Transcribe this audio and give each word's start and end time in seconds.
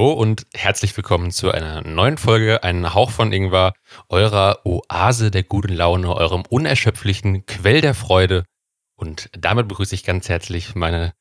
Hallo 0.00 0.14
und 0.14 0.46
herzlich 0.54 0.96
willkommen 0.96 1.30
zu 1.30 1.50
einer 1.50 1.82
neuen 1.82 2.16
Folge, 2.16 2.64
ein 2.64 2.94
Hauch 2.94 3.10
von 3.10 3.34
Ingwer, 3.34 3.74
eurer 4.08 4.64
Oase 4.64 5.30
der 5.30 5.42
guten 5.42 5.74
Laune, 5.74 6.14
eurem 6.14 6.42
unerschöpflichen 6.48 7.44
Quell 7.44 7.82
der 7.82 7.92
Freude. 7.92 8.46
Und 8.94 9.28
damit 9.32 9.68
begrüße 9.68 9.94
ich 9.94 10.02
ganz 10.02 10.30
herzlich 10.30 10.74
meine 10.74 11.12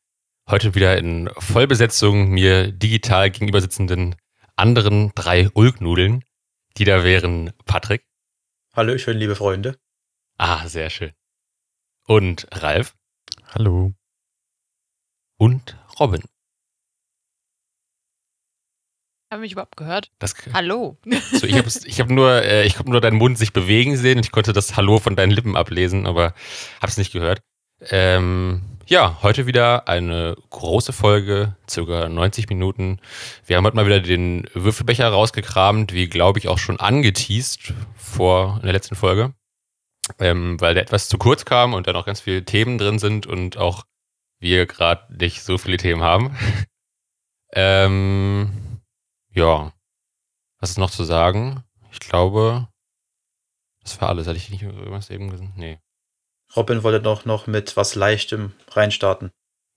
heute 0.50 0.76
wieder 0.76 0.98
in 0.98 1.30
Vollbesetzung 1.40 2.30
mir 2.30 2.72
digital 2.72 3.30
gegenüber 3.32 3.60
sitzenden 3.60 4.16
anderen 4.56 5.12
drei 5.14 5.50
Ulknudeln. 5.54 6.24
Die 6.78 6.86
da 6.86 7.04
wären 7.04 7.52
Patrick. 7.66 8.06
Hallöchen, 8.74 9.18
liebe 9.18 9.36
Freunde. 9.36 9.78
Ah, 10.38 10.70
sehr 10.70 10.90
schön. 10.90 11.12
Und 12.08 12.48
Ralf 12.54 12.96
Hallo. 13.54 13.92
und 15.38 15.78
Robin. 16.00 16.24
Haben 19.32 19.42
mich 19.42 19.52
überhaupt 19.52 19.78
gehört? 19.78 20.12
Das, 20.18 20.34
Hallo. 20.54 20.98
So, 21.32 21.46
ich 21.46 21.56
habe 21.56 21.70
ich 21.86 22.00
hab 22.00 22.10
nur, 22.10 22.42
äh, 22.42 22.66
ich 22.66 22.80
hab 22.80 22.88
nur 22.88 23.00
deinen 23.00 23.18
Mund 23.18 23.38
sich 23.38 23.54
bewegen 23.54 23.96
sehen 23.96 24.18
ich 24.18 24.32
konnte 24.32 24.54
das 24.54 24.76
Hallo 24.76 24.98
von 24.98 25.16
deinen 25.16 25.30
Lippen 25.30 25.56
ablesen, 25.56 26.08
aber 26.08 26.34
hab's 26.82 26.98
nicht 26.98 27.14
gehört. 27.14 27.42
Ähm, 27.92 28.64
ja, 28.88 29.20
heute 29.22 29.46
wieder 29.46 29.88
eine 29.88 30.36
große 30.50 30.94
Folge, 30.94 31.56
circa 31.70 32.10
90 32.10 32.50
Minuten. 32.50 33.00
Wir 33.46 33.58
haben 33.58 33.66
heute 33.66 33.76
mal 33.76 33.86
wieder 33.86 34.00
den 34.00 34.48
Würfelbecher 34.56 35.08
rausgekramt, 35.08 35.94
wie 35.94 36.10
glaube 36.10 36.40
ich 36.40 36.48
auch 36.48 36.58
schon 36.58 36.80
angeteased 36.80 37.74
vor 37.96 38.56
in 38.58 38.64
der 38.64 38.74
letzten 38.74 38.96
Folge, 38.96 39.36
ähm, 40.18 40.60
weil 40.60 40.74
der 40.74 40.82
etwas 40.82 41.08
zu 41.08 41.20
kurz 41.20 41.46
kam 41.46 41.76
und 41.76 41.86
da 41.86 41.94
noch 41.94 42.08
ganz 42.08 42.20
viele 42.20 42.46
Themen 42.46 42.80
drin 42.80 42.98
sind 42.98 43.28
und 43.28 43.58
auch 43.58 43.86
wir 44.40 44.66
gerade 44.66 45.16
nicht 45.16 45.44
so 45.44 45.60
viele 45.60 45.78
Themen 45.78 46.02
haben. 46.02 46.36
ähm, 47.54 48.69
ja, 49.40 49.74
was 50.60 50.72
ist 50.72 50.78
noch 50.78 50.92
zu 50.92 51.04
sagen? 51.04 51.64
Ich 51.92 52.00
glaube, 52.00 52.68
das 53.82 54.00
war 54.02 54.10
alles. 54.10 54.28
Hatte 54.28 54.38
ich 54.38 54.50
nicht 54.50 54.62
irgendwas 54.64 55.10
eben 55.10 55.30
gesagt? 55.30 55.56
Nee. 55.56 55.80
Robin 56.56 56.84
wollte 56.84 57.02
doch 57.02 57.26
noch 57.26 57.48
mit 57.48 57.78
was 57.78 57.96
Leichtem 57.96 58.54
reinstarten. 58.72 59.32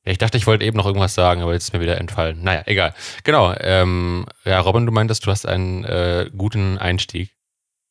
Ja, 0.05 0.12
ich 0.12 0.18
dachte, 0.18 0.36
ich 0.36 0.46
wollte 0.46 0.64
eben 0.64 0.77
noch 0.77 0.86
irgendwas 0.86 1.14
sagen, 1.14 1.42
aber 1.42 1.52
jetzt 1.52 1.64
ist 1.64 1.72
mir 1.72 1.80
wieder 1.80 1.98
entfallen. 1.98 2.42
Naja, 2.42 2.62
egal. 2.66 2.94
Genau. 3.24 3.55
Ähm, 3.58 4.27
ja, 4.44 4.58
Robin, 4.60 4.84
du 4.86 4.92
meintest, 4.92 5.24
du 5.27 5.30
hast 5.30 5.46
einen 5.46 5.84
äh, 5.84 6.30
guten 6.36 6.78
Einstieg. 6.78 7.36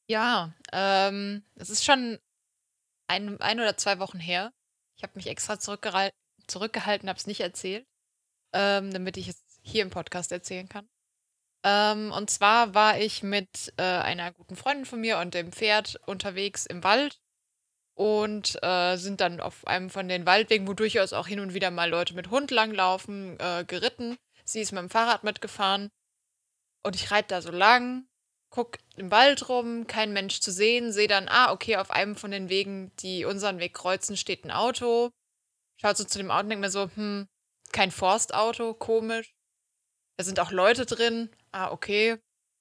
Ja, 0.07 0.53
ähm, 0.73 1.43
es 1.55 1.69
ist 1.69 1.85
schon 1.85 2.19
ein, 3.07 3.39
ein 3.39 3.59
oder 3.59 3.77
zwei 3.77 3.99
Wochen 3.99 4.19
her. 4.19 4.51
Ich 4.97 5.03
habe 5.03 5.13
mich 5.15 5.27
extra 5.27 5.53
zurückgehal- 5.53 6.11
zurückgehalten, 6.47 7.07
habe 7.07 7.17
es 7.17 7.27
nicht 7.27 7.39
erzählt, 7.39 7.85
ähm, 8.53 8.91
damit 8.91 9.15
ich 9.15 9.29
es 9.29 9.41
hier 9.61 9.83
im 9.83 9.89
Podcast 9.89 10.31
erzählen 10.31 10.67
kann. 10.67 10.89
Ähm, 11.63 12.11
und 12.11 12.29
zwar 12.29 12.73
war 12.73 12.99
ich 12.99 13.23
mit 13.23 13.73
äh, 13.77 13.83
einer 13.83 14.31
guten 14.31 14.55
Freundin 14.55 14.85
von 14.85 14.99
mir 14.99 15.19
und 15.19 15.33
dem 15.33 15.51
Pferd 15.51 15.99
unterwegs 16.07 16.65
im 16.65 16.83
Wald 16.83 17.19
und 17.93 18.57
äh, 18.63 18.97
sind 18.97 19.21
dann 19.21 19.39
auf 19.39 19.67
einem 19.67 19.89
von 19.89 20.07
den 20.07 20.25
Waldwegen, 20.25 20.67
wo 20.67 20.73
durchaus 20.73 21.13
auch 21.13 21.27
hin 21.27 21.39
und 21.39 21.53
wieder 21.53 21.69
mal 21.69 21.89
Leute 21.89 22.15
mit 22.15 22.31
Hund 22.31 22.49
langlaufen, 22.51 23.39
äh, 23.39 23.63
geritten. 23.65 24.17
Sie 24.43 24.61
ist 24.61 24.71
mit 24.71 24.81
dem 24.81 24.89
Fahrrad 24.89 25.23
mitgefahren 25.23 25.91
und 26.83 26.95
ich 26.95 27.11
reite 27.11 27.29
da 27.29 27.41
so 27.41 27.51
lang, 27.51 28.07
guck 28.49 28.79
im 28.97 29.11
Wald 29.11 29.47
rum, 29.49 29.87
kein 29.87 30.13
Mensch 30.13 30.39
zu 30.39 30.51
sehen, 30.51 30.91
sehe 30.91 31.07
dann, 31.07 31.27
ah, 31.29 31.51
okay, 31.51 31.77
auf 31.77 31.91
einem 31.91 32.15
von 32.15 32.31
den 32.31 32.49
Wegen, 32.49 32.91
die 32.97 33.25
unseren 33.25 33.59
Weg 33.59 33.73
kreuzen, 33.73 34.17
steht 34.17 34.45
ein 34.45 34.51
Auto. 34.51 35.11
Schaut 35.79 35.97
so 35.97 36.03
zu 36.03 36.17
dem 36.19 36.31
Auto 36.31 36.43
und 36.43 36.49
denkt 36.49 36.61
mir 36.61 36.69
so, 36.69 36.89
hm, 36.95 37.27
kein 37.71 37.91
Forstauto, 37.91 38.73
komisch. 38.73 39.33
Da 40.21 40.25
sind 40.25 40.39
auch 40.39 40.51
Leute 40.51 40.85
drin. 40.85 41.31
Ah, 41.51 41.71
okay. 41.71 42.19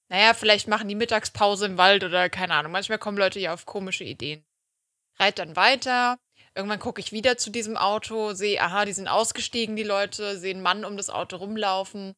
Naja, 0.09 0.33
vielleicht 0.33 0.67
machen 0.67 0.89
die 0.89 0.95
Mittagspause 0.95 1.67
im 1.67 1.77
Wald 1.77 2.03
oder 2.05 2.31
keine 2.31 2.55
Ahnung. 2.55 2.73
Manchmal 2.73 2.97
kommen 2.97 3.19
Leute 3.19 3.39
ja 3.39 3.53
auf 3.53 3.67
komische 3.67 4.03
Ideen. 4.03 4.43
Reit 5.19 5.39
dann 5.39 5.57
weiter. 5.57 6.17
Irgendwann 6.55 6.79
gucke 6.79 7.03
ich 7.03 7.13
wieder 7.13 7.37
zu 7.37 7.51
diesem 7.51 7.77
Auto, 7.77 8.33
sehe, 8.33 8.63
aha, 8.63 8.87
die 8.87 8.95
sind 8.95 9.09
ausgestiegen, 9.09 9.77
die 9.77 9.83
Leute, 9.83 10.39
sehe 10.39 10.55
einen 10.55 10.63
Mann 10.63 10.87
um 10.87 10.97
das 10.97 11.11
Auto 11.11 11.37
rumlaufen. 11.37 12.15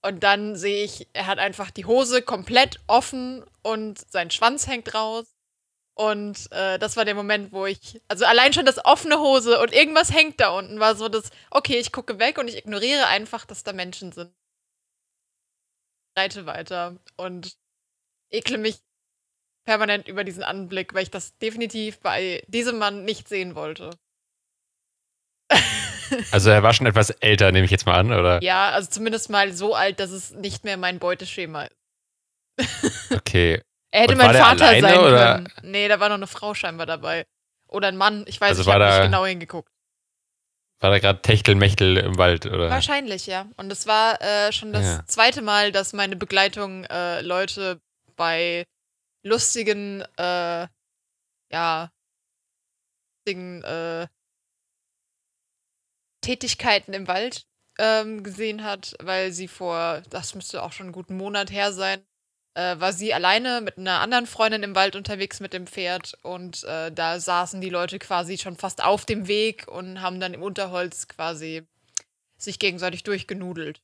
Und 0.00 0.22
dann 0.22 0.56
sehe 0.56 0.86
ich, 0.86 1.06
er 1.12 1.26
hat 1.26 1.38
einfach 1.38 1.70
die 1.70 1.84
Hose 1.84 2.22
komplett 2.22 2.80
offen 2.86 3.44
und 3.60 3.98
sein 4.10 4.30
Schwanz 4.30 4.68
hängt 4.68 4.94
raus. 4.94 5.26
Und 5.94 6.50
äh, 6.50 6.78
das 6.78 6.96
war 6.96 7.04
der 7.04 7.14
Moment, 7.14 7.52
wo 7.52 7.66
ich, 7.66 8.00
also 8.08 8.24
allein 8.24 8.54
schon 8.54 8.64
das 8.64 8.82
offene 8.86 9.18
Hose 9.18 9.60
und 9.60 9.74
irgendwas 9.74 10.14
hängt 10.14 10.40
da 10.40 10.48
unten, 10.48 10.80
war 10.80 10.96
so 10.96 11.10
das, 11.10 11.30
okay, 11.50 11.76
ich 11.78 11.92
gucke 11.92 12.18
weg 12.18 12.38
und 12.38 12.48
ich 12.48 12.56
ignoriere 12.56 13.06
einfach, 13.08 13.44
dass 13.44 13.64
da 13.64 13.74
Menschen 13.74 14.12
sind. 14.12 14.32
Reite 16.18 16.46
weiter 16.46 16.96
und 17.16 17.56
ekle 18.30 18.58
mich 18.58 18.78
permanent 19.64 20.08
über 20.08 20.24
diesen 20.24 20.42
Anblick, 20.42 20.94
weil 20.94 21.02
ich 21.02 21.10
das 21.10 21.36
definitiv 21.38 22.00
bei 22.00 22.42
diesem 22.48 22.78
Mann 22.78 23.04
nicht 23.04 23.28
sehen 23.28 23.54
wollte. 23.54 23.90
Also 26.32 26.48
er 26.48 26.62
war 26.62 26.72
schon 26.72 26.86
etwas 26.86 27.10
älter, 27.10 27.52
nehme 27.52 27.66
ich 27.66 27.70
jetzt 27.70 27.84
mal 27.84 27.98
an, 27.98 28.10
oder? 28.12 28.42
Ja, 28.42 28.70
also 28.70 28.88
zumindest 28.88 29.28
mal 29.28 29.52
so 29.52 29.74
alt, 29.74 30.00
dass 30.00 30.10
es 30.10 30.30
nicht 30.30 30.64
mehr 30.64 30.78
mein 30.78 30.98
Beuteschema 30.98 31.64
ist. 31.64 31.76
Okay. 33.14 33.60
Er 33.90 34.02
hätte 34.02 34.12
Und 34.12 34.18
mein 34.18 34.34
Vater 34.34 34.68
alleine, 34.68 34.88
sein 34.88 35.00
oder? 35.00 35.34
können. 35.34 35.52
Nee, 35.62 35.86
da 35.88 36.00
war 36.00 36.08
noch 36.08 36.16
eine 36.16 36.26
Frau 36.26 36.54
scheinbar 36.54 36.86
dabei. 36.86 37.26
Oder 37.68 37.88
ein 37.88 37.96
Mann, 37.98 38.24
ich 38.26 38.40
weiß, 38.40 38.50
Also 38.50 38.62
ich 38.62 38.66
war 38.66 38.80
habe 38.80 38.86
nicht 38.86 39.02
genau 39.04 39.26
hingeguckt. 39.26 39.70
War 40.80 40.90
da 40.90 40.98
gerade 41.00 41.22
Techtelmechtel 41.22 41.96
im 41.96 42.18
Wald, 42.18 42.46
oder? 42.46 42.70
Wahrscheinlich, 42.70 43.26
ja. 43.26 43.46
Und 43.56 43.70
es 43.72 43.86
war 43.86 44.20
äh, 44.22 44.52
schon 44.52 44.72
das 44.72 44.84
Ja. 44.84 45.06
zweite 45.06 45.42
Mal, 45.42 45.72
dass 45.72 45.92
meine 45.92 46.14
Begleitung 46.16 46.84
äh, 46.84 47.20
Leute 47.22 47.80
bei 48.16 48.64
lustigen, 49.24 50.02
äh, 50.16 50.68
ja, 51.52 51.90
lustigen 53.26 53.62
äh, 53.64 54.06
Tätigkeiten 56.20 56.92
im 56.92 57.08
Wald 57.08 57.46
ähm, 57.78 58.22
gesehen 58.22 58.64
hat, 58.64 58.94
weil 59.00 59.32
sie 59.32 59.48
vor, 59.48 60.02
das 60.10 60.34
müsste 60.34 60.62
auch 60.62 60.72
schon 60.72 60.86
einen 60.86 60.92
guten 60.92 61.16
Monat 61.16 61.50
her 61.50 61.72
sein, 61.72 62.02
äh, 62.58 62.80
war 62.80 62.92
sie 62.92 63.14
alleine 63.14 63.60
mit 63.60 63.78
einer 63.78 64.00
anderen 64.00 64.26
Freundin 64.26 64.64
im 64.64 64.74
Wald 64.74 64.96
unterwegs 64.96 65.38
mit 65.38 65.52
dem 65.52 65.68
Pferd 65.68 66.18
und 66.22 66.64
äh, 66.64 66.90
da 66.90 67.20
saßen 67.20 67.60
die 67.60 67.70
Leute 67.70 68.00
quasi 68.00 68.36
schon 68.36 68.56
fast 68.56 68.82
auf 68.82 69.04
dem 69.04 69.28
Weg 69.28 69.68
und 69.68 70.00
haben 70.02 70.18
dann 70.18 70.34
im 70.34 70.42
Unterholz 70.42 71.06
quasi 71.06 71.62
sich 72.36 72.58
gegenseitig 72.58 73.04
durchgenudelt. 73.04 73.80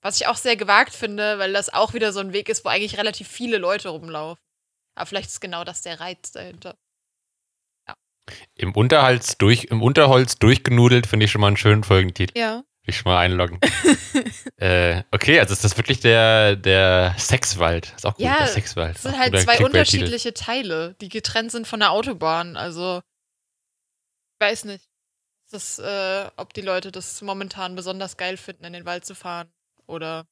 Was 0.00 0.18
ich 0.18 0.26
auch 0.26 0.36
sehr 0.36 0.56
gewagt 0.56 0.94
finde, 0.94 1.38
weil 1.38 1.52
das 1.52 1.72
auch 1.72 1.92
wieder 1.92 2.12
so 2.12 2.20
ein 2.20 2.32
Weg 2.32 2.48
ist, 2.48 2.64
wo 2.64 2.70
eigentlich 2.70 2.96
relativ 2.96 3.28
viele 3.28 3.58
Leute 3.58 3.90
rumlaufen. 3.90 4.42
Aber 4.94 5.06
vielleicht 5.06 5.28
ist 5.28 5.40
genau 5.40 5.64
das 5.64 5.82
der 5.82 6.00
Reiz 6.00 6.32
dahinter. 6.32 6.76
Im, 8.54 8.72
Unterholz 8.72 9.36
durch, 9.36 9.64
Im 9.64 9.82
Unterholz 9.82 10.38
durchgenudelt 10.38 11.06
finde 11.06 11.24
ich 11.24 11.30
schon 11.30 11.42
mal 11.42 11.48
einen 11.48 11.58
schönen 11.58 11.84
Folgentitel. 11.84 12.38
Ja. 12.38 12.64
Will 12.84 12.90
ich 12.92 12.98
schon 12.98 13.10
mal 13.10 13.18
einloggen. 13.18 13.58
äh, 14.58 15.02
okay, 15.10 15.40
also 15.40 15.54
ist 15.54 15.64
das 15.64 15.78
wirklich 15.78 16.00
der, 16.00 16.54
der 16.56 17.14
Sexwald? 17.18 17.94
Ist 17.96 18.04
auch 18.04 18.14
gut, 18.14 18.26
Ja, 18.26 18.36
der 18.36 18.46
Sexwald. 18.48 18.96
Es 18.96 19.02
sind 19.02 19.18
halt 19.18 19.38
zwei 19.38 19.64
unterschiedliche 19.64 20.34
Teile, 20.34 20.94
die 21.00 21.08
getrennt 21.08 21.50
sind 21.50 21.66
von 21.66 21.80
der 21.80 21.92
Autobahn. 21.92 22.58
Also, 22.58 23.00
ich 24.34 24.46
weiß 24.46 24.66
nicht, 24.66 24.86
das, 25.50 25.78
äh, 25.78 26.30
ob 26.36 26.52
die 26.52 26.60
Leute 26.60 26.92
das 26.92 27.22
momentan 27.22 27.74
besonders 27.74 28.18
geil 28.18 28.36
finden, 28.36 28.64
in 28.64 28.74
den 28.74 28.84
Wald 28.84 29.06
zu 29.06 29.14
fahren. 29.14 29.50
Oder 29.86 30.26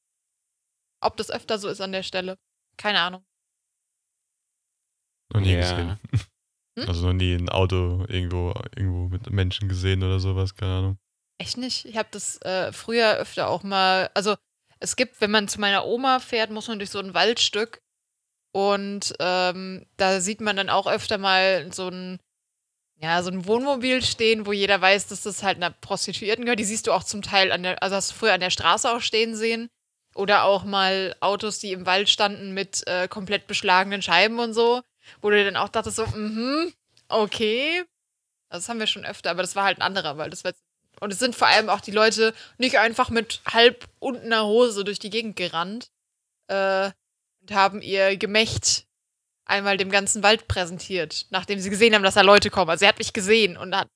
ob 1.01 1.17
das 1.17 1.31
öfter 1.31 1.57
so 1.57 1.69
ist 1.69 1.81
an 1.81 1.91
der 1.91 2.03
Stelle. 2.03 2.37
Keine 2.77 2.99
Ahnung. 2.99 3.25
Noch 5.33 5.41
nie 5.41 5.53
Ja. 5.53 5.59
gesehen. 5.61 5.99
Hm? 6.77 6.87
Also 6.87 7.07
noch 7.07 7.13
nie 7.13 7.33
ein 7.33 7.49
Auto 7.49 8.05
irgendwo, 8.07 8.53
irgendwo 8.75 9.07
mit 9.07 9.29
Menschen 9.31 9.69
gesehen 9.69 10.03
oder 10.03 10.19
sowas, 10.19 10.55
keine 10.55 10.73
Ahnung. 10.73 10.97
Echt 11.39 11.57
nicht. 11.57 11.85
Ich 11.85 11.97
habe 11.97 12.09
das 12.11 12.41
äh, 12.41 12.71
früher 12.71 13.15
öfter 13.15 13.49
auch 13.49 13.63
mal. 13.63 14.09
Also, 14.13 14.35
es 14.79 14.95
gibt, 14.95 15.21
wenn 15.21 15.31
man 15.31 15.47
zu 15.47 15.59
meiner 15.59 15.85
Oma 15.85 16.19
fährt, 16.19 16.51
muss 16.51 16.67
man 16.67 16.79
durch 16.79 16.89
so 16.89 16.99
ein 16.99 17.13
Waldstück. 17.13 17.81
Und 18.51 19.15
ähm, 19.19 19.85
da 19.97 20.19
sieht 20.21 20.41
man 20.41 20.55
dann 20.55 20.69
auch 20.69 20.87
öfter 20.87 21.17
mal 21.17 21.71
so 21.73 21.89
ein, 21.89 22.19
ja, 22.97 23.21
so 23.23 23.31
ein 23.31 23.47
Wohnmobil 23.47 24.03
stehen, 24.03 24.45
wo 24.45 24.53
jeder 24.53 24.79
weiß, 24.81 25.07
dass 25.07 25.23
das 25.23 25.43
halt 25.43 25.57
einer 25.57 25.71
Prostituierten 25.71 26.45
gehört. 26.45 26.59
Die 26.59 26.65
siehst 26.65 26.87
du 26.87 26.93
auch 26.93 27.03
zum 27.03 27.21
Teil 27.21 27.51
an 27.51 27.63
der, 27.63 27.81
also 27.83 27.95
hast 27.95 28.11
du 28.11 28.15
früher 28.15 28.33
an 28.33 28.41
der 28.41 28.51
Straße 28.51 28.89
auch 28.91 29.01
stehen 29.01 29.35
sehen. 29.35 29.69
Oder 30.15 30.43
auch 30.43 30.63
mal 30.63 31.15
Autos, 31.21 31.59
die 31.59 31.71
im 31.71 31.85
Wald 31.87 32.09
standen 32.09 32.53
mit 32.53 32.85
äh, 32.87 33.07
komplett 33.07 33.47
beschlagenen 33.47 34.01
Scheiben 34.03 34.39
und 34.39 34.53
so, 34.53 34.81
wo 35.21 35.29
du 35.31 35.43
dann 35.43 35.57
auch 35.57 35.69
dachtest 35.69 35.97
so, 35.97 36.05
mhm, 36.07 36.73
okay. 37.09 37.83
Das 38.49 38.69
haben 38.69 38.79
wir 38.79 38.87
schon 38.87 39.05
öfter, 39.05 39.31
aber 39.31 39.41
das 39.41 39.55
war 39.55 39.63
halt 39.65 39.79
ein 39.79 39.81
anderer 39.81 40.17
Wald. 40.17 40.31
Das 40.31 40.43
war 40.43 40.51
jetzt 40.51 40.62
und 41.03 41.11
es 41.13 41.19
sind 41.19 41.35
vor 41.35 41.47
allem 41.47 41.69
auch 41.69 41.81
die 41.81 41.91
Leute 41.91 42.33
nicht 42.57 42.79
einfach 42.79 43.09
mit 43.09 43.41
halb 43.45 43.85
untener 43.99 44.45
Hose 44.45 44.83
durch 44.83 44.99
die 44.99 45.09
Gegend 45.09 45.35
gerannt 45.35 45.87
äh, 46.47 46.91
und 47.41 47.51
haben 47.51 47.81
ihr 47.81 48.17
Gemächt 48.17 48.85
einmal 49.45 49.77
dem 49.77 49.91
ganzen 49.91 50.23
Wald 50.23 50.47
präsentiert, 50.47 51.27
nachdem 51.29 51.59
sie 51.59 51.69
gesehen 51.69 51.93
haben, 51.93 52.03
dass 52.03 52.13
da 52.13 52.21
Leute 52.21 52.49
kommen. 52.49 52.69
Also 52.69 52.85
er 52.85 52.89
hat 52.89 52.99
mich 52.99 53.11
gesehen 53.13 53.57
und 53.57 53.75
hat 53.75 53.87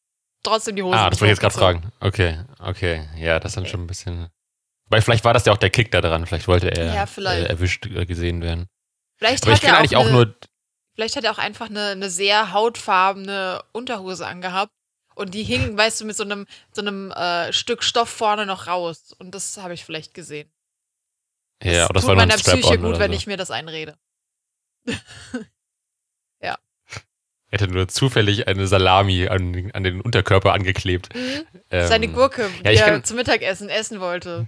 trotzdem 0.44 0.76
die 0.76 0.84
Hose 0.84 0.98
Ah, 0.98 1.10
das 1.10 1.22
wollte 1.22 1.32
ich 1.32 1.38
jetzt 1.38 1.42
gerade 1.42 1.56
fragen. 1.56 1.92
Okay, 2.02 2.44
okay. 2.60 3.08
Ja, 3.16 3.40
das 3.40 3.52
ist 3.52 3.58
dann 3.58 3.66
schon 3.66 3.84
ein 3.84 3.88
bisschen. 3.88 4.30
Weil 4.90 5.02
vielleicht 5.02 5.24
war 5.24 5.34
das 5.34 5.46
ja 5.46 5.54
auch 5.54 5.58
der 5.58 5.70
Kick 5.70 5.92
da 5.92 6.02
dran. 6.02 6.26
Vielleicht 6.26 6.48
wollte 6.48 6.70
er 6.70 6.94
Ja, 6.94 7.06
vielleicht. 7.06 7.46
Äh, 7.46 7.50
erwischt 7.50 7.86
äh, 7.86 8.06
gesehen 8.06 8.42
werden. 8.42 8.68
Vielleicht 9.18 9.44
Aber 9.44 9.54
ich 9.54 9.58
hat 9.58 9.64
er 9.64 9.68
kenne 9.68 9.74
auch, 9.78 9.80
eigentlich 9.80 9.96
auch 9.98 10.06
eine, 10.06 10.12
nur. 10.12 10.36
vielleicht 10.96 11.16
hat 11.16 11.24
er 11.24 11.32
auch 11.32 11.38
einfach 11.38 11.70
eine, 11.70 11.88
eine 11.88 12.10
sehr 12.10 12.52
hautfarbene 12.54 13.64
Unterhose 13.72 14.28
angehabt 14.28 14.72
und 15.18 15.34
die 15.34 15.44
hing, 15.44 15.78
weißt 15.78 16.02
du, 16.02 16.06
mit 16.06 16.16
so 16.16 16.24
einem, 16.24 16.46
so 16.72 16.82
einem 16.82 17.12
äh, 17.12 17.52
Stück 17.52 17.84
Stoff 17.84 18.10
vorne 18.10 18.46
noch 18.46 18.68
raus. 18.68 19.14
Und 19.18 19.36
das 19.36 19.58
habe 19.58 19.74
ich 19.74 19.84
vielleicht 19.84 20.14
gesehen. 20.14 20.52
Ja, 21.64 21.86
aber 21.86 21.96
das 21.96 22.04
tut 22.04 22.10
war 22.10 22.16
meiner 22.16 22.36
Psyche 22.36 22.78
gut, 22.78 23.00
wenn 23.00 23.12
so. 23.12 23.18
ich 23.18 23.28
mir 23.28 23.38
das 23.38 23.52
einrede. 23.52 23.98
Er 27.50 27.60
hätte 27.60 27.72
nur 27.72 27.88
zufällig 27.88 28.48
eine 28.48 28.68
Salami 28.68 29.28
an, 29.28 29.72
an 29.74 29.84
den 29.84 30.02
Unterkörper 30.02 30.54
angeklebt. 30.54 31.16
Mhm. 31.16 31.46
Ähm, 31.72 31.88
Seine 31.88 32.08
Gurke, 32.10 32.50
ja, 32.64 32.72
die 32.72 32.78
er 32.78 33.04
zum 33.04 33.16
Mittagessen 33.18 33.70
essen 33.70 34.00
wollte. 34.00 34.48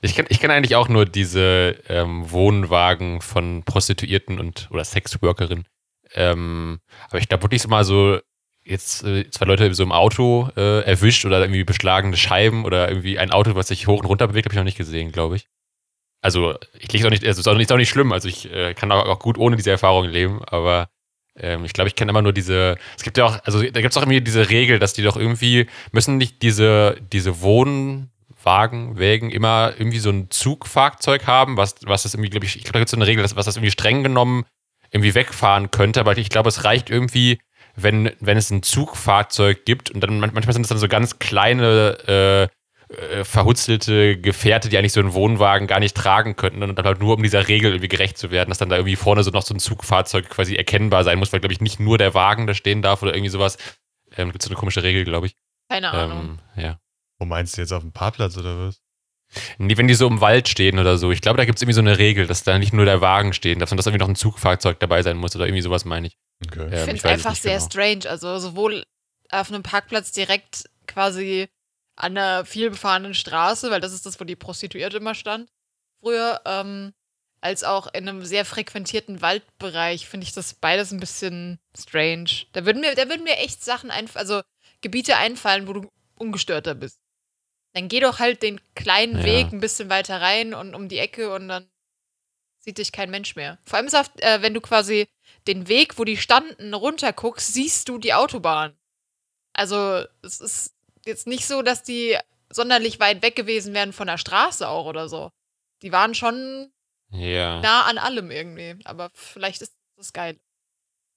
Ich 0.01 0.15
kenne 0.15 0.29
ich 0.31 0.41
kenn 0.41 0.51
eigentlich 0.51 0.77
auch 0.77 0.89
nur 0.89 1.05
diese 1.05 1.79
ähm, 1.89 2.31
Wohnwagen 2.31 3.21
von 3.21 3.63
Prostituierten 3.63 4.41
und 4.41 4.69
oder 4.71 4.83
Sexworkerinnen. 4.83 5.67
Ähm, 6.15 6.81
aber 7.11 7.19
ich 7.19 7.29
glaube 7.29 7.43
wirklich 7.43 7.61
so 7.61 7.69
mal 7.69 7.85
so 7.85 8.19
jetzt 8.65 9.05
äh, 9.05 9.29
zwei 9.31 9.45
Leute 9.47 9.73
so 9.75 9.83
im 9.83 9.93
Auto 9.93 10.49
äh, 10.57 10.81
erwischt 10.85 11.25
oder 11.25 11.41
irgendwie 11.41 11.65
beschlagene 11.65 12.17
Scheiben 12.17 12.65
oder 12.65 12.89
irgendwie 12.89 13.19
ein 13.19 13.31
Auto, 13.31 13.55
was 13.55 13.69
sich 13.69 13.87
hoch 13.87 14.01
und 14.01 14.07
runter 14.07 14.29
bewegt, 14.29 14.47
habe 14.47 14.55
ich 14.55 14.59
noch 14.59 14.65
nicht 14.65 14.79
gesehen, 14.79 15.13
glaube 15.13 15.37
ich. 15.37 15.47
Also 16.23 16.57
ich 16.79 16.91
lege 16.93 17.07
auch 17.07 17.11
nicht, 17.11 17.23
also 17.23 17.33
es 17.33 17.47
ist 17.47 17.49
auch 17.49 17.55
nicht, 17.55 17.69
ist 17.69 17.73
auch 17.73 17.77
nicht 17.77 17.91
schlimm. 17.91 18.13
Also 18.13 18.29
ich 18.29 18.51
äh, 18.51 18.73
kann 18.75 18.91
auch, 18.91 19.07
auch 19.07 19.19
gut 19.19 19.37
ohne 19.37 19.57
diese 19.57 19.71
Erfahrung 19.71 20.07
leben, 20.09 20.43
aber 20.45 20.89
ähm, 21.37 21.65
ich 21.65 21.75
glaube, 21.75 21.89
ich 21.89 21.97
kenne 21.97 22.11
immer 22.11 22.23
nur 22.23 22.33
diese. 22.33 22.77
Es 22.97 23.03
gibt 23.03 23.19
ja 23.19 23.27
auch, 23.27 23.39
also 23.45 23.61
da 23.61 23.81
gibt 23.81 23.93
es 23.93 23.97
auch 23.97 24.03
irgendwie 24.03 24.23
diese 24.23 24.49
Regel, 24.49 24.79
dass 24.79 24.95
die 24.95 25.03
doch 25.03 25.17
irgendwie 25.17 25.67
müssen 25.93 26.17
nicht 26.17 26.41
diese 26.43 26.97
diese 27.13 27.43
Wohnwagen, 27.43 28.99
Wägen 28.99 29.31
immer 29.31 29.75
irgendwie 29.77 29.99
so 29.99 30.11
ein 30.11 30.31
Zugfahrzeug 30.31 31.27
haben, 31.27 31.59
was 31.59 31.75
was 31.85 32.05
das 32.05 32.15
irgendwie, 32.15 32.31
glaube 32.31 32.47
ich, 32.47 32.57
ich 32.57 32.63
glaube, 32.63 32.75
da 32.75 32.79
gibt 32.79 32.89
es 32.89 32.93
so 32.93 32.97
eine 32.97 33.07
Regel, 33.07 33.23
dass, 33.23 33.37
was 33.37 33.45
das 33.45 33.57
irgendwie 33.57 33.73
streng 33.73 34.03
genommen 34.03 34.47
irgendwie 34.91 35.15
wegfahren 35.15 35.73
könnte, 35.73 36.01
aber 36.01 36.17
ich 36.17 36.31
glaube, 36.31 36.49
es 36.49 36.65
reicht 36.65 36.89
irgendwie, 36.89 37.41
wenn, 37.77 38.13
wenn 38.21 38.37
es 38.37 38.51
ein 38.51 38.63
Zugfahrzeug 38.63 39.65
gibt 39.65 39.91
und 39.91 40.01
dann 40.01 40.21
man- 40.21 40.33
manchmal 40.33 40.53
sind 40.53 40.63
es 40.63 40.69
dann 40.69 40.79
so 40.79 40.89
ganz 40.89 41.19
kleine 41.19 41.99
äh, 42.07 42.95
äh, 42.95 43.25
verhutzelte 43.25 44.19
Gefährte, 44.19 44.69
die 44.69 44.79
eigentlich 44.79 44.93
so 44.93 45.01
einen 45.01 45.15
Wohnwagen 45.15 45.67
gar 45.67 45.81
nicht 45.81 45.97
tragen 45.97 46.37
könnten 46.37 46.63
und 46.63 46.77
dann 46.77 46.85
halt 46.85 47.01
nur 47.01 47.15
um 47.17 47.23
dieser 47.23 47.49
Regel 47.49 47.73
irgendwie 47.73 47.89
gerecht 47.89 48.19
zu 48.19 48.31
werden, 48.31 48.51
dass 48.51 48.59
dann 48.59 48.69
da 48.69 48.77
irgendwie 48.77 48.97
vorne 48.97 49.23
so 49.23 49.31
noch 49.31 49.43
so 49.43 49.55
ein 49.55 49.59
Zugfahrzeug 49.59 50.29
quasi 50.29 50.55
erkennbar 50.55 51.03
sein 51.03 51.19
muss, 51.19 51.33
weil 51.33 51.41
glaube 51.41 51.55
ich 51.55 51.61
nicht 51.61 51.81
nur 51.81 51.99
der 51.99 52.15
Wagen 52.15 52.47
da 52.47 52.55
stehen 52.55 52.83
darf 52.83 53.03
oder 53.03 53.15
irgendwie 53.15 53.31
sowas. 53.31 53.57
Ähm, 54.17 54.31
gibt 54.31 54.43
so 54.43 54.51
eine 54.51 54.57
komische 54.59 54.83
Regel, 54.83 55.05
glaube 55.05 55.27
ich. 55.27 55.37
Keine 55.69 55.91
Ahnung. 55.91 56.39
Ähm, 56.57 56.63
ja. 56.63 56.79
Wo 57.19 57.25
meinst 57.25 57.57
du 57.57 57.63
jetzt 57.63 57.73
auf 57.73 57.83
dem 57.83 57.93
Parkplatz 57.93 58.37
oder 58.37 58.69
was? 58.69 58.81
Nee, 59.59 59.77
wenn 59.77 59.89
die 59.89 59.95
so 59.95 60.07
im 60.07 60.21
Wald 60.21 60.49
stehen 60.49 60.79
oder 60.79 60.99
so. 60.99 61.11
Ich 61.11 61.21
glaube, 61.21 61.37
da 61.37 61.45
gibt 61.45 61.59
es 61.59 61.63
irgendwie 61.63 61.75
so 61.75 61.81
eine 61.81 61.99
Regel, 61.99 62.27
dass 62.27 62.43
da 62.43 62.59
nicht 62.59 62.73
nur 62.73 62.85
der 62.85 63.01
Wagen 63.01 63.33
stehen 63.33 63.59
darf, 63.59 63.69
sondern 63.69 63.79
dass 63.79 63.87
irgendwie 63.87 64.03
noch 64.05 64.09
ein 64.09 64.17
Zugfahrzeug 64.17 64.79
dabei 64.81 65.03
sein 65.03 65.17
muss 65.17 65.35
oder 65.35 65.47
irgendwie 65.47 65.63
sowas 65.63 65.85
meine 65.85 66.09
ich. 66.09 66.17
Okay. 66.47 66.61
Ähm, 66.61 66.73
ich 66.73 66.81
finde 66.81 66.97
es 66.97 67.05
einfach 67.05 67.31
nicht 67.31 67.43
sehr 67.43 67.59
genau. 67.59 67.67
strange. 67.67 68.11
Also 68.11 68.39
sowohl 68.39 68.85
auf 69.31 69.49
einem 69.51 69.63
Parkplatz 69.63 70.13
direkt 70.13 70.65
quasi 70.87 71.49
an 71.97 72.17
einer 72.17 72.45
vielbefahrenen 72.45 73.15
Straße, 73.15 73.71
weil 73.71 73.81
das 73.81 73.93
ist 73.93 74.07
das, 74.07 74.21
wo 74.21 74.25
die 74.25 74.37
Prostituierte 74.37 74.97
immer 74.97 75.15
stand, 75.15 75.49
früher, 76.01 76.41
ähm, 76.45 76.93
als 77.41 77.63
auch 77.63 77.93
in 77.93 78.09
einem 78.09 78.25
sehr 78.25 78.45
frequentierten 78.45 79.21
Waldbereich 79.21 80.09
finde 80.09 80.25
ich 80.25 80.33
das 80.33 80.55
beides 80.55 80.93
ein 80.93 81.01
bisschen 81.01 81.59
strange. 81.77 82.47
Da 82.53 82.65
würden 82.65 82.81
mir, 82.81 82.95
da 82.95 83.09
würden 83.09 83.25
mir 83.25 83.37
echt 83.37 83.63
Sachen 83.63 83.91
einfallen, 83.91 84.27
also 84.27 84.43
Gebiete 84.81 85.17
einfallen, 85.17 85.69
wo 85.69 85.75
du 85.75 85.89
ungestörter 86.17 86.75
bist. 86.75 87.01
Dann 87.75 87.89
geh 87.89 88.01
doch 88.01 88.21
halt 88.21 88.43
den 88.43 88.61
kleinen 88.75 89.19
Ja. 89.19 89.25
Weg 89.25 89.53
ein 89.53 89.61
bisschen 89.61 89.91
weiter 89.91 90.21
rein 90.21 90.55
und 90.55 90.75
um 90.75 90.89
die 90.89 90.99
Ecke 90.99 91.35
und 91.35 91.49
dann 91.49 91.69
sieht 92.61 92.79
dich 92.79 92.93
kein 92.93 93.11
Mensch 93.11 93.37
mehr. 93.37 93.59
Vor 93.67 93.77
allem 93.77 93.87
ist 93.87 93.95
oft, 93.95 94.21
äh, 94.23 94.41
wenn 94.43 94.55
du 94.55 94.61
quasi 94.61 95.07
den 95.47 95.69
Weg, 95.69 95.99
wo 95.99 96.05
die 96.05 96.17
standen, 96.17 96.73
runterguckst, 96.73 97.53
siehst 97.53 97.89
du 97.89 97.99
die 97.99 98.15
Autobahn. 98.15 98.77
Also 99.53 100.05
es 100.23 100.41
ist 100.41 100.75
jetzt 101.05 101.27
nicht 101.27 101.47
so, 101.47 101.63
dass 101.63 101.83
die 101.83 102.17
sonderlich 102.51 103.01
weit 103.01 103.23
weg 103.23 103.37
gewesen 103.37 103.75
wären 103.75 103.93
von 103.93 104.07
der 104.07 104.19
Straße 104.19 104.67
auch 104.69 104.87
oder 104.87 105.09
so. 105.09 105.31
Die 105.83 105.93
waren 105.93 106.15
schon 106.15 106.73
Ja. 107.11 107.61
nah 107.61 107.83
an 107.83 107.99
allem 107.99 108.31
irgendwie. 108.31 108.77
Aber 108.85 109.11
vielleicht 109.15 109.61
ist 109.63 109.75
das 109.97 110.13
geil. 110.13 110.39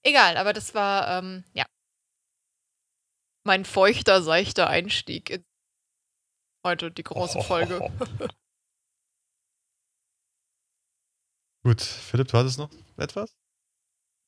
Egal, 0.03 0.37
aber 0.37 0.53
das 0.53 0.73
war, 0.73 1.19
ähm, 1.19 1.43
ja. 1.53 1.65
Mein 3.43 3.63
feuchter, 3.65 4.21
seichter 4.21 4.67
Einstieg 4.67 5.29
in 5.29 5.45
heute 6.67 6.91
die 6.91 7.03
große 7.03 7.41
Folge. 7.41 7.79
Gut, 11.63 11.81
Philipp, 11.81 12.27
du 12.27 12.37
hattest 12.37 12.59
noch 12.59 12.69
etwas? 12.97 13.35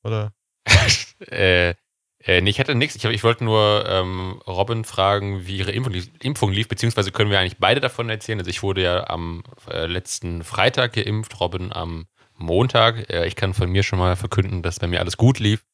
Oder? 0.03 0.33
äh, 1.31 1.75
äh, 2.21 2.41
nee, 2.41 2.49
ich 2.49 2.59
hatte 2.59 2.75
nichts. 2.75 2.95
Ich, 2.95 3.05
ich 3.05 3.23
wollte 3.23 3.43
nur 3.43 3.85
ähm, 3.87 4.41
Robin 4.47 4.83
fragen, 4.83 5.45
wie 5.45 5.57
ihre 5.57 5.71
Impfung 5.71 5.93
lief, 5.93 6.09
Impfung 6.21 6.51
lief, 6.51 6.67
beziehungsweise 6.67 7.11
können 7.11 7.31
wir 7.31 7.39
eigentlich 7.39 7.57
beide 7.57 7.81
davon 7.81 8.09
erzählen. 8.09 8.39
Also 8.39 8.49
ich 8.49 8.63
wurde 8.63 8.83
ja 8.83 9.09
am 9.09 9.43
äh, 9.69 9.85
letzten 9.85 10.43
Freitag 10.43 10.93
geimpft, 10.93 11.39
Robin 11.39 11.71
am 11.71 12.07
Montag. 12.37 13.09
Äh, 13.09 13.25
ich 13.27 13.35
kann 13.35 13.53
von 13.53 13.69
mir 13.69 13.83
schon 13.83 13.99
mal 13.99 14.15
verkünden, 14.15 14.61
dass 14.61 14.79
bei 14.79 14.87
mir 14.87 14.99
alles 14.99 15.17
gut 15.17 15.39
lief. 15.39 15.65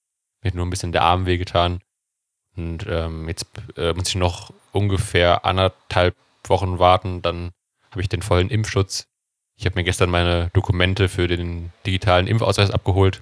Mir 0.41 0.49
hat 0.49 0.55
nur 0.55 0.65
ein 0.65 0.71
bisschen 0.71 0.91
der 0.91 1.03
Arm 1.03 1.25
wehgetan. 1.25 1.79
Und 2.55 2.85
ähm, 2.87 3.27
jetzt 3.27 3.47
äh, 3.75 3.93
muss 3.93 4.09
ich 4.09 4.15
noch 4.15 4.53
ungefähr 4.71 5.45
anderthalb 5.45 6.15
Wochen 6.49 6.79
warten, 6.79 7.21
dann 7.21 7.51
habe 7.91 8.01
ich 8.01 8.09
den 8.09 8.21
vollen 8.21 8.49
Impfschutz. 8.49 9.07
Ich 9.55 9.65
habe 9.65 9.75
mir 9.75 9.83
gestern 9.83 10.09
meine 10.09 10.49
Dokumente 10.53 11.07
für 11.07 11.27
den 11.27 11.71
digitalen 11.85 12.27
Impfausweis 12.27 12.71
abgeholt 12.71 13.21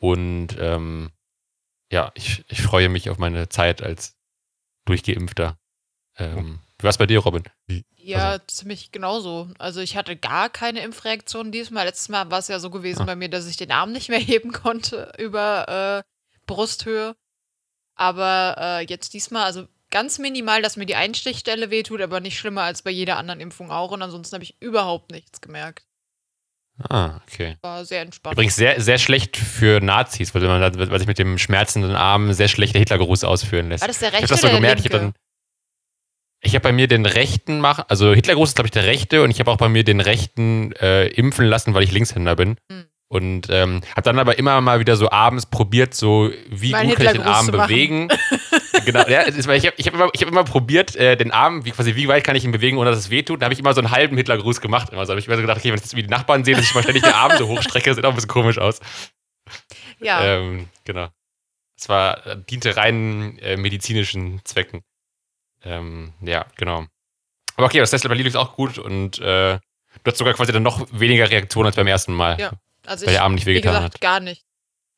und 0.00 0.56
ähm, 0.58 1.10
ja, 1.90 2.12
ich, 2.14 2.44
ich 2.48 2.62
freue 2.62 2.88
mich 2.88 3.10
auf 3.10 3.18
meine 3.18 3.48
Zeit 3.48 3.82
als 3.82 4.16
Durchgeimpfter. 4.84 5.58
Ähm, 6.16 6.60
wie 6.78 6.82
war 6.84 6.90
es 6.90 6.98
bei 6.98 7.06
dir, 7.06 7.20
Robin? 7.20 7.42
Ja, 7.96 8.38
ziemlich 8.46 8.92
genauso. 8.92 9.48
Also 9.58 9.80
ich 9.80 9.96
hatte 9.96 10.16
gar 10.16 10.50
keine 10.50 10.80
Impfreaktion 10.80 11.52
diesmal. 11.52 11.86
Letztes 11.86 12.08
Mal 12.08 12.30
war 12.30 12.38
es 12.38 12.48
ja 12.48 12.58
so 12.58 12.70
gewesen 12.70 13.02
Ah. 13.02 13.06
bei 13.06 13.16
mir, 13.16 13.28
dass 13.30 13.46
ich 13.46 13.56
den 13.56 13.72
Arm 13.72 13.92
nicht 13.92 14.08
mehr 14.10 14.18
heben 14.20 14.52
konnte 14.52 15.12
über 15.18 16.02
äh, 16.04 16.10
Brusthöhe. 16.46 17.16
Aber 17.96 18.56
äh, 18.58 18.86
jetzt 18.86 19.14
diesmal, 19.14 19.44
also 19.44 19.66
ganz 19.94 20.18
minimal, 20.18 20.60
dass 20.60 20.76
mir 20.76 20.86
die 20.86 20.96
Einstichstelle 20.96 21.70
wehtut, 21.70 22.02
aber 22.02 22.18
nicht 22.18 22.36
schlimmer 22.36 22.62
als 22.62 22.82
bei 22.82 22.90
jeder 22.90 23.16
anderen 23.16 23.40
Impfung 23.40 23.70
auch. 23.70 23.92
Und 23.92 24.02
ansonsten 24.02 24.34
habe 24.34 24.44
ich 24.44 24.60
überhaupt 24.60 25.12
nichts 25.12 25.40
gemerkt. 25.40 25.86
Ah, 26.90 27.20
okay. 27.22 27.56
War 27.62 27.84
sehr 27.84 28.02
entspannt. 28.02 28.34
Übrigens 28.34 28.56
sehr, 28.56 28.80
sehr 28.80 28.98
schlecht 28.98 29.36
für 29.36 29.80
Nazis, 29.80 30.34
weil 30.34 30.42
man 30.42 30.60
weil 30.60 30.98
sich 30.98 31.06
mit 31.06 31.20
dem 31.20 31.38
schmerzenden 31.38 31.94
Arm 31.94 32.32
sehr 32.32 32.48
schlecht 32.48 32.74
der 32.74 32.80
Hitlergruß 32.80 33.22
ausführen 33.22 33.68
lässt. 33.68 33.82
war 33.82 33.88
das 33.88 34.00
der 34.00 34.08
Ich 34.08 34.14
habe 34.14 34.22
rechte 34.22 34.34
das 34.34 34.40
so 34.40 34.48
oder 34.48 34.60
der 34.60 34.60
gemerkt. 34.60 34.84
Ich 34.84 34.92
linke? 34.92 35.14
Ich 36.40 36.54
habe 36.54 36.62
bei 36.64 36.72
mir 36.72 36.88
den 36.88 37.06
rechten 37.06 37.60
machen, 37.60 37.84
also 37.88 38.12
Hitlergruß 38.12 38.50
ist, 38.50 38.54
glaube 38.56 38.66
ich, 38.66 38.72
der 38.72 38.84
rechte 38.84 39.22
und 39.22 39.30
ich 39.30 39.40
habe 39.40 39.50
auch 39.50 39.56
bei 39.56 39.68
mir 39.70 39.82
den 39.82 40.00
rechten 40.00 40.72
äh, 40.72 41.06
impfen 41.06 41.46
lassen, 41.46 41.72
weil 41.72 41.84
ich 41.84 41.92
Linkshänder 41.92 42.36
bin. 42.36 42.56
Hm. 42.70 42.84
Und 43.08 43.48
ähm, 43.50 43.82
habe 43.90 44.02
dann 44.02 44.18
aber 44.18 44.38
immer 44.38 44.60
mal 44.60 44.80
wieder 44.80 44.96
so 44.96 45.10
abends 45.10 45.46
probiert, 45.46 45.94
so 45.94 46.30
wie 46.48 46.70
Mal 46.70 46.78
einen 46.78 46.88
gut 46.90 46.98
kann 46.98 47.06
ich 47.06 47.12
den 47.12 47.22
Arm 47.22 47.46
bewegen. 47.46 48.08
genau, 48.84 49.06
ja, 49.06 49.20
ist, 49.20 49.46
weil 49.46 49.58
ich 49.58 49.66
habe 49.66 49.76
ich 49.78 49.86
hab 49.86 49.94
immer, 49.94 50.08
ich 50.12 50.22
hab 50.22 50.28
immer 50.28 50.42
probiert, 50.42 50.96
äh, 50.96 51.16
den 51.16 51.30
Arm, 51.30 51.64
wie, 51.64 51.70
quasi 51.70 51.94
wie 51.96 52.08
weit 52.08 52.24
kann 52.24 52.34
ich 52.34 52.44
ihn 52.44 52.50
bewegen, 52.50 52.78
ohne 52.78 52.90
dass 52.90 52.98
es 52.98 53.10
wehtut. 53.10 53.40
Da 53.40 53.44
habe 53.44 53.54
ich 53.54 53.60
immer 53.60 53.74
so 53.74 53.80
einen 53.80 53.90
halben 53.90 54.16
Hitlergruß 54.16 54.60
gemacht. 54.60 54.90
Immer 54.90 55.04
so 55.04 55.10
habe 55.10 55.20
ich 55.20 55.26
immer 55.26 55.36
so 55.36 55.42
gedacht, 55.42 55.58
okay, 55.58 55.68
wenn 55.68 55.78
jetzt 55.78 55.94
wie 55.94 56.02
die 56.02 56.08
Nachbarn 56.08 56.44
sehen, 56.44 56.56
dass 56.56 56.64
ich 56.64 56.74
mal 56.74 56.82
ständig 56.82 57.02
den 57.02 57.12
Arm 57.12 57.32
so 57.38 57.46
hochstrecke, 57.46 57.94
sieht 57.94 58.04
auch 58.04 58.10
ein 58.10 58.14
bisschen 58.14 58.30
komisch 58.30 58.58
aus. 58.58 58.80
ja, 60.00 60.24
Ähm, 60.24 60.68
genau. 60.84 61.08
Es 61.78 61.88
war, 61.88 62.36
diente 62.36 62.76
rein 62.76 63.38
äh, 63.38 63.56
medizinischen 63.56 64.40
Zwecken. 64.44 64.82
Ähm, 65.62 66.14
ja, 66.20 66.46
genau. 66.56 66.86
Aber 67.56 67.66
okay, 67.66 67.78
das 67.78 67.90
Tesla 67.90 68.08
bei 68.08 68.16
ist 68.16 68.36
auch 68.36 68.54
gut 68.56 68.78
und 68.78 69.18
äh, 69.18 69.58
du 69.58 70.10
hast 70.10 70.18
sogar 70.18 70.34
quasi 70.34 70.52
dann 70.52 70.62
noch 70.62 70.86
weniger 70.92 71.30
Reaktionen 71.30 71.66
als 71.66 71.76
beim 71.76 71.86
ersten 71.86 72.12
Mal. 72.12 72.38
Ja. 72.40 72.52
Also 72.86 73.06
weil 73.06 73.12
ich, 73.12 73.16
der 73.16 73.24
Arm 73.24 73.34
nicht 73.34 73.46
wehgetan 73.46 73.72
gesagt, 73.74 73.94
hat. 73.94 74.00
gar 74.00 74.20
nicht. 74.20 74.44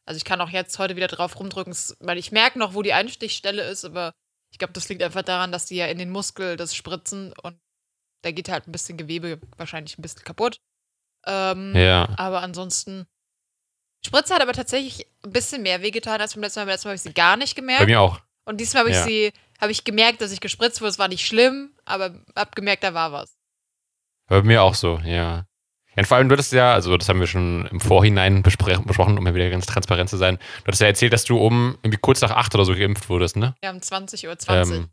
Also 0.07 0.17
ich 0.19 0.25
kann 0.25 0.41
auch 0.41 0.51
jetzt 0.51 0.79
heute 0.79 0.97
wieder 0.97 1.09
drauf 1.09 1.39
rumdrücken, 1.39 1.75
weil 2.01 2.19
ich 2.19 2.31
merke 2.33 2.59
noch, 2.59 2.75
wo 2.75 2.83
die 2.83 2.93
Einstichstelle 2.93 3.63
ist, 3.69 3.85
aber 3.85 4.13
ich 4.53 4.59
glaube, 4.59 4.73
das 4.73 4.89
liegt 4.89 5.03
einfach 5.03 5.23
daran, 5.23 5.51
dass 5.53 5.67
die 5.67 5.77
ja 5.77 5.87
in 5.87 5.99
den 5.99 6.11
Muskel 6.11 6.57
das 6.57 6.75
spritzen 6.75 7.33
und 7.43 7.59
da 8.23 8.31
geht 8.31 8.49
halt 8.49 8.67
ein 8.69 8.73
bisschen 8.73 8.97
Gewebe 8.97 9.41
wahrscheinlich 9.57 9.99
ein 9.99 10.03
bisschen 10.03 10.23
kaputt. 10.25 10.59
Ähm, 11.27 11.75
Ja. 11.75 12.09
Aber 12.17 12.43
ansonsten. 12.43 13.07
Spritze 14.05 14.35
hat 14.35 14.43
aber 14.43 14.53
tatsächlich 14.53 15.07
ein 15.25 15.33
bisschen 15.33 15.63
mehr 15.63 15.83
wehgetan 15.83 16.21
als 16.21 16.35
beim 16.35 16.43
letzten 16.45 16.61
Mal. 16.61 16.67
Beim 16.67 16.73
letzten 16.73 16.87
Mal 16.89 16.91
habe 16.91 16.97
ich 16.97 17.03
sie 17.03 17.13
gar 17.15 17.37
nicht 17.37 17.55
Bei 17.57 17.61
gemerkt. 17.61 17.87
mir 17.87 18.01
auch. 18.01 18.21
Und 18.45 18.59
diesmal 18.61 18.83
habe 18.83 18.91
ich 18.91 18.97
Ja. 18.97 19.05
sie, 19.05 19.33
habe 19.61 19.73
ich 19.73 19.83
gemerkt, 19.83 20.21
dass 20.21 20.31
ich 20.31 20.41
gespritzt 20.41 20.81
wurde. 20.81 20.91
Es 20.91 20.99
war 21.01 21.09
nicht 21.09 21.27
schlimm, 21.27 21.75
aber 21.85 22.23
hab 22.37 22.55
gemerkt, 22.55 22.85
da 22.85 22.95
war 22.95 23.11
was. 23.11 23.37
Bei 24.29 24.43
mir 24.43 24.63
auch 24.63 24.75
so, 24.77 24.99
ja. 25.05 25.47
Ja. 25.97 26.01
Und 26.03 26.07
vor 26.07 26.17
allem, 26.19 26.29
du 26.29 26.35
hattest 26.35 26.53
ja, 26.53 26.73
also 26.75 26.97
das 26.97 27.09
haben 27.09 27.21
wir 27.21 27.27
schon 27.27 27.67
im 27.71 27.81
Vorhinein 27.81 28.43
besprochen, 28.43 29.19
um 29.19 29.27
ja 29.27 29.35
wieder 29.35 29.51
ganz 29.51 29.67
transparent 29.67 30.09
zu 30.11 30.17
sein. 30.17 30.37
Du 30.37 30.67
hattest 30.69 30.83
ja 30.83 30.89
erzählt, 30.89 31.13
dass 31.13 31.25
du 31.25 31.39
um 31.39 31.77
irgendwie 31.83 31.99
kurz 32.01 32.21
nach 32.21 32.31
acht 32.31 32.55
oder 32.55 32.65
so 32.65 32.75
geimpft 32.75 33.09
wurdest, 33.09 33.37
ne? 33.37 33.55
Ja, 33.65 33.71
um 33.71 33.79
20.20 33.79 34.29
Uhr. 34.29 34.39
20. 34.39 34.77
Ähm, 34.77 34.89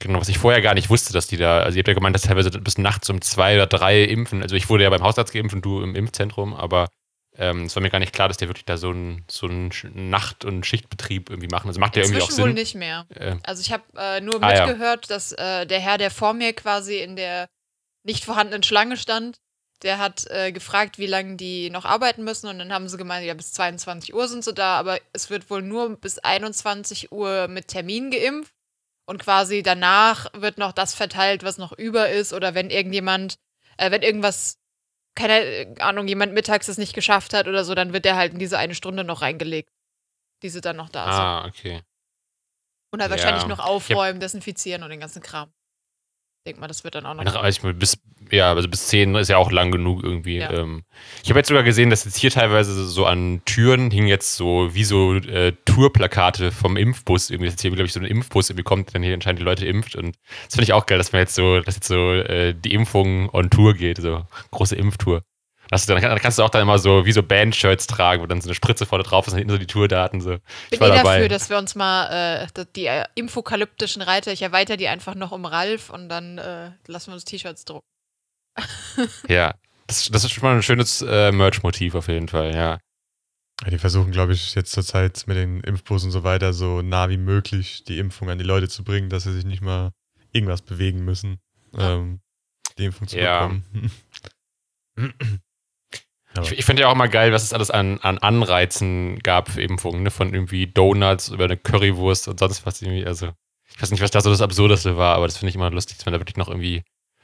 genau, 0.00 0.20
was 0.20 0.28
ich 0.28 0.38
vorher 0.38 0.60
gar 0.62 0.74
nicht 0.74 0.90
wusste, 0.90 1.12
dass 1.12 1.26
die 1.26 1.36
da, 1.36 1.58
also 1.60 1.76
ihr 1.76 1.80
habt 1.80 1.88
ja 1.88 1.94
gemeint, 1.94 2.14
dass 2.14 2.22
teilweise 2.22 2.50
bis 2.50 2.78
nachts 2.78 3.08
um 3.10 3.20
zwei 3.20 3.54
oder 3.56 3.66
drei 3.66 4.02
impfen. 4.04 4.42
Also 4.42 4.56
ich 4.56 4.68
wurde 4.68 4.84
ja 4.84 4.90
beim 4.90 5.02
Hausarzt 5.02 5.32
geimpft 5.32 5.54
und 5.54 5.62
du 5.64 5.82
im 5.82 5.94
Impfzentrum, 5.94 6.54
aber 6.54 6.88
ähm, 7.36 7.64
es 7.64 7.74
war 7.74 7.82
mir 7.82 7.90
gar 7.90 7.98
nicht 7.98 8.12
klar, 8.12 8.28
dass 8.28 8.36
die 8.36 8.46
wirklich 8.48 8.64
da 8.64 8.76
so 8.76 8.90
einen 8.90 9.24
so 9.28 9.46
einen 9.48 9.70
Nacht- 10.08 10.44
und 10.44 10.64
Schichtbetrieb 10.64 11.30
irgendwie 11.30 11.48
machen. 11.48 11.66
Also 11.66 11.80
macht 11.80 11.96
ja 11.96 12.02
irgendwie 12.02 12.20
auch 12.22 12.26
Inzwischen 12.28 12.42
wohl 12.42 12.48
Sinn. 12.50 12.54
nicht 12.54 12.74
mehr. 12.76 13.06
Äh, 13.14 13.36
Also 13.42 13.60
ich 13.60 13.72
habe 13.72 13.82
äh, 13.96 14.20
nur 14.20 14.40
Ah, 14.40 14.54
ja. 14.54 14.66
mitgehört, 14.66 15.10
dass 15.10 15.32
äh, 15.32 15.66
der 15.66 15.80
Herr, 15.80 15.98
der 15.98 16.12
vor 16.12 16.32
mir 16.32 16.52
quasi 16.52 16.98
in 16.98 17.16
der 17.16 17.48
nicht 18.04 18.24
vorhandenen 18.24 18.62
Schlange 18.62 18.96
stand, 18.96 19.38
der 19.82 19.98
hat 19.98 20.26
äh, 20.30 20.52
gefragt, 20.52 20.98
wie 20.98 21.06
lange 21.06 21.36
die 21.36 21.68
noch 21.70 21.84
arbeiten 21.84 22.24
müssen 22.24 22.48
und 22.48 22.58
dann 22.58 22.72
haben 22.72 22.88
sie 22.88 22.96
gemeint, 22.96 23.26
ja, 23.26 23.34
bis 23.34 23.52
22 23.52 24.14
Uhr 24.14 24.28
sind 24.28 24.44
sie 24.44 24.54
da, 24.54 24.78
aber 24.78 24.98
es 25.12 25.30
wird 25.30 25.50
wohl 25.50 25.62
nur 25.62 25.96
bis 25.96 26.18
21 26.18 27.12
Uhr 27.12 27.48
mit 27.48 27.68
Termin 27.68 28.10
geimpft 28.10 28.54
und 29.06 29.18
quasi 29.18 29.62
danach 29.62 30.26
wird 30.32 30.58
noch 30.58 30.72
das 30.72 30.94
verteilt, 30.94 31.42
was 31.42 31.58
noch 31.58 31.72
über 31.72 32.08
ist 32.08 32.32
oder 32.32 32.54
wenn 32.54 32.70
irgendjemand, 32.70 33.36
äh, 33.76 33.90
wenn 33.90 34.02
irgendwas, 34.02 34.58
keine 35.14 35.74
Ahnung, 35.80 36.08
jemand 36.08 36.32
mittags 36.32 36.68
es 36.68 36.78
nicht 36.78 36.94
geschafft 36.94 37.34
hat 37.34 37.46
oder 37.46 37.64
so, 37.64 37.74
dann 37.74 37.92
wird 37.92 38.04
der 38.04 38.16
halt 38.16 38.32
in 38.32 38.38
diese 38.38 38.58
eine 38.58 38.74
Stunde 38.74 39.04
noch 39.04 39.20
reingelegt, 39.22 39.70
die 40.42 40.48
sie 40.48 40.60
dann 40.60 40.76
noch 40.76 40.88
da 40.88 41.04
sind. 41.04 41.12
ah, 41.20 41.44
okay. 41.46 41.82
Und 42.92 43.02
halt 43.02 43.10
Ja. 43.10 43.16
wahrscheinlich 43.16 43.46
noch 43.46 43.58
aufräumen, 43.58 44.20
desinfizieren 44.20 44.82
und 44.82 44.90
den 44.90 45.00
ganzen 45.00 45.20
Kram. 45.20 45.52
Denk 46.46 46.60
mal, 46.60 46.66
das 46.66 46.84
wird 46.84 46.94
dann 46.94 47.06
auch 47.06 47.14
noch. 47.14 47.44
Ich, 47.44 47.62
bis, 47.62 47.96
ja, 48.30 48.52
also 48.52 48.68
bis 48.68 48.88
10 48.88 49.14
ist 49.14 49.28
ja 49.28 49.38
auch 49.38 49.50
lang 49.50 49.70
genug 49.70 50.04
irgendwie. 50.04 50.36
Ja. 50.36 50.50
Ähm, 50.52 50.84
ich 51.22 51.30
habe 51.30 51.38
jetzt 51.38 51.48
sogar 51.48 51.62
gesehen, 51.62 51.88
dass 51.88 52.04
jetzt 52.04 52.18
hier 52.18 52.30
teilweise 52.30 52.86
so 52.86 53.06
an 53.06 53.40
Türen 53.46 53.90
hingen 53.90 54.08
jetzt 54.08 54.36
so 54.36 54.74
wie 54.74 54.84
so 54.84 55.14
äh, 55.14 55.52
Tourplakate 55.64 56.52
vom 56.52 56.76
Impfbus. 56.76 57.30
Irgendwie, 57.30 57.46
dass 57.46 57.54
jetzt 57.54 57.62
hier, 57.62 57.70
glaube 57.70 57.86
ich, 57.86 57.94
so 57.94 58.00
ein 58.00 58.04
Impfbus 58.04 58.50
irgendwie 58.50 58.64
kommt, 58.64 58.94
dann 58.94 59.02
hier 59.02 59.14
anscheinend 59.14 59.40
die 59.40 59.44
Leute 59.44 59.64
impft. 59.66 59.96
Und 59.96 60.16
das 60.44 60.56
finde 60.56 60.64
ich 60.64 60.74
auch 60.74 60.84
geil, 60.84 60.98
dass 60.98 61.12
man 61.12 61.20
jetzt 61.20 61.34
so, 61.34 61.60
dass 61.60 61.76
jetzt 61.76 61.88
so 61.88 62.12
äh, 62.12 62.52
die 62.52 62.74
Impfung 62.74 63.30
on 63.30 63.48
Tour 63.48 63.72
geht, 63.72 63.96
so 63.96 64.26
große 64.50 64.76
Impftour. 64.76 65.22
Das, 65.70 65.86
dann, 65.86 66.00
dann 66.00 66.18
kannst 66.18 66.38
du 66.38 66.42
auch 66.42 66.50
dann 66.50 66.62
immer 66.62 66.78
so 66.78 67.06
wie 67.06 67.12
so 67.12 67.22
Band-Shirts 67.22 67.86
tragen, 67.86 68.22
wo 68.22 68.26
dann 68.26 68.40
so 68.40 68.48
eine 68.48 68.54
Spritze 68.54 68.86
vorne 68.86 69.02
drauf 69.04 69.26
ist 69.26 69.32
und 69.32 69.38
hinten 69.38 69.52
so 69.52 69.58
die 69.58 69.66
Tourdaten. 69.66 70.20
So. 70.20 70.38
Ich 70.70 70.78
bin 70.78 70.88
eh 70.92 70.96
dabei. 70.96 71.14
dafür, 71.16 71.28
dass 71.28 71.50
wir 71.50 71.58
uns 71.58 71.74
mal 71.74 72.46
äh, 72.54 72.64
die 72.76 72.86
äh, 72.86 73.04
infokalyptischen 73.14 74.02
Reiter, 74.02 74.32
ich 74.32 74.42
erweitere 74.42 74.76
die 74.76 74.88
einfach 74.88 75.14
noch 75.14 75.32
um 75.32 75.44
Ralf 75.46 75.90
und 75.90 76.08
dann 76.08 76.38
äh, 76.38 76.70
lassen 76.86 77.08
wir 77.10 77.14
uns 77.14 77.24
T-Shirts 77.24 77.64
drucken. 77.64 77.86
Ja, 79.28 79.54
das, 79.86 80.08
das 80.10 80.24
ist 80.24 80.30
schon 80.32 80.42
mal 80.44 80.54
ein 80.54 80.62
schönes 80.62 81.02
äh, 81.02 81.32
Merch-Motiv 81.32 81.94
auf 81.94 82.08
jeden 82.08 82.28
Fall, 82.28 82.54
ja. 82.54 82.78
Ja, 83.62 83.70
die 83.70 83.78
versuchen, 83.78 84.10
glaube 84.12 84.32
ich, 84.32 84.54
jetzt 84.54 84.72
zur 84.72 84.84
Zeit 84.84 85.24
mit 85.26 85.36
den 85.36 85.60
Impfbussen 85.60 86.08
und 86.08 86.12
so 86.12 86.24
weiter 86.24 86.52
so 86.52 86.82
nah 86.82 87.08
wie 87.08 87.16
möglich 87.16 87.84
die 87.84 87.98
Impfung 87.98 88.28
an 88.30 88.38
die 88.38 88.44
Leute 88.44 88.68
zu 88.68 88.84
bringen, 88.84 89.08
dass 89.10 89.22
sie 89.24 89.32
sich 89.32 89.44
nicht 89.44 89.62
mal 89.62 89.90
irgendwas 90.32 90.62
bewegen 90.62 91.04
müssen, 91.04 91.38
Ja. 91.72 91.94
ähm, 91.94 92.20
die 92.78 92.84
Impfung 92.86 93.06
zu 93.08 93.18
Ja. 93.18 93.46
bekommen. 93.46 93.90
Ich, 96.42 96.52
ich 96.52 96.64
finde 96.64 96.82
ja 96.82 96.88
auch 96.88 96.94
immer 96.94 97.08
geil, 97.08 97.32
was 97.32 97.42
es 97.44 97.52
alles 97.52 97.70
an, 97.70 97.98
an 98.00 98.18
Anreizen 98.18 99.18
gab 99.20 99.48
für 99.50 99.62
Impfungen, 99.62 100.02
ne? 100.02 100.10
Von 100.10 100.34
irgendwie 100.34 100.66
Donuts 100.66 101.28
über 101.28 101.44
eine 101.44 101.56
Currywurst 101.56 102.28
und 102.28 102.38
sonst 102.40 102.66
was 102.66 102.82
irgendwie. 102.82 103.06
Also, 103.06 103.30
ich 103.74 103.80
weiß 103.82 103.90
nicht, 103.90 104.00
was 104.02 104.10
da 104.10 104.20
so 104.20 104.30
das 104.30 104.40
Absurdeste 104.40 104.96
war, 104.96 105.16
aber 105.16 105.26
das 105.26 105.36
finde 105.36 105.50
ich 105.50 105.54
immer 105.56 105.70
lustig, 105.70 105.96
dass 105.96 106.06
man 106.06 106.12
da 106.12 106.20
wirklich 106.20 106.36
noch 106.36 106.48
irgendwie 106.48 106.82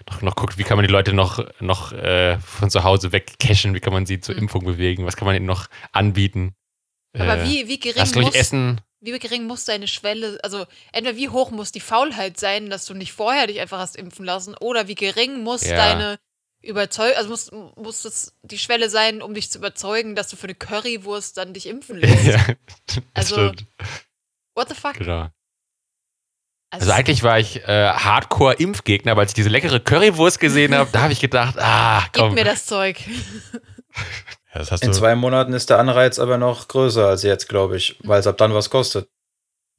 noch, 0.08 0.22
noch 0.22 0.34
guckt, 0.36 0.56
wie 0.58 0.62
kann 0.64 0.76
man 0.78 0.86
die 0.86 0.92
Leute 0.92 1.12
noch, 1.12 1.44
noch 1.60 1.92
äh, 1.92 2.38
von 2.38 2.70
zu 2.70 2.84
Hause 2.84 3.12
wegcashen, 3.12 3.74
wie 3.74 3.80
kann 3.80 3.92
man 3.92 4.06
sie 4.06 4.20
zur 4.20 4.34
Mhm. 4.34 4.42
Impfung 4.42 4.64
bewegen, 4.64 5.04
was 5.04 5.16
kann 5.16 5.26
man 5.26 5.36
ihnen 5.36 5.46
noch 5.46 5.66
anbieten. 5.92 6.54
Aber 7.18 7.38
Äh, 7.40 7.44
wie, 7.44 7.68
wie 7.68 7.78
gering 7.78 8.10
muss, 8.22 8.34
Essen? 8.34 8.80
wie 9.00 9.18
gering 9.18 9.46
muss 9.46 9.64
deine 9.64 9.88
Schwelle, 9.88 10.38
also 10.42 10.64
entweder 10.92 11.16
wie 11.18 11.28
hoch 11.28 11.50
muss 11.50 11.72
die 11.72 11.80
Faulheit 11.80 12.38
sein, 12.38 12.70
dass 12.70 12.86
du 12.86 12.94
nicht 12.94 13.12
vorher 13.12 13.46
dich 13.46 13.60
einfach 13.60 13.78
hast 13.78 13.96
impfen 13.96 14.24
lassen, 14.24 14.54
oder 14.60 14.88
wie 14.88 14.94
gering 14.94 15.42
muss 15.42 15.64
Ja. 15.66 15.76
deine 15.76 16.18
Überzeugung, 16.62 17.16
also 17.16 17.30
muss, 17.30 17.50
muss 17.76 18.02
das 18.02 18.34
die 18.42 18.58
Schwelle 18.58 18.90
sein, 18.90 19.22
um 19.22 19.32
dich 19.34 19.50
zu 19.50 19.58
überzeugen, 19.58 20.14
dass 20.14 20.28
du 20.28 20.36
für 20.36 20.44
eine 20.44 20.54
Currywurst 20.54 21.36
dann 21.36 21.54
dich 21.54 21.66
impfen 21.66 21.96
lässt. 22.00 22.24
ja, 22.24 22.38
das 22.86 23.00
Also, 23.14 23.34
stimmt. 23.36 23.64
What 24.54 24.68
the 24.68 24.74
fuck? 24.74 24.94
Genau. 24.94 25.28
Also 26.72 26.92
eigentlich 26.92 27.22
war 27.24 27.38
ich 27.38 27.64
äh, 27.66 27.88
Hardcore-Impfgegner, 27.92 29.12
aber 29.12 29.22
als 29.22 29.30
ich 29.30 29.34
diese 29.34 29.48
leckere 29.48 29.80
Currywurst 29.80 30.38
gesehen 30.38 30.74
habe, 30.74 30.88
da 30.92 31.02
habe 31.02 31.12
ich 31.12 31.20
gedacht, 31.20 31.56
ah, 31.58 32.02
Gib 32.12 32.22
komm. 32.22 32.34
mir 32.34 32.44
das 32.44 32.66
Zeug. 32.66 33.00
Ja, 34.52 34.58
das 34.60 34.70
hast 34.70 34.82
In 34.84 34.92
du, 34.92 34.96
zwei 34.96 35.14
Monaten 35.16 35.52
ist 35.52 35.70
der 35.70 35.78
Anreiz 35.78 36.18
aber 36.20 36.38
noch 36.38 36.68
größer 36.68 37.06
als 37.08 37.22
jetzt, 37.24 37.48
glaube 37.48 37.76
ich, 37.76 37.96
weil 38.04 38.20
es 38.20 38.26
ab 38.26 38.36
dann 38.38 38.54
was 38.54 38.70
kostet. 38.70 39.08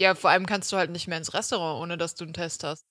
Ja, 0.01 0.15
vor 0.15 0.31
allem 0.31 0.45
kannst 0.45 0.71
du 0.71 0.77
halt 0.77 0.89
nicht 0.91 1.07
mehr 1.07 1.17
ins 1.17 1.33
Restaurant, 1.33 1.81
ohne 1.81 1.97
dass 1.97 2.15
du 2.15 2.23
einen 2.25 2.33
Test 2.33 2.63
hast. 2.63 2.85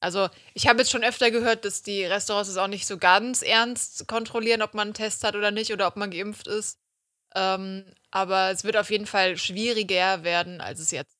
Also, 0.00 0.28
ich 0.54 0.66
habe 0.66 0.78
jetzt 0.80 0.90
schon 0.90 1.04
öfter 1.04 1.30
gehört, 1.30 1.64
dass 1.64 1.82
die 1.82 2.04
Restaurants 2.04 2.48
es 2.48 2.56
auch 2.56 2.68
nicht 2.68 2.86
so 2.86 2.96
ganz 2.98 3.42
ernst 3.42 4.08
kontrollieren, 4.08 4.62
ob 4.62 4.74
man 4.74 4.88
einen 4.88 4.94
Test 4.94 5.24
hat 5.24 5.36
oder 5.36 5.50
nicht 5.50 5.72
oder 5.72 5.86
ob 5.86 5.96
man 5.96 6.10
geimpft 6.10 6.46
ist. 6.46 6.78
Ähm, 7.34 7.84
aber 8.10 8.50
es 8.50 8.64
wird 8.64 8.76
auf 8.76 8.90
jeden 8.90 9.06
Fall 9.06 9.36
schwieriger 9.36 10.24
werden, 10.24 10.60
als 10.60 10.80
es 10.80 10.90
jetzt. 10.90 11.16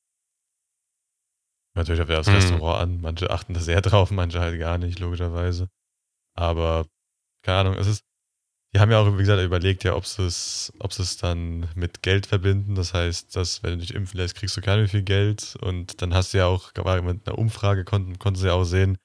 natürlich 1.74 2.00
auf 2.02 2.08
das 2.08 2.26
Hm. 2.26 2.34
Restaurant 2.34 2.80
an. 2.82 3.00
Manche 3.00 3.30
achten 3.30 3.54
da 3.54 3.60
sehr 3.60 3.80
drauf, 3.80 4.10
manche 4.10 4.40
halt 4.40 4.58
gar 4.58 4.78
nicht, 4.78 4.98
logischerweise. 4.98 5.68
Aber, 6.36 6.86
keine 7.44 7.58
Ahnung, 7.60 7.74
es 7.76 7.86
ist, 7.86 8.04
die 8.74 8.78
haben 8.80 8.90
ja 8.90 9.00
auch, 9.00 9.12
wie 9.14 9.18
gesagt, 9.22 9.42
überlegt, 9.42 9.82
ja, 9.84 9.96
ob 9.96 10.06
sie 10.06 10.22
es, 10.24 10.72
ob 10.78 10.92
sie 10.92 11.02
es 11.02 11.16
dann 11.16 11.68
mit 11.74 12.02
Geld 12.02 12.26
verbinden. 12.26 12.74
Das 12.76 12.94
heißt, 12.94 13.34
dass, 13.34 13.62
wenn 13.62 13.72
du 13.72 13.78
dich 13.78 13.94
impfen 13.94 14.18
lässt, 14.18 14.36
kriegst 14.36 14.56
du 14.56 14.60
gar 14.60 14.76
nicht 14.76 14.92
viel 14.92 15.02
Geld. 15.02 15.56
Und 15.60 16.00
dann 16.02 16.14
hast 16.14 16.32
du 16.34 16.38
ja 16.38 16.46
auch, 16.46 16.70
war 16.76 17.02
mit 17.02 17.26
einer 17.26 17.38
Umfrage 17.38 17.84
konnten, 17.84 18.18
konnten 18.18 18.38
sie 18.38 18.46
ja 18.46 18.52
auch 18.52 18.64
sehen, 18.64 18.96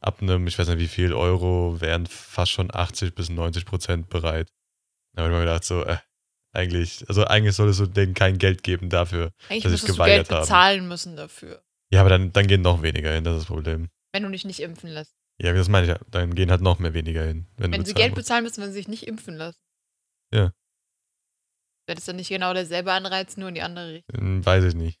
ab 0.00 0.20
einem, 0.20 0.46
ich 0.48 0.58
weiß 0.58 0.66
nicht 0.68 0.78
wie 0.80 0.88
viel 0.88 1.12
Euro, 1.12 1.80
wären 1.80 2.06
fast 2.06 2.50
schon 2.50 2.74
80 2.74 3.14
bis 3.14 3.28
90 3.30 3.64
Prozent 3.64 4.08
bereit. 4.08 4.48
Da 5.14 5.22
habe 5.22 5.32
ich 5.32 5.38
mir 5.38 5.44
gedacht, 5.44 5.64
so, 5.64 5.84
äh, 5.84 5.98
eigentlich, 6.54 7.04
also 7.08 7.24
eigentlich 7.24 7.54
solltest 7.54 7.80
du 7.80 7.86
denen 7.86 8.14
kein 8.14 8.38
Geld 8.38 8.62
geben 8.64 8.88
dafür. 8.90 9.30
Eigentlich 9.48 9.62
Dass 9.62 9.72
sich 9.72 9.82
müsstest 9.82 9.88
du 9.90 9.92
geweigert 9.94 10.28
Geld 10.28 10.30
haben. 10.36 10.40
bezahlen 10.42 10.88
müssen 10.88 11.16
dafür, 11.16 11.62
Ja, 11.92 12.00
aber 12.00 12.10
dann, 12.10 12.32
dann 12.32 12.46
gehen 12.48 12.62
noch 12.62 12.82
weniger 12.82 13.12
hin, 13.12 13.22
das 13.22 13.34
ist 13.36 13.42
das 13.42 13.46
Problem. 13.54 13.88
wenn 14.12 14.24
du 14.24 14.30
dich 14.30 14.44
nicht 14.44 14.60
impfen 14.60 14.90
lässt. 14.90 15.14
Ja, 15.40 15.52
das 15.52 15.68
meine 15.68 15.86
ich 15.86 15.90
ja. 15.92 15.98
Dann 16.10 16.34
gehen 16.34 16.50
halt 16.50 16.60
noch 16.60 16.78
mehr 16.78 16.94
weniger 16.94 17.24
hin. 17.24 17.46
Wenn, 17.56 17.72
Wenn 17.72 17.84
sie 17.84 17.94
Geld 17.94 18.10
musst. 18.10 18.22
bezahlen 18.26 18.44
müssen, 18.44 18.60
wenn 18.62 18.68
sie 18.70 18.78
sich 18.78 18.88
nicht 18.88 19.06
impfen 19.06 19.34
lassen. 19.36 19.58
Ja. 20.32 20.52
Wäre 21.86 21.96
das 21.96 22.04
dann 22.04 22.16
nicht 22.16 22.28
genau 22.28 22.54
derselbe 22.54 22.92
Anreiz, 22.92 23.36
nur 23.36 23.48
in 23.48 23.54
die 23.56 23.62
andere 23.62 23.92
Richtung? 23.94 24.20
Hm, 24.20 24.46
Weiß 24.46 24.64
ich 24.64 24.74
nicht. 24.74 24.98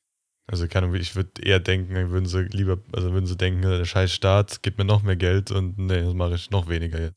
Also 0.48 0.66
keine 0.66 0.86
Ahnung, 0.86 1.00
ich 1.00 1.14
würde 1.14 1.40
eher 1.42 1.60
denken, 1.60 1.94
dann 1.94 2.10
würden 2.10 2.26
sie 2.26 2.42
lieber, 2.42 2.82
also 2.92 3.12
würden 3.12 3.26
sie 3.26 3.36
denken, 3.36 3.62
der 3.62 3.84
scheiß 3.84 4.12
Staat 4.12 4.62
gibt 4.62 4.76
mir 4.78 4.84
noch 4.84 5.02
mehr 5.02 5.14
Geld 5.16 5.52
und 5.52 5.78
nee, 5.78 6.02
das 6.02 6.14
mache 6.14 6.34
ich 6.34 6.50
noch 6.50 6.68
weniger 6.68 7.00
jetzt. 7.00 7.16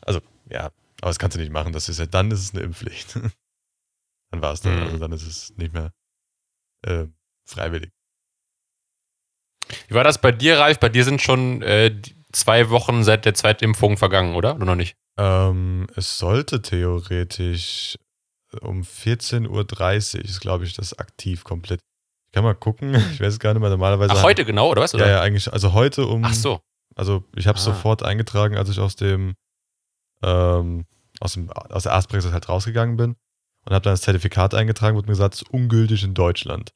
Also, 0.00 0.20
ja, 0.50 0.66
aber 0.66 1.10
das 1.10 1.18
kannst 1.18 1.36
du 1.36 1.40
nicht 1.40 1.52
machen. 1.52 1.72
Das 1.74 1.90
ist 1.90 1.98
ja, 1.98 2.06
dann 2.06 2.30
ist 2.30 2.40
es 2.40 2.54
eine 2.54 2.62
Impfpflicht. 2.62 3.14
dann 4.30 4.40
war 4.42 4.54
es 4.54 4.62
dann, 4.62 4.76
Mhm. 4.76 4.82
also 4.84 4.98
dann 4.98 5.12
ist 5.12 5.26
es 5.26 5.54
nicht 5.58 5.74
mehr 5.74 5.92
äh, 6.86 7.06
freiwillig. 7.46 7.92
Wie 9.88 9.94
war 9.94 10.04
das 10.04 10.20
bei 10.20 10.32
dir, 10.32 10.58
Ralf? 10.58 10.78
Bei 10.78 10.88
dir 10.88 11.04
sind 11.04 11.22
schon 11.22 11.62
äh, 11.62 11.94
zwei 12.32 12.70
Wochen 12.70 13.04
seit 13.04 13.24
der 13.24 13.34
Zweitimpfung 13.34 13.96
vergangen, 13.96 14.34
oder? 14.34 14.54
Oder 14.56 14.64
noch 14.64 14.74
nicht? 14.74 14.94
Ähm, 15.18 15.86
es 15.96 16.18
sollte 16.18 16.62
theoretisch 16.62 17.96
um 18.60 18.82
14.30 18.82 19.48
Uhr, 20.18 20.24
ist 20.24 20.40
glaube 20.40 20.64
ich 20.64 20.74
das 20.74 20.98
aktiv 20.98 21.44
komplett. 21.44 21.80
Ich 21.80 22.34
kann 22.34 22.44
mal 22.44 22.54
gucken, 22.54 22.94
ich 23.12 23.20
weiß 23.20 23.34
es 23.34 23.38
gar 23.38 23.52
nicht 23.54 23.60
mehr, 23.60 23.70
normalerweise. 23.70 24.12
Ach, 24.16 24.22
heute 24.22 24.44
genau, 24.44 24.70
oder 24.70 24.82
was? 24.82 24.94
Oder? 24.94 25.06
Ja, 25.06 25.12
ja, 25.12 25.20
eigentlich, 25.20 25.52
also 25.52 25.72
heute 25.72 26.06
um. 26.06 26.24
Ach 26.24 26.34
so. 26.34 26.60
Also 26.94 27.24
ich 27.36 27.46
habe 27.46 27.56
es 27.58 27.62
Ah. 27.66 27.72
sofort 27.72 28.02
eingetragen, 28.02 28.56
als 28.56 28.68
ich 28.68 28.78
aus 28.78 28.96
dem, 28.96 29.34
ähm, 30.22 30.84
aus, 31.20 31.34
dem 31.34 31.50
aus 31.50 31.84
der 31.84 31.92
Arztpraxis 31.92 32.32
halt 32.32 32.48
rausgegangen 32.48 32.96
bin 32.96 33.16
und 33.64 33.72
habe 33.74 33.82
dann 33.82 33.92
das 33.94 34.02
Zertifikat 34.02 34.54
eingetragen, 34.54 34.96
wurde 34.96 35.06
mir 35.06 35.12
gesagt, 35.12 35.34
es 35.34 35.42
ist 35.42 35.50
ungültig 35.50 36.02
in 36.04 36.14
Deutschland. 36.14 36.70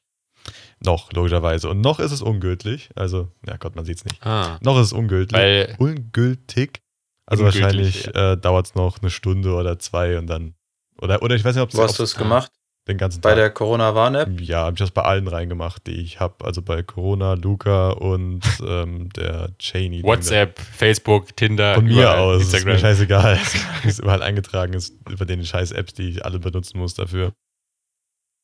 Noch, 0.85 1.13
logischerweise. 1.13 1.69
Und 1.71 1.81
noch 1.81 1.99
ist 2.01 2.13
es 2.13 2.21
ungültig. 2.23 2.91
Also, 2.95 3.29
ja 3.47 3.57
Gott, 3.57 3.77
man 3.77 3.85
sieht 3.85 3.99
es 3.99 4.05
nicht. 4.05 4.25
Ah, 4.25 4.59
Noch 4.63 4.79
ist 4.79 4.87
es 4.89 4.93
ungültig. 4.93 5.37
weil, 5.37 5.75
ungültig. 5.79 6.81
Also 7.27 7.45
Ungültig, 7.45 7.63
wahrscheinlich 7.63 8.15
äh, 8.15 8.37
dauert 8.37 8.67
es 8.67 8.75
noch 8.75 9.01
eine 9.01 9.11
Stunde 9.11 9.55
oder 9.55 9.79
zwei 9.79 10.19
und 10.19 10.27
dann. 10.29 10.55
Oder, 11.01 11.23
oder 11.23 11.35
ich 11.35 11.45
weiß 11.45 11.55
nicht, 11.57 11.63
ob 11.63 11.75
Wo 11.75 11.83
hast 11.83 11.99
du 11.99 12.03
es 12.03 12.15
gemacht? 12.15 12.53
Den 12.89 12.99
ganzen 12.99 13.21
Bei 13.21 13.31
Tag. 13.31 13.39
der 13.39 13.51
Corona-Warn-App? 13.51 14.41
ja, 14.43 14.61
habe 14.61 14.75
ich 14.75 14.79
das 14.79 14.93
bei 14.93 15.03
allen 15.03 15.27
reingemacht, 15.27 15.85
die 15.89 16.01
ich 16.03 16.21
habe. 16.21 16.45
Also 16.45 16.63
bei 16.63 16.85
Corona, 16.85 17.33
Luca 17.35 17.91
und 17.91 18.43
ähm, 18.65 19.09
der 19.17 19.51
Cheney. 19.59 20.05
WhatsApp, 20.05 20.61
Facebook, 20.61 21.35
Tinder. 21.37 21.75
Von 21.75 21.87
mir 21.87 21.95
überall, 22.03 22.19
aus. 22.19 22.43
Ist 22.43 22.53
mir 22.65 22.75
Instagram. 22.75 22.79
scheißegal. 22.79 23.41
ist 23.85 23.99
überall 23.99 24.23
eingetragen 24.23 24.75
ist 24.75 24.95
über 25.11 25.25
den 25.25 25.45
scheiß 25.45 25.73
Apps, 25.73 25.95
die 25.95 26.11
ich 26.11 26.25
alle 26.25 26.39
benutzen 26.39 26.79
muss 26.79 26.95
dafür. 26.95 27.33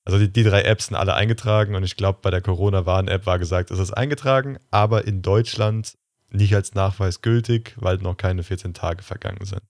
Also 0.05 0.19
die, 0.19 0.33
die 0.33 0.43
drei 0.43 0.63
Apps 0.63 0.87
sind 0.87 0.97
alle 0.97 1.15
eingetragen 1.15 1.75
und 1.75 1.85
ich 1.85 1.97
glaube, 1.97 2.19
bei 2.23 2.31
der 2.31 2.41
Corona-Warn-App 2.41 3.25
war 3.27 3.39
gesagt, 3.39 3.71
es 3.71 3.79
ist 3.79 3.93
eingetragen, 3.93 4.59
aber 4.71 5.07
in 5.07 5.23
Deutschland 5.23 5.95
nicht 6.31 6.55
als 6.55 6.75
Nachweis 6.75 7.21
gültig, 7.21 7.75
weil 7.77 7.99
noch 7.99 8.17
keine 8.17 8.43
14 8.43 8.75
Tage 8.75 9.03
vergangen 9.03 9.45
sind. 9.45 9.63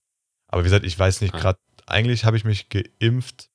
Aber 0.47 0.61
wie 0.61 0.65
gesagt, 0.65 0.85
ich 0.85 0.97
weiß 0.97 1.21
nicht 1.21 1.35
Ah. 1.35 1.39
gerade, 1.39 1.59
eigentlich 1.85 2.25
habe 2.25 2.37
ich 2.37 2.45
mich 2.45 2.69
geimpft. 2.69 3.49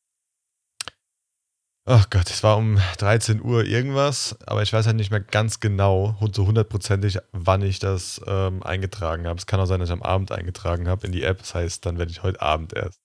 Ach 1.90 2.10
Gott, 2.10 2.28
es 2.28 2.42
war 2.42 2.58
um 2.58 2.78
13 2.98 3.42
Uhr 3.42 3.64
irgendwas, 3.64 4.36
aber 4.46 4.62
ich 4.62 4.72
weiß 4.74 4.86
halt 4.86 4.96
nicht 4.96 5.10
mehr 5.10 5.20
ganz 5.20 5.58
genau, 5.58 6.16
und 6.20 6.34
so 6.34 6.46
hundertprozentig, 6.46 7.18
wann 7.32 7.62
ich 7.62 7.78
das 7.78 8.20
ähm, 8.26 8.62
eingetragen 8.62 9.26
habe. 9.26 9.38
Es 9.38 9.46
kann 9.46 9.58
auch 9.58 9.64
sein, 9.64 9.80
dass 9.80 9.88
ich 9.88 9.94
am 9.94 10.02
Abend 10.02 10.30
eingetragen 10.30 10.86
habe 10.86 11.06
in 11.06 11.12
die 11.12 11.22
App. 11.22 11.38
Das 11.38 11.54
heißt, 11.54 11.86
dann 11.86 11.96
werde 11.98 12.10
ich 12.12 12.22
heute 12.22 12.42
Abend 12.42 12.74
erst 12.74 13.00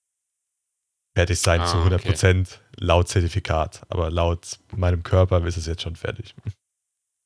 fertig 1.15 1.39
sein 1.39 1.61
Ah, 1.61 1.65
zu 1.65 1.77
100 1.77 2.03
Prozent 2.03 2.61
laut 2.77 3.07
Zertifikat. 3.07 3.83
Aber 3.89 4.09
laut 4.09 4.59
meinem 4.75 5.03
Körper 5.03 5.45
ist 5.45 5.57
es 5.57 5.65
jetzt 5.65 5.81
schon 5.81 5.95
fertig. 5.95 6.35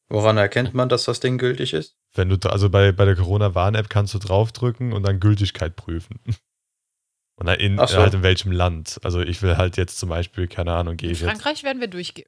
Woran 0.09 0.37
erkennt 0.37 0.73
man, 0.73 0.87
dass 0.89 1.03
das 1.05 1.19
Ding 1.19 1.37
gültig 1.37 1.73
ist? 1.73 1.95
Wenn 2.15 2.29
du, 2.29 2.37
also 2.49 2.69
bei, 2.69 2.91
bei 2.93 3.05
der 3.05 3.15
Corona-Warn-App 3.15 3.89
kannst 3.89 4.13
du 4.13 4.19
draufdrücken 4.19 4.93
und 4.93 5.03
dann 5.03 5.19
Gültigkeit 5.19 5.75
prüfen. 5.75 6.19
Und 7.39 7.45
dann 7.45 7.59
in, 7.59 7.77
so. 7.77 7.97
halt 7.99 8.15
in 8.15 8.23
welchem 8.23 8.51
Land. 8.51 8.99
Also 9.03 9.21
ich 9.21 9.43
will 9.43 9.57
halt 9.57 9.77
jetzt 9.77 9.99
zum 9.99 10.09
Beispiel, 10.09 10.47
keine 10.47 10.73
Ahnung, 10.73 10.97
gehe 10.97 11.09
In 11.09 11.13
ich 11.13 11.21
jetzt, 11.21 11.29
Frankreich 11.29 11.61
werden 11.61 11.79
wir 11.79 11.87
durchgehen. 11.87 12.27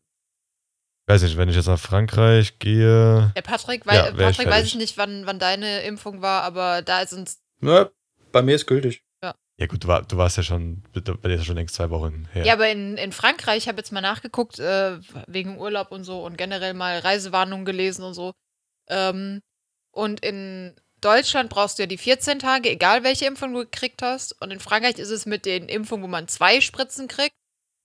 weiß 1.07 1.23
nicht, 1.23 1.35
wenn 1.35 1.49
ich 1.49 1.55
jetzt 1.55 1.65
nach 1.65 1.79
Frankreich 1.79 2.59
gehe, 2.59 3.31
Der 3.35 3.41
Patrick, 3.41 3.87
wei 3.87 3.95
Ja, 3.95 4.15
wär 4.15 4.29
ich 4.29 4.37
Patrick 4.37 4.53
weiß 4.53 4.67
ich 4.67 4.75
nicht, 4.75 4.99
wann, 4.99 5.25
wann 5.25 5.39
deine 5.39 5.81
Impfung 5.81 6.21
war, 6.21 6.43
aber 6.43 6.83
da 6.83 7.01
ist 7.01 7.13
uns. 7.13 7.41
Na, 7.59 7.89
bei 8.31 8.43
mir 8.43 8.53
ist 8.53 8.67
gültig. 8.67 9.03
Ja 9.59 9.67
gut, 9.67 9.83
du, 9.83 9.89
war, 9.89 10.03
du 10.03 10.15
warst 10.15 10.37
ja 10.37 10.43
schon, 10.43 10.83
bei 10.93 11.29
dir 11.29 11.43
schon 11.43 11.57
längst 11.57 11.75
zwei 11.75 11.89
Wochen 11.89 12.29
her. 12.31 12.45
Ja, 12.45 12.53
aber 12.53 12.69
in, 12.69 12.97
in 12.97 13.11
Frankreich, 13.11 13.57
ich 13.57 13.67
habe 13.67 13.77
jetzt 13.77 13.91
mal 13.91 13.99
nachgeguckt, 13.99 14.57
äh, 14.57 14.99
wegen 15.27 15.57
Urlaub 15.57 15.91
und 15.91 16.05
so 16.05 16.25
und 16.25 16.37
generell 16.37 16.73
mal 16.73 16.99
Reisewarnungen 16.99 17.65
gelesen 17.65 18.03
und 18.03 18.13
so. 18.13 18.31
Ähm, 18.87 19.41
und 19.91 20.21
in 20.21 20.79
Deutschland 21.01 21.49
brauchst 21.49 21.77
du 21.77 21.83
ja 21.83 21.87
die 21.87 21.97
14 21.97 22.39
Tage, 22.39 22.69
egal 22.69 23.03
welche 23.03 23.25
Impfung 23.25 23.53
du 23.53 23.59
gekriegt 23.59 24.01
hast. 24.01 24.41
Und 24.41 24.51
in 24.51 24.61
Frankreich 24.61 24.97
ist 24.97 25.11
es 25.11 25.25
mit 25.25 25.45
den 25.45 25.67
Impfungen, 25.67 26.03
wo 26.03 26.07
man 26.07 26.29
zwei 26.29 26.61
Spritzen 26.61 27.09
kriegt, 27.09 27.35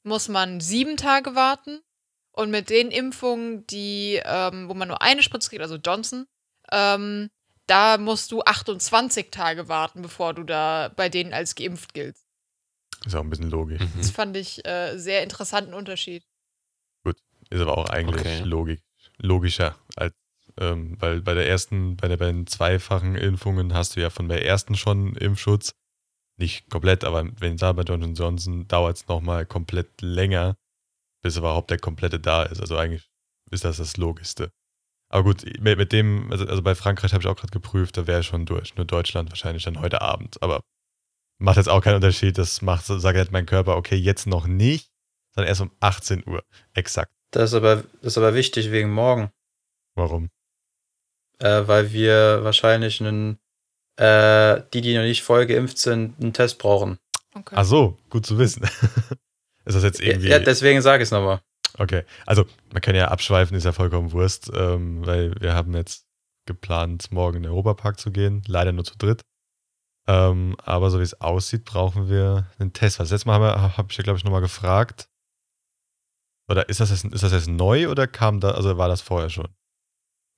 muss 0.05 0.29
man 0.29 0.61
sieben 0.61 0.97
Tage 0.97 1.35
warten. 1.35 1.81
Und 2.31 2.51
mit 2.51 2.71
den 2.71 2.93
Impfungen, 2.93 3.67
die, 3.67 4.21
ähm, 4.25 4.69
wo 4.69 4.75
man 4.75 4.89
nur 4.89 5.03
eine 5.03 5.25
Spritze 5.25 5.51
kriegt, 5.51 5.63
also 5.63 5.77
Johnson, 5.77 6.27
ähm, 6.71 7.31
da 7.67 7.99
musst 7.99 8.31
du 8.33 8.43
28 8.43 9.31
Tage 9.31 9.69
warten, 9.69 10.03
bevor 10.03 10.35
du 10.35 10.43
da 10.45 10.93
bei 10.97 11.09
denen 11.09 11.33
als 11.33 11.55
geimpft 11.55 11.95
giltst. 11.95 12.25
Ist 13.05 13.15
auch 13.15 13.21
ein 13.21 13.31
bisschen 13.31 13.51
logisch. 13.51 13.81
Das 13.97 14.11
Mhm. 14.11 14.15
fand 14.15 14.37
ich 14.37 14.65
äh, 14.67 14.97
sehr 14.99 15.23
interessanten 15.23 15.75
Unterschied. 15.75 16.25
Ist 17.51 17.61
aber 17.61 17.77
auch 17.77 17.91
eigentlich 17.91 18.21
Okay. 18.21 18.43
logik, 18.43 18.81
logischer, 19.19 19.79
als, 19.97 20.15
ähm, 20.59 20.97
weil 20.99 21.21
bei 21.21 21.35
der 21.35 21.47
ersten, 21.47 21.97
bei, 21.99 22.09
der, 22.09 22.17
bei 22.17 22.27
den 22.27 22.47
zweifachen 22.47 23.17
Impfungen 23.17 23.75
hast 23.75 23.97
du 23.97 24.01
ja 24.01 24.09
von 24.09 24.29
der 24.29 24.47
ersten 24.47 24.75
schon 24.77 25.15
Impfschutz. 25.17 25.73
Nicht 26.39 26.71
komplett, 26.71 27.05
aber 27.05 27.29
wenn 27.39 27.59
da 27.59 27.73
bei 27.73 27.83
Johnson 27.83 28.15
Johnson 28.15 28.67
dauert 28.67 28.97
es 28.97 29.07
nochmal 29.09 29.45
komplett 29.45 30.01
länger, 30.01 30.57
bis 31.23 31.37
überhaupt 31.37 31.71
der 31.71 31.79
komplette 31.79 32.19
da 32.19 32.45
ist. 32.45 32.61
Also 32.61 32.79
eigentlich 32.79 33.11
ist 33.51 33.65
das 33.65 33.77
das 33.77 33.99
Logischste. 33.99 34.51
Aber 35.15 35.23
gut, 35.23 35.45
mit, 35.61 35.79
mit 35.79 35.93
dem, 35.93 36.33
also, 36.33 36.45
also 36.45 36.61
bei 36.61 36.75
Frankreich 36.75 37.13
habe 37.13 37.23
ich 37.23 37.29
auch 37.29 37.37
gerade 37.37 37.53
geprüft, 37.53 37.97
da 37.97 38.09
wäre 38.09 38.19
ich 38.19 38.27
schon 38.27 38.47
durch. 38.47 38.75
Nur 38.75 38.85
Deutschland 38.85 39.31
wahrscheinlich 39.31 39.63
dann 39.63 39.81
heute 39.81 40.03
Abend. 40.03 40.43
Aber 40.43 40.61
macht 41.39 41.57
jetzt 41.57 41.69
auch 41.69 41.83
keinen 41.83 41.95
Unterschied. 41.95 42.37
Das 42.37 42.63
macht, 42.63 42.87
sagt 42.87 43.17
halt 43.17 43.31
mein 43.31 43.47
Körper, 43.47 43.77
okay, 43.77 43.95
jetzt 43.95 44.27
noch 44.27 44.49
nicht, 44.49 44.91
sondern 45.33 45.49
erst 45.49 45.61
um 45.61 45.71
18 45.79 46.25
Uhr. 46.27 46.43
Exakt. 46.73 47.13
Das 47.31 47.51
ist 47.51 47.55
aber, 47.55 47.85
das 48.03 48.15
ist 48.15 48.19
aber 48.19 48.35
wichtig 48.35 48.73
wegen 48.73 48.91
morgen. 48.91 49.31
Warum? 49.95 50.31
Äh, 51.39 51.63
weil 51.69 51.93
wir 51.93 52.43
wahrscheinlich 52.43 53.01
einen, 53.01 53.39
äh, 53.95 54.63
die, 54.73 54.81
die 54.81 54.97
noch 54.97 55.05
nicht 55.05 55.23
voll 55.23 55.47
geimpft 55.47 55.79
sind, 55.79 56.21
einen 56.21 56.33
Test 56.33 56.59
brauchen. 56.59 56.99
Okay. 57.37 57.55
Ach 57.57 57.65
so, 57.65 57.97
gut 58.11 58.27
zu 58.27 58.37
wissen. 58.37 58.65
ist 59.65 59.77
das 59.77 59.85
jetzt 59.85 60.01
irgendwie. 60.01 60.31
Ja, 60.31 60.41
deswegen 60.41 60.83
sage 60.83 61.05
ich 61.05 61.07
es 61.07 61.13
nochmal. 61.13 61.41
Okay, 61.79 62.05
also 62.27 62.45
man 62.73 62.83
kann 62.83 62.95
ja 62.95 63.09
abschweifen, 63.09 63.57
ist 63.57 63.65
ja 63.65 63.73
vollkommen 63.73 64.13
Wurst, 64.13 64.51
ähm, 64.55 65.05
weil 65.07 65.35
wir 65.41 65.55
haben 65.55 65.75
jetzt 65.75 66.07
geplant, 66.47 67.11
morgen 67.11 67.39
in 67.39 67.43
den 67.45 67.53
Europapark 67.53 67.99
zu 67.99 68.11
gehen. 68.13 68.43
Leider 68.47 68.73
nur 68.73 68.85
zu 68.85 68.97
dritt. 68.97 69.23
Ähm, 70.07 70.57
aber 70.63 70.91
so 70.91 70.99
wie 70.99 71.03
es 71.03 71.21
aussieht, 71.21 71.65
brauchen 71.65 72.09
wir 72.11 72.51
einen 72.59 72.73
Test. 72.75 72.99
Was 72.99 73.11
letztes 73.11 73.25
Mal 73.25 73.41
habe 73.41 73.77
hab 73.79 73.91
ich 73.91 73.97
ja, 73.97 74.05
glaube 74.05 74.19
ich, 74.19 74.25
nochmal 74.25 74.43
gefragt. 74.43 75.09
Oder 76.49 76.69
ist 76.69 76.81
das, 76.81 76.91
jetzt, 76.91 77.05
ist 77.05 77.23
das 77.23 77.33
jetzt 77.33 77.49
neu 77.49 77.89
oder 77.89 78.07
kam 78.07 78.41
da, 78.41 78.51
also 78.51 78.77
war 78.77 78.89
das 78.89 79.01
vorher 79.01 79.31
schon? 79.31 79.49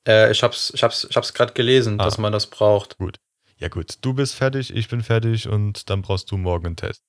Äh, 0.07 0.31
ich 0.31 0.45
hab's, 0.45 0.71
ich 0.73 0.85
hab's, 0.85 1.05
ich 1.11 1.17
hab's 1.17 1.35
gerade 1.35 1.53
gelesen, 1.53 2.01
Ah. 2.01 2.05
dass 2.05 2.19
man 2.19 2.33
das 2.33 2.47
braucht. 2.47 2.97
Ja, 3.59 3.69
gut, 3.69 3.99
du 4.03 4.15
bist 4.15 4.35
fertig, 4.37 4.73
ich 4.73 4.87
bin 4.89 5.01
fertig 5.03 5.49
und 5.49 5.91
dann 5.91 6.03
brauchst 6.03 6.31
du 6.31 6.37
morgen 6.37 6.67
einen 6.67 6.77
Test. 6.77 7.03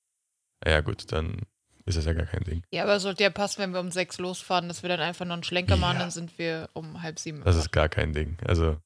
Ja, 0.65 0.81
gut, 0.81 1.11
dann 1.11 1.41
ist 1.87 1.97
das 1.97 2.05
ja 2.05 2.13
gar 2.13 2.25
kein 2.25 2.43
Ding. 2.43 2.61
Ja, 2.71 2.83
aber 2.83 2.99
sollte 2.99 3.23
ja 3.23 3.29
passen, 3.31 3.59
wenn 3.61 3.71
wir 3.73 3.79
um 3.79 3.91
sechs 3.91 4.17
losfahren, 4.19 4.67
dass 4.67 4.83
wir 4.83 4.89
dann 4.89 4.99
einfach 4.99 5.25
noch 5.25 5.33
einen 5.33 5.43
Schlenker 5.43 5.77
machen, 5.77 5.95
Ja. 5.95 6.01
dann 6.01 6.11
sind 6.11 6.37
wir 6.37 6.69
um 6.73 7.01
halb 7.01 7.17
sieben. 7.19 7.41
Das 7.43 7.55
ist 7.55 7.71
gar 7.71 7.89
kein 7.89 8.13
Ding. 8.13 8.37
Also, 8.45 8.77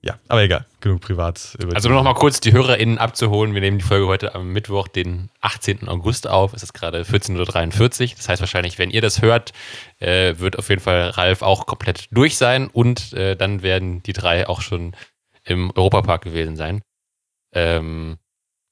ja, 0.00 0.16
aber 0.28 0.42
egal, 0.44 0.64
genug 0.80 1.00
privat. 1.00 1.56
Über 1.60 1.74
Also 1.74 1.88
die- 1.88 1.92
nur 1.92 2.02
noch 2.02 2.12
mal 2.12 2.18
kurz 2.18 2.38
die 2.38 2.52
HörerInnen 2.52 2.98
abzuholen. 2.98 3.52
Wir 3.54 3.60
nehmen 3.60 3.78
die 3.78 3.84
Folge 3.84 4.06
heute 4.06 4.34
am 4.36 4.52
Mittwoch, 4.52 4.86
den 4.86 5.28
18. 5.40 5.88
August 5.88 6.28
auf. 6.28 6.52
Es 6.54 6.62
ist 6.62 6.72
gerade 6.72 7.02
14.43 7.04 8.12
Uhr. 8.12 8.16
Das 8.16 8.28
heißt 8.28 8.40
wahrscheinlich, 8.40 8.78
wenn 8.78 8.90
ihr 8.90 9.00
das 9.02 9.20
hört, 9.22 9.52
äh, 9.98 10.38
wird 10.38 10.56
auf 10.56 10.68
jeden 10.68 10.80
Fall 10.80 11.10
Ralf 11.10 11.42
auch 11.42 11.66
komplett 11.66 12.06
durch 12.12 12.36
sein 12.38 12.68
und 12.68 13.12
äh, 13.14 13.34
dann 13.36 13.62
werden 13.62 14.00
die 14.04 14.12
drei 14.12 14.48
auch 14.48 14.60
schon 14.60 14.94
im 15.42 15.72
Europapark 15.74 16.22
gewesen 16.22 16.54
sein. 16.54 16.82
Ähm, 17.52 18.18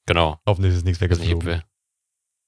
genau. 0.05 0.39
Hoffentlich 0.45 0.73
ist 0.75 0.85
nichts 0.85 1.01
weggeflogen. 1.01 1.61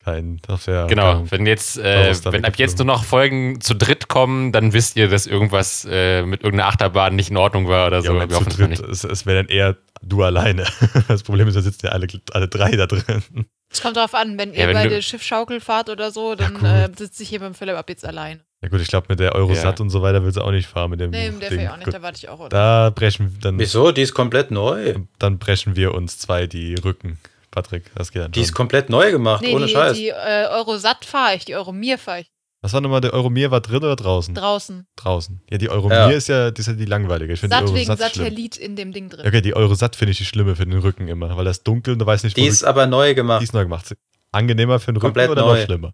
Kein, 0.03 0.39
das 0.47 0.65
wäre. 0.67 0.87
Genau, 0.87 1.13
kein- 1.13 1.31
wenn 1.31 1.45
jetzt, 1.45 1.77
äh, 1.77 2.13
wenn 2.31 2.45
ab 2.45 2.55
jetzt 2.57 2.77
nur 2.77 2.85
noch 2.85 3.03
Folgen 3.03 3.59
zu 3.59 3.73
dritt 3.75 4.07
kommen, 4.07 4.51
dann 4.53 4.71
wisst 4.73 4.95
ihr, 4.95 5.09
dass 5.09 5.27
irgendwas 5.27 5.85
äh, 5.89 6.23
mit 6.25 6.41
irgendeiner 6.43 6.69
Achterbahn 6.69 7.15
nicht 7.15 7.29
in 7.31 7.37
Ordnung 7.37 7.67
war 7.67 7.87
oder 7.87 7.97
Ja, 7.97 8.03
so. 8.03 8.13
Wir 8.13 8.29
zu 8.29 8.45
dritt, 8.45 8.69
nicht. 8.69 8.81
es, 8.81 9.03
es 9.03 9.25
wäre 9.25 9.43
dann 9.43 9.49
eher 9.53 9.75
du 10.01 10.23
alleine. 10.23 10.65
Das 11.09 11.23
Problem 11.23 11.47
ist, 11.49 11.55
da 11.55 11.61
sitzen 11.61 11.87
ja 11.87 11.91
alle, 11.91 12.07
alle 12.31 12.47
drei 12.47 12.71
da 12.77 12.85
drin. 12.87 13.23
Es 13.71 13.81
kommt 13.81 13.97
darauf 13.97 14.15
an, 14.15 14.37
wenn 14.39 14.53
ihr 14.53 14.61
Ja, 14.61 14.67
wenn 14.67 14.73
beide 14.75 14.95
du- 14.95 15.01
Schiffschaukel 15.01 15.59
fahrt 15.59 15.89
oder 15.89 16.11
so, 16.11 16.33
dann 16.35 16.53
gut. 16.55 16.63
äh, 16.63 16.89
sitze 16.97 17.21
ich 17.23 17.29
hier 17.29 17.39
mit 17.41 17.47
dem 17.49 17.53
Philipp 17.53 17.75
ab 17.75 17.89
jetzt 17.89 18.05
alleine. 18.05 18.39
Ja 18.61 18.69
gut, 18.69 18.79
ich 18.81 18.87
glaube, 18.87 19.07
mit 19.09 19.19
der 19.19 19.35
Eurosat 19.35 19.79
Ja. 19.79 19.83
und 19.83 19.89
so 19.89 20.01
weiter 20.01 20.23
will 20.23 20.33
sie 20.33 20.43
auch 20.43 20.51
nicht 20.51 20.67
fahren 20.67 20.89
mit 20.91 20.99
dem 21.01 21.11
Nee, 21.11 21.29
der 21.39 21.49
Ding. 21.49 21.59
fährt 21.59 21.71
auch 21.73 21.77
nicht, 21.77 21.85
Gut, 21.85 21.93
da 21.93 22.01
warte 22.01 22.17
ich 22.17 22.29
auch. 22.29 22.39
Oder? 22.39 22.49
da 22.49 22.89
brechen 22.89 23.37
dann, 23.41 23.59
Wieso? 23.59 23.91
Die 23.91 24.01
ist 24.01 24.13
komplett 24.13 24.49
neu. 24.51 24.95
dann 25.19 25.37
brechen 25.39 25.75
wir 25.75 25.93
uns 25.93 26.17
zwei 26.17 26.47
die 26.47 26.75
Rücken. 26.75 27.19
Patrick, 27.51 27.85
das 27.95 28.11
geht 28.11 28.21
dann 28.23 28.31
Die 28.31 28.41
ist 28.41 28.53
komplett 28.53 28.89
neu 28.89 29.11
gemacht, 29.11 29.41
Nee, 29.41 29.53
ohne 29.55 29.65
die, 29.65 29.71
Scheiß. 29.73 29.97
die 29.97 30.09
äh, 30.09 30.47
Eurosat 30.51 31.05
fahre 31.05 31.35
ich, 31.35 31.45
die 31.45 31.55
Euromir 31.55 31.97
fahre 31.97 32.21
ich 32.21 32.31
Was 32.61 32.73
war 32.73 32.81
nochmal, 32.81 33.01
der 33.01 33.13
Euromir 33.13 33.51
war 33.51 33.61
drin 33.61 33.77
oder 33.77 33.95
draußen? 33.95 34.35
draußen. 34.35 34.85
draußen. 34.95 35.41
Ja, 35.49 35.57
die 35.57 35.69
Euromir 35.69 35.97
Ja. 35.97 36.09
ist 36.09 36.27
ja, 36.27 36.51
die 36.51 36.59
ist 36.61 36.67
ja 36.67 36.73
die 36.73 36.85
langweilige. 36.85 37.33
Ich 37.33 37.39
finde 37.39 37.55
die 37.57 37.61
Satt 37.65 37.73
wegen 37.75 37.89
Eurosat 37.89 38.11
schlimm. 38.13 38.25
Satellit 38.25 38.57
in 38.57 38.75
dem 38.75 38.91
Ding 38.91 39.09
drin. 39.09 39.25
Okay, 39.25 39.41
die 39.41 39.55
Eurosat 39.55 39.95
finde 39.95 40.11
ich 40.11 40.17
die 40.19 40.25
schlimme 40.25 40.55
für 40.55 40.65
den 40.65 40.77
Rücken 40.79 41.07
immer, 41.07 41.35
weil 41.37 41.45
das 41.45 41.63
dunkel 41.63 41.93
und 41.93 41.99
du 41.99 42.05
weißt 42.05 42.23
nicht, 42.23 42.37
wo 42.37 42.41
Die 42.41 42.47
ist 42.47 42.63
aber 42.63 42.85
neu 42.85 43.09
die 43.09 43.15
gemacht. 43.15 43.41
ist 43.43 43.53
neu 43.53 43.63
gemacht. 43.63 43.95
Angenehmer 44.31 44.79
für 44.79 44.91
den 44.91 44.97
Rücken 44.97 45.07
Komplett 45.07 45.29
oder 45.31 45.41
neu. 45.45 45.57
noch 45.57 45.65
schlimmer? 45.65 45.91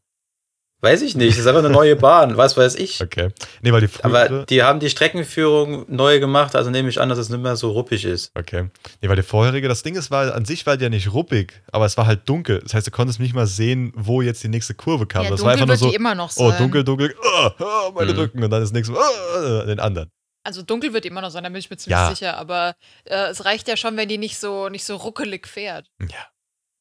Weiß 0.81 1.01
ich 1.01 1.15
nicht. 1.15 1.31
Das 1.31 1.39
ist 1.39 1.47
einfach 1.47 1.63
eine 1.63 1.71
neue 1.73 1.95
Bahn. 1.95 2.37
Was 2.37 2.57
weiß 2.57 2.75
ich. 2.75 3.01
Okay. 3.01 3.29
Nee, 3.61 3.71
weil 3.71 3.81
die 3.81 3.89
Aber 4.03 4.45
die 4.45 4.61
haben 4.61 4.79
die 4.79 4.89
Streckenführung 4.89 5.85
neu 5.87 6.19
gemacht, 6.19 6.55
also 6.55 6.69
nehme 6.69 6.89
ich 6.89 7.01
an, 7.01 7.09
dass 7.09 7.17
es 7.17 7.29
nicht 7.29 7.41
mehr 7.41 7.55
so 7.55 7.71
ruppig 7.71 8.05
ist. 8.05 8.31
okay. 8.35 8.69
Nee, 9.01 9.09
weil 9.09 9.15
die 9.15 9.23
vorherige, 9.23 9.67
das 9.67 9.81
Ding 9.83 9.95
ist, 9.95 10.11
war, 10.11 10.35
an 10.35 10.45
sich 10.45 10.65
war 10.65 10.77
die 10.77 10.83
ja 10.83 10.89
nicht 10.89 11.11
ruppig, 11.13 11.53
aber 11.71 11.85
es 11.85 11.97
war 11.97 12.05
halt 12.05 12.27
dunkel. 12.29 12.59
Das 12.59 12.73
heißt, 12.73 12.85
du 12.85 12.91
konntest 12.91 13.19
nicht 13.19 13.33
mal 13.33 13.47
sehen, 13.47 13.93
wo 13.95 14.21
jetzt 14.21 14.43
die 14.43 14.47
nächste 14.49 14.75
Kurve 14.75 15.07
kam. 15.07 15.23
Ja, 15.23 15.31
das 15.31 15.41
war 15.41 15.53
dunkel 15.55 15.63
einfach 15.63 15.65
nur 15.67 15.71
wird 15.73 15.79
so, 15.79 15.89
die 15.89 15.95
immer 15.95 16.13
noch 16.15 16.31
oh, 16.37 16.51
dunkel, 16.57 16.83
dunkel, 16.83 17.15
oh, 17.19 17.49
oh, 17.59 17.91
meine 17.95 18.13
Mhm. 18.13 18.19
Rücken 18.19 18.43
und 18.43 18.49
dann 18.51 18.61
ist 18.61 18.73
nichts, 18.73 18.89
oh, 18.89 19.65
den 19.65 19.79
anderen. 19.79 20.09
Also 20.43 20.61
dunkel 20.61 20.93
wird 20.93 21.05
die 21.05 21.07
immer 21.07 21.21
noch 21.21 21.31
sein, 21.31 21.43
da 21.43 21.49
bin 21.49 21.57
ich 21.57 21.69
mir 21.71 21.77
ziemlich 21.77 21.97
Ja. 21.97 22.09
sicher. 22.09 22.37
Aber 22.37 22.75
äh, 23.05 23.29
es 23.29 23.45
reicht 23.45 23.67
ja 23.67 23.75
schon, 23.77 23.97
wenn 23.97 24.07
die 24.09 24.19
nicht 24.19 24.37
so, 24.37 24.69
nicht 24.69 24.83
so 24.85 24.97
ruckelig 24.97 25.47
fährt. 25.47 25.87
Ja. 26.01 26.27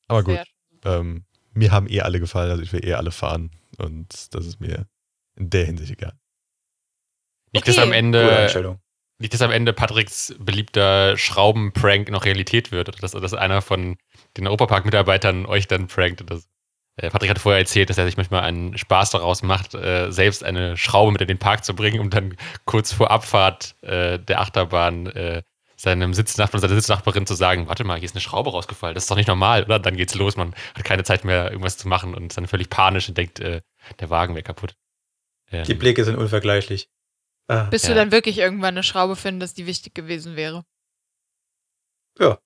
Aber 0.08 0.22
Das 0.22 0.36
gut, 0.36 0.46
ähm, 0.84 1.24
mir 1.54 1.72
haben 1.72 1.88
eh 1.88 2.02
alle 2.02 2.20
gefallen, 2.20 2.50
also 2.50 2.62
ich 2.62 2.72
will 2.74 2.84
eh 2.84 2.92
alle 2.92 3.10
fahren 3.12 3.50
und 3.78 4.34
das 4.34 4.46
ist 4.46 4.60
mir 4.60 4.86
in 5.36 5.50
der 5.50 5.66
Hinsicht 5.66 5.92
egal. 5.92 6.12
Nicht, 7.52 7.68
dass 7.68 7.76
Okay. 7.76 7.82
am 7.82 7.88
Gute 7.90 7.98
Ende. 7.98 8.78
Nicht, 9.20 9.32
dass 9.32 9.42
am 9.42 9.52
Ende 9.52 9.72
Patricks 9.72 10.34
beliebter 10.40 11.16
Schraubenprank 11.16 12.10
noch 12.10 12.24
Realität 12.24 12.72
wird 12.72 12.88
oder 12.88 12.98
dass, 12.98 13.12
dass 13.12 13.32
einer 13.32 13.62
von 13.62 13.96
den 14.36 14.48
Europapark-Mitarbeitern 14.48 15.46
euch 15.46 15.68
dann 15.68 15.86
prankt 15.86 16.20
oder 16.20 16.38
so. 16.38 16.48
Äh, 16.96 17.10
Patrick 17.10 17.30
hatte 17.30 17.40
vorher 17.40 17.60
erzählt, 17.60 17.90
dass 17.90 17.98
er 17.98 18.06
sich 18.06 18.16
manchmal 18.16 18.42
einen 18.42 18.76
Spaß 18.76 19.10
daraus 19.10 19.42
macht, 19.42 19.74
äh, 19.74 20.10
selbst 20.10 20.42
eine 20.44 20.76
Schraube 20.76 21.12
mit 21.12 21.20
in 21.20 21.28
den 21.28 21.38
Park 21.38 21.64
zu 21.64 21.74
bringen, 21.74 22.00
um 22.00 22.10
dann 22.10 22.36
kurz 22.64 22.92
vor 22.92 23.10
Abfahrt 23.10 23.76
äh, 23.82 24.18
der 24.18 24.40
Achterbahn 24.40 25.06
äh, 25.06 25.42
seinem 25.84 26.12
Sitznachbarn, 26.14 26.60
seiner 26.60 26.74
Sitznachbarin 26.74 27.26
zu 27.26 27.34
sagen, 27.34 27.68
warte 27.68 27.84
mal, 27.84 27.94
hier 27.98 28.04
ist 28.06 28.14
eine 28.14 28.20
Schraube 28.20 28.50
rausgefallen, 28.50 28.94
das 28.94 29.04
ist 29.04 29.10
doch 29.10 29.16
nicht 29.16 29.28
normal, 29.28 29.62
oder? 29.64 29.78
Dann 29.78 29.96
geht's 29.96 30.14
los, 30.14 30.36
man 30.36 30.54
hat 30.74 30.84
keine 30.84 31.04
Zeit 31.04 31.24
mehr, 31.24 31.50
irgendwas 31.50 31.76
zu 31.78 31.86
machen 31.88 32.14
und 32.14 32.26
ist 32.28 32.36
dann 32.36 32.46
völlig 32.48 32.68
panisch 32.70 33.08
und 33.08 33.16
denkt, 33.16 33.38
äh, 33.40 33.62
der 34.00 34.10
Wagen 34.10 34.34
wäre 34.34 34.42
kaputt. 34.42 34.74
Ähm, 35.52 35.64
Die 35.64 35.74
Blicke 35.74 36.04
sind 36.04 36.16
unvergleichlich. 36.16 36.88
Ah, 37.48 37.64
Bis 37.64 37.82
Ja. 37.84 37.90
du 37.90 37.94
dann 37.94 38.10
wirklich 38.10 38.38
irgendwann 38.38 38.74
eine 38.74 38.82
Schraube 38.82 39.16
findest, 39.16 39.58
die 39.58 39.66
wichtig 39.66 39.94
gewesen 39.94 40.34
wäre. 40.36 40.64
Also 42.18 42.38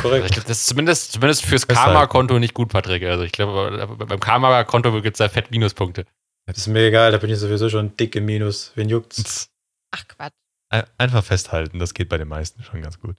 korrekt. 0.00 0.26
ich 0.26 0.32
glaub, 0.32 0.46
das 0.46 0.58
ist 0.60 0.66
zumindest, 0.66 1.12
zumindest 1.12 1.44
fürs. 1.44 1.66
Karma-Konto 1.66 2.38
nicht 2.38 2.54
gut, 2.54 2.70
Patrick. 2.70 3.02
Also 3.04 3.24
ich 3.24 3.32
glaube, 3.32 3.86
beim 4.06 4.20
Karma-Konto 4.20 4.92
gibt 5.02 5.14
es 5.16 5.18
da 5.18 5.28
fett 5.28 5.50
Minuspunkte. 5.50 6.06
Das 6.46 6.58
ist 6.58 6.66
mir 6.66 6.86
egal, 6.86 7.12
da 7.12 7.18
bin 7.18 7.30
ich 7.30 7.38
sowieso 7.38 7.68
schon 7.68 7.96
dick 7.96 8.16
im 8.16 8.24
Minus. 8.24 8.72
Wen 8.74 8.88
juckt's? 8.88 9.48
Ach 9.92 10.06
Quatsch. 10.08 10.32
Ein- 10.72 10.86
Einfach 10.98 11.24
festhalten, 11.24 11.78
das 11.78 11.94
geht 11.94 12.08
bei 12.08 12.18
den 12.18 12.28
meisten 12.28 12.62
schon 12.64 12.82
ganz 12.82 12.98
gut. 12.98 13.16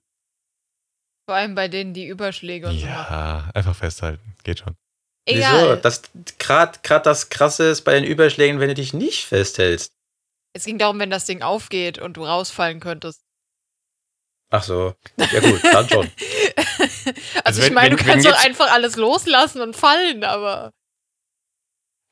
Vor 1.30 1.36
allem 1.36 1.56
bei 1.56 1.68
denen, 1.70 1.94
die 1.94 2.08
Überschläge 2.08 2.68
und 2.68 2.80
so 2.80 2.86
machen. 2.86 3.14
Ja, 3.14 3.50
einfach 3.54 3.76
festhalten, 3.76 4.36
geht 4.44 4.60
schon. 4.60 4.76
Wieso? 5.26 5.38
Egal. 5.40 5.78
Das 5.82 6.02
gerade 6.38 6.80
grad 6.84 7.06
das 7.06 7.30
Krasse 7.30 7.70
ist 7.70 7.84
bei 7.84 7.94
den 7.94 8.04
Überschlägen, 8.04 8.60
wenn 8.60 8.68
du 8.68 8.74
dich 8.74 8.94
nicht 8.94 9.26
festhältst. 9.26 9.94
Es 10.56 10.66
ging 10.66 10.78
darum, 10.78 11.00
wenn 11.00 11.10
das 11.10 11.26
Ding 11.26 11.42
aufgeht 11.42 11.98
und 11.98 12.18
du 12.18 12.26
rausfallen 12.26 12.80
könntest. 12.82 13.22
Ach 14.52 14.64
so. 14.64 14.94
Ja 15.18 15.40
gut, 15.40 15.64
dann 15.64 15.88
schon. 15.90 16.12
also, 16.58 17.12
Also 17.46 17.62
ich 17.64 17.72
meine, 17.72 17.92
du 17.96 18.00
wenn- 18.00 18.06
wenn 18.06 18.14
kannst 18.14 18.28
doch 18.28 18.46
einfach 18.46 18.72
alles 18.72 18.98
loslassen 18.98 19.62
und 19.62 19.76
fallen, 19.76 20.24
aber 20.26 20.72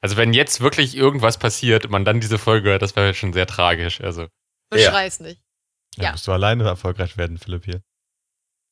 Also 0.01 0.15
wenn 0.17 0.34
jetzt 0.34 0.62
wirklich 0.62 0.95
irgendwas 0.95 1.38
passiert 1.38 1.86
und 1.86 1.91
man 1.91 2.06
dann 2.06 2.19
diese 2.21 2.38
Folge 2.39 2.69
hört, 2.69 2.82
das 2.82 2.95
wäre 2.95 3.13
schon 3.13 3.34
sehr 3.34 3.45
tragisch. 3.45 3.99
Also 4.01 4.27
du 4.71 4.79
Ja. 4.79 4.91
schreist 4.91 5.21
nicht. 5.21 5.41
Ja. 5.97 6.03
Ja. 6.05 6.12
Musst 6.12 6.27
du 6.27 6.31
alleine 6.31 6.63
erfolgreich 6.63 7.17
werden, 7.17 7.38
Philipp, 7.38 7.65
hier. 7.65 7.81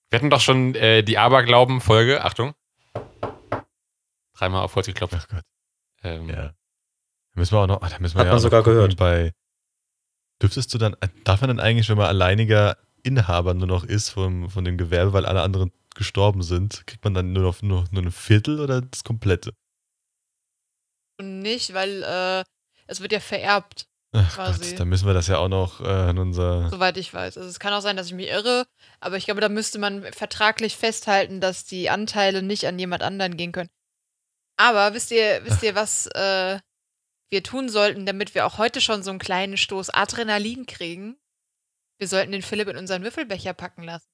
wir 0.10 0.18
hatten 0.20 0.30
doch 0.30 0.42
schon 0.42 0.74
äh, 0.76 1.04
die 1.04 1.18
Aberglauben-Folge. 1.18 2.24
Achtung. 2.24 2.54
Dreimal 4.34 4.64
auf 4.64 4.76
Holz 4.76 4.86
geklopft. 4.88 5.16
Ach 5.18 5.28
Gott. 5.28 5.44
Ähm, 6.04 6.30
Ja. 6.30 6.36
Da 6.36 6.54
müssen 7.36 7.54
wir 7.56 7.60
auch 7.62 7.68
noch, 7.68 7.82
ah, 7.82 7.90
da 7.90 8.00
müssen 8.00 8.16
wir 8.16 8.22
Hat 8.22 8.28
ja 8.28 8.34
man 8.34 8.42
sogar 8.42 8.64
gehört. 8.64 8.96
Bei, 8.98 9.34
dürftest 10.42 10.74
du 10.74 10.78
dann, 10.78 10.94
äh, 11.02 11.10
darf 11.26 11.42
man 11.42 11.50
dann 11.50 11.60
eigentlich, 11.60 11.90
wenn 11.90 11.98
man 11.98 12.08
alleiniger 12.08 12.78
Inhaber 13.04 13.54
nur 13.54 13.68
noch 13.68 13.84
ist 13.84 14.10
vom, 14.10 14.50
von 14.50 14.64
dem 14.66 14.78
Gewerbe, 14.78 15.14
weil 15.14 15.26
alle 15.26 15.42
anderen 15.42 15.72
gestorben 15.96 16.42
sind, 16.42 16.86
kriegt 16.88 17.04
man 17.04 17.14
dann 17.14 17.34
nur 17.34 17.44
noch 17.44 17.62
nur, 17.62 17.86
nur 17.92 18.04
ein 18.04 18.12
Viertel 18.12 18.60
oder 18.62 18.82
das 18.82 19.04
komplette? 19.04 19.54
Und 21.20 21.40
nicht, 21.40 21.74
weil 21.74 22.04
äh, 22.04 22.44
es 22.88 23.02
wird 23.02 23.12
ja 23.12 23.20
vererbt, 23.20 23.88
Ach 24.12 24.36
Quasi. 24.36 24.72
Gott, 24.72 24.80
dann 24.80 24.90
müssen 24.90 25.06
wir 25.06 25.14
das 25.14 25.28
ja 25.28 25.38
auch 25.38 25.50
noch 25.50 25.82
äh, 25.82 26.10
in 26.10 26.18
unser. 26.18 26.70
soweit 26.70 26.98
ich 26.98 27.14
weiß. 27.14 27.38
Also 27.38 27.48
es 27.48 27.60
kann 27.60 27.74
auch 27.74 27.82
sein, 27.82 27.96
dass 27.96 28.08
ich 28.08 28.14
mich 28.14 28.28
irre, 28.30 28.66
aber 29.00 29.18
ich 29.18 29.26
glaube, 29.26 29.42
da 29.42 29.50
müsste 29.50 29.78
man 29.78 30.04
vertraglich 30.14 30.76
festhalten, 30.76 31.42
dass 31.42 31.66
die 31.66 31.90
Anteile 31.90 32.42
nicht 32.42 32.66
an 32.66 32.80
jemand 32.80 33.04
anderen 33.04 33.38
gehen 33.38 33.52
können. 33.52 33.70
Aber 34.58 34.94
wisst 34.94 35.12
ihr, 35.12 35.46
wisst 35.46 35.62
ihr, 35.64 35.76
was 35.76 36.08
äh, 36.08 36.60
wir 37.30 37.44
tun 37.44 37.70
sollten, 37.70 38.06
damit 38.06 38.34
wir 38.34 38.46
auch 38.46 38.58
heute 38.58 38.82
schon 38.82 39.04
so 39.04 39.12
einen 39.12 39.20
kleinen 39.20 39.58
Stoß 39.58 39.92
Adrenalin 39.92 40.66
kriegen? 40.66 41.16
Wir 42.00 42.08
sollten 42.08 42.32
den 42.32 42.42
Philipp 42.42 42.68
in 42.68 42.78
unseren 42.78 43.04
Würfelbecher 43.04 43.54
packen 43.54 43.84
lassen. 43.84 44.10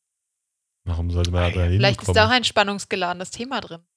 Warum 0.84 1.10
sollte 1.10 1.31
man. 1.31 1.43
Adrenalin 1.43 1.79
Vielleicht 1.79 2.01
ist 2.01 2.08
bekommen? 2.08 2.15
da 2.15 2.27
auch 2.27 2.31
ein 2.31 2.43
spannungsgeladenes 2.43 3.31
Thema 3.31 3.62
drin. 3.62 3.88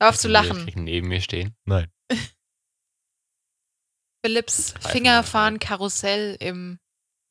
Hör 0.00 0.10
auf 0.10 0.18
zu 0.18 0.28
lachen. 0.28 0.70
Neben 0.74 1.08
mir 1.08 1.20
stehen. 1.20 1.56
Nein. 1.64 1.90
Philipps 4.26 4.74
Greifen 4.74 4.90
Fingerfahren 4.90 5.58
Karussell 5.58 6.36
im 6.40 6.78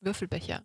Würfelbecher. 0.01 0.63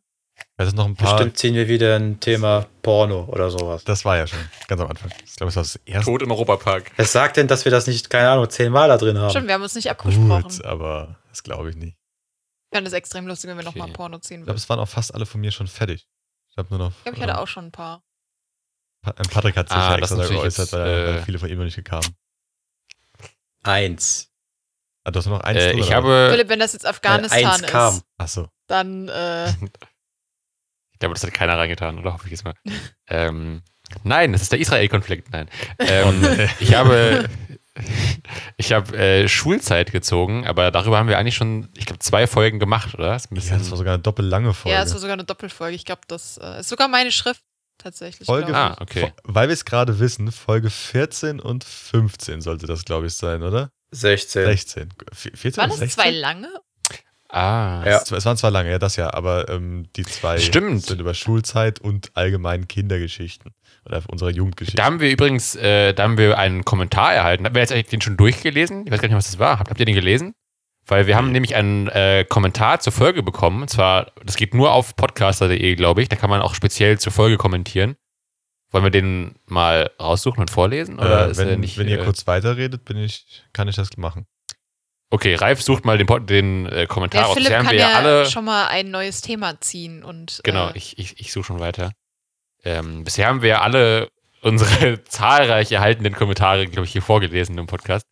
Das 0.57 0.69
ist 0.69 0.75
noch 0.75 0.87
ein 0.87 0.95
paar. 0.97 1.17
Bestimmt 1.17 1.37
ziehen 1.37 1.55
wir 1.55 1.69
wieder 1.69 1.97
ein 1.97 2.21
Thema 2.21 2.67
Porno 2.83 3.25
oder 3.25 3.51
sowas. 3.51 3.85
Das 3.85 4.05
war 4.05 4.17
ja 4.17 4.27
schon 4.27 4.39
ganz 4.69 4.81
am 4.81 4.89
Anfang. 4.89 5.11
Ich 5.25 5.35
glaube, 5.37 5.49
das 5.53 5.57
war 5.57 5.63
das 5.65 5.77
erste. 5.85 6.05
Tod 6.11 6.23
im 6.23 6.31
Europapark. 6.31 6.93
Wer 6.97 7.05
sagt 7.05 7.37
denn, 7.37 7.47
dass 7.49 7.65
wir 7.65 7.73
das 7.73 7.87
nicht, 7.87 8.09
keine 8.11 8.31
Ahnung, 8.31 8.49
zehnmal 8.49 8.89
da 8.89 8.97
drin 8.97 9.19
haben? 9.19 9.31
Stimmt, 9.31 9.49
wir 9.49 9.55
haben 9.55 9.63
uns 9.63 9.75
nicht 9.75 9.91
abgesprochen. 9.91 10.43
Gut, 10.45 10.65
aber 10.65 11.19
das 11.29 11.43
glaube 11.43 11.71
ich 11.71 11.77
nicht. 11.77 11.97
Ich 12.73 12.77
fand 12.77 12.87
es 12.87 12.93
extrem 12.93 13.27
lustig, 13.27 13.51
wenn 13.51 13.57
wir 13.59 13.67
Okay. 13.67 13.79
nochmal 13.79 13.93
Porno 13.93 14.19
ziehen 14.19 14.41
Ich 14.41 14.45
glaube, 14.45 14.47
würden. 14.53 14.57
es 14.59 14.69
waren 14.69 14.79
auch 14.79 14.89
fast 14.89 15.13
alle 15.15 15.27
von 15.27 15.41
mir 15.41 15.51
schon 15.51 15.67
fertig. 15.67 16.07
Ich 16.49 16.55
glaube 16.55 16.71
nur 16.71 16.79
noch. 16.79 16.93
Ich 16.99 17.03
glaube, 17.05 17.17
ich 17.19 17.23
hatte 17.25 17.39
auch 17.39 17.49
schon 17.49 17.67
ein 17.67 17.73
paar. 17.73 18.03
Pa- 19.03 19.13
Patrick 19.13 19.57
hat 19.57 19.69
sich 19.69 19.77
Ah, 19.77 19.93
ja 19.93 19.97
extra 19.99 20.17
da 20.17 20.23
ist 20.23 20.29
natürlich 20.31 20.43
geäußert, 20.43 20.67
jetzt, 20.67 20.73
weil, 20.73 20.89
äh, 20.89 21.07
weil 21.17 21.23
viele 21.25 21.39
von 21.39 21.49
ihm 21.51 21.59
noch 21.59 21.65
nicht 21.65 21.77
gekamen. 21.77 22.07
Eins. 23.63 24.30
Du 25.11 25.19
hast 25.19 25.27
nur 25.27 25.39
noch 25.39 25.45
eins 25.45 25.59
Äh, 25.59 25.73
ich 25.79 25.93
habe, 25.93 26.29
Philipp, 26.33 26.49
wenn 26.49 26.59
das 26.61 26.73
jetzt 26.73 26.87
Afghanistan 26.87 27.45
eins 27.45 27.63
kam. 27.63 27.95
ist, 27.95 28.05
Ach 28.19 28.29
so. 28.29 28.49
dann 28.67 29.09
äh, 29.09 29.49
ich 30.93 30.99
glaube, 30.99 31.15
das 31.15 31.23
hat 31.25 31.33
keiner 31.35 31.57
reingetan, 31.59 31.99
oder 31.99 32.13
hoffe 32.13 32.27
ich 32.27 32.31
jetzt 32.33 32.45
mal. 32.45 32.55
ähm, 33.09 33.63
nein, 34.05 34.33
das 34.33 34.43
ist 34.43 34.53
der 34.53 34.59
Israel-Konflikt. 34.61 35.31
Nein. 35.33 35.49
Ähm, 35.79 36.23
ich 36.61 36.75
habe, 36.75 37.29
ich 38.57 38.73
habe 38.73 38.97
äh, 38.97 39.29
Schulzeit 39.29 39.93
gezogen, 39.93 40.47
aber 40.47 40.71
darüber 40.71 40.99
haben 40.99 41.09
wir 41.09 41.19
eigentlich 41.19 41.37
schon, 41.37 41.71
ich 41.77 41.87
glaube, 41.87 42.01
zwei 42.01 42.27
Folgen 42.27 42.59
gemacht, 42.59 42.95
oder? 42.95 43.13
Das 43.13 43.29
Ja, 43.49 43.57
das 43.59 43.71
war 43.71 43.79
sogar 43.79 43.95
eine 43.95 44.03
doppellange 44.03 44.53
Folge. 44.55 44.77
ja, 44.77 44.83
es 44.83 44.93
war 44.93 45.01
sogar 45.01 45.15
eine 45.15 45.25
Doppelfolge. 45.25 45.75
Ich 45.77 45.85
glaube, 45.85 46.03
das 46.09 46.39
äh, 46.39 46.61
ist 46.61 46.69
sogar 46.69 46.89
meine 46.89 47.11
Schrift 47.13 47.43
tatsächlich. 47.79 48.27
Folge- 48.27 48.55
ah, 48.55 48.77
okay. 48.81 49.13
Weil 49.25 49.49
wir 49.49 49.55
es 49.55 49.65
gerade 49.65 49.99
wissen, 50.01 50.31
Folge 50.33 50.69
14 50.69 51.41
und 51.41 51.65
15 51.65 52.43
sollte 52.43 52.67
das, 52.67 52.85
glaube 52.85 53.07
ich, 53.07 53.15
sein, 53.15 53.43
oder? 53.43 53.71
16. 53.93 54.45
16. 54.45 54.89
V- 55.13 55.29
14 55.35 55.61
Waren 55.61 55.71
das 55.71 55.79
16? 55.79 56.03
zwei 56.03 56.11
lange? 56.11 56.49
Ah, 57.29 57.85
Ja. 57.87 58.03
Es 58.03 58.25
waren 58.25 58.37
zwar 58.37 58.51
lange, 58.51 58.71
ja, 58.71 58.79
das 58.81 58.97
ja, 58.97 59.13
aber 59.15 59.49
ähm, 59.49 59.87
die 59.95 60.03
zwei 60.05 60.39
Stimmt. 60.39 60.85
sind 60.85 61.01
über 61.01 61.15
Schulzeit 61.15 61.81
und 61.81 62.11
allgemein 62.15 62.67
Kindergeschichten. 62.67 63.53
Oder 63.87 64.03
unsere 64.09 64.31
Jugendgeschichten. 64.33 64.77
Da 64.77 64.85
haben 64.85 65.01
wir 65.01 65.11
übrigens, 65.11 65.55
äh, 65.55 65.93
da 65.95 66.03
haben 66.03 66.19
wir 66.19 66.37
einen 66.39 66.65
Kommentar 66.65 67.15
erhalten. 67.15 67.45
Habt 67.45 67.57
ihr 67.57 67.61
jetzt 67.61 67.73
eigentlich 67.73 67.87
den 67.87 68.01
schon 68.01 68.17
durchgelesen? 68.17 68.85
Ich 68.85 68.93
weiß 68.93 69.01
gar 69.01 69.09
nicht, 69.09 69.17
was 69.17 69.27
das 69.31 69.39
war. 69.39 69.59
Habt, 69.61 69.71
habt 69.71 69.79
ihr 69.81 69.87
den 69.87 69.95
gelesen? 69.95 70.35
Weil 70.87 71.07
wir 71.07 71.15
haben 71.17 71.27
Nee. 71.29 71.35
nämlich 71.35 71.55
einen 71.55 71.87
äh, 71.89 72.25
Kommentar 72.29 72.81
zur 72.81 72.93
Folge 72.93 73.23
bekommen. 73.23 73.63
Und 73.63 73.69
zwar, 73.69 74.11
das 74.25 74.35
geht 74.37 74.53
nur 74.55 74.73
auf 74.73 74.97
podcaster.de, 74.97 75.77
glaube 75.77 76.03
ich. 76.03 76.09
Da 76.09 76.17
kann 76.17 76.31
man 76.31 76.43
auch 76.43 76.55
speziell 76.55 76.99
zur 76.99 77.13
Folge 77.13 77.37
kommentieren. 77.37 77.95
Wollen 78.73 78.85
wir 78.85 78.91
den 78.91 79.35
mal 79.47 79.91
raussuchen 80.01 80.41
und 80.41 80.51
vorlesen? 80.51 80.99
Oder 80.99 81.27
äh, 81.27 81.31
ist 81.33 81.39
wenn, 81.39 81.49
er 81.49 81.57
nicht, 81.57 81.77
wenn 81.79 81.89
ihr 81.89 82.01
äh, 82.01 82.05
kurz 82.05 82.27
weiterredet, 82.27 82.85
bin 82.85 82.97
ich, 82.99 83.43
kann 83.53 83.67
ich 83.69 83.77
das 83.77 83.97
machen. 83.97 84.27
Okay, 85.13 85.35
Ralf 85.35 85.61
sucht 85.61 85.85
mal 85.85 85.99
den, 85.99 86.07
Pod- 86.07 86.31
den 86.31 86.67
äh, 86.67 86.87
Kommentar 86.87 87.23
Der 87.23 87.27
raus. 87.27 87.35
Philipp 87.35 87.49
Bisher 87.49 87.59
haben 87.59 87.67
kann 87.67 87.75
wir 87.75 87.81
ja 87.81 87.95
alle. 87.95 88.27
schon 88.31 88.45
mal 88.45 88.69
ein 88.69 88.91
neues 88.93 89.23
Thema 89.23 89.61
ziehen 89.61 90.05
und 90.05 90.41
Genau, 90.45 90.69
äh, 90.69 90.77
ich, 90.77 90.99
ich, 90.99 91.19
ich 91.19 91.33
suche 91.33 91.47
schon 91.47 91.59
weiter. 91.59 91.91
Ähm, 92.63 93.03
bisher 93.03 93.27
haben 93.27 93.43
wir 93.43 93.49
ja 93.49 93.61
alle 93.63 94.09
unsere 94.43 95.03
zahlreich 95.05 95.73
erhaltenen 95.73 96.15
Kommentare, 96.15 96.67
glaube 96.69 96.87
ich, 96.87 96.93
hier 96.93 97.03
vorgelesen 97.03 97.59
im 97.59 97.67
Podcast. 97.67 98.05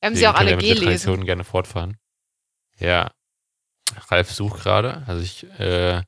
wir 0.00 0.06
haben 0.06 0.14
sie 0.16 0.28
auch 0.28 0.34
alle 0.34 0.56
gelesen. 0.56 0.84
Tradition 0.84 1.24
gerne 1.24 1.42
fortfahren. 1.42 1.96
Ja. 2.78 3.10
Ralf 4.08 4.30
sucht 4.30 4.62
gerade. 4.62 5.02
Also 5.06 5.22
ich, 5.22 5.44
äh, 5.58 6.02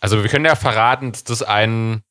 also 0.00 0.22
wir 0.22 0.30
können 0.30 0.46
ja 0.46 0.56
verraten, 0.56 1.12
dass 1.12 1.24
das 1.24 1.42
ein 1.42 2.02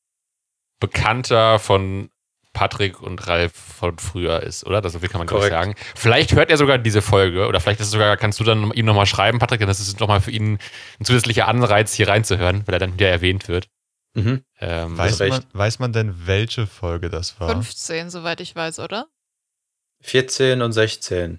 Bekannter 0.79 1.59
von 1.59 2.09
Patrick 2.53 3.01
und 3.01 3.27
Ralf 3.27 3.53
von 3.53 3.97
früher 3.99 4.41
ist, 4.41 4.65
oder? 4.65 4.81
Das 4.81 4.93
so 4.93 4.99
viel 4.99 5.09
kann 5.09 5.19
man 5.19 5.27
glaube 5.27 5.45
ich 5.45 5.51
sagen. 5.51 5.75
Vielleicht 5.95 6.33
hört 6.33 6.49
er 6.49 6.57
sogar 6.57 6.77
diese 6.77 7.01
Folge 7.01 7.47
oder 7.47 7.59
vielleicht 7.59 7.79
ist 7.79 7.91
sogar, 7.91 8.17
kannst 8.17 8.39
du 8.39 8.43
dann 8.43 8.71
ihm 8.71 8.85
nochmal 8.85 9.05
schreiben, 9.05 9.39
Patrick, 9.39 9.59
denn 9.59 9.67
das 9.67 9.79
ist 9.79 9.99
nochmal 9.99 10.19
für 10.21 10.31
ihn 10.31 10.57
ein 10.99 11.05
zusätzlicher 11.05 11.47
Anreiz, 11.47 11.93
hier 11.93 12.07
reinzuhören, 12.07 12.63
weil 12.65 12.73
er 12.75 12.79
dann 12.79 12.93
wieder 12.93 13.09
erwähnt 13.09 13.47
wird. 13.47 13.67
Mhm. 14.15 14.43
Ähm, 14.59 14.97
Weiß 14.97 15.19
man, 15.19 15.45
weiß 15.53 15.77
man 15.79 15.93
denn, 15.93 16.25
welche 16.25 16.65
Folge 16.65 17.09
das 17.09 17.39
war? 17.39 17.49
15, 17.49 18.09
soweit 18.09 18.41
ich 18.41 18.55
weiß, 18.55 18.79
oder? 18.79 19.05
14 20.01 20.61
und 20.63 20.71
16. 20.71 21.37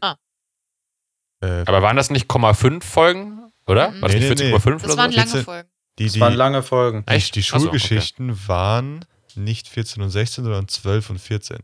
Äh, 1.43 1.47
aber 1.67 1.83
waren 1.83 1.97
das 1.97 2.11
nicht 2.11 2.31
0,5 2.31 2.83
Folgen, 2.85 3.51
oder? 3.67 3.91
Mhm. 3.91 4.03
War 4.03 4.09
das 4.11 4.19
Nee, 4.21 4.29
nicht 4.29 4.39
nee, 4.39 4.55
40,5 4.55 4.73
Das 4.83 4.85
oder 4.85 4.97
waren 4.97 5.11
so? 5.11 5.17
lange 5.17 5.31
14. 5.31 5.45
Folgen. 5.45 5.69
die, 5.99 6.05
Das 6.05 6.13
die, 6.13 6.21
waren 6.21 6.35
lange 6.35 6.63
Folgen. 6.63 7.05
die, 7.09 7.13
Echt? 7.15 7.35
die 7.35 7.41
Ach 7.41 7.45
so, 7.45 7.55
okay. 7.57 7.61
Schulgeschichten 7.79 8.49
waren 8.49 9.05
nicht 9.45 9.69
14 9.69 10.03
und 10.03 10.11
16, 10.11 10.45
sondern 10.45 10.69
12 10.69 11.11
und 11.11 11.19
14. 11.19 11.59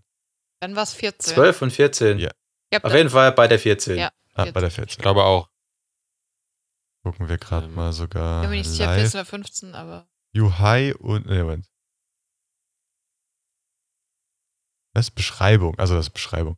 Dann 0.60 0.74
war 0.76 0.82
es 0.82 0.92
14. 0.94 1.34
12 1.34 1.62
und 1.62 1.70
14. 1.72 2.18
Ja. 2.18 2.30
Ja, 2.72 2.82
Auf 2.82 2.92
jeden 2.94 3.10
Fall 3.10 3.32
bei 3.32 3.46
der 3.46 3.58
14. 3.58 3.96
Ja. 3.98 4.10
Ah, 4.34 4.46
bei 4.46 4.60
der 4.60 4.68
Ich 4.68 4.74
14. 4.74 5.00
glaube 5.02 5.22
auch. 5.24 5.48
Gucken 7.04 7.28
wir 7.28 7.38
gerade 7.38 7.66
Ähm, 7.66 7.74
mal 7.74 7.90
Ich 7.90 7.96
sogar 7.96 8.40
bin 8.42 8.50
mir 8.50 8.56
nicht 8.56 8.68
sicher, 8.68 8.86
live. 8.86 9.00
14 9.02 9.20
oder 9.20 9.26
15, 9.26 9.74
aber 9.74 10.08
Juhai 10.32 10.94
und. 10.96 11.26
Nee, 11.26 11.42
Moment. 11.42 11.66
Das 14.94 15.06
ist 15.08 15.14
Beschreibung. 15.14 15.78
Also, 15.78 15.94
das 15.94 16.06
ist 16.06 16.12
Beschreibung. 16.12 16.56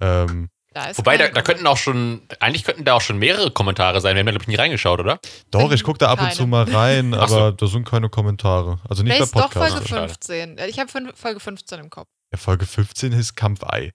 Ähm, 0.00 0.48
da 0.72 0.86
ist 0.90 0.98
Wobei, 0.98 1.16
da, 1.16 1.28
da 1.28 1.42
könnten 1.42 1.66
auch 1.66 1.76
schon, 1.76 2.22
eigentlich 2.38 2.64
könnten 2.64 2.84
da 2.84 2.94
auch 2.94 3.00
schon 3.00 3.18
mehrere 3.18 3.50
Kommentare 3.50 4.00
sein. 4.00 4.14
Wir 4.14 4.20
haben 4.20 4.26
da, 4.26 4.32
glaube 4.32 4.44
ich, 4.44 4.48
nie 4.48 4.54
reingeschaut, 4.54 5.00
oder? 5.00 5.18
doch, 5.50 5.72
ich 5.72 5.82
gucke 5.82 5.98
da 5.98 6.08
ab 6.08 6.18
und 6.20 6.26
Keine. 6.26 6.36
zu 6.36 6.46
mal 6.46 6.64
rein, 6.70 7.12
Ach 7.14 7.28
so. 7.28 7.36
aber 7.38 7.52
da 7.52 7.66
sind 7.66 7.86
keine 7.88 8.08
Kommentare. 8.08 8.78
Also 8.88 9.02
nicht 9.02 9.14
Vielleicht 9.14 9.32
bei 9.32 9.40
ist 9.40 9.46
doch. 9.46 9.52
Folge 9.52 9.88
Schade. 9.88 10.08
15. 10.08 10.58
Ich 10.68 10.78
habe 10.78 11.12
Folge 11.14 11.40
15 11.40 11.80
im 11.80 11.90
Kopf. 11.90 12.08
Ja, 12.32 12.38
Folge 12.38 12.66
15 12.66 13.12
ist 13.12 13.34
Kampfei. 13.34 13.92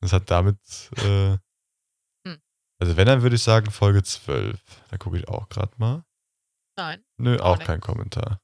Das 0.00 0.12
hat 0.12 0.30
damit, 0.30 0.58
äh, 0.98 1.36
Hm. 2.26 2.38
also 2.78 2.96
wenn, 2.96 3.06
dann 3.06 3.22
würde 3.22 3.36
ich 3.36 3.42
sagen 3.42 3.70
Folge 3.70 4.02
12. 4.02 4.60
Da 4.90 4.96
gucke 4.98 5.16
ich 5.18 5.26
auch 5.28 5.48
gerade 5.48 5.72
mal. 5.78 6.04
Nein. 6.76 7.02
Nö, 7.16 7.38
Auch 7.40 7.58
kein 7.58 7.80
Kommentar. 7.80 8.40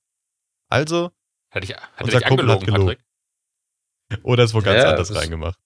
Also, 0.71 1.13
Hatte 1.53 1.67
ich, 1.67 1.75
hatte 1.77 2.05
Unser 2.05 2.21
Kumpel 2.23 2.47
hat 2.49 2.61
angelogen, 2.61 2.67
gelogen. 2.67 2.97
Patrick? 4.09 4.25
oder 4.25 4.45
ist 4.45 4.55
wo 4.55 4.61
ganz 4.61 4.83
Ja, 4.83 4.91
anders 4.91 5.15
reingemacht. 5.15 5.59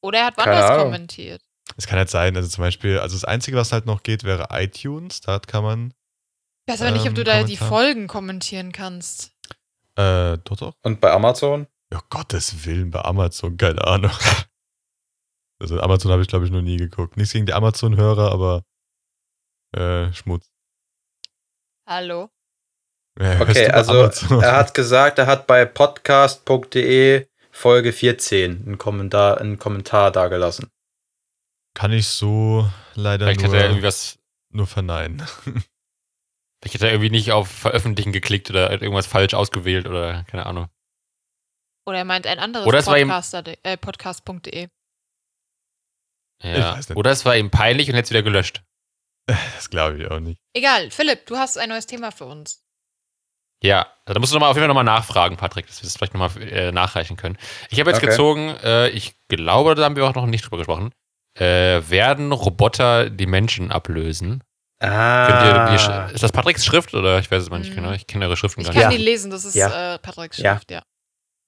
Oder 0.00 0.20
er 0.20 0.26
hat 0.26 0.36
woanders 0.38 0.82
kommentiert. 0.82 1.42
Es 1.76 1.86
kann 1.86 1.98
halt 1.98 2.08
sein, 2.10 2.36
also 2.36 2.48
zum 2.48 2.62
Beispiel, 2.62 2.98
also 2.98 3.14
das 3.16 3.24
Einzige, 3.24 3.56
was 3.56 3.72
halt 3.72 3.86
noch 3.86 4.02
geht, 4.02 4.24
wäre 4.24 4.48
iTunes. 4.52 5.20
Da 5.20 5.38
kann 5.38 5.62
man, 5.62 5.94
Ich 6.66 6.72
weiß 6.72 6.82
aber 6.82 6.92
nicht, 6.92 7.02
ob 7.02 7.08
Ähm, 7.08 7.14
du 7.16 7.24
da 7.24 7.42
die 7.42 7.56
Kommentar. 7.56 7.68
Folgen 7.68 8.06
kommentieren 8.08 8.72
kannst. 8.72 9.32
äh, 9.96 10.38
doch, 10.44 10.56
doch. 10.56 10.74
Und 10.82 11.00
bei 11.00 11.10
Amazon? 11.12 11.66
Ja, 11.92 12.00
Gottes 12.10 12.64
Willen, 12.66 12.90
bei 12.90 13.00
Amazon, 13.02 13.56
keine 13.56 13.84
Ahnung. 13.86 14.12
Also 15.60 15.80
Amazon 15.80 16.12
habe 16.12 16.22
ich, 16.22 16.28
glaube 16.28 16.44
ich, 16.44 16.52
noch 16.52 16.62
nie 16.62 16.76
geguckt. 16.76 17.16
Nichts 17.16 17.32
gegen 17.32 17.44
die 17.46 17.52
Amazon-Hörer, 17.52 18.30
aber 18.30 18.62
äh, 19.76 20.12
Schmutz. 20.12 20.52
Hallo? 21.84 22.30
Ja, 23.20 23.40
Okay, 23.40 23.68
also 23.68 23.92
Amazon? 24.04 24.40
er 24.40 24.52
hat 24.56 24.72
gesagt, 24.72 25.18
er 25.18 25.26
hat 25.26 25.48
bei 25.48 25.64
podcast.de 25.64 27.26
Folge 27.58 27.92
14 27.92 28.66
einen 28.66 28.78
Kommentar, 28.78 29.40
einen 29.40 29.58
Kommentar 29.58 30.12
dagelassen. 30.12 30.70
Kann 31.74 31.92
ich 31.92 32.06
so 32.06 32.70
leider 32.94 33.26
Vielleicht 33.26 33.40
nur, 33.40 33.50
hat 33.50 33.58
er 33.58 33.64
irgendwie 33.64 33.82
was, 33.82 34.20
nur 34.50 34.68
verneinen. 34.68 35.26
vielleicht 36.62 36.74
hat 36.74 36.82
er 36.82 36.92
irgendwie 36.92 37.10
nicht 37.10 37.32
auf 37.32 37.48
Veröffentlichen 37.48 38.12
geklickt 38.12 38.48
oder 38.50 38.70
hat 38.70 38.82
irgendwas 38.82 39.08
falsch 39.08 39.34
ausgewählt 39.34 39.88
oder 39.88 40.22
keine 40.24 40.46
Ahnung. 40.46 40.68
Oder 41.84 41.98
er 41.98 42.04
meint 42.04 42.28
ein 42.28 42.38
anderes 42.38 42.64
Oder 42.64 42.78
es 42.78 42.84
Podcaster, 42.84 43.42
äh, 43.64 43.76
podcast.de. 43.76 44.68
Ja. 46.44 46.78
Oder 46.94 47.10
es 47.10 47.24
war 47.24 47.36
ihm 47.36 47.50
peinlich 47.50 47.88
und 47.90 47.96
jetzt 47.96 48.10
wieder 48.10 48.22
gelöscht. 48.22 48.62
Das 49.26 49.68
glaube 49.68 49.98
ich 49.98 50.08
auch 50.08 50.20
nicht. 50.20 50.40
Egal, 50.54 50.92
Philipp, 50.92 51.26
du 51.26 51.36
hast 51.36 51.58
ein 51.58 51.70
neues 51.70 51.86
Thema 51.86 52.12
für 52.12 52.26
uns. 52.26 52.64
Ja, 53.62 53.86
also 54.04 54.14
da 54.14 54.20
musst 54.20 54.32
du 54.32 54.36
noch 54.36 54.42
mal 54.42 54.48
auf 54.50 54.56
jeden 54.56 54.62
Fall 54.62 54.68
nochmal 54.68 54.84
nachfragen, 54.84 55.36
Patrick, 55.36 55.66
dass 55.66 55.82
wir 55.82 55.86
das 55.86 55.96
vielleicht 55.96 56.14
nochmal 56.14 56.30
äh, 56.42 56.70
nachreichen 56.72 57.16
können. 57.16 57.36
Ich 57.70 57.80
habe 57.80 57.90
jetzt 57.90 57.98
Okay. 57.98 58.06
gezogen, 58.06 58.50
äh, 58.62 58.88
ich 58.90 59.14
glaube, 59.28 59.74
da 59.74 59.84
haben 59.84 59.96
wir 59.96 60.06
auch 60.06 60.14
noch 60.14 60.26
nicht 60.26 60.44
drüber 60.44 60.58
gesprochen. 60.58 60.92
Äh, 61.34 61.82
werden 61.88 62.30
Roboter 62.32 63.10
die 63.10 63.26
Menschen 63.26 63.70
ablösen? 63.72 64.42
Ihr, 64.80 64.88
Ah, 64.88 65.74
Sch- 65.74 66.12
ist 66.12 66.22
das 66.22 66.30
Patricks 66.30 66.64
Schrift 66.64 66.94
oder 66.94 67.18
ich 67.18 67.28
weiß 67.30 67.42
es 67.42 67.50
mal 67.50 67.58
nicht 67.58 67.72
Mhm. 67.72 67.76
genau. 67.76 67.90
Ich 67.92 68.06
kenne 68.06 68.26
eure 68.26 68.36
Schriften 68.36 68.60
Ich 68.60 68.68
gar 68.68 68.74
kann 68.74 68.88
nicht. 68.90 69.00
die 69.00 69.04
lesen, 69.04 69.30
das 69.32 69.44
ist 69.44 69.56
Ja. 69.56 69.94
äh, 69.94 69.98
Patricks 69.98 70.38
Ja. 70.38 70.54
Schrift, 70.54 70.70
ja. 70.70 70.82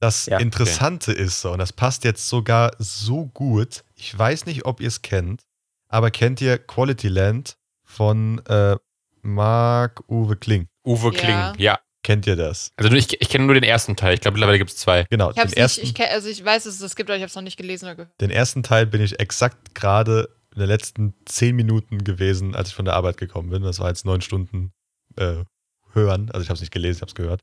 Das 0.00 0.26
Ja, 0.26 0.36
okay. 0.36 0.42
Interessante 0.44 1.12
ist 1.12 1.40
so, 1.40 1.52
und 1.52 1.58
das 1.60 1.72
passt 1.72 2.02
jetzt 2.04 2.28
sogar 2.28 2.72
so 2.78 3.26
gut. 3.26 3.84
Ich 3.94 4.16
weiß 4.18 4.46
nicht, 4.46 4.64
ob 4.64 4.80
ihr 4.80 4.88
es 4.88 5.02
kennt, 5.02 5.42
aber 5.88 6.10
kennt 6.10 6.40
ihr 6.40 6.58
Quality 6.58 7.06
Land 7.08 7.56
von 7.84 8.44
äh, 8.46 8.76
Marc-Uwe 9.22 10.36
Kling? 10.36 10.68
Uwe 10.84 11.12
Ja. 11.14 11.20
Kling, 11.20 11.60
ja. 11.62 11.78
Kennt 12.02 12.26
ihr 12.26 12.36
das? 12.36 12.72
Also 12.76 12.94
ich, 12.96 13.20
ich 13.20 13.28
kenne 13.28 13.44
nur 13.44 13.54
den 13.54 13.62
ersten 13.62 13.94
Teil. 13.94 14.14
Ich 14.14 14.20
glaube, 14.20 14.34
mittlerweile 14.36 14.58
gibt 14.58 14.70
es 14.70 14.76
zwei. 14.76 15.04
Genau, 15.10 15.30
Ich 15.30 15.36
den 15.36 15.52
ersten, 15.52 15.82
nicht, 15.82 15.98
ich, 15.98 16.10
also 16.10 16.28
ich 16.28 16.42
weiß, 16.44 16.64
dass 16.64 16.74
es 16.74 16.80
das 16.80 16.96
gibt, 16.96 17.10
aber 17.10 17.16
ich 17.16 17.22
habe 17.22 17.28
es 17.28 17.34
noch 17.34 17.42
nicht 17.42 17.56
gelesen 17.58 17.84
oder 17.86 17.94
gehört. 17.96 18.20
den 18.20 18.30
ersten 18.30 18.62
Teil 18.62 18.86
bin 18.86 19.02
ich 19.02 19.20
exakt 19.20 19.74
gerade 19.74 20.30
in 20.54 20.60
den 20.60 20.68
letzten 20.68 21.14
zehn 21.26 21.54
Minuten 21.54 22.02
gewesen, 22.02 22.54
als 22.54 22.70
ich 22.70 22.74
von 22.74 22.84
der 22.84 22.94
Arbeit 22.94 23.18
gekommen 23.18 23.50
bin. 23.50 23.62
Das 23.62 23.78
war 23.80 23.88
jetzt 23.88 24.04
neun 24.06 24.20
Stunden 24.22 24.72
äh, 25.16 25.44
hören. 25.92 26.30
Also 26.30 26.42
ich 26.42 26.48
habe 26.48 26.54
es 26.54 26.60
nicht 26.60 26.72
gelesen, 26.72 26.96
ich 26.96 27.02
habe 27.02 27.10
es 27.10 27.14
gehört. 27.14 27.40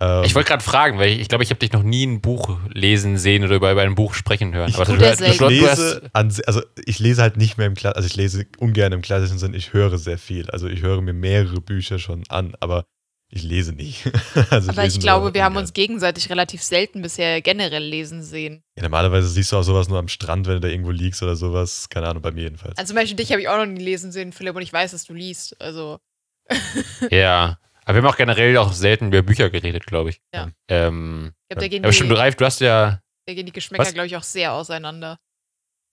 Ähm, 0.00 0.24
Ich 0.24 0.34
wollte 0.34 0.48
gerade 0.48 0.64
fragen, 0.64 0.98
weil 0.98 1.10
ich, 1.10 1.20
ich 1.20 1.28
glaube, 1.28 1.44
ich 1.44 1.50
habe 1.50 1.60
dich 1.60 1.72
noch 1.72 1.82
nie 1.82 2.04
ein 2.06 2.20
Buch 2.20 2.58
lesen 2.68 3.18
sehen 3.18 3.44
oder 3.44 3.54
über, 3.54 3.70
über 3.70 3.82
ein 3.82 3.94
Buch 3.94 4.14
sprechen 4.14 4.52
hören. 4.52 4.68
Ich 4.68 4.76
Aber 4.76 4.84
du, 4.84 4.96
du, 4.96 5.48
du, 5.48 6.10
an, 6.12 6.34
also 6.46 6.62
ich 6.84 6.98
lese 6.98 7.22
halt 7.22 7.36
nicht 7.36 7.56
mehr 7.56 7.66
im 7.66 7.74
Kla 7.74 7.92
also 7.92 8.06
ich 8.06 8.16
lese 8.16 8.46
ungern 8.58 8.92
im 8.92 9.02
klassischen 9.02 9.38
Sinn, 9.38 9.54
ich 9.54 9.72
höre 9.72 9.96
sehr 9.98 10.18
viel. 10.18 10.50
Also 10.50 10.68
ich 10.68 10.82
höre 10.82 11.00
mir 11.02 11.12
mehrere 11.12 11.60
Bücher 11.60 11.98
schon 11.98 12.24
an, 12.28 12.54
aber 12.60 12.84
ich 13.32 13.44
lese 13.44 13.72
nicht. 13.72 14.10
also 14.50 14.70
Aber 14.70 14.84
ich 14.84 14.98
glaube, 14.98 15.32
wir 15.34 15.44
haben 15.44 15.56
uns 15.56 15.72
gegenseitig 15.72 16.28
relativ 16.30 16.62
selten 16.62 17.00
bisher 17.00 17.40
generell 17.40 17.84
lesen 17.84 18.22
sehen. 18.22 18.64
Ja, 18.76 18.82
normalerweise 18.82 19.28
siehst 19.28 19.52
du 19.52 19.56
auch 19.56 19.62
sowas 19.62 19.88
nur 19.88 19.98
am 19.98 20.08
Strand, 20.08 20.48
wenn 20.48 20.54
du 20.54 20.60
da 20.60 20.68
irgendwo 20.68 20.90
liegst 20.90 21.22
oder 21.22 21.36
sowas. 21.36 21.88
Keine 21.88 22.08
Ahnung, 22.08 22.22
bei 22.22 22.32
mir 22.32 22.42
jedenfalls. 22.42 22.76
Also 22.76 22.90
zum 22.90 22.96
Beispiel 22.96 23.16
dich 23.16 23.30
habe 23.30 23.40
ich 23.40 23.48
auch 23.48 23.56
noch 23.56 23.66
nie 23.66 23.82
lesen 23.82 24.10
sehen, 24.10 24.32
Philipp, 24.32 24.56
und 24.56 24.62
ich 24.62 24.72
weiß, 24.72 24.90
dass 24.90 25.04
du 25.04 25.14
liest. 25.14 25.60
Also, 25.60 26.00
ja. 27.10 27.58
Aber 27.84 27.94
wir 27.94 28.02
haben 28.02 28.12
auch 28.12 28.16
generell 28.16 28.56
auch 28.56 28.72
selten 28.72 29.08
über 29.08 29.22
Bücher 29.22 29.48
geredet, 29.48 29.86
glaube 29.86 30.10
ich. 30.10 30.20
Ja. 30.34 30.50
Ähm, 30.68 31.32
ich 31.48 31.58
gehen 31.70 31.84
aber 31.84 31.92
stimmt, 31.92 32.10
die, 32.10 32.14
du, 32.14 32.20
Ralf, 32.20 32.34
du 32.34 32.44
hast 32.44 32.60
ja, 32.60 33.00
da 33.26 33.34
gehen 33.34 33.46
die 33.46 33.52
Geschmäcker, 33.52 33.92
glaube 33.92 34.06
ich, 34.06 34.16
auch 34.16 34.22
sehr 34.24 34.52
auseinander 34.52 35.18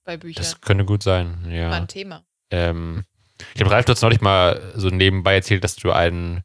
bei 0.05 0.17
Büchern. 0.17 0.43
das 0.43 0.59
könnte 0.61 0.85
gut 0.85 1.03
sein, 1.03 1.47
ja. 1.51 1.69
ein 1.69 1.87
Thema. 1.87 2.23
Ähm, 2.49 3.03
ich 3.49 3.55
glaube, 3.55 3.71
Ralf, 3.71 3.85
du 3.85 3.91
hast 3.91 4.01
neulich 4.01 4.21
mal 4.21 4.73
so 4.75 4.89
nebenbei 4.89 5.35
erzählt, 5.35 5.63
dass 5.63 5.75
du 5.75 5.91
einen 5.91 6.41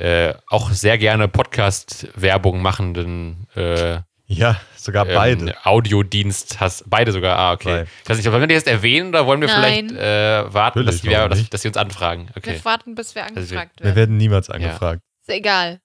äh, 0.00 0.34
auch 0.48 0.70
sehr 0.70 0.98
gerne 0.98 1.28
Podcast-Werbung 1.28 2.62
machenden 2.62 3.46
äh, 3.54 3.98
ja, 4.26 4.60
sogar 4.76 5.08
ähm, 5.08 5.14
beide. 5.14 5.66
Audiodienst 5.66 6.60
hast. 6.60 6.84
Beide 6.88 7.10
sogar, 7.10 7.36
ah, 7.36 7.52
okay. 7.52 7.84
Ich 8.04 8.08
weiß 8.08 8.16
nicht, 8.16 8.30
wollen 8.30 8.40
wir 8.40 8.46
die 8.46 8.54
jetzt 8.54 8.68
erwähnen 8.68 9.08
oder 9.08 9.26
wollen 9.26 9.40
wir 9.40 9.48
Nein. 9.48 9.88
vielleicht 9.88 10.00
äh, 10.00 10.54
warten, 10.54 10.86
dass, 10.86 11.02
wir, 11.02 11.28
dass, 11.28 11.50
dass 11.50 11.62
sie 11.62 11.68
uns 11.68 11.76
anfragen? 11.76 12.28
Okay. 12.36 12.52
Wir 12.54 12.64
warten, 12.64 12.94
bis 12.94 13.14
wir 13.16 13.24
Also 13.24 13.34
wir- 13.36 13.40
angefragt 13.40 13.80
Wir 13.80 13.84
werden. 13.86 13.96
werden 13.96 14.16
niemals 14.18 14.48
angefragt. 14.48 15.02
Ist 15.26 15.34
egal. 15.34 15.80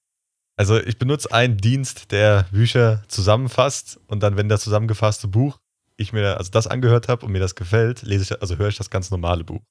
Also 0.58 0.80
ich 0.80 0.98
benutze 1.00 1.34
einen 1.34 1.58
Dienst, 1.58 2.12
der 2.12 2.46
Bücher 2.52 3.04
zusammenfasst 3.08 4.00
und 4.08 4.22
dann, 4.22 4.38
wenn 4.38 4.48
das 4.48 4.62
zusammengefasste 4.64 5.28
Buch 5.28 5.58
ich 5.98 6.14
mir 6.14 6.38
also 6.38 6.52
das 6.52 6.68
angehört 6.68 7.08
habe 7.08 7.26
und 7.26 7.32
mir 7.32 7.40
das 7.40 7.56
gefällt, 7.56 8.04
lese 8.04 8.24
ich, 8.36 8.42
also 8.42 8.58
höre 8.58 8.68
ich 8.70 8.78
das 8.78 8.90
ganz 8.90 9.12
normale 9.12 9.44
Buch. 9.44 9.62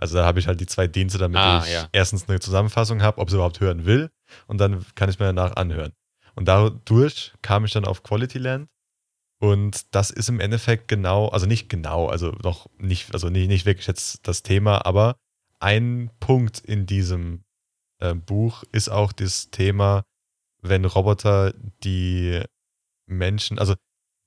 Also 0.00 0.16
da 0.16 0.24
habe 0.24 0.38
ich 0.40 0.46
halt 0.46 0.60
die 0.60 0.66
zwei 0.66 0.86
Dienste, 0.86 1.18
damit 1.18 1.36
Ah, 1.38 1.62
ich 1.64 1.72
ja. 1.72 1.88
erstens 1.92 2.28
eine 2.28 2.40
Zusammenfassung 2.40 3.02
habe, 3.02 3.18
ob 3.18 3.28
ich 3.28 3.34
überhaupt 3.34 3.60
hören 3.60 3.84
will 3.84 4.10
und 4.46 4.58
dann 4.58 4.84
kann 4.94 5.10
ich 5.10 5.18
mir 5.18 5.26
danach 5.26 5.56
anhören. 5.56 5.92
Und 6.34 6.46
dadurch 6.48 7.34
kam 7.42 7.64
ich 7.64 7.72
dann 7.72 7.84
auf 7.84 8.02
Quality 8.02 8.38
Land 8.38 8.68
und 9.40 9.94
das 9.94 10.10
ist 10.10 10.28
im 10.28 10.40
Endeffekt 10.40 10.88
genau, 10.88 11.28
also 11.28 11.46
nicht 11.46 11.68
genau, 11.68 12.06
also 12.08 12.30
noch 12.42 12.68
nicht, 12.78 13.12
also 13.12 13.28
nicht, 13.28 13.48
nicht 13.48 13.66
wirklich 13.66 13.86
jetzt 13.86 14.26
das 14.26 14.42
Thema, 14.42 14.86
aber 14.86 15.16
ein 15.58 16.10
Punkt 16.20 16.60
in 16.60 16.86
diesem 16.86 17.42
äh, 17.98 18.14
Buch 18.14 18.64
ist 18.72 18.88
auch 18.88 19.12
das 19.12 19.50
Thema, 19.50 20.04
wenn 20.62 20.84
Roboter 20.84 21.52
die 21.84 22.42
Menschen, 23.06 23.58
also 23.58 23.74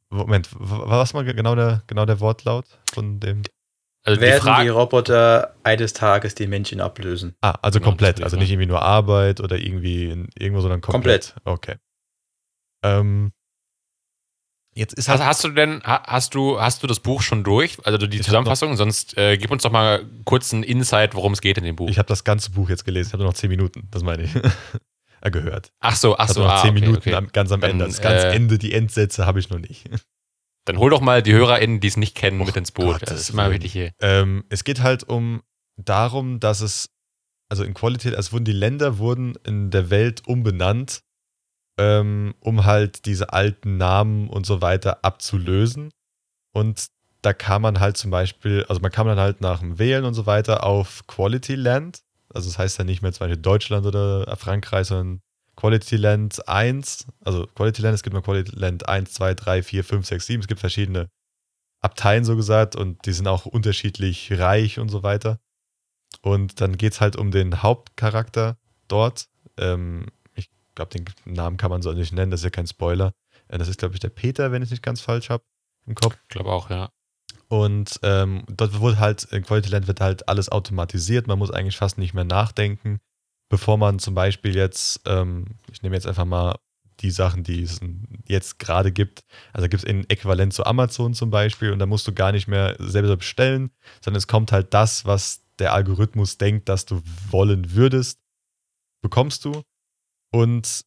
Moment, 0.10 0.50
was 0.54 1.16
war 1.16 1.24
genau 1.24 1.56
der, 1.56 1.82
genau 1.88 2.06
der 2.06 2.20
Wortlaut 2.20 2.66
von 2.94 3.20
dem? 3.20 3.42
Also 4.06 4.20
die 4.20 4.26
Werden 4.26 4.36
die 4.36 4.42
Frage, 4.42 4.72
Roboter 4.72 5.56
eines 5.63 5.94
Tages 5.94 6.36
die 6.36 6.48
Menschen 6.48 6.82
ablösen? 6.82 7.36
Ah, 7.42 7.56
also 7.62 7.80
Genau, 7.80 7.92
komplett, 7.92 8.22
also 8.22 8.36
nicht 8.38 8.52
irgendwie 8.52 8.68
nur 8.68 8.82
Arbeit 8.82 9.39
oder 9.39 9.58
irgendwie 9.58 10.10
in, 10.10 10.28
irgendwo, 10.38 10.62
sondern 10.62 10.82
komplett. 10.82 11.36
Okay. 11.46 11.76
Ähm, 12.84 13.32
jetzt 14.76 14.94
ist 14.96 15.08
hast, 15.08 15.20
halt, 15.20 15.30
hast 15.30 15.44
du 15.46 15.50
denn, 15.50 15.82
ha- 15.84 16.04
hast 16.06 16.36
du, 16.36 16.60
hast 16.60 16.84
du 16.84 16.88
das 16.88 17.00
Buch 17.00 17.22
schon 17.22 17.46
durch? 17.46 17.78
Also 17.86 17.98
die 18.06 18.18
Ich 18.18 18.24
Zusammenfassung? 18.24 18.76
Sonst 18.76 19.18
äh, 19.18 19.38
gib 19.38 19.52
uns 19.52 19.63
doch 19.63 19.72
mal 19.72 20.06
kurz 20.26 20.54
einen 20.54 20.63
Insight, 20.63 21.16
worum 21.16 21.32
es 21.32 21.39
geht 21.39 21.58
in 21.58 21.63
dem 21.63 21.78
Buch. 21.78 21.89
ich 21.89 21.98
habe 21.98 22.08
das 22.08 22.26
ganze 22.26 22.52
Buch 22.52 22.70
jetzt 22.70 22.84
gelesen, 22.84 23.08
ich 23.10 23.13
habe 23.13 23.24
nur 23.24 23.32
noch 23.32 23.38
zehn 23.38 23.50
Minuten, 23.50 23.88
das 23.92 24.04
meine 24.04 24.24
ich, 24.24 24.32
äh, 25.22 25.32
gehört. 25.32 25.72
ach 25.80 25.96
so, 25.96 26.18
ach 26.18 26.28
Ich 26.28 26.34
so, 26.34 26.42
habe 26.42 26.50
noch 26.50 26.60
ah, 26.60 26.62
zehn 26.63 26.72
okay, 26.72 26.80
Minuten 26.82 26.98
okay. 26.98 27.16
Am, 27.16 27.28
ganz 27.32 27.52
am 27.54 27.62
Dann, 27.62 27.72
Ende. 27.72 27.86
Das 27.86 28.02
ganz 28.02 28.24
äh, 28.24 28.32
Ende, 28.36 28.58
die 28.58 28.74
Endsätze 28.74 29.26
habe 29.26 29.39
ich 29.39 29.50
noch 29.50 29.60
nicht. 29.60 29.89
Dann 30.65 30.78
hol 30.78 30.89
doch 30.89 31.02
mal 31.02 31.21
die 31.21 31.34
HörerInnen, 31.34 31.80
die 31.80 31.88
es 31.88 31.97
nicht 31.97 32.15
kennen, 32.15 32.41
Och, 32.41 32.45
mit 32.45 32.56
ins 32.56 32.71
Boot. 32.71 32.93
Gottes 32.93 33.10
das 33.10 33.19
ist 33.21 33.30
immer 33.32 33.52
wichtig 33.52 33.71
hier. 33.73 33.91
Ähm, 33.99 34.45
es 34.49 34.63
geht 34.63 34.82
halt 34.82 35.04
um 35.04 35.41
darum, 35.76 36.39
dass 36.39 36.62
es, 36.62 36.89
also 37.49 37.63
in 37.63 37.73
Qualität, 37.73 38.13
es 38.13 38.32
wurden 38.32 38.45
die 38.45 38.54
Länder 38.54 38.97
wurden 38.97 39.36
in 39.45 39.71
der 39.71 39.89
Welt 39.89 40.26
umbenannt, 40.26 41.04
ähm, 41.78 42.36
um 42.39 42.65
halt 42.65 43.06
diese 43.06 43.34
alten 43.34 43.78
Namen 43.78 44.30
und 44.30 44.45
so 44.45 44.62
weiter 44.62 45.04
abzulösen. 45.04 45.91
Und 46.54 46.88
da 47.21 47.34
kam 47.34 47.63
man 47.63 47.80
halt 47.80 47.97
zum 47.97 48.12
Beispiel, 48.12 48.65
also 48.69 48.82
man 48.82 48.91
kam 48.91 49.08
dann 49.08 49.19
halt 49.19 49.41
nach 49.41 49.60
dem 49.60 49.80
Wählen 49.80 50.06
und 50.06 50.13
so 50.13 50.26
weiter 50.26 50.63
auf 50.63 51.08
Quality 51.08 51.56
Land. 51.56 52.04
Also 52.34 52.49
das 52.49 52.58
heißt 52.60 52.80
dann 52.80 52.86
nicht 52.86 53.02
mehr 53.02 53.12
zum 53.12 53.28
Beispiel 53.28 53.41
Deutschland 53.41 53.86
oder 53.86 54.36
Frankreich, 54.38 54.88
sondern 54.88 55.21
Quality 55.56 55.98
Land 55.98 56.48
1. 56.48 57.08
Also 57.24 57.48
Quality 57.48 57.82
Land, 57.82 57.96
es 57.96 58.04
gibt 58.04 58.16
noch 58.16 58.24
Quality 58.24 58.56
Land 58.56 58.88
1, 58.88 59.13
2, 59.13 59.34
3, 59.34 59.63
4, 59.63 59.84
5, 59.84 60.06
6, 60.06 60.26
7. 60.26 60.42
Es 60.42 60.48
gibt 60.48 60.60
verschiedene 60.60 61.10
Abteien 61.82 62.26
so 62.26 62.36
gesagt 62.36 62.76
und 62.76 63.06
die 63.06 63.13
sind 63.13 63.28
auch 63.28 63.46
unterschiedlich 63.46 64.32
reich 64.32 64.80
und 64.80 64.89
so 64.89 65.04
weiter. 65.04 65.39
Und 66.22 66.62
dann 66.62 66.78
geht 66.78 66.94
es 66.94 67.02
halt 67.02 67.16
um 67.16 67.32
den 67.32 67.62
Hauptcharakter 67.62 68.58
dort. 68.88 69.28
Ähm, 69.58 70.08
ich 70.36 70.50
glaube, 70.76 70.92
den 70.92 71.06
Namen 71.26 71.58
kann 71.58 71.70
man 71.70 71.82
so 71.82 71.92
nicht 71.92 72.13
nennen, 72.13 72.32
das 72.32 72.42
ist 72.42 72.46
ja 72.46 72.50
kein 72.50 72.68
Spoiler. 72.68 73.13
Äh, 73.48 73.58
das 73.58 73.68
ist, 73.68 73.80
glaube 73.80 73.96
ich, 73.96 74.00
der 74.00 74.10
Peter, 74.10 74.52
wenn 74.52 74.62
ich 74.62 74.68
es 74.68 74.72
nicht 74.72 74.84
ganz 74.84 75.02
falsch 75.02 75.30
habe 75.30 75.44
im 75.86 75.96
Kopf. 75.96 76.18
Ich 76.24 76.30
glaube 76.30 76.52
auch, 76.52 76.70
ja. 76.70 76.89
Und 77.50 78.00
ähm, 78.04 78.44
dort 78.48 78.80
wurde 78.80 79.00
halt, 79.00 79.24
in 79.26 79.44
Quality 79.44 79.70
Land 79.70 79.88
wird 79.88 80.02
halt 80.02 80.28
alles 80.28 80.50
automatisiert. 80.50 81.28
Man 81.28 81.38
muss 81.38 81.52
eigentlich 81.52 81.78
fast 81.78 81.98
nicht 81.98 82.13
mehr 82.13 82.24
nachdenken, 82.24 83.00
bevor 83.54 83.78
man 83.78 84.00
zum 84.00 84.16
Beispiel 84.16 84.56
jetzt, 84.56 85.02
ähm, 85.06 85.46
ich 85.72 85.84
nehme 85.84 85.96
jetzt 85.96 86.08
einfach 86.08 86.26
mal 86.26 86.56
die 87.02 87.12
Sachen, 87.12 87.44
die, 87.44 87.62
es- 87.62 87.80
jetzt 88.28 88.58
gerade 88.58 88.92
gibt. 88.92 89.20
Also 89.52 89.68
gibt 89.70 89.84
es 89.84 89.88
ein 89.88 90.10
Äquivalent 90.10 90.56
zu 90.56 90.66
Amazon 90.66 91.13
zum 91.13 91.30
Beispiel 91.30 91.72
und 91.72 91.78
da 91.78 91.86
musst 91.86 92.08
du 92.08 92.13
gar 92.13 92.32
nicht 92.32 92.48
mehr 92.48 92.76
selber 92.80 93.16
bestellen, 93.16 93.70
sondern 94.04 94.18
es 94.18 94.26
kommt 94.26 94.52
halt 94.52 94.74
das, 94.74 95.06
was 95.06 95.42
der 95.60 95.72
Algorithmus 95.74 96.39
denkt, 96.39 96.68
dass 96.68 96.86
du 96.88 97.04
wollen 97.30 97.74
würdest, 97.76 98.18
bekommst 99.04 99.46
du. 99.46 99.62
Und 100.32 100.84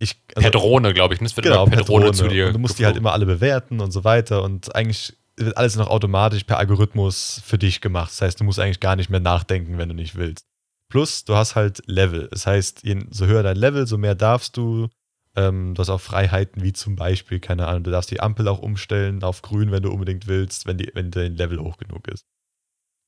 ich. 0.00 0.26
per 0.26 0.50
Drohne, 0.50 0.94
glaube 0.94 1.14
ich. 1.14 1.20
ne? 1.20 1.26
Es 1.26 1.36
wird 1.36 1.46
Genau, 1.46 1.64
per, 1.66 1.84
Drohne, 1.84 2.10
zu 2.10 2.26
dir. 2.26 2.48
Und 2.48 2.54
du 2.54 2.58
musst 2.58 2.80
die 2.80 2.86
halt 2.86 2.96
immer 2.96 3.12
alle 3.12 3.24
bewerten 3.24 3.78
und 3.78 3.92
so 3.92 4.02
weiter. 4.02 4.42
Und 4.42 4.74
eigentlich 4.74 5.16
wird 5.36 5.56
alles 5.56 5.76
noch 5.76 5.86
automatisch 5.86 6.42
per 6.42 6.58
Algorithmus 6.58 7.40
für 7.44 7.56
dich 7.56 7.80
gemacht. 7.80 8.10
Das 8.10 8.20
heißt, 8.20 8.40
du 8.40 8.44
musst 8.44 8.58
eigentlich 8.58 8.80
gar 8.80 8.96
nicht 8.96 9.10
mehr 9.10 9.20
nachdenken, 9.20 9.78
wenn 9.78 9.88
du 9.88 9.94
nicht 9.94 10.16
willst. 10.16 10.44
Plus, 10.90 11.24
du 11.24 11.34
hast 11.34 11.56
halt 11.56 11.82
Level. 11.86 12.28
Das 12.30 12.46
heißt, 12.46 12.84
je, 12.84 13.04
so 13.10 13.26
höher 13.26 13.42
dein 13.42 13.56
Level, 13.56 13.86
so 13.86 13.98
mehr 13.98 14.14
darfst 14.14 14.56
du. 14.56 14.88
Ähm, 15.36 15.74
du 15.74 15.80
hast 15.80 15.90
auch 15.90 16.00
Freiheiten, 16.00 16.62
wie 16.62 16.72
zum 16.72 16.94
Beispiel, 16.94 17.40
keine 17.40 17.66
Ahnung, 17.66 17.82
du 17.84 17.90
darfst 17.90 18.10
die 18.10 18.20
Ampel 18.20 18.46
auch 18.46 18.60
umstellen 18.60 19.22
auf 19.24 19.42
grün, 19.42 19.72
wenn 19.72 19.82
du 19.82 19.90
unbedingt 19.90 20.28
willst, 20.28 20.66
wenn, 20.66 20.78
die, 20.78 20.90
wenn 20.94 21.10
dein 21.10 21.34
Level 21.34 21.58
hoch 21.58 21.76
genug 21.76 22.06
ist. 22.08 22.24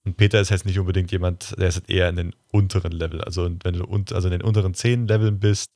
Und 0.05 0.17
Peter 0.17 0.41
ist 0.41 0.51
jetzt 0.51 0.67
nicht 0.67 0.79
unbedingt 0.79 1.13
jemand, 1.13 1.57
der 1.59 1.69
ist 1.69 1.77
halt 1.77 1.91
eher 1.91 2.09
in 2.09 2.17
den 2.17 2.35
unteren 2.51 2.93
Level. 2.93 3.21
Also 3.23 3.49
wenn 3.63 3.75
du 3.75 3.85
unt- 3.85 4.13
also 4.13 4.29
in 4.29 4.33
den 4.33 4.43
unteren 4.43 4.75
10 4.75 5.07
Leveln 5.07 5.39
bist, 5.39 5.71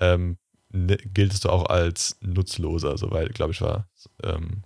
ähm, 0.00 0.38
ne, 0.70 0.96
giltest 0.96 1.44
du 1.44 1.50
auch 1.50 1.66
als 1.66 2.18
Nutzloser, 2.20 2.96
soweit, 2.98 3.34
glaube 3.34 3.52
ich, 3.52 3.60
war. 3.60 3.88
Ähm, 4.22 4.62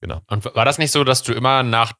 genau. 0.00 0.20
Und 0.28 0.44
war 0.44 0.64
das 0.64 0.78
nicht 0.78 0.92
so, 0.92 1.04
dass 1.04 1.22
du 1.22 1.32
immer 1.32 1.62
nach 1.62 1.92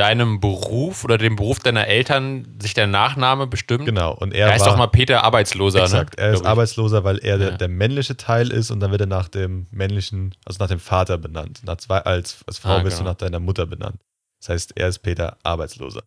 deinem 0.00 0.40
Beruf 0.40 1.04
oder 1.04 1.18
dem 1.18 1.36
Beruf 1.36 1.58
deiner 1.58 1.86
Eltern 1.86 2.58
sich 2.60 2.74
der 2.74 2.86
Nachname 2.86 3.46
bestimmt? 3.46 3.86
Genau. 3.86 4.14
Und 4.14 4.32
Er 4.34 4.46
er 4.46 4.52
heißt 4.52 4.64
war, 4.64 4.72
doch 4.72 4.78
mal 4.78 4.86
Peter 4.88 5.24
Arbeitsloser, 5.24 5.82
Exakt, 5.82 6.16
ne? 6.18 6.24
er 6.24 6.32
ist 6.34 6.44
arbeitsloser, 6.44 7.04
weil 7.04 7.18
er 7.18 7.38
der, 7.38 7.50
Ja. 7.50 7.56
der 7.56 7.68
männliche 7.68 8.16
Teil 8.16 8.50
ist 8.52 8.70
und 8.70 8.80
dann 8.80 8.90
wird 8.90 9.00
er 9.02 9.06
nach 9.06 9.28
dem 9.28 9.66
männlichen, 9.70 10.34
also 10.44 10.58
nach 10.62 10.68
dem 10.68 10.80
Vater 10.80 11.18
benannt. 11.18 11.60
Nach 11.64 11.76
zwei, 11.76 11.98
als, 11.98 12.38
als 12.46 12.58
Frau 12.58 12.76
Ah, 12.78 12.84
wirst 12.84 12.98
du 12.98 13.02
genau. 13.02 13.10
nach 13.10 13.18
deiner 13.18 13.40
Mutter 13.40 13.66
benannt. 13.66 14.00
Das 14.40 14.50
heißt, 14.50 14.72
er 14.76 14.88
ist 14.88 15.00
Peter 15.00 15.36
Arbeitsloser, 15.42 16.02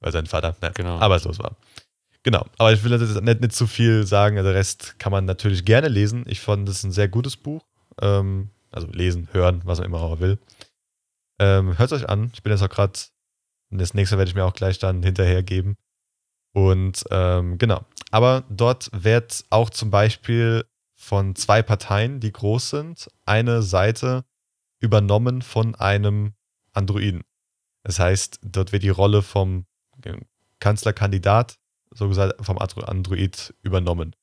weil 0.00 0.12
sein 0.12 0.26
Vater 0.26 0.54
ne, 0.60 0.72
Genau. 0.74 0.98
arbeitslos 0.98 1.38
war. 1.38 1.56
Genau, 2.24 2.44
aber 2.58 2.72
ich 2.72 2.84
will 2.84 2.92
jetzt 2.92 3.20
nicht, 3.22 3.40
nicht 3.40 3.52
zu 3.54 3.66
viel 3.66 4.06
sagen, 4.06 4.36
also 4.38 4.50
der 4.50 4.56
Rest 4.58 4.96
kann 4.98 5.10
man 5.10 5.24
natürlich 5.24 5.64
gerne 5.64 5.88
lesen. 5.88 6.24
Ich 6.28 6.40
fand 6.40 6.68
das 6.68 6.84
ein 6.84 6.92
sehr 6.92 7.08
gutes 7.08 7.36
Buch. 7.36 7.62
Ähm, 8.00 8.50
also 8.70 8.86
lesen, 8.92 9.28
hören, 9.32 9.60
was 9.64 9.78
man 9.80 9.86
immer 9.86 10.00
auch 10.00 10.20
will. 10.20 10.38
Ähm, 11.40 11.76
Hört 11.78 11.92
euch 11.92 12.08
an. 12.08 12.30
Ich 12.34 12.42
bin 12.42 12.52
jetzt 12.52 12.62
auch 12.62 12.68
gerade, 12.68 12.92
das 13.78 13.94
nächste 13.94 14.18
werde 14.18 14.28
ich 14.28 14.34
mir 14.34 14.44
auch 14.44 14.54
gleich 14.54 14.78
dann 14.78 15.02
hinterher 15.02 15.42
geben. 15.42 15.76
Und 16.52 17.04
ähm, 17.10 17.58
genau. 17.58 17.84
Aber 18.10 18.44
dort 18.50 18.90
wird 18.92 19.44
auch 19.50 19.70
zum 19.70 19.90
Beispiel 19.90 20.64
von 20.94 21.34
zwei 21.34 21.62
Parteien, 21.62 22.20
die 22.20 22.32
groß 22.32 22.70
sind, 22.70 23.08
eine 23.24 23.62
Seite 23.62 24.24
übernommen 24.80 25.42
von 25.42 25.74
einem 25.74 26.34
Androiden. 26.72 27.22
Das 27.82 27.98
heißt, 27.98 28.40
dort 28.42 28.72
wird 28.72 28.82
die 28.82 28.90
Rolle 28.90 29.22
vom 29.22 29.66
Kanzlerkandidat, 30.60 31.58
so 31.90 32.08
gesagt, 32.08 32.44
vom 32.44 32.58
Andro- 32.58 32.84
Android 32.84 33.54
übernommen. 33.62 34.14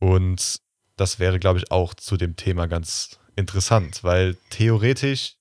Und 0.00 0.60
das 0.96 1.18
wäre, 1.18 1.38
glaube 1.38 1.58
ich, 1.58 1.70
auch 1.70 1.94
zu 1.94 2.16
dem 2.16 2.36
Thema 2.36 2.66
ganz 2.66 3.18
interessant, 3.36 4.04
weil 4.04 4.36
theoretisch, 4.50 5.36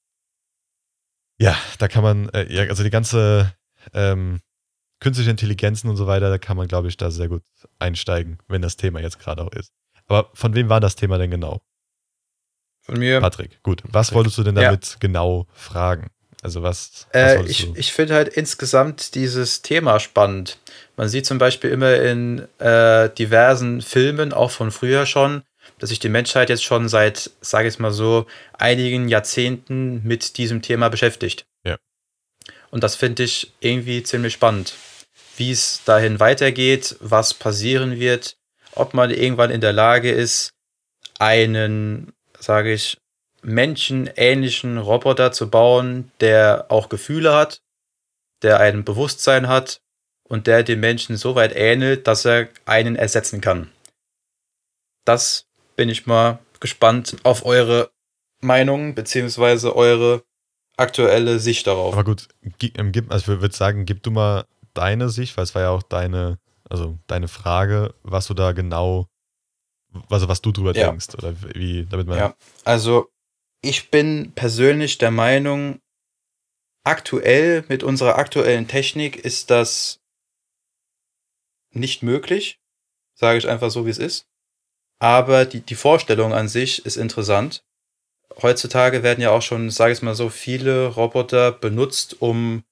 ja, 1.44 1.58
da 1.78 1.88
kann 1.88 2.04
man, 2.04 2.30
äh, 2.30 2.52
ja, 2.54 2.64
also 2.70 2.84
die 2.84 2.90
ganze 2.90 3.54
ähm, 3.94 4.40
künstliche 5.02 5.30
Intelligenzen 5.32 5.90
und 5.90 5.98
so 5.98 6.08
weiter, 6.08 6.30
da 6.30 6.38
kann 6.38 6.56
man, 6.56 6.68
glaube 6.68 6.88
ich, 6.88 6.96
da 6.96 7.12
sehr 7.12 7.28
gut 7.28 7.44
einsteigen, 7.80 8.38
wenn 8.48 8.62
das 8.62 8.78
Thema 8.78 9.02
jetzt 9.02 9.20
gerade 9.20 9.44
auch 9.44 9.52
ist. 9.52 9.74
Aber 10.08 10.30
von 10.34 10.56
wem 10.56 10.70
war 10.70 10.80
das 10.80 10.96
Thema 10.96 11.18
denn 11.18 11.32
genau? 11.32 11.62
Von 12.82 12.98
mir. 13.00 13.20
Patrick, 13.22 13.62
gut. 13.64 13.82
Was 13.86 14.08
Patrick. 14.08 14.16
wolltest 14.16 14.38
du 14.38 14.44
denn 14.44 14.56
Ja. 14.56 14.64
damit 14.64 14.98
genau 15.00 15.48
fragen? 15.54 16.08
Also 16.42 16.62
was, 16.62 17.08
was 17.14 17.36
Äh, 17.36 17.44
ich 17.46 17.66
du? 17.66 17.74
ich 17.78 17.94
finde 17.94 18.16
halt 18.16 18.28
insgesamt 18.30 19.16
dieses 19.16 19.62
Thema 19.62 20.00
spannend. 20.02 20.58
Man 20.98 21.08
sieht 21.08 21.26
zum 21.26 21.38
Beispiel 21.38 21.70
immer 21.70 21.96
in 21.96 22.48
äh, 22.60 23.10
diversen 23.10 23.82
Filmen, 23.82 24.34
auch 24.34 24.52
von 24.52 24.72
früher 24.72 25.06
schon, 25.06 25.44
dass 25.84 25.90
sich 25.90 26.00
die 26.00 26.08
Menschheit 26.08 26.48
jetzt 26.48 26.64
schon 26.64 26.88
seit, 26.88 27.30
sage 27.42 27.68
ich 27.68 27.78
mal 27.78 27.92
so, 27.92 28.26
einigen 28.58 29.10
Jahrzehnten 29.10 30.02
mit 30.08 30.38
diesem 30.38 30.62
Thema 30.62 30.88
beschäftigt. 30.88 31.46
Ja. 31.66 31.76
Und 32.72 32.86
das 32.86 32.96
finde 32.96 33.24
ich 33.24 33.52
irgendwie 33.60 34.02
ziemlich 34.02 34.32
spannend. 34.32 34.76
Wie 35.36 35.52
es 35.52 35.84
dahin 35.84 36.22
weitergeht, 36.22 36.96
was 37.02 37.34
passieren 37.34 38.00
wird, 38.00 38.38
ob 38.72 38.94
man 38.94 39.12
irgendwann 39.12 39.52
in 39.52 39.60
der 39.60 39.74
Lage 39.74 40.10
ist, 40.10 40.54
einen, 41.20 42.14
sage 42.40 42.72
ich, 42.72 42.98
menschenähnlichen 43.42 44.78
Roboter 44.78 45.34
zu 45.34 45.50
bauen, 45.50 46.14
der 46.22 46.68
auch 46.70 46.88
Gefühle 46.88 47.36
hat, 47.36 47.62
der 48.42 48.62
ein 48.62 48.86
Bewusstsein 48.86 49.50
hat 49.50 49.82
und 50.24 50.48
der 50.48 50.64
dem 50.64 50.80
Menschen 50.80 51.18
so 51.18 51.36
weit 51.36 51.54
ähnelt, 51.54 52.08
dass 52.08 52.24
er 52.24 52.48
einen 52.64 52.96
ersetzen 52.96 53.42
kann. 53.42 53.70
Das 55.04 55.46
bin 55.76 55.90
ich 55.90 56.06
mal 56.06 56.40
gespannt 56.60 57.18
auf 57.24 57.46
eure 57.46 57.92
Meinung 58.42 58.96
beziehungsweise 58.96 59.76
eure 59.76 60.24
aktuelle 60.78 61.40
Sicht 61.40 61.68
darauf. 61.68 61.94
Aber 61.94 62.04
gut, 62.04 62.28
ähm, 62.76 62.92
gib, 62.92 63.12
also 63.12 63.34
ich 63.34 63.42
würde 63.42 63.56
sagen, 63.56 63.86
gib 63.86 64.04
du 64.04 64.12
mal 64.12 64.46
deine 64.74 65.10
Sicht, 65.10 65.38
weil 65.38 65.44
es 65.44 65.56
war 65.56 65.62
ja 65.62 65.70
auch 65.70 65.84
deine, 65.84 66.40
also 66.70 66.98
deine 67.08 67.28
Frage, 67.28 67.94
was 68.04 68.28
du 68.28 68.34
da 68.34 68.52
genau, 68.52 69.08
also 70.10 70.28
was 70.28 70.42
du 70.42 70.52
drüber 70.52 70.74
Ja. 70.74 70.90
denkst 70.90 71.10
oder 71.16 71.36
wie, 71.54 71.86
damit 71.86 72.08
man, 72.08 72.18
Ja, 72.18 72.36
also 72.66 73.10
ich 73.62 73.92
bin 73.92 74.34
persönlich 74.34 74.98
der 74.98 75.12
Meinung, 75.12 75.80
aktuell 76.84 77.64
mit 77.70 77.84
unserer 77.84 78.18
aktuellen 78.18 78.68
Technik 78.68 79.16
ist 79.16 79.50
das 79.50 80.02
nicht 81.72 82.04
möglich, 82.04 82.60
sage 83.16 83.38
ich 83.38 83.48
einfach 83.48 83.72
so, 83.72 83.86
wie 83.86 83.90
es 83.90 83.98
ist. 83.98 84.28
Aber 85.04 85.46
die, 85.46 85.60
die 85.62 85.76
Vorstellung 85.76 86.34
an 86.34 86.48
sich 86.48 86.86
ist 86.86 86.96
interessant. 86.96 87.64
Heutzutage 88.42 89.04
werden 89.04 89.22
ja 89.22 89.32
auch 89.32 89.42
schon, 89.42 89.70
sage 89.70 89.94
ich 89.94 90.02
mal 90.02 90.16
so, 90.16 90.30
viele 90.30 90.88
Roboter 90.88 91.52
benutzt, 91.52 92.22
um 92.22 92.64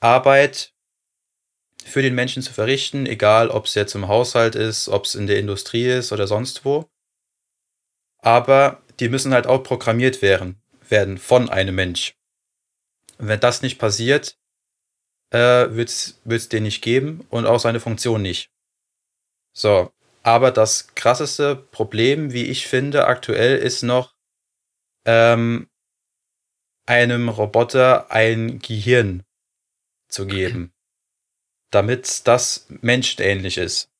Arbeit 0.00 0.74
für 1.84 2.02
den 2.02 2.14
Menschen 2.14 2.42
zu 2.42 2.52
verrichten, 2.52 3.06
egal 3.06 3.48
ob 3.48 3.66
es 3.66 3.74
jetzt 3.74 3.94
im 3.94 4.08
Haushalt 4.08 4.56
ist, 4.56 4.88
ob 4.88 5.04
es 5.04 5.14
in 5.14 5.26
der 5.26 5.38
Industrie 5.38 5.86
ist 5.86 6.12
oder 6.12 6.26
sonst 6.26 6.64
wo 6.64 6.90
aber 8.26 8.82
die 8.98 9.08
müssen 9.08 9.32
halt 9.32 9.46
auch 9.46 9.62
programmiert 9.62 10.20
werden, 10.20 10.60
werden 10.88 11.16
von 11.16 11.48
einem 11.48 11.76
Mensch. 11.76 12.16
Und 13.18 13.28
wenn 13.28 13.38
das 13.38 13.62
nicht 13.62 13.78
passiert, 13.78 14.36
äh, 15.30 15.70
wird 15.70 15.90
es 15.90 16.48
den 16.48 16.64
nicht 16.64 16.82
geben 16.82 17.24
und 17.30 17.46
auch 17.46 17.60
seine 17.60 17.78
Funktion 17.78 18.22
nicht. 18.22 18.50
So, 19.52 19.92
aber 20.26 20.50
das 20.50 20.92
krasseste 20.96 21.54
Problem, 21.54 22.32
wie 22.32 22.46
ich 22.46 22.66
finde, 22.66 23.06
aktuell 23.06 23.58
ist 23.58 23.84
noch, 23.84 24.16
ähm, 25.04 25.70
einem 26.84 27.28
Roboter 27.28 28.10
ein 28.10 28.58
Gehirn 28.58 29.24
zu 30.08 30.26
geben, 30.26 30.74
damit 31.70 32.26
das 32.26 32.66
menschenähnlich 32.68 33.56
ist. 33.56 33.92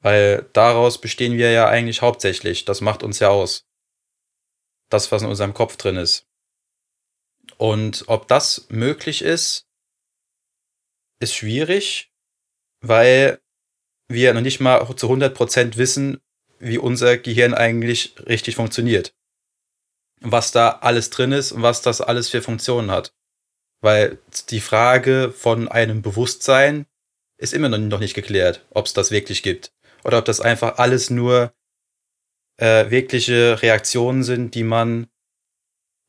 Weil 0.00 0.42
daraus 0.54 1.00
bestehen 1.00 1.38
wir 1.38 1.52
ja 1.52 1.68
eigentlich 1.68 2.02
hauptsächlich. 2.02 2.64
Das 2.64 2.80
macht 2.80 3.04
uns 3.04 3.20
ja 3.20 3.28
aus. 3.28 3.64
Das, 4.90 5.12
was 5.12 5.22
in 5.22 5.28
unserem 5.28 5.54
Kopf 5.54 5.76
drin 5.76 5.96
ist. 5.96 6.26
Und 7.58 8.04
ob 8.08 8.26
das 8.26 8.68
möglich 8.70 9.22
ist, 9.22 9.68
ist 11.20 11.36
schwierig, 11.36 12.12
weil 12.80 13.40
wir 14.08 14.34
noch 14.34 14.40
nicht 14.40 14.60
mal 14.60 14.84
zu 14.96 15.10
100% 15.10 15.76
wissen, 15.76 16.20
wie 16.58 16.78
unser 16.78 17.18
Gehirn 17.18 17.54
eigentlich 17.54 18.14
richtig 18.26 18.56
funktioniert. 18.56 19.14
Was 20.20 20.52
da 20.52 20.70
alles 20.80 21.10
drin 21.10 21.32
ist 21.32 21.52
und 21.52 21.62
was 21.62 21.82
das 21.82 22.00
alles 22.00 22.28
für 22.28 22.42
Funktionen 22.42 22.90
hat. 22.90 23.14
Weil 23.80 24.18
die 24.48 24.60
Frage 24.60 25.32
von 25.36 25.68
einem 25.68 26.00
Bewusstsein 26.00 26.86
ist 27.36 27.52
immer 27.52 27.68
noch 27.68 28.00
nicht 28.00 28.14
geklärt, 28.14 28.64
ob 28.70 28.86
es 28.86 28.94
das 28.94 29.10
wirklich 29.10 29.42
gibt 29.42 29.72
oder 30.04 30.18
ob 30.18 30.24
das 30.24 30.40
einfach 30.40 30.78
alles 30.78 31.10
nur 31.10 31.52
äh, 32.56 32.90
wirkliche 32.90 33.60
Reaktionen 33.60 34.22
sind, 34.22 34.54
die 34.54 34.62
man 34.62 35.08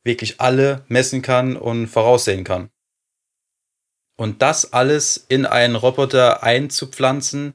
wirklich 0.04 0.40
alle 0.40 0.84
messen 0.88 1.20
kann 1.20 1.56
und 1.56 1.88
voraussehen 1.88 2.44
kann. 2.44 2.70
Und 4.16 4.40
das 4.40 4.72
alles 4.72 5.16
in 5.28 5.44
einen 5.44 5.76
Roboter 5.76 6.42
einzupflanzen 6.42 7.54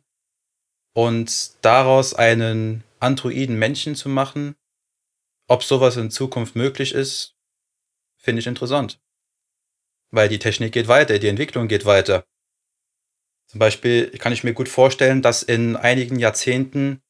und 0.93 1.63
daraus 1.63 2.13
einen 2.13 2.83
androiden 2.99 3.57
Menschen 3.57 3.95
zu 3.95 4.09
machen, 4.09 4.55
ob 5.47 5.63
sowas 5.63 5.97
in 5.97 6.11
Zukunft 6.11 6.55
möglich 6.55 6.93
ist, 6.93 7.35
finde 8.17 8.39
ich 8.39 8.47
interessant. 8.47 8.99
Weil 10.11 10.29
die 10.29 10.39
Technik 10.39 10.73
geht 10.73 10.87
weiter, 10.87 11.19
die 11.19 11.27
Entwicklung 11.27 11.67
geht 11.67 11.85
weiter. 11.85 12.25
Zum 13.47 13.59
Beispiel 13.59 14.11
kann 14.17 14.33
ich 14.33 14.43
mir 14.43 14.53
gut 14.53 14.69
vorstellen, 14.69 15.21
dass 15.21 15.43
in 15.43 15.75
einigen 15.75 16.19
Jahrzehnten 16.19 17.01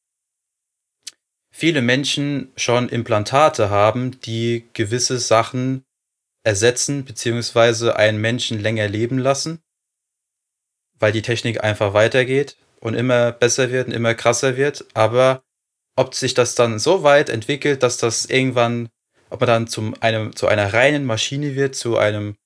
viele 1.52 1.82
Menschen 1.82 2.52
schon 2.56 2.88
Implantate 2.88 3.70
haben, 3.70 4.20
die 4.22 4.68
gewisse 4.72 5.18
Sachen 5.18 5.84
ersetzen, 6.44 7.04
beziehungsweise 7.04 7.94
einen 7.96 8.20
Menschen 8.20 8.58
länger 8.58 8.88
leben 8.88 9.18
lassen, 9.18 9.62
weil 10.98 11.12
die 11.12 11.22
Technik 11.22 11.62
einfach 11.62 11.94
weitergeht 11.94 12.56
und 12.82 12.94
immer 12.94 13.32
besser 13.32 13.70
wird 13.70 13.88
und 13.88 13.94
immer 13.94 14.14
krasser 14.14 14.56
wird. 14.56 14.84
Aber 14.94 15.44
ob 15.96 16.14
sich 16.14 16.34
das 16.34 16.54
dann 16.54 16.78
so 16.78 17.02
weit 17.02 17.28
entwickelt, 17.28 17.82
dass 17.82 17.96
das 17.96 18.26
irgendwann, 18.26 18.88
ob 19.30 19.40
man 19.40 19.46
dann 19.46 19.66
zum 19.68 19.94
einem, 20.02 20.34
zu 20.34 20.48
einer 20.48 20.72
reinen 20.72 21.04
Maschine 21.04 21.54
wird, 21.54 21.74
zu 21.76 21.96
einem 21.96 22.36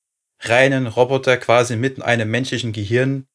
reinen 0.40 0.86
Roboter 0.86 1.36
quasi 1.38 1.76
mit 1.76 2.02
einem 2.02 2.30
menschlichen 2.30 2.72
Gehirn, 2.72 3.26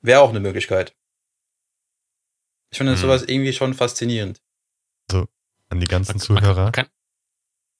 wäre 0.00 0.20
auch 0.20 0.30
eine 0.30 0.40
Möglichkeit. 0.40 0.94
Ich 2.72 2.78
finde 2.78 2.92
Hm. 2.92 2.98
sowas 3.00 3.24
irgendwie 3.24 3.52
schon 3.52 3.74
faszinierend. 3.74 4.40
An 5.72 5.78
die 5.80 5.86
ganzen 5.86 6.12
man- 6.12 6.20
Zuhörer. 6.20 6.62
man 6.64 6.72
kann- 6.72 6.88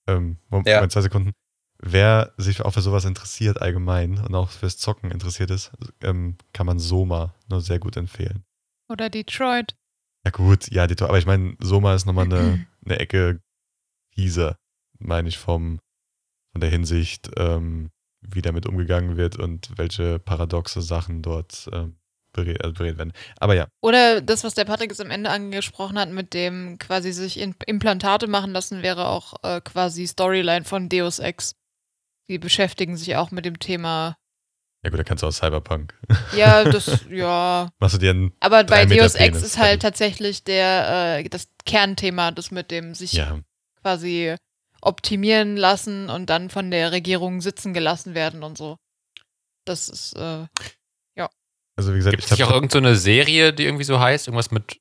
ähm, 0.09 0.39
Moment, 0.49 0.69
Ja. 0.69 0.89
zwei 0.89 1.01
Sekunden. 1.01 1.33
Wer 1.83 2.35
sich 2.37 2.61
auch 2.61 2.72
für 2.74 2.83
sowas 2.83 3.07
interessiert 3.07 3.61
allgemein 3.61 4.18
und 4.18 4.35
auch 4.35 4.51
fürs 4.51 4.76
Zocken 4.76 5.11
interessiert 5.11 5.51
ist, 5.51 5.72
ähm, 6.03 6.37
kann 6.53 6.66
man 6.66 6.78
Soma 6.78 7.35
nur 7.49 7.62
sehr 7.62 7.78
gut 7.78 7.97
empfehlen. 7.97 8.45
Oder 8.91 9.09
Detroit. 9.09 9.76
Ja 10.24 10.31
gut, 10.31 10.70
ja, 10.70 10.87
die, 10.87 11.03
aber 11.03 11.16
ich 11.16 11.24
meine, 11.24 11.57
Soma 11.61 11.95
ist 11.95 12.05
nochmal 12.05 12.26
eine, 12.26 12.66
eine 12.85 12.99
Ecke 12.99 13.41
fieser, 14.14 14.57
meine 14.99 15.28
ich, 15.28 15.39
vom, 15.39 15.78
von 16.53 16.61
der 16.61 16.68
Hinsicht, 16.68 17.31
ähm, 17.39 17.91
wie 18.20 18.43
damit 18.43 18.66
umgegangen 18.66 19.16
wird 19.16 19.37
und 19.37 19.78
welche 19.78 20.18
paradoxe 20.18 20.83
Sachen 20.83 21.22
dort 21.22 21.70
ähm, 21.72 21.97
also 22.37 22.72
beredet 22.72 22.99
werden. 22.99 23.12
Aber 23.39 23.55
ja, 23.55 23.66
Oder 23.83 24.20
das, 24.20 24.45
was 24.45 24.55
der 24.55 24.64
Patrick 24.64 24.91
jetzt 24.91 25.01
am 25.01 25.11
Ende 25.11 25.31
angesprochen 25.31 25.99
hat, 25.99 26.11
mit 26.11 26.35
dem 26.35 26.78
quasi 26.78 27.12
sich 27.12 27.41
Implantate 27.41 28.26
machen 28.26 28.53
lassen, 28.53 28.83
wäre 28.83 29.09
auch 29.09 29.35
äh, 29.43 29.61
quasi 29.61 30.07
Storyline 30.07 30.64
von 30.64 30.89
Deus 30.89 31.18
Ex. 31.18 31.57
Die 32.31 32.39
beschäftigen 32.39 32.97
sich 32.97 33.16
auch 33.16 33.33
mit 33.33 33.45
dem 33.45 33.59
Thema. 33.59 34.16
ja 34.85 34.91
gut, 34.91 35.01
da 35.01 35.05
kannst 35.05 35.22
du 35.22 35.26
auch 35.26 35.33
Cyberpunk. 35.33 35.99
Ja, 36.37 36.62
das, 36.70 37.05
ja. 37.11 37.68
Machst 37.81 37.97
du 37.97 37.99
dir 37.99 38.11
einen, 38.11 38.33
Aber 38.39 38.62
bei 38.62 38.87
Deus 38.87 39.16
Ex 39.16 39.43
ist 39.43 39.59
halt 39.59 39.83
tatsächlich 39.83 40.45
der, 40.45 41.18
äh, 41.18 41.28
das 41.28 41.49
Kernthema, 41.66 42.31
das 42.31 42.53
mit 42.53 42.70
dem 42.70 42.95
sich 42.95 43.14
ja, 43.14 43.41
quasi 43.83 44.37
optimieren 44.81 45.57
lassen 45.57 46.09
und 46.09 46.31
dann 46.31 46.51
von 46.51 46.70
der 46.70 46.93
Regierung 46.93 47.41
sitzen 47.41 47.74
gelassen 47.74 48.14
werden 48.14 48.45
und 48.45 48.57
so. 48.57 48.76
Das 49.64 49.89
ist, 49.89 50.16
äh, 50.16 50.47
also 51.81 51.95
wie 51.95 51.97
gesagt, 51.97 52.12
Gibt 52.12 52.24
es 52.24 52.31
ich 52.31 52.39
nicht 52.39 52.47
auch 52.47 52.53
irgendeine 52.53 52.95
Serie, 52.95 53.55
die 53.55 53.64
irgendwie 53.64 53.85
so 53.85 53.99
heißt? 53.99 54.26
Irgendwas 54.26 54.51
mit 54.51 54.78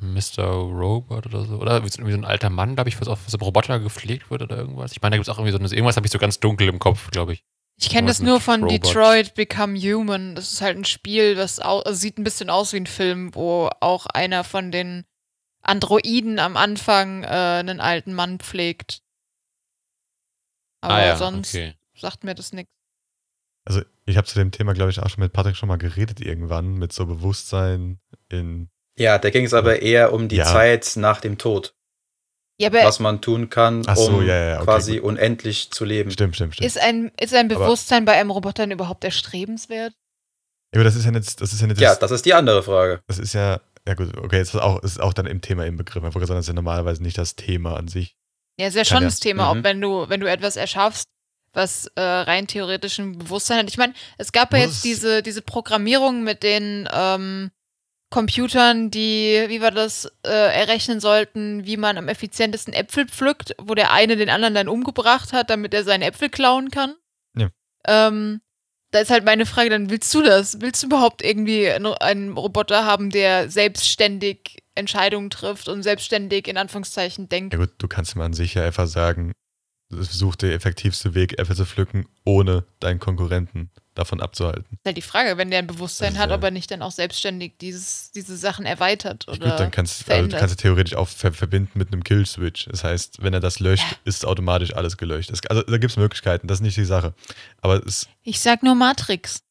Mr. 0.00 0.44
Robot 0.44 1.26
oder 1.26 1.44
so? 1.44 1.56
Oder 1.56 1.76
irgendwie 1.76 2.12
so 2.12 2.18
ein 2.18 2.24
alter 2.24 2.50
Mann, 2.50 2.74
glaube 2.74 2.88
ich, 2.88 3.00
was 3.00 3.08
auf 3.08 3.20
so 3.26 3.36
einem 3.36 3.44
Roboter 3.44 3.80
gepflegt 3.80 4.30
wird 4.30 4.42
oder 4.42 4.56
irgendwas? 4.58 4.92
Ich 4.92 5.02
meine, 5.02 5.12
da 5.12 5.16
gibt 5.18 5.28
es 5.28 5.32
auch 5.32 5.38
irgendwie 5.38 5.52
so 5.52 5.58
eine, 5.58 5.68
irgendwas 5.68 5.96
habe 5.96 6.06
ich 6.06 6.12
so 6.12 6.18
ganz 6.18 6.40
dunkel 6.40 6.68
im 6.68 6.78
Kopf, 6.78 7.10
glaube 7.10 7.32
ich. 7.32 7.44
Ich 7.76 7.88
kenne 7.88 8.08
das 8.08 8.20
nur 8.20 8.40
von 8.40 8.62
Robots. 8.62 8.88
Detroit 8.88 9.34
Become 9.34 9.78
Human. 9.78 10.34
Das 10.34 10.52
ist 10.52 10.60
halt 10.60 10.76
ein 10.76 10.84
Spiel, 10.84 11.38
au 11.62 11.80
also 11.80 11.98
sieht 11.98 12.18
ein 12.18 12.24
bisschen 12.24 12.50
aus 12.50 12.72
wie 12.74 12.78
ein 12.78 12.86
Film, 12.86 13.34
wo 13.34 13.70
auch 13.80 14.06
einer 14.06 14.44
von 14.44 14.70
den 14.70 15.04
Androiden 15.62 16.38
am 16.38 16.56
Anfang 16.56 17.24
äh, 17.24 17.26
einen 17.26 17.80
alten 17.80 18.12
Mann 18.12 18.38
pflegt. 18.38 19.02
Aber 20.82 20.94
ah 20.94 21.06
ja, 21.06 21.16
sonst 21.16 21.54
okay. 21.54 21.74
sagt 21.94 22.24
mir 22.24 22.34
das 22.34 22.52
nichts. 22.52 22.72
Also 23.64 23.82
ich 24.06 24.16
habe 24.16 24.26
zu 24.26 24.38
dem 24.38 24.50
Thema, 24.50 24.72
glaube 24.72 24.90
ich, 24.90 25.00
auch 25.00 25.08
schon 25.08 25.22
mit 25.22 25.32
Patrick 25.32 25.56
schon 25.56 25.68
mal 25.68 25.76
geredet 25.76 26.20
irgendwann, 26.20 26.74
mit 26.74 26.92
so 26.92 27.06
Bewusstsein 27.06 28.00
in. 28.28 28.70
Ja, 29.00 29.18
da 29.18 29.30
ging 29.30 29.44
es 29.46 29.54
aber 29.54 29.80
eher 29.82 30.12
um 30.12 30.28
die 30.28 30.36
Ja. 30.36 30.44
Zeit 30.44 30.92
nach 30.96 31.20
dem 31.20 31.38
Tod, 31.38 31.74
Ja, 32.60 32.68
aber 32.68 32.82
was 32.84 33.00
man 33.00 33.20
tun 33.22 33.48
kann, 33.48 33.82
so, 33.82 34.08
um 34.08 34.26
ja, 34.26 34.36
ja, 34.36 34.54
okay, 34.56 34.64
quasi 34.64 34.94
gut. 34.96 35.04
unendlich 35.04 35.70
zu 35.70 35.84
leben. 35.86 36.10
Stimmt, 36.10 36.34
stimmt, 36.36 36.54
stimmt. 36.54 36.66
ist 36.66 36.78
ein, 36.78 37.10
ist 37.20 37.34
ein 37.34 37.50
Aber- 37.50 37.64
Bewusstsein 37.64 38.04
bei 38.04 38.12
einem 38.12 38.30
Roboter 38.30 38.70
überhaupt 38.70 39.02
erstrebenswert? 39.04 39.94
ja, 40.74 40.80
aber 40.80 40.84
das 40.84 40.96
ist 40.96 41.04
ja 41.06 41.10
nicht, 41.12 41.40
das 41.40 41.52
ist 41.52 41.60
ja 41.60 41.66
nicht 41.66 41.80
Ja, 41.80 41.94
das, 41.96 42.10
ist 42.10 42.26
die 42.26 42.34
andere 42.34 42.62
Frage. 42.62 43.00
das 43.08 43.18
ist 43.18 43.32
ja, 43.32 43.60
ja 43.88 43.94
gut, 43.94 44.14
okay, 44.18 44.36
jetzt 44.36 44.54
ist 44.54 44.60
auch, 44.60 44.82
ist 44.82 45.00
auch 45.00 45.14
dann 45.14 45.26
im 45.26 45.40
Thema 45.40 45.64
im 45.64 45.76
Begriff. 45.78 46.04
Ich 46.04 46.14
wollte 46.14 46.26
sagen, 46.26 46.36
das 46.38 46.44
ist 46.44 46.48
ja 46.48 46.54
normalerweise 46.54 47.02
nicht 47.02 47.16
das 47.16 47.34
Thema 47.36 47.76
an 47.76 47.88
sich. 47.88 48.14
Ja, 48.60 48.66
ist 48.66 48.76
ja 48.76 48.84
schon 48.84 49.02
das 49.04 49.18
Thema, 49.20 49.52
Mhm. 49.54 49.58
ob 49.60 49.64
wenn 49.64 49.80
du, 49.80 50.08
wenn 50.10 50.20
du 50.20 50.30
etwas 50.30 50.56
erschaffst, 50.56 51.06
was 51.54 51.86
äh, 51.96 52.00
rein 52.02 52.46
theoretisch 52.46 52.98
ein 52.98 53.16
Bewusstsein 53.18 53.58
hat. 53.60 53.70
Ich 53.70 53.78
meine, 53.78 53.94
es 54.18 54.30
gab 54.32 54.52
ja 54.52 54.58
jetzt 54.58 54.76
es- 54.76 54.82
diese, 54.82 55.22
diese 55.22 55.40
Programmierung 55.40 56.22
mit 56.22 56.42
den 56.42 56.86
ähm, 56.92 57.50
Computern, 58.10 58.90
die, 58.90 59.44
wie 59.48 59.62
wir 59.62 59.70
das 59.70 60.06
äh, 60.26 60.30
errechnen 60.30 60.98
sollten, 60.98 61.64
wie 61.64 61.76
man 61.76 61.96
am 61.96 62.08
effizientesten 62.08 62.74
Äpfel 62.74 63.06
pflückt, 63.06 63.54
wo 63.58 63.74
der 63.74 63.92
eine 63.92 64.16
den 64.16 64.28
anderen 64.28 64.54
dann 64.54 64.68
umgebracht 64.68 65.32
hat, 65.32 65.48
damit 65.48 65.72
er 65.72 65.84
seine 65.84 66.06
Äpfel 66.06 66.28
klauen 66.28 66.70
kann. 66.70 66.94
Ja. 67.36 67.50
Ähm, 67.86 68.40
da 68.90 68.98
ist 68.98 69.10
halt 69.10 69.24
meine 69.24 69.46
Frage, 69.46 69.70
dann 69.70 69.90
willst 69.90 70.12
du 70.12 70.22
das? 70.22 70.60
Willst 70.60 70.82
du 70.82 70.88
überhaupt 70.88 71.22
irgendwie 71.22 71.70
einen, 71.70 72.36
Roboter 72.36 72.84
haben, 72.84 73.10
der 73.10 73.48
selbstständig 73.48 74.64
Entscheidungen 74.74 75.30
trifft 75.30 75.68
und 75.68 75.84
selbstständig 75.84 76.48
in 76.48 76.56
Anführungszeichen 76.56 77.28
denkt? 77.28 77.52
Ja 77.52 77.60
gut, 77.60 77.74
du 77.78 77.86
kannst 77.86 78.16
mir 78.16 78.24
an 78.24 78.32
sich 78.32 78.54
ja 78.54 78.64
einfach 78.64 78.88
sagen, 78.88 79.32
such 79.90 80.36
der 80.36 80.52
effektivste 80.54 81.14
Weg, 81.14 81.38
Äpfel 81.38 81.56
zu 81.56 81.66
pflücken, 81.66 82.06
ohne 82.24 82.64
deinen 82.78 83.00
Konkurrenten 83.00 83.70
davon 83.94 84.20
abzuhalten. 84.20 84.76
ist 84.76 84.86
halt 84.86 84.96
die 84.96 85.02
Frage, 85.02 85.36
wenn 85.36 85.50
der 85.50 85.58
ein 85.58 85.66
Bewusstsein 85.66 86.08
Das 86.08 86.14
ist 86.14 86.20
hat, 86.20 86.30
ja- 86.30 86.36
ob 86.36 86.44
er 86.44 86.52
nicht 86.52 86.70
dann 86.70 86.80
auch 86.82 86.92
selbstständig 86.92 87.58
dieses, 87.60 88.12
diese 88.12 88.36
Sachen 88.36 88.66
erweitert 88.66 89.26
Ja, 89.26 89.32
oder 89.34 89.50
gut, 89.50 89.60
dann 89.60 89.70
kannst, 89.72 90.08
also, 90.10 90.28
du 90.28 90.36
kannst 90.38 90.54
du 90.54 90.62
theoretisch 90.62 90.94
auch 90.94 91.08
ver 91.08 91.32
verbinden 91.32 91.78
mit 91.78 91.92
einem 91.92 92.04
Kill-Switch. 92.04 92.66
Das 92.66 92.84
heißt, 92.84 93.22
wenn 93.22 93.34
er 93.34 93.40
das 93.40 93.58
löscht, 93.58 93.98
ist 94.04 94.24
automatisch 94.24 94.74
alles 94.74 94.96
gelöscht. 94.96 95.30
Es, 95.30 95.44
also 95.46 95.62
da 95.62 95.78
gibt 95.78 95.90
es 95.90 95.96
Möglichkeiten, 95.96 96.46
das 96.46 96.58
ist 96.58 96.62
nicht 96.62 96.76
die 96.76 96.84
Sache. 96.84 97.12
Aber 97.60 97.84
es, 97.84 98.08
ich 98.22 98.38
sag 98.40 98.62
nur 98.62 98.76
Matrix. 98.76 99.42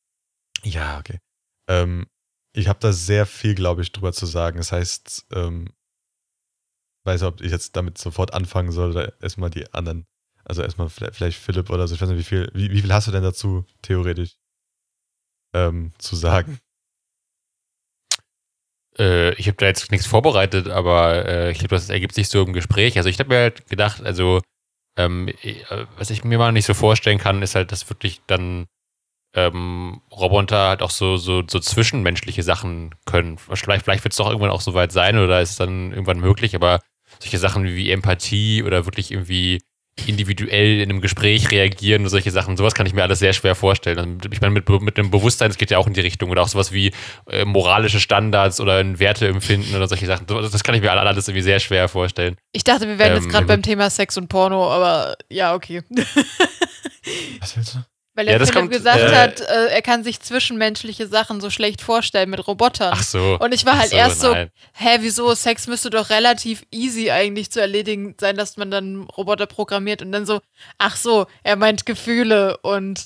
Ja, 0.64 1.00
okay. 1.00 1.20
Ähm, 1.68 2.08
ich 2.54 2.68
habe 2.70 2.80
da 2.80 2.94
sehr 2.94 3.26
viel, 3.26 3.56
glaube 3.56 3.82
ich, 3.82 3.92
drüber 3.92 4.14
zu 4.14 4.26
sagen. 4.26 4.58
Das 4.58 4.72
heißt, 4.72 5.26
ähm, 5.34 5.70
weiß 7.06 7.22
nicht, 7.22 7.28
ob 7.28 7.42
ich 7.42 7.52
jetzt 7.52 7.76
damit 7.76 7.98
sofort 7.98 8.34
anfangen 8.34 8.72
soll 8.72 8.92
oder 8.92 9.14
erstmal 9.22 9.50
die 9.50 9.72
anderen. 9.74 10.06
Also 10.50 10.64
erstmal 10.64 10.90
vielleicht, 10.90 11.38
Philipp 11.38 11.70
oder 11.70 11.88
so. 11.88 11.94
Ich 11.94 12.02
weiß 12.02 12.10
nicht, 12.10 12.18
wie 12.18 12.24
viel, 12.24 12.50
wie, 12.56 12.72
wie 12.72 12.82
viel 12.82 12.92
hast 12.92 13.08
du 13.08 13.12
denn 13.12 13.22
dazu 13.22 13.66
theoretisch 13.84 14.36
ähm, 15.54 15.94
zu 16.00 16.16
sagen? 16.16 16.60
Äh, 18.98 19.36
ich 19.36 19.46
habe 19.48 19.58
da 19.58 19.68
jetzt 19.68 19.92
nichts 19.92 20.08
vorbereitet, 20.08 20.68
aber 20.68 21.24
äh, 21.28 21.52
ich 21.52 21.60
glaube, 21.60 21.76
das 21.76 21.90
ergibt 21.90 22.16
sich 22.16 22.30
so 22.30 22.44
im 22.44 22.54
Gespräch. 22.54 22.98
Also 22.98 23.10
ich 23.10 23.20
habe 23.20 23.30
mir 23.30 23.38
halt 23.42 23.68
gedacht, 23.70 24.02
also 24.04 24.42
ähm, 24.98 25.28
äh, 25.44 25.86
was 25.98 26.10
ich 26.10 26.24
mir 26.24 26.40
mal 26.40 26.52
nicht 26.52 26.66
so 26.66 26.74
vorstellen 26.74 27.20
kann, 27.20 27.44
ist 27.44 27.54
halt, 27.54 27.72
dass 27.72 27.88
wirklich 27.88 28.22
dann 28.26 28.66
ähm, 29.36 30.02
Roboter 30.12 30.70
halt 30.70 30.82
auch 30.82 30.90
so, 30.90 31.18
so, 31.18 31.44
so 31.48 31.60
zwischenmenschliche 31.60 32.42
Sachen 32.42 32.96
können. 33.06 33.38
Vielleicht, 33.38 33.86
vielleicht 33.86 34.04
wird 34.04 34.14
es 34.14 34.18
doch 34.18 34.28
irgendwann 34.28 34.50
auch 34.50 34.62
soweit 34.62 34.92
sein 34.92 35.20
oder 35.20 35.42
ist 35.44 35.52
es 35.52 35.58
dann 35.58 35.92
irgendwann 35.92 36.20
möglich, 36.20 36.56
aber 36.56 36.80
solche 37.20 37.38
Sachen 37.38 37.66
wie 37.66 37.92
Empathie 37.92 38.64
oder 38.64 38.86
wirklich 38.86 39.12
irgendwie 39.12 39.62
individuell 40.08 40.82
in 40.82 40.90
einem 40.90 41.02
Gespräch 41.02 41.50
reagieren 41.52 42.04
und 42.04 42.10
solche 42.10 42.32
Sachen, 42.32 42.58
sowas 42.58 42.76
kann 42.76 42.86
ich 42.86 42.94
mir 42.94 43.04
alles 43.04 43.20
sehr 43.20 43.34
schwer 43.34 43.56
vorstellen. 43.56 43.98
Also 43.98 44.12
ich 44.32 44.42
meine, 44.42 44.54
mit, 44.54 44.70
mit 44.70 44.98
dem 44.98 45.10
Bewusstsein, 45.10 45.50
es 45.50 45.58
geht 45.58 45.72
ja 45.72 45.78
auch 45.78 45.88
in 45.88 45.94
die 45.94 46.02
Richtung 46.02 46.30
oder 46.30 46.42
auch 46.44 46.48
sowas 46.48 46.72
wie 46.72 46.92
äh, 47.30 47.46
moralische 47.46 48.00
Standards 48.00 48.60
oder 48.62 48.78
ein 48.78 49.00
Werteempfinden 49.00 49.76
oder 49.76 49.88
solche 49.88 50.06
Sachen. 50.06 50.28
Das 50.28 50.52
das 50.52 50.64
kann 50.64 50.76
ich 50.76 50.82
mir 50.82 50.92
alles 50.92 51.28
irgendwie 51.28 51.42
sehr 51.42 51.60
schwer 51.60 51.88
vorstellen. 51.88 52.36
Ich 52.52 52.64
dachte, 52.64 52.88
wir 52.88 53.00
wären 53.00 53.14
Ähm, 53.16 53.24
jetzt 53.24 53.30
gerade 53.30 53.46
beim 53.46 53.62
Thema 53.62 53.90
Sex 53.90 54.18
und 54.18 54.28
Porno, 54.28 54.70
aber 54.72 55.16
ja, 55.30 55.56
okay. 55.56 55.82
Was 57.40 57.56
willst 57.56 57.76
du? 57.76 57.80
Weil 58.20 58.26
Ja, 58.26 58.32
der 58.34 58.40
das 58.40 58.50
Philipp 58.50 58.64
kommt, 58.64 58.72
gesagt 58.74 59.00
äh, 59.02 59.16
hat, 59.16 59.40
äh, 59.40 59.68
er 59.68 59.82
kann 59.82 60.04
sich 60.04 60.20
zwischenmenschliche 60.20 61.08
Sachen 61.08 61.40
so 61.40 61.50
schlecht 61.50 61.80
vorstellen 61.82 62.30
mit 62.30 62.46
Robotern. 62.46 62.92
Ach 62.94 63.02
so. 63.02 63.38
Und 63.40 63.54
ich 63.54 63.66
war 63.66 63.80
halt 63.80 63.94
erst 63.94 64.20
so, 64.20 64.34
nein. 64.34 64.52
hä, 64.74 64.98
wieso? 65.00 65.34
Sex 65.34 65.68
müsste 65.68 65.90
doch 65.90 66.10
relativ 66.10 66.64
easy 66.70 67.12
eigentlich 67.12 67.50
zu 67.50 67.62
erledigen 67.62 68.16
sein, 68.20 68.36
dass 68.36 68.58
man 68.58 68.72
dann 68.72 69.04
Roboter 69.04 69.46
programmiert 69.46 70.02
und 70.02 70.12
dann 70.12 70.26
so, 70.26 70.42
ach 70.78 70.98
so, 70.98 71.28
er 71.44 71.56
meint 71.56 71.86
Gefühle 71.86 72.58
und 72.58 73.06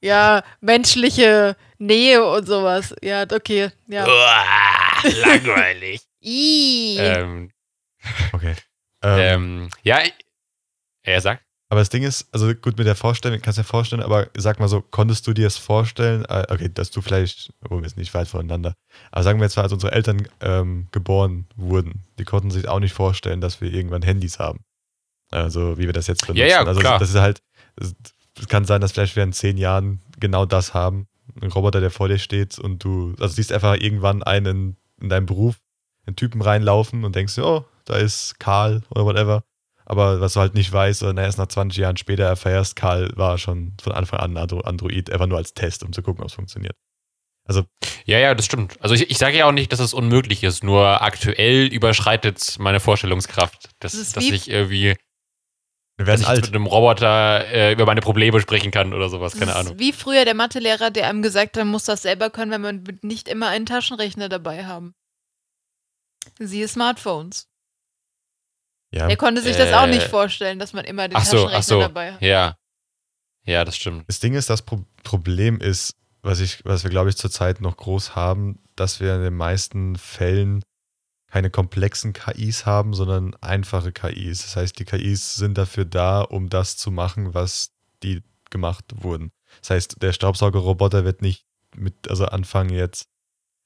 ja, 0.00 0.44
menschliche 0.60 1.56
Nähe 1.78 2.24
und 2.24 2.46
sowas. 2.46 2.94
Ja, 3.02 3.24
okay, 3.28 3.70
ja. 3.88 4.06
Uah, 4.06 5.10
langweilig. 5.16 6.00
Ähm, 6.22 7.50
Okay. 8.32 8.54
Ähm, 9.02 9.18
ähm, 9.18 9.70
ja, 9.82 10.02
ich- 10.04 10.14
er 11.02 11.20
sagt. 11.20 11.42
Aber 11.74 11.80
das 11.80 11.88
Ding 11.88 12.04
ist, 12.04 12.28
also 12.30 12.54
gut 12.54 12.78
mit 12.78 12.86
der 12.86 12.94
Vorstellung, 12.94 13.40
kannst 13.42 13.58
du 13.58 13.62
dir 13.62 13.66
vorstellen, 13.66 14.00
aber 14.00 14.28
sag 14.36 14.60
mal 14.60 14.68
so, 14.68 14.80
konntest 14.80 15.26
du 15.26 15.32
dir 15.32 15.48
es 15.48 15.56
vorstellen, 15.56 16.24
äh, 16.26 16.46
okay, 16.48 16.70
dass 16.72 16.92
du 16.92 17.00
vielleicht, 17.00 17.52
oh, 17.68 17.82
wir 17.82 17.88
sind 17.88 17.98
nicht 17.98 18.14
weit 18.14 18.28
voneinander, 18.28 18.76
aber 19.10 19.24
sagen 19.24 19.40
wir 19.40 19.46
jetzt 19.46 19.56
mal, 19.56 19.64
als 19.64 19.72
unsere 19.72 19.90
Eltern 19.90 20.28
ähm, 20.40 20.86
geboren 20.92 21.48
wurden, 21.56 22.04
die 22.20 22.24
konnten 22.24 22.52
sich 22.52 22.68
auch 22.68 22.78
nicht 22.78 22.92
vorstellen, 22.92 23.40
dass 23.40 23.60
wir 23.60 23.72
irgendwann 23.72 24.02
Handys 24.02 24.38
haben. 24.38 24.60
Also 25.32 25.76
wie 25.76 25.86
wir 25.86 25.92
das 25.92 26.06
jetzt 26.06 26.20
benutzen. 26.28 26.42
Ja, 26.42 26.62
ja, 26.62 26.64
also 26.64 26.78
klar. 26.78 27.00
das 27.00 27.10
ist 27.10 27.16
halt, 27.16 27.42
es 27.74 27.92
kann 28.46 28.66
sein, 28.66 28.80
dass 28.80 28.92
vielleicht 28.92 29.16
wir 29.16 29.24
in 29.24 29.32
zehn 29.32 29.58
Jahren 29.58 30.00
genau 30.20 30.46
das 30.46 30.74
haben. 30.74 31.08
Ein 31.42 31.50
Roboter, 31.50 31.80
der 31.80 31.90
vor 31.90 32.06
dir 32.06 32.18
steht 32.18 32.56
und 32.56 32.84
du, 32.84 33.16
also 33.18 33.34
siehst 33.34 33.50
einfach 33.50 33.74
irgendwann 33.74 34.22
einen 34.22 34.76
in 35.00 35.08
deinem 35.08 35.26
Beruf, 35.26 35.56
einen 36.06 36.14
Typen 36.14 36.40
reinlaufen 36.40 37.04
und 37.04 37.16
denkst 37.16 37.36
oh, 37.38 37.64
da 37.84 37.96
ist 37.96 38.38
Karl 38.38 38.84
oder 38.90 39.04
whatever. 39.04 39.42
Aber 39.86 40.20
was 40.20 40.32
du 40.34 40.40
halt 40.40 40.54
nicht 40.54 40.72
weißt, 40.72 41.02
oder 41.02 41.22
erst 41.22 41.38
nach 41.38 41.46
20 41.48 41.78
Jahren 41.78 41.96
später 41.96 42.24
erfährst, 42.24 42.74
Karl 42.76 43.10
war 43.16 43.36
schon 43.38 43.74
von 43.82 43.92
Anfang 43.92 44.20
an 44.20 44.36
ein 44.36 44.50
Android, 44.64 45.10
einfach 45.10 45.26
nur 45.26 45.36
als 45.38 45.52
Test, 45.54 45.82
um 45.82 45.92
zu 45.92 46.02
gucken, 46.02 46.22
ob 46.22 46.28
es 46.28 46.34
funktioniert. 46.34 46.74
Also. 47.46 47.64
Ja, 48.06 48.18
ja, 48.18 48.34
das 48.34 48.46
stimmt. 48.46 48.80
Also 48.80 48.94
ich, 48.94 49.10
ich 49.10 49.18
sage 49.18 49.36
ja 49.36 49.46
auch 49.46 49.52
nicht, 49.52 49.70
dass 49.72 49.80
es 49.80 49.92
unmöglich 49.92 50.42
ist, 50.42 50.64
nur 50.64 51.02
aktuell 51.02 51.66
überschreitet 51.66 52.56
meine 52.58 52.80
Vorstellungskraft, 52.80 53.68
dass, 53.80 53.92
Das 53.92 54.12
dass 54.12 54.24
wie- 54.24 54.32
ich 54.34 54.48
irgendwie 54.48 54.96
Wir 55.98 56.06
dass 56.06 56.22
ich 56.22 56.26
alt. 56.26 56.46
mit 56.46 56.54
einem 56.54 56.64
Roboter 56.66 57.46
äh, 57.46 57.72
über 57.74 57.84
meine 57.84 58.00
Probleme 58.00 58.40
sprechen 58.40 58.70
kann 58.70 58.94
oder 58.94 59.10
sowas, 59.10 59.38
keine 59.38 59.54
Ahnung. 59.54 59.78
Wie 59.78 59.92
früher 59.92 60.24
der 60.24 60.34
Mathelehrer, 60.34 60.90
der 60.90 61.06
einem 61.10 61.20
gesagt 61.20 61.56
hat, 61.58 61.64
man 61.64 61.72
muss 61.72 61.84
das 61.84 62.00
selber 62.00 62.30
können, 62.30 62.50
wenn 62.50 62.62
man 62.62 62.98
nicht 63.02 63.28
immer 63.28 63.48
einen 63.48 63.66
Taschenrechner 63.66 64.30
dabei 64.30 64.64
haben. 64.64 64.94
Siehe 66.38 66.66
Smartphones. 66.68 67.46
Ja, 68.94 69.08
Der 69.08 69.16
konnte 69.16 69.42
sich 69.42 69.56
das 69.56 69.72
auch 69.72 69.86
nicht 69.86 70.06
Äh, 70.06 70.08
vorstellen, 70.08 70.58
dass 70.58 70.72
man 70.72 70.84
immer 70.84 71.08
den 71.08 71.16
Ach 71.16 71.24
so, 71.24 71.32
Taschenrechner 71.44 71.58
ach 71.58 71.62
so. 71.62 71.80
dabei 71.80 72.12
hat. 72.12 72.22
Ja. 72.22 72.56
Ja, 73.44 73.64
das 73.64 73.76
stimmt. 73.76 74.04
Das 74.08 74.20
Ding 74.20 74.34
ist, 74.34 74.48
das 74.48 74.62
Pro 74.62 74.84
Problem 75.02 75.58
ist, 75.60 75.94
was, 76.22 76.40
ich, 76.40 76.64
was 76.64 76.82
wir, 76.84 76.90
glaube 76.90 77.10
ich, 77.10 77.16
zurzeit 77.16 77.60
noch 77.60 77.76
groß 77.76 78.14
haben, 78.16 78.62
dass 78.76 79.00
wir 79.00 79.14
in 79.16 79.22
den 79.22 79.34
meisten 79.36 79.96
Fällen 79.96 80.62
keine 81.30 81.50
komplexen 81.50 82.12
KIs 82.12 82.64
haben, 82.64 82.94
sondern 82.94 83.34
einfache 83.42 83.92
KIs. 83.92 84.42
Das 84.42 84.56
heißt, 84.56 84.78
die 84.78 84.84
KIs 84.84 85.34
sind 85.34 85.58
dafür 85.58 85.84
da, 85.84 86.20
um 86.22 86.48
das 86.48 86.76
zu 86.76 86.90
machen, 86.90 87.34
was 87.34 87.72
die 88.02 88.22
gemacht 88.50 88.84
wurden. 88.94 89.32
Das 89.60 89.70
heißt, 89.70 90.00
der 90.02 90.12
Staubsaugerroboter 90.12 91.04
wird 91.04 91.20
nicht 91.22 91.44
mit, 91.76 92.08
also 92.08 92.26
anfangen 92.26 92.70
jetzt 92.70 93.08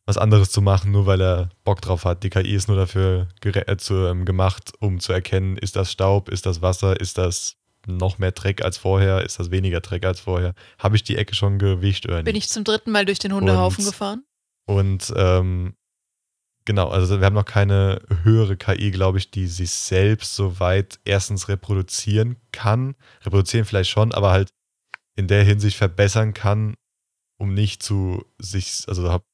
was 0.08 0.16
anderes 0.16 0.50
zu 0.50 0.62
machen, 0.62 0.90
nur 0.90 1.04
weil 1.04 1.20
er 1.20 1.50
Bock 1.64 1.82
drauf 1.82 2.06
hat. 2.06 2.22
Die 2.22 2.30
KI 2.30 2.54
ist 2.54 2.66
nur 2.66 2.78
dafür 2.78 3.28
äh, 3.44 3.76
zu, 3.76 4.06
ähm, 4.06 4.24
gemacht, 4.24 4.72
um 4.80 5.00
zu 5.00 5.12
erkennen, 5.12 5.58
ist 5.58 5.76
das 5.76 5.92
Staub, 5.92 6.30
ist 6.30 6.46
das 6.46 6.62
Wasser, 6.62 6.98
ist 6.98 7.18
das 7.18 7.56
noch 7.86 8.16
mehr 8.18 8.32
Dreck 8.32 8.62
als 8.64 8.78
vorher, 8.78 9.22
ist 9.22 9.38
das 9.38 9.50
weniger 9.50 9.80
Dreck 9.80 10.06
als 10.06 10.20
vorher. 10.20 10.54
Habe 10.78 10.96
ich 10.96 11.02
die 11.02 11.16
Ecke 11.16 11.34
schon 11.34 11.58
gewischt 11.58 12.06
oder 12.06 12.16
nicht? 12.16 12.24
Bin 12.24 12.36
ich 12.36 12.48
zum 12.48 12.64
dritten 12.64 12.90
Mal 12.90 13.04
durch 13.04 13.18
den 13.18 13.34
Hundehaufen 13.34 13.84
Und- 13.84 13.90
gefahren? 13.90 14.24
Und 14.66 15.12
ähm, 15.14 15.74
genau, 16.64 16.88
also 16.88 17.18
wir 17.20 17.26
haben 17.26 17.34
noch 17.34 17.44
keine 17.44 18.00
höhere 18.22 18.56
KI, 18.56 18.90
glaube 18.90 19.18
ich, 19.18 19.30
die 19.30 19.46
sich 19.46 19.70
selbst 19.72 20.34
soweit 20.34 21.00
erstens 21.04 21.48
reproduzieren 21.48 22.36
kann. 22.52 22.94
Reproduzieren 23.24 23.66
vielleicht 23.66 23.90
schon, 23.90 24.12
aber 24.12 24.30
halt 24.30 24.48
in 25.16 25.28
der 25.28 25.44
Hinsicht 25.44 25.76
verbessern 25.76 26.32
kann, 26.32 26.74
um 27.38 27.52
nicht 27.52 27.82
zu 27.82 28.24
sich, 28.38 28.84
also 28.88 29.10
hab- 29.12 29.24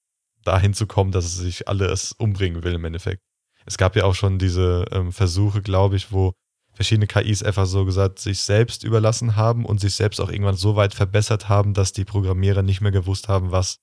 dahin 0.44 0.74
zu 0.74 0.86
kommen, 0.86 1.12
dass 1.12 1.24
es 1.24 1.36
sich 1.36 1.68
alles 1.68 2.12
umbringen 2.12 2.62
will 2.62 2.74
im 2.74 2.84
Endeffekt. 2.84 3.22
Es 3.66 3.78
gab 3.78 3.96
ja 3.96 4.04
auch 4.04 4.14
schon 4.14 4.38
diese 4.38 4.84
ähm, 4.92 5.12
Versuche, 5.12 5.62
glaube 5.62 5.96
ich, 5.96 6.12
wo 6.12 6.34
verschiedene 6.74 7.06
KIs 7.06 7.42
einfach 7.42 7.66
so 7.66 7.84
gesagt 7.84 8.18
sich 8.18 8.40
selbst 8.40 8.84
überlassen 8.84 9.36
haben 9.36 9.64
und 9.64 9.80
sich 9.80 9.94
selbst 9.94 10.20
auch 10.20 10.28
irgendwann 10.28 10.56
so 10.56 10.76
weit 10.76 10.92
verbessert 10.92 11.48
haben, 11.48 11.72
dass 11.72 11.92
die 11.92 12.04
Programmierer 12.04 12.62
nicht 12.62 12.80
mehr 12.80 12.90
gewusst 12.90 13.28
haben, 13.28 13.52
was, 13.52 13.78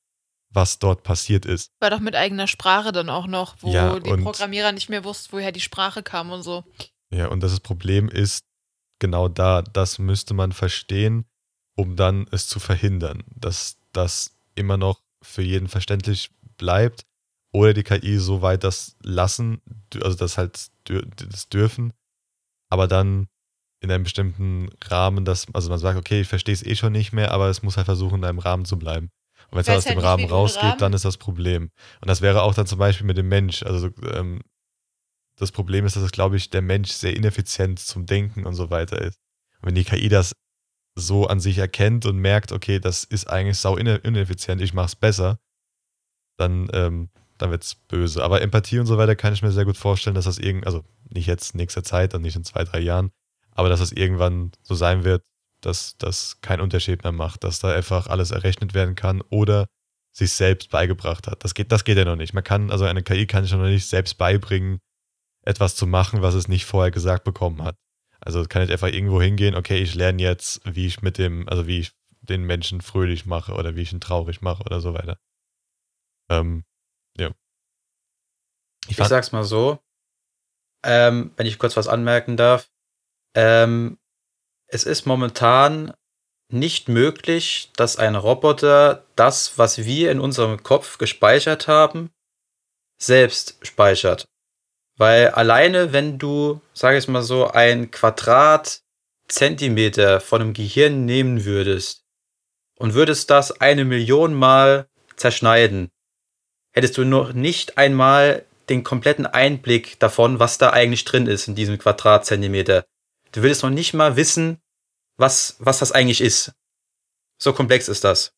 was 0.49 0.77
dort 0.77 1.03
passiert 1.03 1.45
ist. 1.45 1.71
War 1.79 1.89
doch 1.89 1.99
mit 1.99 2.15
eigener 2.15 2.47
Sprache 2.47 2.91
dann 2.91 3.09
auch 3.09 3.27
noch, 3.27 3.55
wo 3.61 3.71
Ja, 3.71 3.97
die 3.99 4.11
Programmierer 4.17 4.71
nicht 4.73 4.89
mehr 4.89 5.03
wussten, 5.03 5.31
woher 5.31 5.51
die 5.51 5.61
Sprache 5.61 6.03
kam 6.03 6.31
und 6.31 6.43
so. 6.43 6.63
Ja, 7.11 7.27
und 7.27 7.41
das 7.41 7.59
Problem 7.59 8.09
ist 8.09 8.43
genau 8.99 9.27
da, 9.27 9.61
das 9.61 9.97
müsste 9.97 10.33
man 10.33 10.51
verstehen, 10.51 11.25
um 11.75 11.95
dann 11.95 12.27
es 12.31 12.47
zu 12.47 12.59
verhindern, 12.59 13.23
dass 13.35 13.77
das 13.93 14.35
immer 14.55 14.77
noch 14.77 15.01
für 15.21 15.41
jeden 15.41 15.67
verständlich 15.67 16.29
bleibt 16.61 17.03
oder 17.51 17.73
die 17.73 17.83
KI 17.83 18.17
so 18.17 18.41
weit 18.41 18.63
das 18.63 18.95
lassen, 19.03 19.61
also 20.01 20.15
das 20.15 20.37
halt 20.37 20.69
das 20.85 21.49
dürfen, 21.49 21.91
aber 22.69 22.87
dann 22.87 23.27
in 23.83 23.91
einem 23.91 24.03
bestimmten 24.03 24.69
Rahmen, 24.85 25.25
dass, 25.25 25.47
also 25.53 25.69
man 25.69 25.79
sagt, 25.79 25.97
okay, 25.97 26.21
ich 26.21 26.27
verstehe 26.27 26.53
es 26.53 26.63
eh 26.63 26.75
schon 26.75 26.93
nicht 26.93 27.13
mehr, 27.13 27.31
aber 27.31 27.49
es 27.49 27.63
muss 27.63 27.77
halt 27.77 27.85
versuchen, 27.85 28.19
in 28.19 28.25
einem 28.25 28.39
Rahmen 28.39 28.63
zu 28.65 28.77
bleiben. 28.77 29.09
Und 29.49 29.53
wenn 29.53 29.61
es 29.61 29.67
weiß 29.67 29.77
aus 29.79 29.85
halt 29.85 29.95
dem 29.95 29.97
nicht, 29.97 30.05
Rahmen 30.05 30.25
rausgeht, 30.25 30.63
Rahmen- 30.63 30.77
dann 30.77 30.93
ist 30.93 31.03
das 31.03 31.17
Problem. 31.17 31.63
Und 31.99 32.07
das 32.07 32.21
wäre 32.21 32.43
auch 32.43 32.53
dann 32.53 32.67
zum 32.67 32.77
Beispiel 32.77 33.07
mit 33.07 33.17
dem 33.17 33.27
Mensch. 33.27 33.63
Also 33.63 33.89
ähm, 34.13 34.41
das 35.35 35.51
Problem 35.51 35.85
ist, 35.85 35.95
dass 35.95 36.03
es, 36.03 36.11
glaube 36.11 36.37
ich, 36.37 36.51
der 36.51 36.61
Mensch 36.61 36.91
sehr 36.91 37.15
ineffizient 37.15 37.79
zum 37.79 38.05
Denken 38.05 38.45
und 38.45 38.53
so 38.53 38.69
weiter 38.69 39.01
ist. 39.01 39.17
Und 39.61 39.67
wenn 39.69 39.75
die 39.75 39.83
KI 39.83 40.07
das 40.09 40.33
so 40.95 41.25
an 41.25 41.39
sich 41.39 41.57
erkennt 41.57 42.05
und 42.05 42.17
merkt, 42.17 42.51
okay, 42.51 42.79
das 42.79 43.03
ist 43.03 43.27
eigentlich 43.27 43.57
sau 43.57 43.77
ine- 43.77 43.95
ineffizient, 44.03 44.61
ich 44.61 44.73
mach's 44.75 44.95
besser, 44.95 45.39
dann, 46.41 46.67
ähm, 46.73 47.09
dann 47.37 47.51
wird's 47.51 47.75
böse. 47.75 48.23
Aber 48.23 48.41
Empathie 48.41 48.79
und 48.79 48.85
so 48.85 48.97
weiter 48.97 49.15
kann 49.15 49.33
ich 49.33 49.41
mir 49.41 49.51
sehr 49.51 49.65
gut 49.65 49.77
vorstellen, 49.77 50.15
dass 50.15 50.25
das 50.25 50.37
irgend, 50.37 50.65
also 50.65 50.83
nicht 51.09 51.27
jetzt 51.27 51.55
nächster 51.55 51.83
Zeit 51.83 52.13
und 52.13 52.21
nicht 52.21 52.35
in 52.35 52.43
zwei, 52.43 52.63
drei 52.63 52.79
Jahren, 52.79 53.11
aber 53.51 53.69
dass 53.69 53.79
das 53.79 53.91
irgendwann 53.91 54.51
so 54.63 54.75
sein 54.75 55.03
wird, 55.03 55.23
dass 55.61 55.95
das 55.97 56.41
keinen 56.41 56.61
Unterschied 56.61 57.03
mehr 57.03 57.11
macht, 57.11 57.43
dass 57.43 57.59
da 57.59 57.73
einfach 57.73 58.07
alles 58.07 58.31
errechnet 58.31 58.73
werden 58.73 58.95
kann 58.95 59.21
oder 59.29 59.67
sich 60.11 60.33
selbst 60.33 60.69
beigebracht 60.71 61.27
hat. 61.27 61.43
Das 61.43 61.53
geht, 61.53 61.71
das 61.71 61.83
geht 61.83 61.97
ja 61.97 62.05
noch 62.05 62.15
nicht. 62.15 62.33
Man 62.33 62.43
kann, 62.43 62.71
also 62.71 62.85
eine 62.85 63.03
KI 63.03 63.27
kann 63.27 63.43
sich 63.43 63.53
noch 63.53 63.63
nicht 63.63 63.87
selbst 63.87 64.17
beibringen, 64.17 64.79
etwas 65.43 65.75
zu 65.75 65.87
machen, 65.87 66.21
was 66.21 66.33
es 66.33 66.47
nicht 66.47 66.65
vorher 66.65 66.91
gesagt 66.91 67.23
bekommen 67.23 67.63
hat. 67.63 67.75
Also 68.19 68.41
es 68.41 68.49
kann 68.49 68.61
nicht 68.61 68.71
einfach 68.71 68.89
irgendwo 68.89 69.21
hingehen, 69.21 69.55
okay, 69.55 69.77
ich 69.77 69.95
lerne 69.95 70.21
jetzt, 70.21 70.61
wie 70.65 70.85
ich 70.85 71.01
mit 71.01 71.17
dem, 71.17 71.47
also 71.49 71.65
wie 71.65 71.79
ich 71.79 71.91
den 72.21 72.43
Menschen 72.43 72.81
fröhlich 72.81 73.25
mache 73.25 73.53
oder 73.53 73.75
wie 73.75 73.81
ich 73.81 73.93
ihn 73.93 74.01
traurig 74.01 74.41
mache 74.41 74.63
oder 74.63 74.79
so 74.79 74.93
weiter. 74.93 75.17
Ähm, 76.31 76.63
ja. 77.17 77.31
Ich 78.87 78.97
Ich 78.97 79.07
sag's 79.07 79.33
mal 79.33 79.43
so, 79.43 79.79
ähm, 80.83 81.31
wenn 81.35 81.45
ich 81.45 81.59
kurz 81.59 81.77
was 81.77 81.87
anmerken 81.87 82.37
darf. 82.37 82.71
Ähm, 83.35 83.99
es 84.67 84.85
ist 84.85 85.05
momentan 85.05 85.93
nicht 86.49 86.89
möglich, 86.89 87.71
dass 87.75 87.97
ein 87.97 88.15
Roboter 88.15 89.05
das, 89.15 89.57
was 89.57 89.85
wir 89.85 90.11
in 90.11 90.19
unserem 90.19 90.63
Kopf 90.63 90.97
gespeichert 90.97 91.67
haben, 91.67 92.11
selbst 92.97 93.57
speichert. 93.65 94.27
Weil 94.97 95.29
alleine, 95.29 95.93
wenn 95.93 96.17
du, 96.17 96.59
sage 96.73 96.97
ich 96.97 97.07
mal 97.07 97.23
so, 97.23 97.47
ein 97.47 97.91
Quadratzentimeter 97.91 100.19
von 100.21 100.41
einem 100.41 100.53
Gehirn 100.53 101.05
nehmen 101.05 101.45
würdest 101.45 102.03
und 102.77 102.93
würdest 102.93 103.29
das 103.29 103.61
eine 103.61 103.85
Million 103.85 104.33
Mal 104.33 104.89
zerschneiden, 105.15 105.89
hättest 106.71 106.97
du 106.97 107.03
noch 107.03 107.33
nicht 107.33 107.77
einmal 107.77 108.45
den 108.69 108.83
kompletten 108.83 109.25
Einblick 109.25 109.99
davon, 109.99 110.39
was 110.39 110.57
da 110.57 110.69
eigentlich 110.69 111.05
drin 111.05 111.27
ist 111.27 111.47
in 111.47 111.55
diesem 111.55 111.77
Quadratzentimeter. 111.77 112.85
Du 113.31 113.41
würdest 113.41 113.63
noch 113.63 113.69
nicht 113.69 113.93
mal 113.93 114.15
wissen, 114.15 114.59
was, 115.17 115.55
was 115.59 115.79
das 115.79 115.91
eigentlich 115.91 116.21
ist. 116.21 116.53
So 117.37 117.53
komplex 117.53 117.87
ist 117.87 118.03
das. 118.03 118.33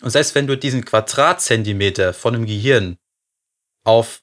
Und 0.00 0.10
selbst 0.10 0.34
wenn 0.34 0.46
du 0.46 0.56
diesen 0.56 0.84
Quadratzentimeter 0.84 2.14
von 2.14 2.34
einem 2.34 2.46
Gehirn 2.46 2.98
auf 3.84 4.22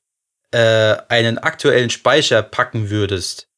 äh, 0.52 0.98
einen 1.10 1.38
aktuellen 1.38 1.90
Speicher 1.90 2.42
packen 2.44 2.90
würdest, 2.90 3.50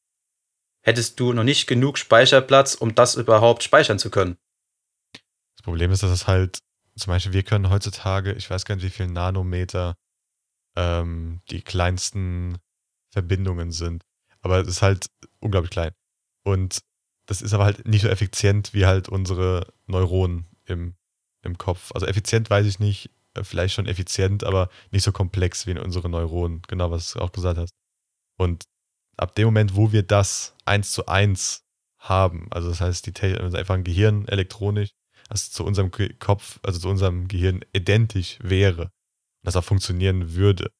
hättest 0.82 1.20
du 1.20 1.32
noch 1.32 1.44
nicht 1.44 1.66
genug 1.66 1.98
Speicherplatz, 1.98 2.74
um 2.74 2.94
das 2.94 3.14
überhaupt 3.14 3.62
speichern 3.62 3.98
zu 3.98 4.10
können. 4.10 4.38
das 5.56 5.62
Problem 5.64 5.92
ist, 5.92 6.02
dass 6.02 6.10
es 6.10 6.26
halt, 6.26 6.60
zum 6.98 7.12
Beispiel, 7.12 7.32
wir 7.32 7.42
können 7.42 7.70
heutzutage, 7.70 8.32
ich 8.32 8.48
weiß 8.50 8.64
gar 8.64 8.74
nicht, 8.74 8.84
wie 8.84 8.90
viel 8.90 9.06
Nanometer 9.06 9.94
ähm, 10.76 11.40
die 11.50 11.62
kleinsten 11.62 12.58
Verbindungen 13.12 13.72
sind. 13.72 14.04
Aber 14.40 14.60
es 14.60 14.68
ist 14.68 14.82
halt 14.82 15.06
unglaublich 15.40 15.70
klein. 15.70 15.92
Und 16.44 16.80
das 17.26 17.42
ist 17.42 17.52
aber 17.52 17.64
halt 17.64 17.86
nicht 17.86 18.02
so 18.02 18.08
effizient 18.08 18.72
wie 18.74 18.86
halt 18.86 19.08
unsere 19.08 19.72
Neuronen 19.86 20.46
im, 20.64 20.94
im 21.42 21.58
Kopf. 21.58 21.92
Also 21.92 22.06
effizient 22.06 22.48
weiß 22.48 22.66
ich 22.66 22.78
nicht, 22.78 23.10
äh, 23.34 23.44
vielleicht 23.44 23.74
schon 23.74 23.86
effizient, 23.86 24.44
aber 24.44 24.68
nicht 24.90 25.02
so 25.02 25.12
komplex 25.12 25.66
wie 25.66 25.78
unsere 25.78 26.08
Neuronen. 26.08 26.62
Genau, 26.68 26.90
was 26.90 27.12
du 27.12 27.20
auch 27.20 27.32
gesagt 27.32 27.58
hast. 27.58 27.72
Und 28.38 28.64
ab 29.16 29.34
dem 29.34 29.46
Moment, 29.46 29.76
wo 29.76 29.92
wir 29.92 30.02
das 30.02 30.54
eins 30.64 30.92
zu 30.92 31.06
eins 31.06 31.64
haben, 31.98 32.46
also 32.50 32.68
das 32.68 32.80
heißt, 32.80 33.06
die 33.06 33.36
einfach 33.36 33.74
ein 33.74 33.84
Gehirn 33.84 34.26
elektronisch, 34.28 34.90
das 35.28 35.50
zu 35.50 35.64
unserem 35.64 35.90
Kopf, 36.18 36.58
also 36.62 36.78
zu 36.78 36.88
unserem 36.88 37.28
Gehirn 37.28 37.64
identisch 37.72 38.38
wäre 38.40 38.82
und 38.82 38.90
das 39.44 39.56
auch 39.56 39.64
funktionieren 39.64 40.34
würde. 40.34 40.70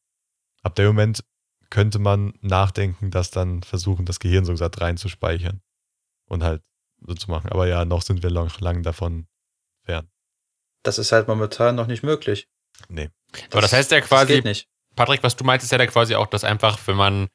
Ab 0.62 0.74
dem 0.74 0.86
Moment 0.86 1.24
könnte 1.70 1.98
man 1.98 2.32
nachdenken, 2.40 3.10
das 3.10 3.30
dann 3.30 3.62
versuchen, 3.62 4.06
das 4.06 4.20
Gehirn 4.20 4.44
so 4.44 4.52
gesagt 4.52 4.80
reinzuspeichern 4.80 5.60
und 6.26 6.42
halt 6.42 6.62
so 7.00 7.14
zu 7.14 7.30
machen. 7.30 7.50
Aber 7.50 7.66
ja, 7.66 7.84
noch 7.84 8.02
sind 8.02 8.22
wir 8.22 8.30
noch 8.30 8.60
lang 8.60 8.82
davon 8.82 9.26
fern. 9.84 10.08
Das 10.82 10.98
ist 10.98 11.12
halt 11.12 11.28
momentan 11.28 11.74
noch 11.74 11.86
nicht 11.86 12.02
möglich. 12.02 12.48
Nee. 12.88 13.10
Aber 13.50 13.60
das 13.60 13.72
heißt 13.72 13.90
ja 13.90 14.00
Das 14.00 14.08
quasi, 14.08 14.34
geht 14.34 14.44
nicht. 14.44 14.66
Patrick, 14.96 15.22
was 15.22 15.36
du 15.36 15.44
meinst, 15.44 15.64
ist 15.64 15.70
ja 15.70 15.78
da 15.78 15.86
quasi 15.86 16.14
auch, 16.14 16.26
dass 16.26 16.44
einfach, 16.44 16.78
wenn 16.86 16.96
man, 16.96 17.28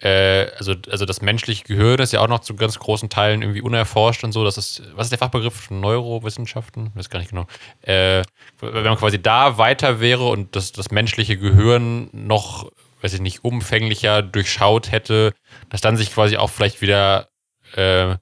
äh, 0.00 0.50
also, 0.56 0.74
also 0.90 1.04
das 1.04 1.20
menschliche 1.20 1.64
Gehirn 1.64 2.00
ist 2.00 2.12
ja 2.12 2.20
auch 2.20 2.28
noch 2.28 2.40
zu 2.40 2.56
ganz 2.56 2.78
großen 2.78 3.08
Teilen 3.08 3.42
irgendwie 3.42 3.60
unerforscht 3.60 4.24
und 4.24 4.32
so. 4.32 4.44
Das 4.44 4.56
ist, 4.56 4.82
was 4.94 5.06
ist 5.06 5.10
der 5.10 5.18
Fachbegriff? 5.18 5.70
Neurowissenschaften? 5.70 6.90
Weiß 6.94 7.10
gar 7.10 7.18
nicht 7.18 7.30
genau. 7.30 7.46
Äh, 7.82 8.22
wenn 8.60 8.84
man 8.84 8.96
quasi 8.96 9.20
da 9.20 9.58
weiter 9.58 10.00
wäre 10.00 10.26
und 10.28 10.56
das, 10.56 10.72
das 10.72 10.90
menschliche 10.90 11.36
Gehirn 11.36 12.08
noch 12.12 12.70
weiß 13.02 13.14
ich 13.14 13.20
nicht, 13.20 13.44
umfänglicher 13.44 14.22
durchschaut 14.22 14.92
hätte, 14.92 15.32
dass 15.70 15.80
dann 15.80 15.96
sich 15.96 16.12
quasi 16.12 16.36
auch 16.36 16.50
vielleicht 16.50 16.82
wieder 16.82 17.28
äh, 17.74 18.16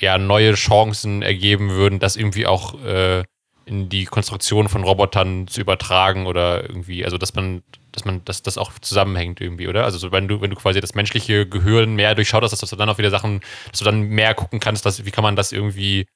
ja, 0.00 0.18
neue 0.18 0.54
Chancen 0.54 1.22
ergeben 1.22 1.70
würden, 1.70 1.98
das 1.98 2.16
irgendwie 2.16 2.46
auch 2.46 2.82
äh, 2.84 3.24
in 3.64 3.88
die 3.88 4.04
Konstruktion 4.04 4.68
von 4.68 4.84
Robotern 4.84 5.46
zu 5.48 5.60
übertragen 5.60 6.26
oder 6.26 6.62
irgendwie, 6.62 7.04
also 7.04 7.18
dass 7.18 7.34
man, 7.34 7.62
dass 7.92 8.04
man, 8.04 8.24
dass 8.24 8.42
das 8.42 8.58
auch 8.58 8.72
zusammenhängt 8.80 9.40
irgendwie, 9.40 9.68
oder? 9.68 9.84
Also 9.84 9.98
so, 9.98 10.12
wenn 10.12 10.28
du, 10.28 10.40
wenn 10.40 10.50
du 10.50 10.56
quasi 10.56 10.80
das 10.80 10.94
menschliche 10.94 11.46
Gehirn 11.46 11.94
mehr 11.94 12.14
durchschaut 12.14 12.42
hast, 12.42 12.60
dass 12.60 12.70
du 12.70 12.76
dann 12.76 12.88
auch 12.88 12.98
wieder 12.98 13.10
Sachen, 13.10 13.40
dass 13.70 13.80
du 13.80 13.84
dann 13.84 14.02
mehr 14.02 14.34
gucken 14.34 14.60
kannst, 14.60 14.86
dass, 14.86 15.04
wie 15.04 15.10
kann 15.10 15.24
man 15.24 15.36
das 15.36 15.52
irgendwie 15.52 16.06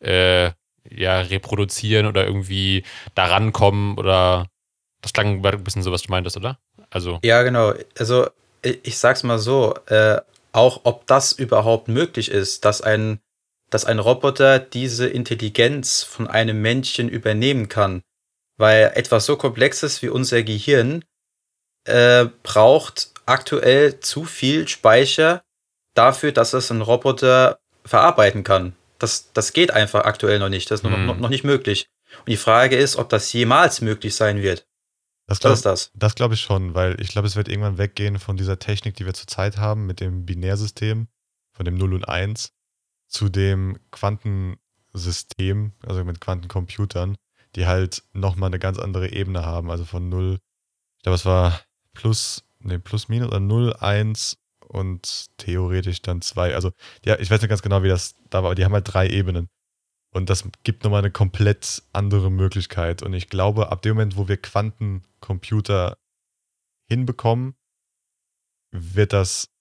äh, 0.00 0.50
ja, 0.90 1.20
reproduzieren 1.20 2.06
oder 2.06 2.26
irgendwie 2.26 2.84
da 3.14 3.26
rankommen 3.26 3.98
oder 3.98 4.46
das 5.00 5.12
klang 5.12 5.44
ein 5.44 5.64
bisschen 5.64 5.82
so, 5.82 5.92
was 5.92 6.02
du 6.02 6.10
meintest, 6.10 6.36
oder? 6.36 6.58
Also. 6.90 7.18
Ja, 7.22 7.42
genau. 7.42 7.74
Also 7.98 8.28
ich, 8.62 8.80
ich 8.82 8.98
sag's 8.98 9.22
mal 9.22 9.38
so, 9.38 9.74
äh, 9.86 10.20
auch 10.52 10.80
ob 10.84 11.06
das 11.06 11.32
überhaupt 11.32 11.88
möglich 11.88 12.30
ist, 12.30 12.64
dass 12.64 12.80
ein, 12.80 13.20
dass 13.74 13.84
ein 13.84 13.98
Roboter 13.98 14.60
diese 14.60 15.08
Intelligenz 15.08 16.04
von 16.04 16.28
einem 16.28 16.62
Männchen 16.62 17.08
übernehmen 17.08 17.68
kann. 17.68 18.02
Weil 18.56 18.92
etwas 18.94 19.26
so 19.26 19.36
Komplexes 19.36 20.00
wie 20.00 20.08
unser 20.08 20.44
Gehirn 20.44 21.04
äh, 21.86 22.26
braucht 22.44 23.10
aktuell 23.26 23.98
zu 23.98 24.24
viel 24.24 24.68
Speicher 24.68 25.42
dafür, 25.94 26.30
dass 26.30 26.52
es 26.52 26.70
ein 26.70 26.82
Roboter 26.82 27.58
verarbeiten 27.84 28.44
kann. 28.44 28.76
Das, 29.00 29.32
das 29.32 29.52
geht 29.52 29.72
einfach 29.72 30.04
aktuell 30.04 30.38
noch 30.38 30.48
nicht. 30.50 30.70
Das 30.70 30.80
ist 30.82 30.86
Hm. 30.88 31.06
noch, 31.06 31.18
noch 31.18 31.28
nicht 31.28 31.42
möglich. 31.44 31.88
Und 32.20 32.28
die 32.28 32.36
Frage 32.36 32.76
ist, 32.76 32.94
ob 32.94 33.08
das 33.08 33.32
jemals 33.32 33.80
möglich 33.80 34.14
sein 34.14 34.40
wird. 34.40 34.68
Das 35.26 35.38
Das 35.38 35.40
glaube 35.40 35.54
ist 35.54 35.64
das. 35.66 35.90
das 35.94 36.14
glaub 36.14 36.30
ich 36.32 36.40
schon, 36.40 36.74
weil 36.74 37.00
ich 37.00 37.08
glaube, 37.08 37.26
es 37.26 37.34
wird 37.34 37.48
irgendwann 37.48 37.78
weggehen 37.78 38.20
von 38.20 38.36
dieser 38.36 38.60
Technik, 38.60 38.94
die 38.94 39.04
wir 39.04 39.14
zurzeit 39.14 39.56
haben, 39.56 39.86
mit 39.86 39.98
dem 39.98 40.24
Binärsystem, 40.26 41.08
von 41.56 41.64
dem 41.64 41.74
0 41.74 41.94
und 41.94 42.08
1, 42.08 42.52
zu 43.14 43.28
dem 43.28 43.78
Quantensystem, 43.92 45.72
also 45.86 46.04
mit 46.04 46.20
Quantencomputern, 46.20 47.16
die 47.54 47.66
halt 47.66 48.02
nochmal 48.12 48.48
eine 48.48 48.58
ganz 48.58 48.78
andere 48.78 49.12
Ebene 49.12 49.46
haben. 49.46 49.70
Also 49.70 49.84
von 49.84 50.08
0, 50.08 50.38
ich 50.96 51.02
glaube, 51.04 51.14
es 51.14 51.24
war 51.24 51.60
plus, 51.92 52.44
nee, 52.58 52.78
plus 52.78 53.08
minus 53.08 53.28
oder 53.28 53.38
0, 53.38 53.74
1 53.74 54.36
und 54.66 55.26
theoretisch 55.36 56.02
dann 56.02 56.22
2. 56.22 56.56
Also, 56.56 56.72
ja, 57.04 57.16
ich 57.20 57.30
weiß 57.30 57.40
nicht 57.40 57.48
ganz 57.50 57.62
genau, 57.62 57.84
wie 57.84 57.88
das 57.88 58.16
da 58.30 58.38
war, 58.38 58.46
aber 58.46 58.56
die 58.56 58.64
haben 58.64 58.72
halt 58.72 58.92
drei 58.92 59.08
Ebenen. 59.08 59.48
Und 60.12 60.28
das 60.28 60.48
gibt 60.64 60.82
nochmal 60.82 61.00
eine 61.00 61.12
komplett 61.12 61.84
andere 61.92 62.32
Möglichkeit. 62.32 63.02
Und 63.02 63.14
ich 63.14 63.28
glaube, 63.28 63.70
ab 63.70 63.82
dem 63.82 63.94
Moment, 63.94 64.16
wo 64.16 64.26
wir 64.26 64.38
Quantencomputer 64.38 65.98
hinbekommen, 66.88 67.54
wird 68.72 69.12
das 69.12 69.53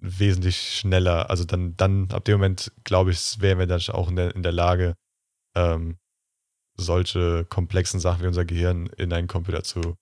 wesentlich 0.00 0.56
schneller. 0.56 1.30
Also 1.30 1.44
dann, 1.44 1.76
dann 1.76 2.10
ab 2.12 2.24
dem 2.24 2.38
Moment, 2.38 2.72
glaube 2.84 3.10
ich, 3.10 3.40
wären 3.40 3.58
wir 3.58 3.66
dann 3.66 3.80
auch 3.88 4.08
in 4.08 4.16
der, 4.16 4.34
in 4.34 4.42
der 4.42 4.52
Lage, 4.52 4.94
ähm, 5.56 5.98
solche 6.76 7.44
komplexen 7.44 8.00
Sachen 8.00 8.22
wie 8.22 8.28
unser 8.28 8.44
Gehirn 8.44 8.86
in 8.96 9.12
einen 9.12 9.26
Computer 9.26 9.64
zu 9.64 9.96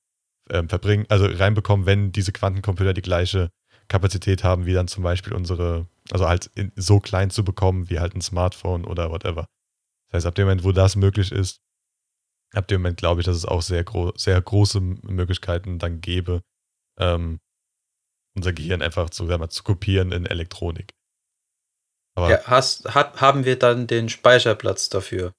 ähm, 0.51 0.68
verbringen, 0.68 1.07
also 1.09 1.26
reinbekommen, 1.26 1.86
wenn 1.86 2.12
diese 2.12 2.32
Quantencomputer 2.32 2.92
die 2.92 3.03
gleiche 3.03 3.51
Kapazität 3.88 4.44
haben, 4.44 4.66
wie 4.66 4.74
dann 4.74 4.88
zum 4.88 5.03
Beispiel 5.03 5.32
unsere, 5.32 5.86
also 6.11 6.28
halt 6.28 6.47
in, 6.55 6.72
so 6.76 7.01
klein 7.01 7.30
zu 7.30 7.44
bekommen, 7.44 7.88
wie 7.88 7.99
halt 7.99 8.14
ein 8.14 8.20
Smartphone 8.20 8.84
oder 8.84 9.11
whatever. 9.11 9.47
Das 10.09 10.18
heißt, 10.18 10.26
ab 10.26 10.34
dem 10.34 10.47
Moment, 10.47 10.64
wo 10.64 10.72
das 10.72 10.97
möglich 10.97 11.32
ist, 11.32 11.61
ab 12.53 12.68
dem 12.68 12.82
Moment 12.82 12.99
glaube 12.99 13.20
ich, 13.20 13.26
dass 13.26 13.36
es 13.36 13.44
auch 13.44 13.62
sehr, 13.62 13.84
gro 13.84 14.12
sehr 14.16 14.40
große 14.40 14.80
Möglichkeiten 14.80 15.78
dann 15.78 16.01
gäbe, 16.01 16.42
ähm, 16.99 17.38
unser 18.37 18.53
Gehirn 18.53 18.82
einfach 18.82 19.11
zu, 19.11 19.24
mal, 19.24 19.49
zu 19.49 19.62
kopieren 19.62 20.12
in 20.12 20.26
Elektronik. 20.26 20.93
Aber 22.14 22.30
Ja, 22.30 22.41
hast, 22.45 22.95
hat, 22.95 23.20
haben 23.20 23.45
wir 23.45 23.59
dann 23.59 23.87
den 23.87 24.09
Speicherplatz 24.09 24.89
dafür? 24.89 25.32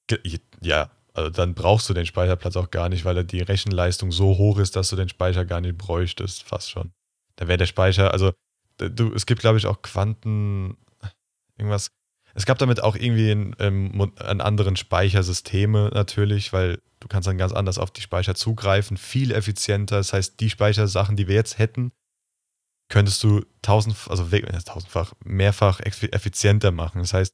Ja, 0.62 0.92
also 1.14 1.30
dann 1.30 1.56
brauchst 1.56 1.90
du 1.90 1.94
den 1.94 2.06
Speicherplatz 2.06 2.56
auch 2.56 2.70
gar 2.70 2.90
nicht, 2.90 3.06
weil 3.06 3.24
die 3.24 3.42
Rechenleistung 3.42 4.12
so 4.12 4.38
hoch 4.38 4.60
ist, 4.60 4.76
dass 4.76 4.90
du 4.90 4.96
den 4.96 5.10
Speicher 5.10 5.46
gar 5.46 5.62
nicht 5.62 5.78
bräuchtest, 5.78 6.44
fast 6.44 6.70
schon. 6.70 6.92
Da 7.38 7.48
wäre 7.48 7.58
der 7.58 7.66
Speicher, 7.66 8.12
also 8.12 8.34
du, 8.78 9.14
es 9.14 9.26
gibt, 9.26 9.42
glaube 9.42 9.58
ich, 9.58 9.66
auch 9.66 9.82
Quanten, 9.82 10.78
irgendwas. 11.58 11.90
Es 12.36 12.46
gab 12.46 12.60
damit 12.60 12.84
auch 12.84 12.96
irgendwie 12.96 13.32
einen, 13.32 13.56
ähm, 13.58 14.12
einen 14.20 14.42
anderen 14.42 14.76
Speichersysteme 14.76 15.90
natürlich, 15.92 16.54
weil 16.54 16.80
du 17.00 17.08
kannst 17.08 17.28
dann 17.28 17.40
ganz 17.40 17.52
anders 17.52 17.80
auf 17.80 17.90
die 17.90 18.02
Speicher 18.02 18.36
zugreifen, 18.36 18.98
viel 18.98 19.32
effizienter. 19.32 19.98
Das 19.98 20.14
heißt, 20.14 20.40
die 20.40 20.52
Speichersachen, 20.52 21.16
die 21.16 21.28
wir 21.28 21.36
jetzt 21.36 21.58
hätten, 21.58 21.92
könntest 22.90 23.24
du 23.24 23.44
tausend, 23.62 23.96
also 24.10 24.26
tausendfach, 24.26 25.14
mehrfach 25.24 25.82
effi- 25.82 26.12
effizienter 26.14 26.72
machen. 26.72 27.00
Das 27.00 27.14
heißt, 27.14 27.34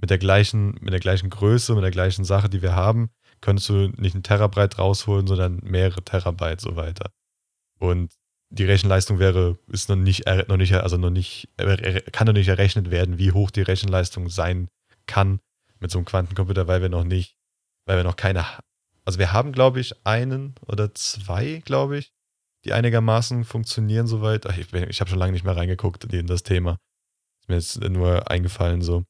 mit 0.00 0.10
der 0.10 0.18
gleichen, 0.18 0.72
mit 0.80 0.92
der 0.92 1.00
gleichen 1.00 1.30
Größe, 1.30 1.74
mit 1.74 1.84
der 1.84 1.90
gleichen 1.90 2.24
Sache, 2.24 2.48
die 2.48 2.62
wir 2.62 2.74
haben, 2.74 3.10
könntest 3.40 3.68
du 3.68 3.88
nicht 3.96 4.14
ein 4.14 4.22
Terabyte 4.22 4.78
rausholen, 4.78 5.26
sondern 5.26 5.60
mehrere 5.62 6.02
Terabyte 6.02 6.60
so 6.60 6.76
weiter. 6.76 7.10
Und 7.78 8.14
die 8.50 8.64
Rechenleistung 8.64 9.18
wäre, 9.18 9.58
ist 9.68 9.88
noch 9.88 9.96
nicht, 9.96 10.26
noch 10.48 10.56
nicht, 10.56 10.74
also 10.74 10.98
noch 10.98 11.10
nicht, 11.10 11.48
kann 12.12 12.26
noch 12.26 12.34
nicht 12.34 12.48
errechnet 12.48 12.90
werden, 12.90 13.18
wie 13.18 13.32
hoch 13.32 13.50
die 13.50 13.62
Rechenleistung 13.62 14.28
sein 14.28 14.68
kann 15.06 15.40
mit 15.80 15.90
so 15.90 15.98
einem 15.98 16.04
Quantencomputer, 16.04 16.68
weil 16.68 16.82
wir 16.82 16.88
noch 16.88 17.04
nicht, 17.04 17.34
weil 17.86 17.96
wir 17.96 18.04
noch 18.04 18.16
keine, 18.16 18.44
also 19.04 19.18
wir 19.18 19.32
haben, 19.32 19.52
glaube 19.52 19.80
ich, 19.80 20.06
einen 20.06 20.54
oder 20.66 20.94
zwei, 20.94 21.62
glaube 21.64 21.98
ich, 21.98 22.12
die 22.64 22.72
einigermaßen 22.72 23.44
funktionieren 23.44 24.06
soweit. 24.06 24.46
Ach, 24.46 24.56
ich 24.56 24.72
ich 24.72 25.00
habe 25.00 25.10
schon 25.10 25.18
lange 25.18 25.32
nicht 25.32 25.44
mehr 25.44 25.56
reingeguckt 25.56 26.04
in 26.04 26.26
das 26.26 26.42
Thema. 26.42 26.78
Ist 27.40 27.48
mir 27.48 27.56
jetzt 27.56 27.80
nur 27.80 28.30
eingefallen 28.30 28.82
so. 28.82 29.04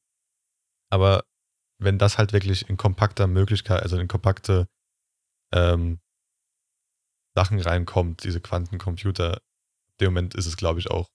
Aber 0.90 1.24
wenn 1.78 1.98
das 1.98 2.18
halt 2.18 2.32
wirklich 2.32 2.68
in 2.68 2.76
kompakter 2.76 3.26
Möglichkeit, 3.26 3.82
also 3.82 3.98
in 3.98 4.09
kompakte 4.09 4.68
ähm, 5.53 6.00
Sachen 7.34 7.61
reinkommt, 7.61 8.24
diese 8.24 8.40
Quantencomputer, 8.40 9.34
in 9.34 9.96
dem 10.00 10.12
Moment 10.12 10.34
ist 10.34 10.46
es, 10.46 10.57
glaube 10.57 10.80
ich, 10.80 10.90
auch 10.90 11.09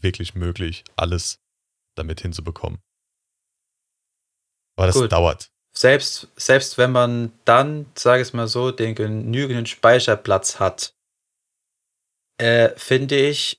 wirklich 0.00 0.34
möglich, 0.34 0.84
alles 0.96 1.38
damit 1.96 2.20
hinzubekommen. 2.20 2.80
Aber 4.76 4.86
das 4.86 4.96
Gut. 4.96 5.12
dauert. 5.12 5.50
Selbst, 5.76 6.28
selbst 6.36 6.78
wenn 6.78 6.92
man 6.92 7.32
dann, 7.44 7.86
sage 7.96 8.22
ich 8.22 8.28
es 8.28 8.34
mal 8.34 8.46
so, 8.46 8.70
den 8.70 8.94
genügenden 8.94 9.66
Speicherplatz 9.66 10.60
hat, 10.60 10.93
äh, 12.44 12.74
finde 12.76 13.16
ich, 13.16 13.58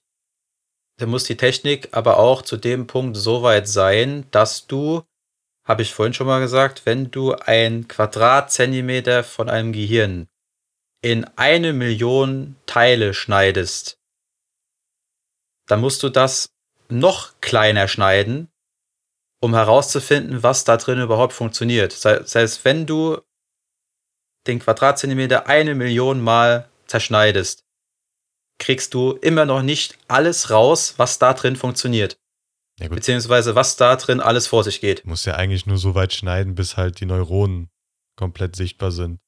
da 0.99 1.07
muss 1.07 1.23
die 1.23 1.37
Technik 1.37 1.89
aber 1.91 2.19
auch 2.19 2.43
zu 2.43 2.55
dem 2.55 2.85
Punkt 2.85 3.17
so 3.17 3.41
weit 3.41 3.67
sein, 3.67 4.29
dass 4.29 4.67
du, 4.67 5.03
habe 5.67 5.81
ich 5.81 5.91
vorhin 5.91 6.13
schon 6.13 6.27
mal 6.27 6.39
gesagt, 6.39 6.85
wenn 6.85 7.09
du 7.09 7.33
ein 7.33 7.87
Quadratzentimeter 7.87 9.23
von 9.23 9.49
einem 9.49 9.73
Gehirn 9.73 10.27
in 11.01 11.25
eine 11.35 11.73
Million 11.73 12.57
Teile 12.67 13.15
schneidest, 13.15 13.97
dann 15.67 15.81
musst 15.81 16.03
du 16.03 16.09
das 16.09 16.49
noch 16.87 17.41
kleiner 17.41 17.87
schneiden, 17.87 18.49
um 19.41 19.55
herauszufinden, 19.55 20.43
was 20.43 20.63
da 20.63 20.77
drin 20.77 21.01
überhaupt 21.01 21.33
funktioniert. 21.33 22.05
Das 22.05 22.35
heißt, 22.35 22.63
wenn 22.63 22.85
du 22.85 23.19
den 24.45 24.59
Quadratzentimeter 24.59 25.47
eine 25.47 25.73
Million 25.73 26.21
Mal 26.21 26.69
zerschneidest, 26.85 27.64
kriegst 28.57 28.93
du 28.93 29.13
immer 29.13 29.45
noch 29.45 29.61
nicht 29.61 29.97
alles 30.07 30.49
raus, 30.49 30.95
was 30.97 31.19
da 31.19 31.33
drin 31.33 31.55
funktioniert. 31.55 32.17
Ja 32.79 32.89
Beziehungsweise 32.89 33.55
was 33.55 33.77
da 33.77 33.95
drin 33.95 34.19
alles 34.19 34.47
vor 34.47 34.63
sich 34.63 34.81
geht. 34.81 35.03
du 35.05 35.09
musst 35.09 35.25
ja 35.25 35.35
eigentlich 35.35 35.65
nur 35.65 35.77
so 35.77 35.95
weit 35.95 36.13
schneiden, 36.13 36.55
bis 36.55 36.75
halt 36.77 36.99
die 36.99 37.05
Neuronen 37.05 37.69
komplett 38.17 38.55
sichtbar 38.55 38.91
sind. 38.91 39.19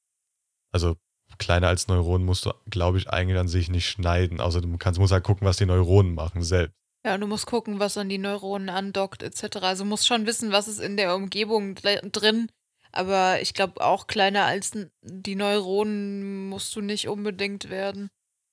Also 0.74 0.98
kleiner 1.38 1.68
als 1.68 1.88
Neuronen 1.88 2.26
musst 2.26 2.46
du, 2.46 2.54
glaube 2.70 2.98
ich, 2.98 3.10
eigentlich 3.10 3.38
an 3.38 3.48
sich 3.48 3.70
nicht 3.70 3.88
schneiden. 3.88 4.42
Außer 4.42 4.62
du 4.62 4.78
kannst, 4.78 5.00
musst 5.00 5.14
halt 5.14 5.24
gucken, 5.24 5.48
was 5.48 5.58
die 5.58 5.66
Neuronen 5.66 6.14
machen 6.14 6.42
selbst. 6.44 6.76
Ja, 7.06 7.16
und 7.16 7.22
du 7.22 7.28
musst 7.28 7.46
gucken, 7.46 7.80
was 7.80 7.98
an 7.98 8.10
die 8.10 8.18
Neuronen 8.18 8.70
andockt, 8.70 9.24
etc. 9.24 9.58
Also 9.62 9.84
du 9.84 9.90
musst 9.90 10.08
schon 10.08 10.26
wissen, 10.26 10.52
was 10.52 10.68
ist 10.68 10.80
in 10.80 10.98
der 10.98 11.16
Umgebung 11.16 11.76
dr- 11.76 12.02
drin. 12.10 12.50
Aber 12.92 13.42
ich 13.42 13.54
glaube, 13.54 13.82
auch 13.82 14.08
kleiner 14.08 14.46
als 14.46 14.72
die 15.02 15.36
Neuronen 15.36 16.50
musst 16.50 16.76
du 16.76 16.82
nicht 16.82 17.08
unbedingt 17.08 17.70
werden. 17.70 18.10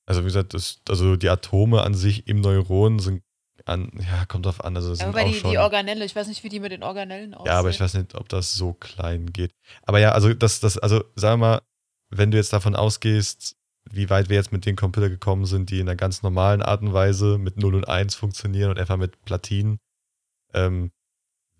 Also 0.07 0.20
wie 0.22 0.26
gesagt, 0.26 0.55
das, 0.55 0.80
also 0.88 1.16
die 1.16 1.28
Atome 1.28 1.82
an 1.82 1.94
sich 1.94 2.26
im 2.28 2.40
Neuron 2.40 2.98
sind 2.98 3.22
an, 3.64 3.90
ja, 3.98 4.26
kommt 4.26 4.44
drauf 4.44 4.62
an, 4.62 4.76
also 4.76 4.90
Ja, 4.90 4.96
sind 4.96 5.09
wobei 5.09 5.22
auch 5.22 5.28
die, 5.28 5.34
schon. 5.34 5.50
die 5.50 5.59
Organelle, 5.59 6.05
ich 6.05 6.14
weiß 6.14 6.28
nicht, 6.28 6.44
wie 6.44 6.50
die 6.50 6.61
mit 6.61 6.72
den 6.72 6.82
Organellen 6.82 7.34
aussehen. 7.34 7.46
Ja, 7.52 7.59
aber 7.59 7.70
ich 7.70 7.80
weiß 7.80 7.94
nicht, 7.94 8.14
ob 8.14 8.28
das 8.28 8.52
so 8.55 8.74
klein 8.74 9.32
geht. 9.32 9.55
Aber 9.82 9.98
ja, 9.98 10.12
also 10.12 10.34
das, 10.34 10.61
das, 10.61 10.76
also 10.76 11.05
sagen 11.14 11.40
wir 11.40 11.46
mal, 11.46 11.62
wenn 12.11 12.30
du 12.30 12.36
jetzt 12.36 12.52
davon 12.52 12.76
ausgehst, 12.76 13.57
wie 13.90 14.11
weit 14.11 14.28
wir 14.28 14.36
jetzt 14.36 14.52
mit 14.52 14.66
den 14.66 14.76
Computern 14.76 15.11
gekommen 15.11 15.46
sind, 15.46 15.70
die 15.70 15.80
in 15.80 15.88
einer 15.88 15.96
ganz 15.96 16.22
normalen 16.22 16.62
Art 16.62 16.82
und 16.82 16.92
Weise 16.92 17.38
mit 17.38 17.57
0 17.57 17.74
und 17.74 17.88
1 17.88 18.14
funktionieren 18.14 18.70
und 18.70 18.78
einfach 18.78 18.96
mit 18.96 19.22
Platinen, 19.24 19.78
ähm, 20.52 20.90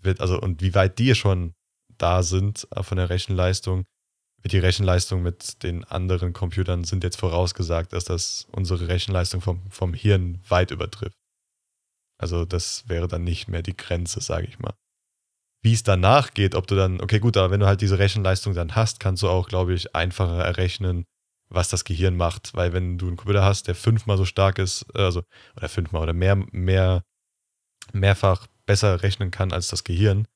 wird, 0.01 0.21
also 0.21 0.41
und 0.41 0.61
wie 0.61 0.75
weit 0.75 0.99
die 0.99 1.15
schon 1.15 1.55
da 1.97 2.23
sind 2.23 2.67
äh, 2.73 2.83
von 2.83 2.99
der 2.99 3.11
Rechenleistung, 3.11 3.85
wird 4.45 4.53
die 4.53 4.59
Rechenleistung 4.59 5.23
mit 5.23 5.63
den 5.63 5.85
anderen 5.85 6.35
Computern 6.35 6.85
sind 6.85 7.03
jetzt 7.03 7.17
vorausgesagt, 7.17 7.95
dass 7.95 8.05
das 8.05 8.47
unsere 8.53 8.89
Rechenleistung 8.89 9.41
vom, 9.41 9.63
vom 9.71 9.95
Hirn 9.95 10.41
weit 10.49 10.71
übertrifft. 10.71 11.17
Also 12.19 12.45
das 12.45 12.87
wäre 12.87 13.09
dann 13.09 13.25
nicht 13.25 13.49
mehr 13.49 13.63
die 13.63 13.77
Grenze, 13.77 14.21
sage 14.21 14.47
ich 14.47 14.59
mal. 14.59 14.75
Wie 15.63 15.73
es 15.73 15.83
danach 15.83 16.35
geht, 16.35 16.55
ob 16.55 16.67
du 16.67 16.75
dann, 16.75 17.01
okay 17.01 17.21
gut, 17.21 17.39
aber 17.39 17.51
wenn 17.51 17.61
du 17.61 17.67
halt 17.67 17.81
diese 17.81 17.99
Rechenleistung 17.99 18.53
dann 18.53 18.77
hast, 18.77 19.01
kannst 19.01 19.23
du 19.23 19.31
auch, 19.31 19.49
glaube 19.49 19.73
ich, 19.73 19.97
einfacher 19.97 20.45
errechnen, 20.45 21.07
was 21.49 21.71
das 21.71 21.85
Gehirn 21.85 22.15
macht. 22.15 22.55
Weil 22.55 22.75
wenn 22.75 22.99
du 22.99 23.07
einen 23.07 23.17
Computer 23.17 23.45
hast, 23.45 23.67
der 23.67 23.75
fünfmal 23.75 24.19
so 24.19 24.27
stark 24.27 24.59
ist, 24.59 24.85
also, 24.95 25.23
oder 25.57 25.71
fünfmal 25.71 26.03
oder 26.03 26.13
mehr, 26.13 26.37
mehr, 26.53 27.03
mehrfach 27.95 28.47
besser 28.67 29.03
rechnen 29.03 29.31
kann 29.31 29.53
als 29.53 29.69
das 29.69 29.85
Gehirn, 29.85 30.27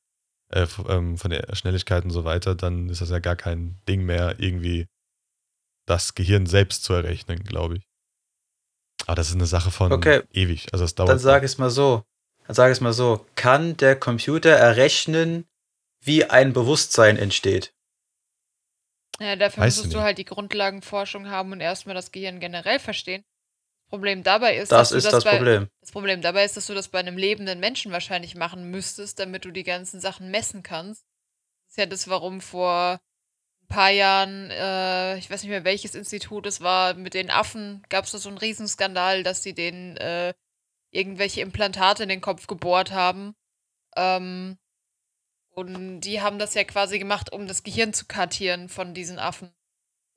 äh, 0.50 0.66
ähm, 0.88 1.16
von 1.18 1.30
der 1.30 1.54
Schnelligkeit 1.54 2.04
und 2.04 2.10
so 2.10 2.24
weiter, 2.24 2.54
dann 2.54 2.88
ist 2.88 3.00
das 3.00 3.10
ja 3.10 3.18
gar 3.18 3.36
kein 3.36 3.76
Ding 3.88 4.04
mehr, 4.04 4.36
irgendwie 4.38 4.86
das 5.86 6.14
Gehirn 6.14 6.46
selbst 6.46 6.84
zu 6.84 6.92
errechnen, 6.92 7.42
glaube 7.44 7.76
ich. 7.78 7.84
Aber 9.06 9.14
das 9.14 9.28
ist 9.28 9.36
eine 9.36 9.46
Sache 9.46 9.70
von 9.70 9.92
Okay. 9.92 10.22
ewig. 10.32 10.72
Also 10.72 10.84
es 10.84 10.94
dauert. 10.94 11.10
Dann 11.10 11.18
sage 11.18 11.46
ich 11.46 11.52
es 11.52 11.58
mal 11.58 11.70
so. 11.70 12.02
Dann 12.46 12.54
sage 12.54 12.72
ich 12.72 12.78
es 12.78 12.80
mal 12.82 12.92
so. 12.92 13.26
Kann 13.36 13.76
der 13.76 13.98
Computer 13.98 14.50
errechnen, 14.50 15.46
wie 16.02 16.24
ein 16.24 16.52
Bewusstsein 16.52 17.16
entsteht? 17.16 17.72
Ja, 19.20 19.34
dafür 19.36 19.64
Weißt 19.64 19.78
du 19.78 19.80
musstest 19.80 19.94
du 19.94 19.98
nicht. 19.98 20.04
halt 20.04 20.18
die 20.18 20.24
Grundlagenforschung 20.24 21.28
haben 21.28 21.52
und 21.52 21.60
erstmal 21.60 21.94
das 21.94 22.12
Gehirn 22.12 22.38
generell 22.38 22.78
verstehen. 22.78 23.24
Das 23.88 23.96
Problem 23.96 24.22
dabei 24.22 24.58
ist, 24.58 24.70
Das 24.70 24.90
dass 24.90 24.90
du 24.90 24.96
ist 24.98 25.04
das, 25.04 25.12
das 25.12 25.24
bei, 25.24 25.36
Problem. 25.38 25.70
Das 25.80 25.92
Problem 25.92 26.20
dabei 26.20 26.44
ist, 26.44 26.58
dass 26.58 26.66
du 26.66 26.74
das 26.74 26.88
bei 26.88 26.98
einem 26.98 27.16
lebenden 27.16 27.58
Menschen 27.58 27.90
wahrscheinlich 27.90 28.34
machen 28.34 28.70
müsstest, 28.70 29.18
damit 29.18 29.46
du 29.46 29.50
die 29.50 29.62
ganzen 29.64 29.98
Sachen 29.98 30.30
messen 30.30 30.62
kannst. 30.62 31.06
Das 31.64 31.70
ist 31.70 31.78
ja 31.78 31.86
das, 31.86 32.06
warum 32.06 32.42
vor 32.42 33.00
ein 33.62 33.68
paar 33.68 33.88
Jahren, 33.88 34.50
äh, 34.50 35.16
ich 35.16 35.30
weiß 35.30 35.42
nicht 35.42 35.48
mehr 35.48 35.64
welches 35.64 35.94
Institut 35.94 36.44
es 36.44 36.60
war, 36.60 36.92
mit 36.94 37.14
den 37.14 37.30
Affen 37.30 37.82
gab 37.88 38.04
es 38.04 38.10
da 38.10 38.18
so 38.18 38.28
einen 38.28 38.36
Riesenskandal, 38.36 39.22
dass 39.22 39.42
sie 39.42 39.54
denen 39.54 39.96
äh, 39.96 40.34
irgendwelche 40.90 41.40
Implantate 41.40 42.02
in 42.02 42.10
den 42.10 42.20
Kopf 42.20 42.46
gebohrt 42.46 42.90
haben. 42.90 43.34
Ähm, 43.96 44.58
und 45.52 46.02
die 46.02 46.20
haben 46.20 46.38
das 46.38 46.52
ja 46.52 46.64
quasi 46.64 46.98
gemacht, 46.98 47.32
um 47.32 47.46
das 47.48 47.62
Gehirn 47.62 47.94
zu 47.94 48.04
kartieren 48.04 48.68
von 48.68 48.92
diesen 48.92 49.18
Affen. 49.18 49.50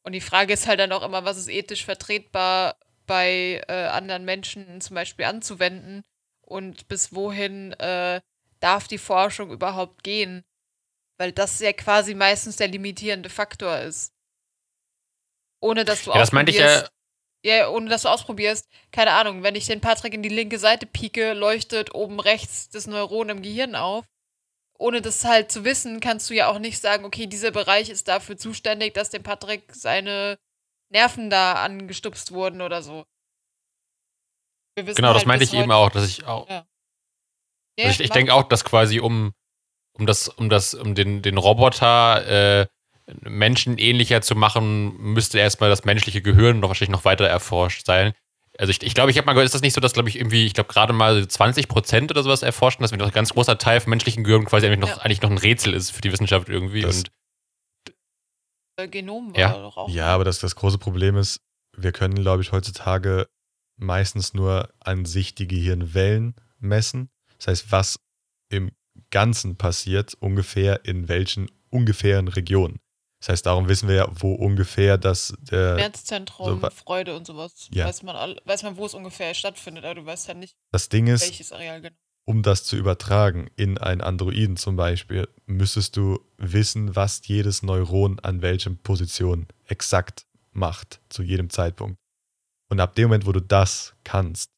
Und 0.04 0.12
die 0.12 0.20
Frage 0.20 0.52
ist 0.52 0.68
halt 0.68 0.82
dann 0.82 0.92
auch 0.92 1.04
immer, 1.04 1.24
was 1.24 1.38
ist 1.38 1.48
ethisch 1.48 1.86
vertretbar 1.86 2.76
bei 3.08 3.62
äh, 3.68 3.88
anderen 3.88 4.26
Menschen 4.26 4.82
zum 4.82 4.96
Beispiel 4.96 5.26
anzuwenden 5.26 6.04
und 6.42 6.88
bis 6.88 7.14
wohin 7.14 7.74
äh, 7.74 8.22
darf 8.60 8.88
die 8.88 8.98
Forschung 8.98 9.52
überhaupt 9.52 10.04
gehen? 10.04 10.44
Weil 11.18 11.32
das 11.32 11.60
ja 11.60 11.74
quasi 11.74 12.16
meistens 12.16 12.58
der 12.58 12.68
limitierende 12.68 13.30
Faktor 13.30 13.80
ist. 13.80 14.14
Ohne 15.62 15.86
dass 15.86 16.04
du 16.04 16.12
Ja, 16.12 16.20
das 16.20 16.32
meinte 16.32 16.52
ich 16.52 16.58
ja. 16.58 16.66
ausprobierst- 16.66 16.92
ja, 17.44 17.70
ohne 17.70 17.90
dass 17.90 18.04
du 18.04 18.10
ausprobierst, 18.10 18.68
keine 18.92 19.12
Ahnung, 19.14 19.44
wenn 19.44 19.56
ich 19.56 19.66
den 19.66 19.82
Patrick 19.82 20.14
in 20.14 20.24
die 20.24 20.30
linke 20.30 20.60
Seite 20.60 20.86
pieke, 20.86 21.34
leuchtet 21.34 21.96
oben 21.96 22.20
rechts 22.20 22.70
das 22.70 22.86
Neuron 22.88 23.30
im 23.30 23.42
Gehirn 23.42 23.76
auf. 23.76 24.06
Ohne 24.78 25.02
das 25.02 25.24
halt 25.26 25.52
zu 25.52 25.64
wissen, 25.66 26.00
kannst 26.02 26.30
du 26.30 26.34
ja 26.36 26.50
auch 26.50 26.60
nicht 26.60 26.80
sagen, 26.82 27.06
okay, 27.06 27.28
dieser 27.28 27.52
Bereich 27.52 27.90
ist 27.90 28.08
dafür 28.08 28.38
zuständig, 28.38 28.94
dass 28.94 29.10
dem 29.12 29.24
Patrick 29.24 29.64
seine 29.76 30.38
Nerven 30.92 31.30
da 31.30 31.54
angestupst 31.54 32.32
wurden 32.32 32.62
oder 32.62 32.82
so. 32.84 33.06
Wir 34.76 34.88
wissen 34.88 34.96
Genau, 34.98 35.10
das 35.10 35.20
halt 35.20 35.28
meinte 35.28 35.46
bis 35.46 35.54
ich 35.54 35.60
eben 35.60 35.72
auch, 35.72 35.90
dass 35.90 36.08
ich 36.08 36.26
auch. 36.26 36.50
Ja. 36.50 36.66
Also 37.80 37.90
ich 37.92 38.00
ich 38.02 38.10
denke 38.12 38.34
auch, 38.34 38.44
dass 38.44 38.64
quasi 38.64 39.00
um, 39.00 39.34
um 39.94 40.06
das, 40.06 40.28
um 40.28 40.50
das, 40.50 40.74
um 40.74 40.94
den, 40.94 41.22
den 41.22 41.38
Roboter 41.38 42.62
äh, 42.62 42.68
menschenähnlicher 43.22 44.22
zu 44.22 44.36
machen, 44.36 44.96
müsste 44.98 45.40
erstmal 45.40 45.70
das 45.70 45.84
menschliche 45.86 46.22
Gehirn 46.22 46.60
noch 46.60 46.68
wahrscheinlich 46.70 46.92
noch 46.96 47.06
weiter 47.06 47.28
erforscht 47.28 47.86
sein. 47.86 48.14
Also 48.58 48.72
ich, 48.72 48.84
ich 48.84 48.94
glaube, 48.94 49.12
ich 49.12 49.18
habe 49.18 49.26
mal 49.26 49.34
gehört, 49.34 49.46
ist 49.46 49.56
das 49.56 49.62
nicht 49.62 49.74
so, 49.74 49.82
dass, 49.82 49.94
glaube 49.94 50.10
ich, 50.10 50.18
irgendwie, 50.18 50.46
ich 50.46 50.54
glaube, 50.54 50.72
gerade 50.72 50.94
mal 50.94 51.26
20 51.28 51.68
Prozent 51.68 52.12
oder 52.12 52.22
sowas 52.22 52.44
erforscht, 52.44 52.80
und 52.80 52.84
dass 52.84 52.92
ein 52.94 53.12
ganz 53.12 53.34
großer 53.34 53.58
Teil 53.58 53.80
vom 53.80 53.90
menschlichen 53.90 54.24
Gehirn 54.24 54.46
quasi 54.46 54.68
eigentlich 54.68 54.80
noch, 54.80 54.90
Ja. 54.90 54.98
eigentlich 54.98 55.22
noch 55.22 55.32
ein 55.32 55.38
Rätsel 55.38 55.74
ist 55.74 55.92
für 55.92 56.02
die 56.02 56.12
Wissenschaft 56.12 56.50
irgendwie. 56.50 56.82
Das- 56.82 56.98
und 57.00 57.12
Genom 58.88 59.34
war 59.34 59.40
Ja. 59.40 59.54
doch 59.54 59.78
auch. 59.78 59.90
Ja, 59.90 60.08
aber 60.08 60.24
das, 60.24 60.40
das 60.40 60.56
große 60.56 60.78
Problem 60.78 61.18
ist, 61.18 61.42
wir 61.78 61.92
können, 61.92 62.16
glaube 62.16 62.42
ich, 62.42 62.52
heutzutage 62.52 63.28
meistens 63.78 64.34
nur 64.34 64.70
an 64.80 65.06
sich 65.06 65.36
die 65.36 65.48
Gehirnwellen 65.48 66.36
messen. 66.60 67.10
Das 67.38 67.48
heißt, 67.48 67.72
was 67.72 68.00
im 68.50 68.72
Ganzen 69.10 69.58
passiert, 69.58 70.16
ungefähr 70.20 70.86
in 70.86 71.08
welchen 71.08 71.50
ungefähren 71.70 72.28
Regionen. 72.28 72.80
Das 73.22 73.30
heißt, 73.30 73.46
darum 73.46 73.70
wissen 73.70 73.88
wir 73.88 73.96
ja, 73.96 74.08
wo 74.12 74.34
ungefähr 74.34 74.98
das 74.98 75.34
der, 75.40 75.76
Schmerzzentrum, 75.76 76.60
so 76.60 76.70
Freude 76.72 77.16
und 77.16 77.28
sowas. 77.28 77.70
Ja. 77.72 77.86
Weiß, 77.86 78.02
man 78.02 78.36
weiß 78.46 78.64
man, 78.64 78.78
wo 78.78 78.86
es 78.86 78.96
ungefähr 78.96 79.34
stattfindet, 79.36 79.86
aber 79.86 79.96
du 79.96 80.06
weißt 80.06 80.28
ja 80.28 80.34
nicht, 80.34 80.56
das 80.72 80.90
Ding 80.90 81.06
ist, 81.06 81.22
welches 81.22 81.52
Areal 81.52 81.82
genau. 81.82 81.96
Um 82.26 82.44
das 82.44 82.64
zu 82.64 82.78
übertragen 82.78 83.50
in 83.56 83.78
einen 83.78 84.02
Androiden 84.02 84.58
zum 84.58 84.76
Beispiel, 84.76 85.28
müsstest 85.46 85.98
du 85.98 86.20
wissen, 86.38 86.96
was 86.96 87.26
jedes 87.28 87.64
Neuron 87.64 88.20
an 88.20 88.42
welchem 88.42 88.78
Position 88.78 89.48
exakt 89.66 90.26
macht 90.52 91.02
zu 91.10 91.24
jedem 91.24 91.50
Zeitpunkt. 91.50 91.98
Und 92.70 92.80
ab 92.80 92.96
dem 92.96 93.06
Moment, 93.10 93.26
wo 93.26 93.32
du 93.32 93.42
das 93.42 93.94
kannst, 94.04 94.50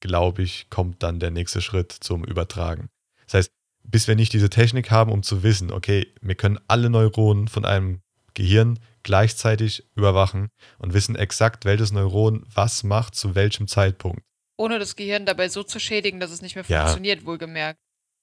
glaube 0.00 0.42
ich, 0.42 0.70
kommt 0.70 1.02
dann 1.02 1.18
der 1.18 1.30
nächste 1.30 1.60
Schritt 1.60 1.92
zum 1.92 2.24
Übertragen. 2.24 2.88
Das 3.26 3.34
heißt, 3.34 3.50
bis 3.82 4.08
wir 4.08 4.16
nicht 4.16 4.32
diese 4.32 4.50
Technik 4.50 4.90
haben, 4.90 5.12
um 5.12 5.22
zu 5.22 5.42
wissen, 5.42 5.70
okay, 5.70 6.12
wir 6.20 6.34
können 6.34 6.58
alle 6.68 6.90
Neuronen 6.90 7.48
von 7.48 7.64
einem 7.64 8.00
Gehirn 8.32 8.78
gleichzeitig 9.02 9.84
überwachen 9.94 10.48
und 10.78 10.94
wissen 10.94 11.14
exakt, 11.14 11.64
welches 11.64 11.92
Neuron 11.92 12.44
was 12.52 12.82
macht 12.82 13.14
zu 13.14 13.34
welchem 13.34 13.68
Zeitpunkt. 13.68 14.22
Ohne 14.56 14.78
das 14.78 14.96
Gehirn 14.96 15.26
dabei 15.26 15.48
so 15.48 15.62
zu 15.62 15.78
schädigen, 15.78 16.20
dass 16.20 16.30
es 16.30 16.42
nicht 16.42 16.54
mehr 16.54 16.64
Ja. 16.68 16.82
funktioniert, 16.82 17.26
wohlgemerkt. 17.26 17.78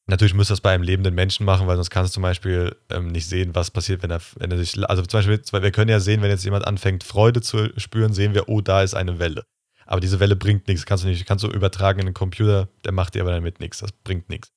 Natürlich 0.07 0.33
müsst 0.33 0.49
ihr 0.49 0.53
das 0.53 0.61
bei 0.61 0.73
einem 0.73 0.83
lebenden 0.83 1.13
Menschen 1.13 1.45
machen, 1.45 1.67
weil 1.67 1.75
sonst 1.75 1.89
kannst 1.89 2.11
du 2.11 2.15
zum 2.15 2.23
Beispiel 2.23 2.75
ähm, 2.89 3.07
nicht 3.07 3.27
sehen, 3.27 3.53
was 3.53 3.71
passiert, 3.71 4.01
wenn 4.03 4.11
er, 4.11 4.21
wenn 4.37 4.51
er 4.51 4.57
sich. 4.57 4.77
Also 4.89 5.03
zum 5.03 5.19
Beispiel, 5.19 5.39
wir 5.61 5.71
können 5.71 5.89
ja 5.89 5.99
sehen, 5.99 6.21
wenn 6.21 6.29
jetzt 6.29 6.43
jemand 6.43 6.65
anfängt, 6.65 7.03
Freude 7.03 7.41
zu 7.41 7.69
spüren, 7.79 8.13
sehen 8.13 8.33
wir, 8.33 8.49
oh, 8.49 8.61
da 8.61 8.81
ist 8.81 8.93
eine 8.93 9.19
Welle. 9.19 9.43
Aber 9.85 9.99
diese 9.99 10.19
Welle 10.19 10.35
bringt 10.35 10.67
nichts. 10.67 10.85
Kannst 10.85 11.03
du 11.03 11.07
nicht, 11.07 11.25
kannst 11.25 11.43
du 11.43 11.49
übertragen 11.49 11.99
in 11.99 12.05
den 12.07 12.13
Computer, 12.13 12.67
der 12.83 12.93
macht 12.93 13.13
dir 13.13 13.21
aber 13.21 13.31
damit 13.31 13.59
nichts. 13.59 13.79
Das 13.79 13.91
bringt 13.91 14.29
nichts. 14.29 14.49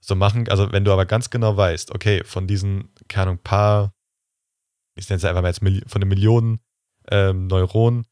So 0.00 0.14
machen, 0.14 0.48
also 0.48 0.70
wenn 0.72 0.84
du 0.84 0.92
aber 0.92 1.06
ganz 1.06 1.30
genau 1.30 1.56
weißt, 1.56 1.90
okay, 1.92 2.22
von 2.24 2.46
diesen, 2.46 2.90
keine 3.08 3.30
Ahnung, 3.30 3.38
paar, 3.42 3.92
ich 4.96 5.08
nenne 5.08 5.16
es 5.16 5.24
einfach 5.24 5.42
mal 5.42 5.48
jetzt 5.48 5.60
von 5.90 6.00
den 6.00 6.08
Millionen 6.08 6.60
ähm, 7.10 7.46
Neuronen, 7.46 8.06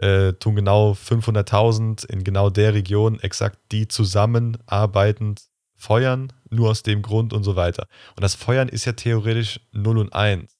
äh, 0.00 0.32
tun 0.34 0.56
genau 0.56 0.92
500.000 0.92 2.06
in 2.06 2.24
genau 2.24 2.50
der 2.50 2.74
Region 2.74 3.20
exakt 3.20 3.58
die 3.70 3.86
zusammenarbeitend 3.88 5.42
feuern, 5.76 6.32
nur 6.50 6.70
aus 6.70 6.82
dem 6.82 7.02
Grund 7.02 7.32
und 7.32 7.44
so 7.44 7.56
weiter. 7.56 7.86
Und 8.16 8.22
das 8.22 8.34
Feuern 8.34 8.68
ist 8.68 8.84
ja 8.84 8.92
theoretisch 8.92 9.60
0 9.72 9.98
und 9.98 10.12
1. 10.12 10.56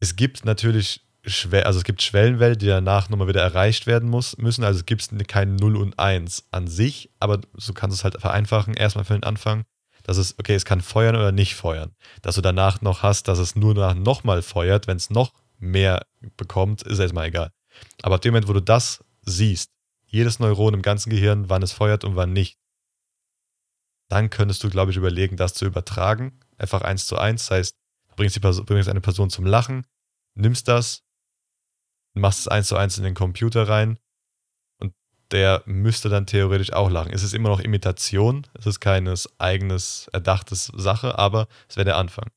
Es 0.00 0.16
gibt 0.16 0.44
natürlich 0.44 1.00
Schwell 1.26 1.62
also 1.62 1.78
es 1.78 1.84
gibt 1.84 2.02
Schwellenwerte, 2.02 2.58
die 2.58 2.66
danach 2.66 3.08
nochmal 3.08 3.28
wieder 3.28 3.40
erreicht 3.40 3.86
werden 3.86 4.10
muss, 4.10 4.36
müssen. 4.36 4.62
Also 4.62 4.80
es 4.80 4.86
gibt 4.86 5.08
kein 5.26 5.56
0 5.56 5.76
und 5.76 5.98
1 5.98 6.48
an 6.50 6.66
sich, 6.66 7.10
aber 7.18 7.40
so 7.54 7.72
kannst 7.72 7.96
du 7.96 8.00
es 8.00 8.04
halt 8.04 8.20
vereinfachen, 8.20 8.74
erstmal 8.74 9.04
für 9.04 9.14
den 9.14 9.22
Anfang, 9.22 9.64
dass 10.02 10.18
es, 10.18 10.38
okay, 10.38 10.54
es 10.54 10.66
kann 10.66 10.82
feuern 10.82 11.16
oder 11.16 11.32
nicht 11.32 11.54
feuern. 11.54 11.92
Dass 12.20 12.34
du 12.34 12.42
danach 12.42 12.82
noch 12.82 13.02
hast, 13.02 13.28
dass 13.28 13.38
es 13.38 13.56
nur 13.56 13.74
nach 13.74 13.94
nochmal 13.94 14.42
feuert, 14.42 14.86
wenn 14.86 14.98
es 14.98 15.08
noch 15.08 15.32
mehr 15.58 16.04
bekommt, 16.36 16.82
ist 16.82 16.98
erstmal 16.98 17.28
egal. 17.28 17.50
Aber 18.02 18.16
ab 18.16 18.22
dem 18.22 18.32
Moment, 18.32 18.48
wo 18.48 18.52
du 18.52 18.60
das 18.60 19.04
siehst, 19.22 19.70
jedes 20.06 20.38
Neuron 20.38 20.74
im 20.74 20.82
ganzen 20.82 21.10
Gehirn, 21.10 21.48
wann 21.48 21.62
es 21.62 21.72
feuert 21.72 22.04
und 22.04 22.16
wann 22.16 22.32
nicht, 22.32 22.58
dann 24.08 24.30
könntest 24.30 24.62
du, 24.62 24.70
glaube 24.70 24.90
ich, 24.90 24.96
überlegen, 24.96 25.36
das 25.36 25.54
zu 25.54 25.64
übertragen. 25.64 26.38
Einfach 26.56 26.82
eins 26.82 27.06
zu 27.06 27.18
eins. 27.18 27.46
Das 27.46 27.50
heißt, 27.50 27.76
du 28.10 28.16
bringst, 28.16 28.40
Person, 28.40 28.64
bringst 28.64 28.88
eine 28.88 29.00
Person 29.00 29.30
zum 29.30 29.46
Lachen, 29.46 29.86
nimmst 30.34 30.68
das, 30.68 31.02
machst 32.14 32.40
es 32.40 32.48
eins 32.48 32.68
zu 32.68 32.76
eins 32.76 32.96
in 32.96 33.04
den 33.04 33.14
Computer 33.14 33.68
rein 33.68 33.98
und 34.78 34.94
der 35.32 35.62
müsste 35.66 36.08
dann 36.08 36.26
theoretisch 36.26 36.72
auch 36.72 36.90
lachen. 36.90 37.12
Es 37.12 37.22
ist 37.22 37.34
immer 37.34 37.48
noch 37.48 37.60
Imitation, 37.60 38.46
es 38.54 38.66
ist 38.66 38.80
keine 38.80 39.14
eigenes, 39.38 40.08
erdachtes 40.12 40.66
Sache, 40.66 41.18
aber 41.18 41.48
es 41.68 41.76
wäre 41.76 41.86
der 41.86 41.96
Anfang. 41.96 42.30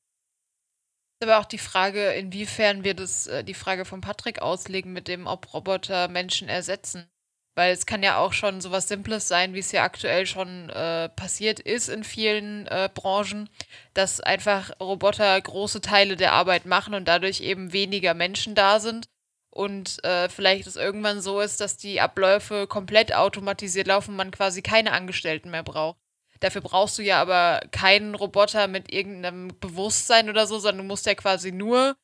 Aber 1.19 1.39
auch 1.39 1.45
die 1.45 1.57
Frage, 1.57 2.11
inwiefern 2.13 2.83
wir 2.83 2.93
das, 2.93 3.27
äh, 3.27 3.43
die 3.43 3.55
Frage 3.55 3.85
von 3.85 4.01
Patrick 4.01 4.41
auslegen 4.41 4.93
mit 4.93 5.07
dem, 5.07 5.25
ob 5.25 5.53
Roboter 5.53 6.07
Menschen 6.07 6.47
ersetzen. 6.47 7.09
Weil 7.55 7.73
es 7.73 7.87
kann 7.87 8.03
ja 8.03 8.19
auch 8.19 8.33
schon 8.33 8.61
sowas 8.61 8.87
Simples 8.87 9.27
sein, 9.27 9.55
wie 9.55 9.59
es 9.59 9.71
ja 9.71 9.83
aktuell 9.83 10.27
schon 10.27 10.69
äh, 10.69 11.09
passiert 11.09 11.59
ist 11.59 11.89
in 11.89 12.03
vielen 12.03 12.67
äh, 12.67 12.87
Branchen, 12.93 13.49
dass 13.95 14.19
einfach 14.21 14.79
Roboter 14.79 15.41
große 15.41 15.81
Teile 15.81 16.17
der 16.17 16.33
Arbeit 16.33 16.67
machen 16.67 16.93
und 16.93 17.07
dadurch 17.07 17.41
eben 17.41 17.73
weniger 17.73 18.13
Menschen 18.13 18.53
da 18.53 18.79
sind. 18.79 19.07
Und 19.49 20.03
äh, 20.03 20.29
vielleicht 20.29 20.67
es 20.67 20.75
irgendwann 20.75 21.19
so 21.19 21.39
ist, 21.39 21.59
dass 21.59 21.77
die 21.77 21.99
Abläufe 21.99 22.67
komplett 22.67 23.15
automatisiert 23.15 23.87
laufen 23.87 24.11
und 24.11 24.17
man 24.17 24.29
quasi 24.29 24.61
keine 24.61 24.91
Angestellten 24.91 25.49
mehr 25.49 25.63
braucht. 25.63 25.97
Dafür 26.39 26.61
brauchst 26.61 26.97
du 26.97 27.03
ja 27.03 27.21
aber 27.21 27.61
keinen 27.71 28.15
Roboter 28.15 28.67
mit 28.67 28.91
irgendeinem 28.93 29.49
Bewusstsein 29.59 30.29
oder 30.29 30.47
so, 30.47 30.59
sondern 30.59 30.79
du 30.79 30.83
musst 30.83 31.05
ja 31.05 31.15
quasi 31.15 31.51
nur 31.51 31.95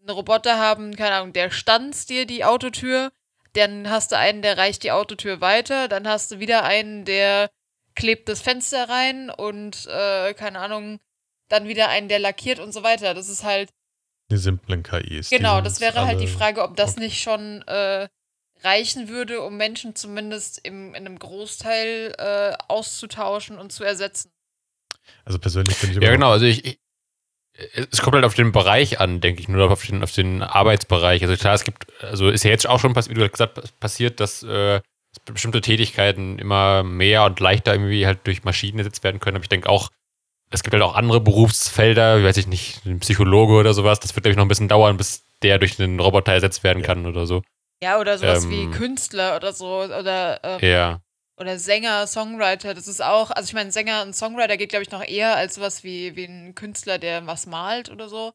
einen 0.00 0.10
Roboter 0.10 0.58
haben, 0.58 0.94
keine 0.94 1.16
Ahnung, 1.16 1.32
der 1.32 1.50
stanzt 1.50 2.10
dir 2.10 2.26
die 2.26 2.44
Autotür, 2.44 3.10
dann 3.54 3.90
hast 3.90 4.12
du 4.12 4.16
einen, 4.16 4.42
der 4.42 4.58
reicht 4.58 4.82
die 4.84 4.92
Autotür 4.92 5.40
weiter, 5.40 5.88
dann 5.88 6.06
hast 6.06 6.30
du 6.30 6.38
wieder 6.38 6.64
einen, 6.64 7.04
der 7.04 7.50
klebt 7.94 8.28
das 8.28 8.40
Fenster 8.40 8.88
rein 8.88 9.30
und, 9.30 9.86
äh, 9.86 10.34
keine 10.34 10.60
Ahnung, 10.60 11.00
dann 11.48 11.66
wieder 11.66 11.88
einen, 11.88 12.08
der 12.08 12.18
lackiert 12.18 12.60
und 12.60 12.72
so 12.72 12.82
weiter. 12.82 13.14
Das 13.14 13.28
ist 13.28 13.42
halt, 13.42 13.70
Die 14.30 14.36
simplen 14.36 14.82
KIs. 14.82 15.30
genau, 15.30 15.60
das 15.60 15.80
wäre 15.80 16.06
halt 16.06 16.20
die 16.20 16.26
Frage, 16.28 16.62
ob 16.62 16.76
das 16.76 16.92
okay. 16.92 17.00
nicht 17.00 17.22
schon 17.22 17.62
äh, 17.66 18.08
reichen 18.62 19.08
würde, 19.08 19.42
um 19.42 19.56
Menschen 19.56 19.94
zumindest 19.94 20.58
im, 20.64 20.94
in 20.94 21.06
einem 21.06 21.18
Großteil 21.18 22.14
äh, 22.18 22.56
auszutauschen 22.68 23.58
und 23.58 23.72
zu 23.72 23.84
ersetzen. 23.84 24.30
Also 25.24 25.38
persönlich 25.38 25.76
finde 25.76 25.96
ich 25.96 26.02
Ja, 26.02 26.10
genau. 26.12 26.30
Also 26.30 26.46
ich, 26.46 26.64
ich, 26.64 26.78
es 27.90 28.00
kommt 28.02 28.14
halt 28.14 28.24
auf 28.24 28.34
den 28.34 28.52
Bereich 28.52 29.00
an, 29.00 29.20
denke 29.20 29.40
ich, 29.40 29.48
nur 29.48 29.70
auf 29.70 29.84
den, 29.84 30.02
auf 30.02 30.12
den 30.12 30.42
Arbeitsbereich. 30.42 31.22
Also 31.22 31.36
klar, 31.36 31.54
es 31.54 31.64
gibt, 31.64 31.86
also 32.02 32.28
ist 32.28 32.44
ja 32.44 32.50
jetzt 32.50 32.66
auch 32.68 32.80
schon, 32.80 32.94
wie 32.94 33.14
du 33.14 33.28
gesagt 33.28 33.58
hast, 33.58 33.80
passiert, 33.80 34.20
dass 34.20 34.42
äh, 34.42 34.80
bestimmte 35.24 35.60
Tätigkeiten 35.60 36.38
immer 36.38 36.82
mehr 36.82 37.24
und 37.24 37.40
leichter 37.40 37.72
irgendwie 37.72 38.06
halt 38.06 38.26
durch 38.26 38.44
Maschinen 38.44 38.78
ersetzt 38.78 39.02
werden 39.02 39.20
können. 39.20 39.36
Aber 39.36 39.44
ich 39.44 39.48
denke 39.48 39.68
auch, 39.68 39.90
es 40.50 40.62
gibt 40.62 40.72
halt 40.72 40.82
auch 40.82 40.94
andere 40.94 41.20
Berufsfelder, 41.20 42.20
wie 42.20 42.24
weiß 42.24 42.36
ich 42.38 42.46
nicht, 42.46 42.84
ein 42.86 43.00
Psychologe 43.00 43.54
oder 43.54 43.74
sowas. 43.74 44.00
Das 44.00 44.14
wird, 44.14 44.24
glaube 44.24 44.32
ich, 44.32 44.36
noch 44.36 44.44
ein 44.44 44.48
bisschen 44.48 44.68
dauern, 44.68 44.96
bis 44.96 45.24
der 45.42 45.58
durch 45.58 45.78
einen 45.78 46.00
Roboter 46.00 46.32
ersetzt 46.32 46.64
werden 46.64 46.80
Ja. 46.80 46.86
kann 46.86 47.06
oder 47.06 47.26
so. 47.26 47.42
Ja, 47.82 47.98
oder 48.00 48.18
sowas 48.18 48.44
Ähm, 48.44 48.50
wie 48.50 48.76
Künstler 48.76 49.36
oder 49.36 49.52
so, 49.52 49.66
oder, 49.82 50.40
ähm, 50.42 50.60
Ja. 50.62 51.00
oder 51.38 51.58
Sänger, 51.58 52.06
Songwriter. 52.06 52.74
Das 52.74 52.88
ist 52.88 53.00
auch, 53.02 53.30
also 53.30 53.46
ich 53.46 53.54
meine, 53.54 53.70
Sänger 53.70 54.02
und 54.02 54.14
Songwriter 54.14 54.56
geht, 54.56 54.70
glaube 54.70 54.82
ich, 54.82 54.90
noch 54.90 55.04
eher 55.04 55.36
als 55.36 55.54
sowas 55.54 55.84
wie, 55.84 56.16
wie 56.16 56.24
ein 56.24 56.54
Künstler, 56.54 56.98
der 56.98 57.26
was 57.26 57.46
malt 57.46 57.90
oder 57.90 58.08
so. 58.08 58.32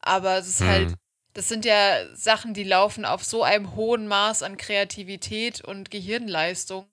Aber 0.00 0.38
es 0.38 0.48
ist 0.48 0.62
halt, 0.62 0.90
Hm. 0.90 0.96
das 1.34 1.48
sind 1.48 1.64
ja 1.66 2.14
Sachen, 2.16 2.54
die 2.54 2.64
laufen 2.64 3.04
auf 3.04 3.24
so 3.24 3.42
einem 3.42 3.74
hohen 3.76 4.08
Maß 4.08 4.42
an 4.42 4.56
Kreativität 4.56 5.62
und 5.62 5.90
Gehirnleistung. 5.90 6.88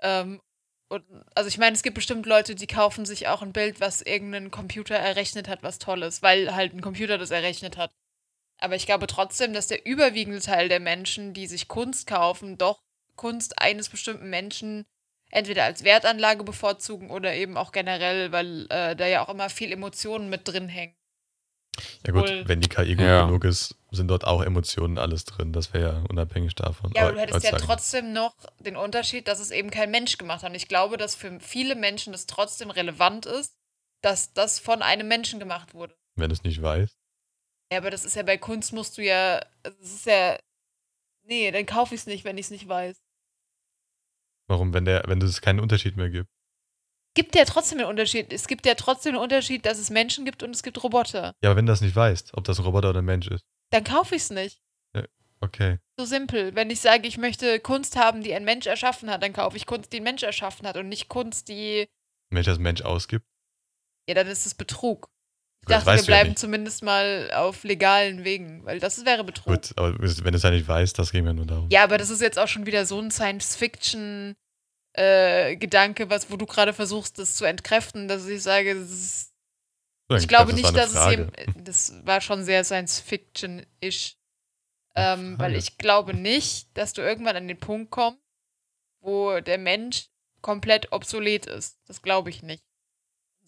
Ähm, 0.00 0.40
und, 0.90 1.04
also 1.34 1.48
ich 1.48 1.58
meine, 1.58 1.74
es 1.76 1.82
gibt 1.82 1.96
bestimmt 1.96 2.26
Leute, 2.26 2.54
die 2.54 2.66
kaufen 2.66 3.06
sich 3.06 3.28
auch 3.28 3.42
ein 3.42 3.52
Bild, 3.52 3.80
was 3.80 4.02
irgendein 4.02 4.50
Computer 4.50 4.96
errechnet 4.96 5.48
hat, 5.48 5.62
was 5.62 5.78
Tolles, 5.78 6.22
weil 6.22 6.54
halt 6.54 6.74
ein 6.74 6.80
Computer 6.80 7.18
das 7.18 7.30
errechnet 7.30 7.76
hat. 7.76 7.92
Aber 8.60 8.74
ich 8.74 8.86
glaube 8.86 9.06
trotzdem, 9.06 9.52
dass 9.52 9.68
der 9.68 9.86
überwiegende 9.86 10.40
Teil 10.40 10.68
der 10.68 10.80
Menschen, 10.80 11.32
die 11.32 11.46
sich 11.46 11.68
Kunst 11.68 12.06
kaufen, 12.06 12.58
doch 12.58 12.80
Kunst 13.16 13.60
eines 13.60 13.88
bestimmten 13.88 14.30
Menschen 14.30 14.84
entweder 15.30 15.64
als 15.64 15.84
Wertanlage 15.84 16.42
bevorzugen 16.44 17.10
oder 17.10 17.34
eben 17.34 17.56
auch 17.56 17.72
generell, 17.72 18.32
weil 18.32 18.66
äh, 18.70 18.96
da 18.96 19.06
ja 19.06 19.24
auch 19.24 19.28
immer 19.28 19.50
viel 19.50 19.72
Emotionen 19.72 20.28
mit 20.30 20.48
drin 20.48 20.68
hängen. 20.68 20.94
Ja 22.06 22.12
gut, 22.12 22.22
Wohl- 22.24 22.48
wenn 22.48 22.60
die 22.60 22.68
KI 22.68 22.94
gut 22.96 23.04
Ja. 23.04 23.26
genug 23.26 23.44
ist, 23.44 23.76
sind 23.90 24.08
dort 24.08 24.24
auch 24.24 24.42
Emotionen 24.42 24.98
alles 24.98 25.24
drin. 25.24 25.52
Das 25.52 25.72
wäre 25.72 25.92
ja 25.92 26.04
unabhängig 26.08 26.54
davon. 26.54 26.92
Ja, 26.94 27.02
aber 27.02 27.12
du 27.12 27.20
hättest 27.20 27.44
ja 27.44 27.56
trotzdem 27.56 28.12
noch 28.12 28.34
den 28.58 28.76
Unterschied, 28.76 29.28
dass 29.28 29.38
es 29.38 29.50
eben 29.50 29.70
kein 29.70 29.90
Mensch 29.90 30.18
gemacht 30.18 30.42
hat. 30.42 30.50
Und 30.50 30.56
ich 30.56 30.68
glaube, 30.68 30.96
dass 30.96 31.14
für 31.14 31.38
viele 31.40 31.76
Menschen 31.76 32.12
das 32.12 32.26
trotzdem 32.26 32.70
relevant 32.70 33.26
ist, 33.26 33.54
dass 34.02 34.32
das 34.32 34.58
von 34.58 34.82
einem 34.82 35.06
Menschen 35.08 35.38
gemacht 35.38 35.74
wurde. 35.74 35.94
Wenn 36.16 36.30
du 36.30 36.34
es 36.34 36.42
nicht 36.42 36.60
weißt. 36.62 36.97
Ja, 37.70 37.78
aber 37.78 37.90
das 37.90 38.04
ist 38.04 38.16
ja 38.16 38.22
bei 38.22 38.38
Kunst 38.38 38.72
musst 38.72 38.96
du 38.98 39.02
ja, 39.02 39.40
das 39.62 39.76
ist 39.80 40.06
ja, 40.06 40.38
nee, 41.24 41.50
dann 41.50 41.66
kaufe 41.66 41.94
ich 41.94 42.02
es 42.02 42.06
nicht, 42.06 42.24
wenn 42.24 42.38
ich 42.38 42.46
es 42.46 42.50
nicht 42.50 42.68
weiß. 42.68 42.98
Warum, 44.48 44.72
wenn 44.72 44.86
der, 44.86 45.04
wenn 45.06 45.20
es 45.20 45.40
keinen 45.40 45.60
Unterschied 45.60 45.96
mehr 45.96 46.08
gibt? 46.08 46.28
Gibt 47.14 47.34
ja 47.34 47.44
trotzdem 47.44 47.78
einen 47.78 47.88
Unterschied. 47.88 48.32
Es 48.32 48.46
gibt 48.46 48.64
ja 48.64 48.74
trotzdem 48.74 49.14
einen 49.14 49.22
Unterschied, 49.22 49.66
dass 49.66 49.78
es 49.78 49.90
Menschen 49.90 50.24
gibt 50.24 50.42
und 50.42 50.50
es 50.50 50.62
gibt 50.62 50.82
Roboter. 50.82 51.34
Ja, 51.42 51.50
aber 51.50 51.56
wenn 51.56 51.66
du 51.66 51.72
das 51.72 51.80
nicht 51.80 51.96
weißt, 51.96 52.34
ob 52.34 52.44
das 52.44 52.58
ein 52.58 52.64
Roboter 52.64 52.90
oder 52.90 53.00
ein 53.00 53.04
Mensch 53.04 53.26
ist. 53.28 53.44
Dann 53.70 53.84
kaufe 53.84 54.14
ich 54.14 54.22
es 54.22 54.30
nicht. 54.30 54.62
Okay. 55.40 55.78
So 55.96 56.04
simpel. 56.04 56.54
Wenn 56.54 56.70
ich 56.70 56.80
sage, 56.80 57.06
ich 57.06 57.16
möchte 57.16 57.60
Kunst 57.60 57.96
haben, 57.96 58.22
die 58.22 58.34
ein 58.34 58.44
Mensch 58.44 58.66
erschaffen 58.66 59.08
hat, 59.10 59.22
dann 59.22 59.32
kaufe 59.32 59.56
ich 59.56 59.66
Kunst, 59.66 59.92
die 59.92 59.98
ein 59.98 60.02
Mensch 60.02 60.22
erschaffen 60.22 60.66
hat 60.66 60.76
und 60.76 60.88
nicht 60.88 61.08
Kunst, 61.08 61.48
die. 61.48 61.86
Wenn 62.30 62.40
ich 62.40 62.46
das 62.46 62.58
Mensch 62.58 62.82
ausgibt, 62.82 63.24
Ja, 64.08 64.14
dann 64.14 64.26
ist 64.26 64.46
es 64.46 64.54
Betrug. 64.54 65.08
Ich 65.62 65.68
dachte, 65.68 65.86
wir 65.86 65.96
ja 65.96 66.02
bleiben 66.02 66.30
nicht. 66.30 66.38
zumindest 66.38 66.82
mal 66.82 67.30
auf 67.34 67.62
legalen 67.64 68.24
Wegen, 68.24 68.64
weil 68.64 68.80
das 68.80 69.04
wäre 69.04 69.24
Betrug. 69.24 69.46
gut, 69.46 69.72
aber 69.76 69.98
wenn 69.98 70.32
du 70.32 70.36
es 70.36 70.42
ja 70.42 70.50
nicht 70.50 70.66
weißt, 70.66 70.98
das 70.98 71.12
ging 71.12 71.24
mir 71.24 71.34
nur 71.34 71.46
darum. 71.46 71.68
Ja, 71.70 71.84
aber 71.84 71.98
das 71.98 72.08
ist 72.10 72.22
jetzt 72.22 72.38
auch 72.38 72.48
schon 72.48 72.66
wieder 72.66 72.86
so 72.86 72.98
ein 72.98 73.10
Science-Fiction-Gedanke, 73.10 76.08
was, 76.08 76.30
wo 76.30 76.36
du 76.36 76.46
gerade 76.46 76.72
versuchst, 76.72 77.18
das 77.18 77.36
zu 77.36 77.44
entkräften, 77.44 78.08
dass 78.08 78.26
ich 78.26 78.42
sage, 78.42 78.74
das 78.74 78.90
ist, 78.90 79.34
ich 80.16 80.28
glaube 80.28 80.54
nicht, 80.54 80.74
dass 80.74 80.92
Frage. 80.92 81.30
es 81.36 81.44
hier, 81.44 81.62
das 81.62 81.92
war 82.04 82.22
schon 82.22 82.44
sehr 82.44 82.64
Science-Fiction-ish, 82.64 84.16
ähm, 84.94 85.38
weil 85.38 85.54
ich 85.54 85.76
glaube 85.76 86.14
nicht, 86.14 86.74
dass 86.78 86.94
du 86.94 87.02
irgendwann 87.02 87.36
an 87.36 87.46
den 87.46 87.60
Punkt 87.60 87.90
kommst, 87.90 88.22
wo 89.00 89.38
der 89.40 89.58
Mensch 89.58 90.08
komplett 90.40 90.92
obsolet 90.92 91.44
ist. 91.46 91.78
Das 91.86 92.00
glaube 92.00 92.30
ich 92.30 92.42
nicht. 92.42 92.64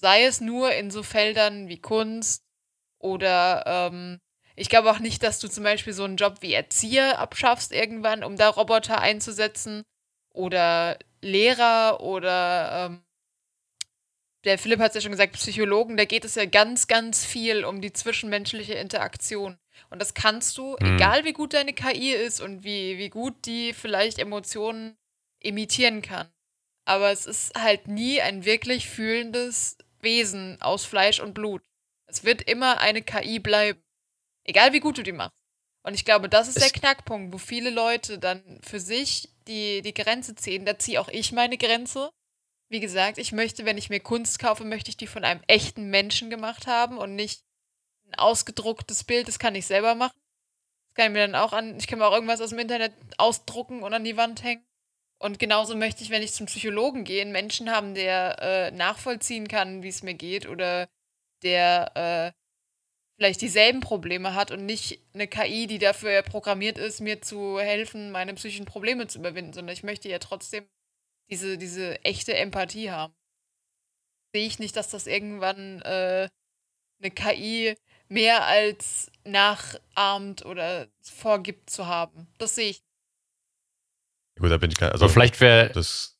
Sei 0.01 0.24
es 0.24 0.40
nur 0.40 0.72
in 0.72 0.90
so 0.90 1.03
Feldern 1.03 1.68
wie 1.68 1.78
Kunst 1.80 2.42
oder 2.98 3.64
ähm, 3.66 4.18
ich 4.57 4.68
glaube 4.68 4.90
auch 4.90 4.98
nicht, 4.98 5.22
dass 5.22 5.38
du 5.40 5.48
zum 5.48 5.64
Beispiel 5.64 5.92
so 5.92 6.05
einen 6.05 6.16
Job 6.16 6.38
wie 6.40 6.55
Erzieher 6.55 7.18
abschaffst 7.18 7.72
irgendwann, 7.72 8.24
um 8.24 8.36
da 8.36 8.48
Roboter 8.48 9.01
einzusetzen 9.01 9.82
oder 10.32 10.98
Lehrer 11.20 12.01
oder 12.01 12.86
ähm, 12.86 13.03
der 14.44 14.59
Philipp 14.59 14.80
hat 14.80 14.90
es 14.90 14.94
ja 14.94 15.01
schon 15.03 15.11
gesagt, 15.12 15.34
Psychologen, 15.34 15.98
da 15.98 16.07
geht 16.07 16.24
es 16.24 16.34
ja 16.34 16.46
ganz, 16.46 16.86
ganz 16.86 17.26
viel 17.26 17.64
um 17.64 17.82
die 17.82 17.92
zwischenmenschliche 17.92 18.74
Interaktion. 18.74 19.59
Und 19.90 20.01
das 20.01 20.14
kannst 20.14 20.57
du, 20.57 20.76
Hm. 20.78 20.96
egal 20.96 21.24
wie 21.24 21.34
gut 21.34 21.53
deine 21.53 21.74
KI 21.74 22.12
ist 22.12 22.40
und 22.40 22.64
wie, 22.64 22.96
wie 22.96 23.11
gut 23.11 23.34
die 23.44 23.74
vielleicht 23.74 24.18
Emotionen 24.18 24.96
imitieren 25.40 26.01
kann. 26.01 26.28
Aber 26.86 27.11
es 27.11 27.26
ist 27.26 27.53
halt 27.55 27.86
nie 27.86 28.20
ein 28.22 28.46
wirklich 28.46 28.88
fühlendes 28.88 29.76
Wesen 30.03 30.61
aus 30.61 30.84
Fleisch 30.84 31.20
und 31.20 31.34
Blut. 31.34 31.62
Es 32.07 32.24
wird 32.24 32.42
immer 32.42 32.78
eine 32.80 33.03
KI 33.03 33.38
bleiben. 33.38 33.82
Egal 34.44 34.72
wie 34.72 34.80
gut 34.80 34.98
du 34.98 35.03
die 35.03 35.12
machst. 35.12 35.34
Und 35.82 35.94
ich 35.94 36.05
glaube, 36.05 36.28
das 36.28 36.48
ist 36.48 36.59
der 36.59 36.66
Es- 36.66 36.72
Knackpunkt, 36.72 37.32
wo 37.32 37.38
viele 37.38 37.70
Leute 37.70 38.18
dann 38.18 38.61
für 38.62 38.80
sich 38.80 39.30
die, 39.46 39.80
die 39.82 39.94
Grenze 39.94 40.34
ziehen. 40.34 40.66
Da 40.66 40.78
ziehe 40.78 41.01
auch 41.01 41.09
ich 41.09 41.32
meine 41.32 41.57
Grenze. 41.57 42.11
Wie 42.68 42.80
gesagt, 42.80 43.18
ich 43.18 43.32
möchte, 43.32 43.64
wenn 43.64 43.78
ich 43.78 43.90
mir 43.90 44.01
Kunst 44.01 44.38
kaufe, 44.38 44.64
möchte 44.64 44.90
ich 44.90 44.96
die 44.96 45.07
von 45.07 45.24
einem 45.24 45.40
echten 45.46 45.90
Menschen 45.90 46.30
gemacht 46.30 46.66
haben 46.66 46.98
und 46.98 47.14
nicht 47.16 47.42
ein 48.07 48.14
ausgedrucktes 48.16 49.05
Bild. 49.05 49.26
Das 49.28 49.38
kann 49.38 49.55
ich 49.55 49.66
selber 49.66 49.94
machen. 49.94 50.18
Das 50.88 50.94
kann 50.94 51.07
ich 51.07 51.12
mir 51.12 51.26
dann 51.26 51.34
auch 51.34 51.53
an. 51.53 51.76
Ich 51.78 51.86
kann 51.86 51.98
mir 51.98 52.07
auch 52.07 52.12
irgendwas 52.14 52.40
aus 52.40 52.51
dem 52.51 52.59
Internet 52.59 52.92
ausdrucken 53.18 53.82
und 53.82 53.94
an 53.94 54.05
die 54.05 54.16
Wand 54.16 54.42
hängen. 54.42 54.64
Und 55.23 55.39
genauso 55.39 55.77
möchte 55.77 56.03
ich, 56.03 56.11
wenn 56.11 56.23
ich 56.23 56.33
zum 56.33 56.47
Psychologen 56.47 57.05
gehe, 57.05 57.21
einen 57.21 57.33
Menschen 57.33 57.71
haben, 57.71 57.95
der 57.95 58.39
äh, 58.41 58.71
nachvollziehen 58.71 59.49
kann, 59.49 59.83
wie 59.83 59.89
es 59.89 60.03
mir 60.03 60.14
geht 60.14 60.49
oder 60.49 60.89
der 61.43 62.35
äh, 62.35 62.41
vielleicht 63.18 63.43
dieselben 63.43 63.81
Probleme 63.81 64.35
hat 64.35 64.51
und 64.51 64.64
nicht 64.64 64.99
eine 65.12 65.29
KI, 65.29 65.66
die 65.66 65.79
dafür 65.79 66.23
programmiert 66.23 66.79
ist, 66.79 67.01
mir 67.01 67.21
zu 67.21 67.61
helfen, 67.61 68.12
meine 68.12 68.33
psychischen 68.35 68.64
Probleme 68.64 69.09
zu 69.09 69.18
überwinden, 69.18 69.53
sondern 69.53 69.75
ich 69.75 69.83
möchte 69.83 70.09
ja 70.09 70.18
trotzdem 70.18 70.66
diese, 71.31 71.59
diese 71.59 72.03
echte 72.05 72.35
Empathie 72.35 72.91
haben. 72.91 73.14
Sehe 74.35 74.47
ich 74.47 74.59
nicht, 74.59 74.75
dass 74.77 74.89
das 74.89 75.07
irgendwann 75.07 75.83
äh, 75.83 76.29
eine 77.01 77.11
KI 77.11 77.77
mehr 78.09 78.47
als 78.47 79.11
nachahmt 79.25 80.47
oder 80.47 80.89
vorgibt 81.03 81.68
zu 81.68 81.87
haben. 81.87 82.27
Das 82.39 82.55
sehe 82.55 82.71
ich. 82.71 82.83
Gut, 84.41 84.51
da 84.51 84.57
bin 84.57 84.70
ich 84.70 84.78
gar 84.78 84.91
also 84.93 85.05
Aber 85.05 85.12
vielleicht 85.12 85.41
wäre, 85.41 85.70
das 85.70 86.16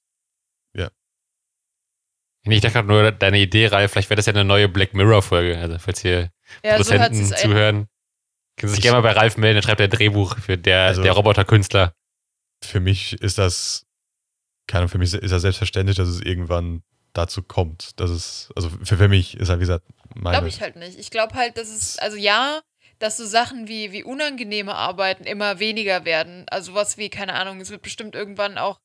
nee, 2.45 2.55
ich 2.57 2.61
dachte 2.63 2.73
gerade 2.75 2.89
nur, 2.89 3.13
deine 3.13 3.39
Idee, 3.39 3.67
Ralf, 3.67 3.93
vielleicht 3.93 4.09
wäre 4.09 4.17
das 4.17 4.25
ja 4.27 4.33
eine 4.33 4.45
neue 4.45 4.67
Black 4.69 4.95
Mirror-Folge. 4.95 5.59
Also, 5.59 5.79
falls 5.79 6.01
hier 6.01 6.31
Ja, 6.65 6.83
so 6.83 6.91
Produzenten 6.91 7.33
an. 7.35 7.39
zuhören, 7.39 7.75
können 8.57 8.69
Sie 8.69 8.69
sich 8.69 8.79
Ich- 8.79 8.83
gerne 8.83 8.97
mal 9.03 9.03
bei 9.13 9.13
Ralf 9.19 9.37
melden, 9.37 9.57
der 9.57 9.63
schreibt 9.63 9.81
ein 9.83 9.91
Drehbuch 9.91 10.39
für 10.39 10.57
der, 10.57 10.87
Also- 10.87 11.03
der 11.03 11.13
Roboterkünstler. 11.13 11.95
für 12.65 12.81
mich 12.81 13.13
ist 13.21 13.37
das, 13.39 13.85
keine 14.67 14.81
Ahnung, 14.81 14.89
für 14.91 14.99
mich 14.99 15.13
ist 15.13 15.31
das 15.33 15.43
selbstverständlich, 15.43 15.97
dass 15.99 16.09
es 16.09 16.21
irgendwann 16.23 16.83
dazu 17.13 17.43
kommt. 17.43 17.99
Das 18.01 18.11
ist, 18.11 18.51
also 18.57 18.71
für, 18.85 18.97
für 18.97 19.09
mich 19.09 19.37
ist 19.37 19.49
halt, 19.51 19.59
wie 19.61 19.65
gesagt, 19.65 19.85
meine. 20.15 20.37
Glaube 20.37 20.49
ich 20.49 20.61
halt 20.63 20.77
nicht. 20.77 20.99
Ich 20.99 21.11
glaube 21.11 21.35
halt, 21.35 21.57
dass 21.59 21.69
es, 21.69 21.99
also 21.99 22.17
ja, 22.17 22.61
dass 23.01 23.17
so 23.17 23.27
Sachen 23.27 23.67
wie, 23.67 23.93
wie 23.93 24.05
unangenehme 24.05 24.75
Arbeiten 24.75 25.25
immer 25.25 25.59
weniger 25.59 26.05
werden. 26.05 26.47
Also 26.51 26.75
was 26.75 26.99
wie, 26.99 27.09
keine 27.11 27.35
Ahnung, 27.35 27.61
es 27.61 27.71
wird 27.71 27.83
bestimmt 27.83 28.15
irgendwann 28.15 28.59
auch 28.59 28.79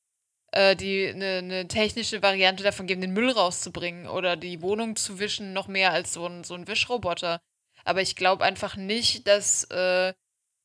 äh, 0.54 0.76
die 0.76 1.08
eine 1.08 1.42
ne 1.42 1.68
technische 1.68 2.24
Variante 2.24 2.64
davon 2.64 2.88
geben, 2.88 3.02
den 3.02 3.14
Müll 3.14 3.30
rauszubringen 3.30 4.08
oder 4.08 4.38
die 4.38 4.62
Wohnung 4.62 4.96
zu 4.96 5.20
wischen, 5.20 5.54
noch 5.54 5.68
mehr 5.68 5.92
als 5.92 6.14
so 6.14 6.26
ein, 6.28 6.44
so 6.46 6.56
ein 6.56 6.68
Wischroboter. 6.68 7.42
Aber 7.84 8.02
ich 8.02 8.16
glaube 8.16 8.44
einfach 8.46 8.78
nicht, 8.78 9.28
dass 9.28 9.66
äh, 9.66 10.14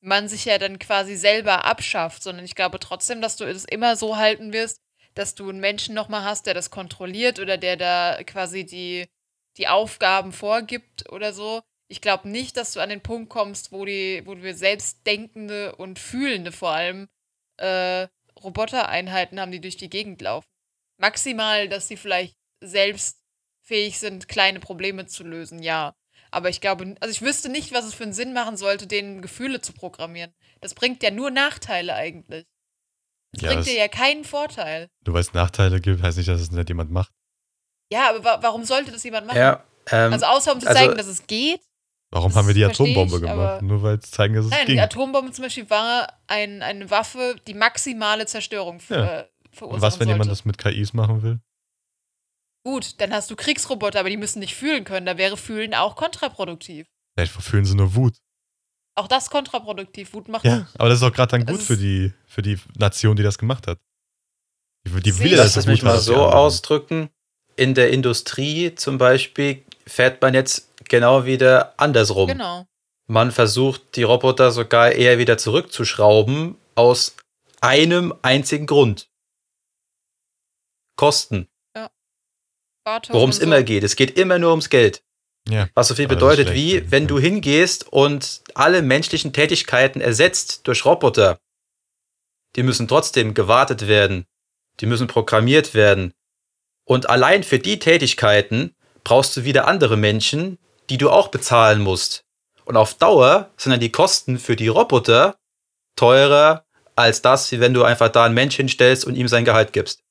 man 0.01 0.29
sich 0.29 0.45
ja 0.45 0.59
dann 0.59 0.79
quasi 0.79 1.17
selber 1.17 1.65
abschafft, 1.65 2.23
sondern 2.23 2.45
ich 2.45 2.55
glaube 2.55 2.79
trotzdem, 2.79 3.21
dass 3.21 3.37
du 3.37 3.45
es 3.45 3.65
immer 3.65 3.97
so 3.97 4.17
halten 4.17 4.53
wirst, 4.53 4.81
dass 5.15 5.35
du 5.35 5.49
einen 5.49 5.61
Menschen 5.61 5.95
nochmal 5.95 6.25
hast, 6.25 6.47
der 6.47 6.55
das 6.55 6.71
kontrolliert 6.71 7.41
oder 7.41 7.59
der 7.59 7.77
da 7.77 8.23
quasi 8.25 8.65
die, 8.65 9.09
die 9.59 9.69
Aufgaben 9.69 10.33
vorgibt 10.33 11.11
oder 11.11 11.33
so. 11.33 11.63
Ich 11.91 12.01
glaube 12.01 12.29
nicht, 12.29 12.57
dass 12.57 12.73
du 12.73 12.81
an 12.81 12.89
den 12.89 13.01
Punkt 13.01 13.31
kommst, 13.31 13.73
wo, 13.73 13.85
die, 13.85 14.23
wo 14.25 14.37
wir 14.41 14.55
selbstdenkende 14.55 15.75
und 15.75 15.99
fühlende 15.99 16.53
vor 16.53 16.71
allem 16.71 17.09
äh, 17.57 18.07
Robotereinheiten 18.43 19.41
haben, 19.41 19.51
die 19.51 19.61
durch 19.61 19.77
die 19.77 19.91
Gegend 19.91 20.23
laufen. 20.23 20.47
Maximal, 20.99 21.69
dass 21.69 21.89
sie 21.89 21.97
vielleicht 21.97 22.37
selbst 22.61 23.19
fähig 23.63 23.99
sind, 23.99 24.29
kleine 24.29 24.61
Probleme 24.61 25.07
zu 25.07 25.25
lösen, 25.25 25.63
ja. 25.63 25.95
Aber 26.31 26.49
ich 26.49 26.61
glaube, 26.61 26.95
also 27.01 27.11
ich 27.11 27.23
wüsste 27.23 27.49
nicht, 27.49 27.73
was 27.73 27.85
es 27.85 27.95
für 27.95 28.05
einen 28.05 28.13
Sinn 28.13 28.33
machen 28.33 28.57
sollte, 28.57 28.87
denen 28.87 29.21
Gefühle 29.21 29.61
zu 29.61 29.73
programmieren. 29.73 30.33
Das 30.61 30.75
bringt 30.75 31.03
ja 31.03 31.11
nur 31.11 31.31
Nachteile 31.33 31.95
eigentlich. 31.95 32.47
Das 33.33 33.43
Ja, 33.43 33.49
bringt 33.49 33.61
das, 33.61 33.67
dir 33.67 33.79
ja 33.79 33.89
keinen 33.89 34.25
Vorteil. 34.25 34.89
weil 35.07 35.21
es 35.21 35.33
Nachteile 35.33 35.81
gibt, 35.81 36.03
heißt 36.03 36.19
nicht, 36.19 36.29
dass 36.29 36.41
es 36.41 36.53
nicht 36.53 36.69
jemand 36.69 36.93
macht. 36.93 37.13
Ja, 37.93 38.11
aber 38.11 38.23
wa 38.23 38.39
warum 38.43 38.65
sollte 38.65 38.93
das 38.93 39.03
jemand 39.03 39.27
machen? 39.27 39.39
Ja, 39.39 39.65
ähm, 39.91 40.13
also 40.13 40.27
außer 40.27 40.53
um 40.53 40.61
zu 40.61 40.69
also- 40.69 40.79
zeigen, 40.79 40.97
dass 40.97 41.07
es 41.09 41.27
geht. 41.27 41.61
Warum 42.13 42.31
Das 42.31 42.37
haben 42.39 42.47
wir 42.49 42.55
die 42.55 42.65
Atombombe 42.65 43.17
ich, 43.17 43.23
gemacht? 43.23 43.63
Nur 43.63 43.83
weil 43.83 43.97
es 43.99 44.11
zeigen, 44.11 44.35
dass 44.35 44.47
es 44.47 44.51
Nein, 44.51 44.67
ging. 44.67 44.77
die 44.77 44.81
Atombombe 44.81 45.31
zum 45.31 45.45
Beispiel 45.45 45.71
war 45.71 46.13
ein, 46.27 46.63
eine 46.63 46.91
Waffe, 46.91 47.37
die 47.47 47.55
maximale 47.55 48.27
Zerstörung 48.27 48.77
f- 48.77 48.91
Ja. 48.91 49.27
verursachen 49.53 49.75
Und 49.77 49.81
was, 49.83 49.95
wenn 49.95 50.07
sollte. 50.07 50.11
jemand 50.13 50.31
das 50.31 50.45
mit 50.45 50.59
KIs 50.59 50.93
machen 50.93 51.23
will? 51.23 51.41
Gut, 52.67 53.01
dann 53.01 53.13
hast 53.13 53.31
du 53.31 53.37
Kriegsroboter, 53.37 54.01
aber 54.01 54.11
die 54.11 54.17
müssen 54.17 54.41
nicht 54.41 54.55
fühlen 54.55 54.85
können. 54.85 55.07
Da 55.07 55.17
wäre 55.19 55.37
Fühlen 55.37 55.73
auch 55.75 55.97
kontraproduktiv. 55.97 56.87
Vielleicht 57.17 57.33
verführen 57.33 57.65
sie 57.65 57.75
nur 57.75 57.95
Wut. 57.95 58.17
Auch 58.97 59.07
das 59.09 59.31
kontraproduktiv. 59.31 60.13
Wut 60.13 60.29
macht 60.29 60.45
Ja, 60.45 60.67
aber 60.77 60.89
das 60.89 60.99
ist 60.99 61.05
auch 61.05 61.13
gerade 61.13 61.31
dann 61.39 61.47
gut 61.47 61.63
für 61.63 61.77
die, 61.77 62.13
für 62.27 62.43
die 62.43 62.59
Nation, 62.77 63.17
die 63.17 63.23
das 63.23 63.39
gemacht 63.39 63.67
hat. 63.67 63.79
Die, 64.87 65.01
die 65.01 65.11
Sehe 65.13 65.25
will 65.31 65.39
es 65.39 65.57
Wut 65.57 65.67
mich 65.67 65.83
mal 65.83 65.99
so 65.99 66.17
ausdrücken. 66.17 67.09
In 67.57 67.75
der 67.75 67.91
Industrie 67.93 68.75
zum 68.75 68.99
Beispiel 68.99 69.63
fährt 69.87 70.21
man 70.23 70.35
jetzt 70.35 70.70
genau 70.91 71.25
wieder 71.25 71.73
andersrum. 71.79 72.29
Genau. 72.29 72.67
Man 73.07 73.33
versucht, 73.33 73.97
die 73.97 74.03
Roboter 74.03 74.51
sogar 74.51 74.93
eher 74.93 75.19
wieder 75.19 75.39
zurückzuschrauben, 75.39 76.57
aus 76.75 77.17
einem 77.61 78.15
einzigen 78.23 78.67
Grund. 78.67 79.09
Kosten. 80.97 81.49
Wartung 82.85 83.15
Worum 83.15 83.31
es 83.31 83.37
so. 83.37 83.43
immer 83.43 83.63
geht. 83.63 83.85
Es 83.85 83.97
geht 83.97 84.19
immer 84.19 84.39
nur 84.39 84.51
ums 84.51 84.71
Geld. 84.71 85.03
Ja, 85.49 85.69
Was 85.75 85.89
so 85.89 85.95
viel 85.95 86.05
Aber 86.07 86.15
bedeutet 86.15 86.53
wie, 86.53 86.77
ja. 86.77 86.83
wenn 86.91 87.07
du 87.07 87.19
hingehst 87.19 87.91
und 87.93 88.43
alle 88.55 88.83
menschlichen 88.83 89.33
Tätigkeiten 89.33 90.01
ersetzt 90.01 90.67
durch 90.67 90.85
Roboter. 90.85 91.39
Die 92.57 92.63
müssen 92.63 92.89
trotzdem 92.89 93.35
gewartet 93.35 93.87
werden. 93.87 94.27
Die 94.81 94.87
müssen 94.87 95.07
programmiert 95.07 95.75
werden. 95.75 96.13
Und 96.85 97.09
allein 97.09 97.43
für 97.43 97.59
die 97.59 97.79
Tätigkeiten 97.79 98.75
brauchst 99.05 99.37
du 99.37 99.45
wieder 99.45 99.67
andere 99.67 99.97
Menschen, 99.97 100.59
die 100.91 100.99
du 100.99 101.09
auch 101.09 101.29
bezahlen 101.29 101.81
musst. 101.81 102.25
Und 102.65 102.77
auf 102.77 102.95
Dauer 102.95 103.51
sind 103.57 103.71
dann 103.71 103.81
die 103.81 103.93
Kosten 103.93 104.39
für 104.39 104.57
die 104.57 104.69
Roboter 104.69 105.37
teurer 105.97 106.65
als 106.97 107.23
das, 107.23 107.51
wie 107.53 107.61
wenn 107.61 107.75
du 107.75 107.85
einfach 107.85 108.11
da 108.11 108.25
einen 108.25 108.35
Mensch 108.35 108.57
hinstellst 108.57 109.05
und 109.05 109.15
ihm 109.15 109.29
sein 109.29 109.45
Gehalt 109.45 109.73
gibst. 109.73 110.03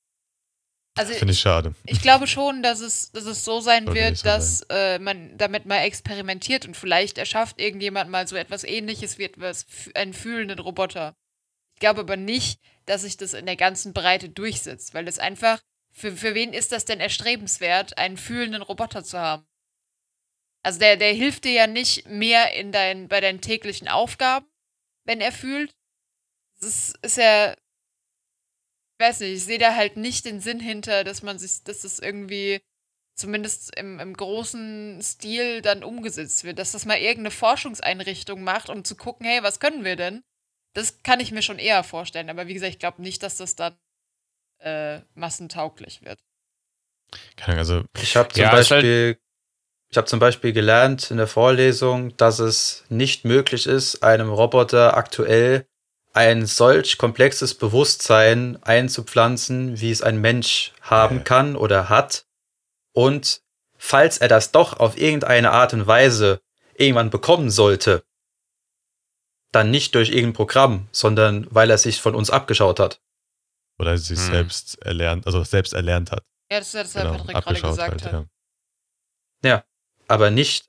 Also 0.98 1.14
finde 1.14 1.34
ich 1.34 1.40
schade. 1.40 1.76
Ich 1.86 2.02
glaube 2.02 2.28
schon, 2.28 2.64
dass 2.64 2.82
es, 2.82 3.12
dass 3.12 3.26
es 3.26 3.46
so 3.46 3.62
sein 3.62 3.86
Sollte 3.86 4.02
wird, 4.02 4.18
so 4.18 4.24
dass 4.24 4.62
äh, 4.70 5.00
man 5.00 5.38
damit 5.38 5.66
mal 5.66 5.78
experimentiert 5.84 6.66
und 6.66 6.76
vielleicht 6.76 7.18
erschafft 7.18 7.60
irgendjemand 7.60 8.10
mal 8.10 8.28
so 8.28 8.36
etwas 8.36 8.64
ähnliches 8.64 9.18
wie 9.18 9.24
etwas, 9.24 9.66
einen 9.96 10.14
fühlenden 10.14 10.60
Roboter. 10.60 11.16
Ich 11.76 11.80
glaube 11.80 12.02
aber 12.02 12.18
nicht, 12.18 12.60
dass 12.86 13.04
sich 13.04 13.16
das 13.16 13.34
in 13.34 13.46
der 13.46 13.56
ganzen 13.56 13.94
Breite 13.94 14.30
durchsetzt, 14.30 14.94
weil 14.94 15.06
das 15.06 15.20
einfach, 15.20 15.60
für, 15.92 16.12
für 16.12 16.36
wen 16.36 16.54
ist 16.54 16.72
das 16.72 16.86
denn 16.86 17.00
erstrebenswert, 17.00 17.98
einen 17.98 18.18
fühlenden 18.18 18.62
Roboter 18.62 19.04
zu 19.04 19.20
haben? 19.20 19.46
Also 20.64 20.80
der, 20.80 20.98
der 20.98 21.14
hilft 21.14 21.46
dir 21.46 21.54
ja 21.54 21.68
nicht 21.68 22.08
mehr 22.08 22.54
in 22.54 22.72
dein, 22.72 23.08
bei 23.08 23.22
deinen 23.22 23.42
täglichen 23.42 23.88
Aufgaben, 23.88 24.46
wenn 25.06 25.22
er 25.22 25.32
fühlt. 25.32 25.74
Das 26.60 26.70
ist, 26.70 26.98
ist 27.02 27.18
ja, 27.18 27.54
ich 27.54 27.58
weiß 29.00 29.22
nicht, 29.22 29.32
ich 29.34 29.44
sehe 29.46 29.58
da 29.60 29.76
halt 29.76 29.96
nicht 29.96 30.26
den 30.26 30.42
Sinn 30.42 30.60
hinter, 30.60 31.04
dass 31.06 31.24
man 31.24 31.40
sich, 31.40 31.64
dass 31.64 31.82
das 31.82 32.00
irgendwie 32.00 32.62
zumindest 33.16 33.76
im, 33.78 34.00
im 34.00 34.14
großen 34.16 35.02
Stil 35.02 35.62
dann 35.62 35.84
umgesetzt 35.84 36.44
wird, 36.44 36.60
dass 36.60 36.74
das 36.74 36.86
mal 36.86 36.98
irgendeine 36.98 37.32
Forschungseinrichtung 37.32 38.44
macht, 38.44 38.70
um 38.70 38.84
zu 38.84 38.96
gucken, 38.96 39.26
hey, 39.26 39.42
was 39.44 39.60
können 39.60 39.84
wir 39.86 39.96
denn? 39.96 40.24
Das 40.74 41.02
kann 41.04 41.20
ich 41.20 41.32
mir 41.32 41.42
schon 41.42 41.60
eher 41.60 41.84
vorstellen, 41.84 42.30
aber 42.30 42.48
wie 42.48 42.54
gesagt, 42.54 42.74
ich 42.74 42.80
glaube 42.80 43.02
nicht, 43.02 43.24
dass 43.24 43.38
das 43.38 43.56
dann 43.56 43.78
äh, 44.60 45.00
massentauglich 45.16 46.02
wird. 46.04 46.20
Keine 47.38 47.54
Ahnung, 47.54 47.60
also 47.60 47.84
Ich 48.02 48.16
habe 48.16 48.30
zum 48.30 48.42
Ja, 48.42 48.52
halt- 48.52 48.70
Beispiel, 48.70 49.20
ich 49.92 49.98
habe 49.98 50.08
zum 50.08 50.20
Beispiel 50.20 50.54
gelernt 50.54 51.10
in 51.12 51.18
der 51.18 51.28
Vorlesung, 51.28 52.16
dass 52.18 52.40
es 52.40 52.84
nicht 52.90 53.26
möglich 53.26 53.66
ist, 53.68 54.04
einem 54.04 54.30
Roboter 54.30 54.96
aktuell 54.96 55.66
ein 56.14 56.46
solch 56.46 56.98
komplexes 56.98 57.54
Bewusstsein 57.56 58.62
einzupflanzen, 58.64 59.80
wie 59.80 59.92
es 59.92 60.02
ein 60.02 60.20
Mensch 60.22 60.74
haben 60.82 61.18
Ja. 61.18 61.24
kann 61.24 61.56
oder 61.56 61.90
hat. 61.90 62.26
Und 62.94 63.42
falls 63.78 64.18
er 64.18 64.28
das 64.28 64.52
doch 64.52 64.80
auf 64.80 64.98
irgendeine 64.98 65.52
Art 65.52 65.74
und 65.74 65.88
Weise 65.88 66.42
irgendwann 66.76 67.10
bekommen 67.10 67.50
sollte, 67.50 68.04
dann 69.52 69.72
nicht 69.72 69.96
durch 69.96 70.10
irgendein 70.10 70.34
Programm, 70.34 70.88
sondern 70.92 71.48
weil 71.50 71.70
er 71.72 71.78
sich 71.78 72.02
von 72.02 72.14
uns 72.16 72.30
abgeschaut 72.30 72.80
hat. 72.80 73.02
oder 73.80 73.98
sich 73.98 74.20
Hm. 74.20 74.26
selbst 74.32 74.82
erlernt, 74.84 75.26
also 75.26 75.42
selbst 75.46 75.72
erlernt 75.74 76.12
hat. 76.12 76.24
Ja, 76.52 76.60
das 76.60 76.68
ist 76.68 76.74
ja 76.74 76.84
das, 76.84 76.96
was 76.96 77.02
Genau, 77.04 77.18
Patrick 77.24 77.44
gerade 77.46 77.62
gesagt 77.62 78.02
halt, 78.04 78.14
hat. 78.14 78.26
ja. 79.46 79.64
Aber 80.10 80.32
nicht 80.32 80.66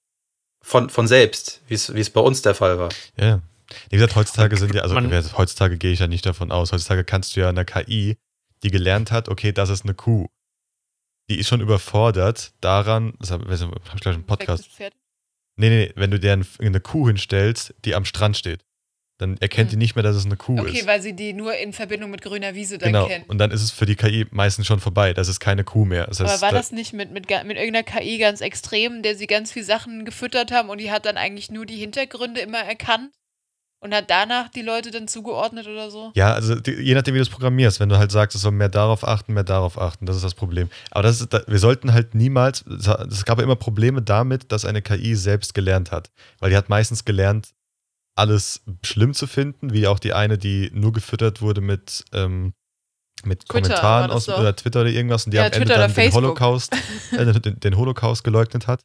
von, 0.62 0.91
von 0.91 1.09
selbst, 1.09 1.62
wie 1.68 1.74
es 1.74 1.93
wie 1.95 2.01
es 2.01 2.11
bei 2.11 2.20
uns 2.20 2.43
der 2.43 2.55
Fall 2.55 2.78
war. 2.78 2.91
Ja. 3.18 3.41
Wie 3.88 3.97
gesagt, 3.97 4.14
heutzutage 4.16 4.57
sind 4.57 4.74
ja, 4.74 4.82
also 4.82 4.95
Man- 4.95 5.11
heutzutage 5.36 5.78
gehe 5.78 5.93
ich 5.93 6.01
ja 6.01 6.07
nicht 6.09 6.26
davon 6.26 6.51
aus. 6.53 6.72
Heutzutage 6.72 7.05
kannst 7.05 7.34
du 7.36 7.41
ja 7.41 7.49
eine 7.49 7.64
KI, 7.64 8.16
die 8.62 8.70
gelernt 8.70 9.11
hat, 9.12 9.28
okay, 9.28 9.53
das 9.53 9.70
ist 9.70 9.84
eine 9.84 9.95
Kuh. 9.95 10.26
Die 11.30 11.38
ist 11.38 11.49
schon 11.49 11.61
überfordert 11.61 12.53
daran, 12.61 13.14
das 13.20 13.30
habe 13.30 13.45
hab 13.49 13.95
ich 13.95 14.01
gleich 14.01 14.16
im 14.16 14.24
Podcast. 14.24 14.68
Nee, 15.57 15.68
nee, 15.68 15.86
nee, 15.86 15.93
wenn 15.95 16.11
du 16.11 16.18
dir 16.18 16.32
ein- 16.32 16.47
eine 16.59 16.80
Kuh 16.80 17.07
hinstellst, 17.07 17.74
die 17.84 17.95
am 17.95 18.05
Strand 18.05 18.36
steht, 18.36 18.64
dann 19.21 19.37
erkennt 19.39 19.68
Hm. 19.68 19.71
die 19.73 19.77
nicht 19.77 19.95
mehr, 19.95 20.03
dass 20.03 20.16
es 20.16 20.25
eine 20.27 20.37
Kuh 20.37 20.59
Okay, 20.59 20.79
ist. 20.79 20.87
weil 20.87 21.03
sie 21.03 21.12
die 21.14 21.33
nur 21.33 21.55
in 21.57 21.73
Verbindung 21.73 22.11
mit 22.11 22.23
grüner 22.23 22.55
Wiese 22.55 22.79
dann 22.79 22.93
Genau. 22.93 23.07
kennt. 23.07 23.29
Und 23.29 23.39
dann 23.39 23.51
ist 23.51 23.62
es 23.62 23.71
für 23.71 23.87
die 23.87 23.97
KI 23.97 24.27
meistens 24.31 24.66
schon 24.66 24.81
vorbei. 24.81 25.12
Das 25.14 25.29
ist 25.29 25.41
keine 25.41 25.62
Kuh 25.64 25.85
mehr. 25.85 26.07
Das 26.07 26.21
heißt, 26.21 26.33
Aber 26.33 26.43
war 26.43 26.51
da- 26.53 26.57
das 26.59 26.73
nicht 26.73 26.93
mit, 26.93 27.11
mit, 27.12 27.29
mit 27.29 27.57
irgendeiner 27.57 27.83
KI 27.83 28.18
ganz 28.18 28.41
extrem, 28.41 29.03
der 29.03 29.14
sie 29.16 29.27
ganz 29.27 29.53
viel 29.53 29.64
Sachen 29.64 30.05
gefüttert 30.05 30.53
haben 30.53 30.68
und 30.71 30.79
die 30.79 30.91
hat 30.91 31.05
dann 31.07 31.16
eigentlich 31.16 31.51
nur 31.51 31.66
die 31.66 31.77
Hintergründe 31.77 32.41
immer 32.41 32.59
erkannt 32.61 33.11
und 33.83 33.95
hat 33.95 34.11
danach 34.11 34.49
die 34.51 34.61
Leute 34.62 34.91
dann 34.91 35.09
zugeordnet 35.09 35.66
oder 35.66 35.91
so? 35.91 36.12
Ja, 36.14 36.35
also 36.35 36.55
die, 36.55 36.73
je 36.73 36.95
nachdem, 36.95 37.14
wie 37.14 37.18
du 37.18 37.23
es 37.23 37.31
programmierst, 37.31 37.81
wenn 37.81 37.89
du 37.89 37.97
halt 37.99 38.11
sagst, 38.12 38.35
es 38.37 38.43
soll 38.43 38.53
mehr 38.53 38.68
darauf 38.68 39.07
achten, 39.07 39.33
mehr 39.33 39.45
darauf 39.45 39.81
achten, 39.81 40.05
das 40.07 40.16
ist 40.16 40.25
das 40.25 40.35
Problem. 40.35 40.68
Aber 40.91 41.03
das 41.03 41.21
ist, 41.21 41.33
wir 41.33 41.59
sollten 41.59 41.93
halt 41.95 42.14
niemals, 42.14 42.62
es 42.66 43.25
gab 43.25 43.39
ja 43.39 43.45
immer 43.45 43.57
Probleme 43.57 44.03
damit, 44.03 44.53
dass 44.53 44.64
eine 44.64 44.83
KI 44.83 45.14
selbst 45.14 45.55
gelernt 45.55 45.93
hat. 45.93 46.11
Weil 46.41 46.51
die 46.51 46.57
hat 46.57 46.68
meistens 46.68 47.05
gelernt, 47.07 47.49
alles 48.21 48.62
schlimm 48.85 49.14
zu 49.14 49.27
finden, 49.27 49.73
wie 49.73 49.87
auch 49.87 49.99
die 49.99 50.12
eine, 50.12 50.37
die 50.37 50.71
nur 50.75 50.93
gefüttert 50.93 51.41
wurde 51.41 51.62
mit, 51.62 52.05
ähm, 52.12 52.53
mit 53.25 53.41
Twitter 53.41 53.53
Kommentaren 53.53 54.11
aus 54.11 54.29
oder 54.29 54.55
Twitter 54.55 54.83
oder 54.83 54.91
irgendwas 54.91 55.25
und 55.25 55.33
die 55.33 55.39
Ja, 55.39 55.47
am 55.47 55.53
Ende 55.53 55.59
Twitter 55.59 55.75
oder 55.77 55.89
dann 55.89 55.95
den. 55.95 56.12
Holocaust, 56.12 56.77
äh, 57.12 57.41
den, 57.41 57.61
den 57.61 57.77
Holocaust 57.77 58.23
geleugnet 58.23 58.66
hat. 58.66 58.83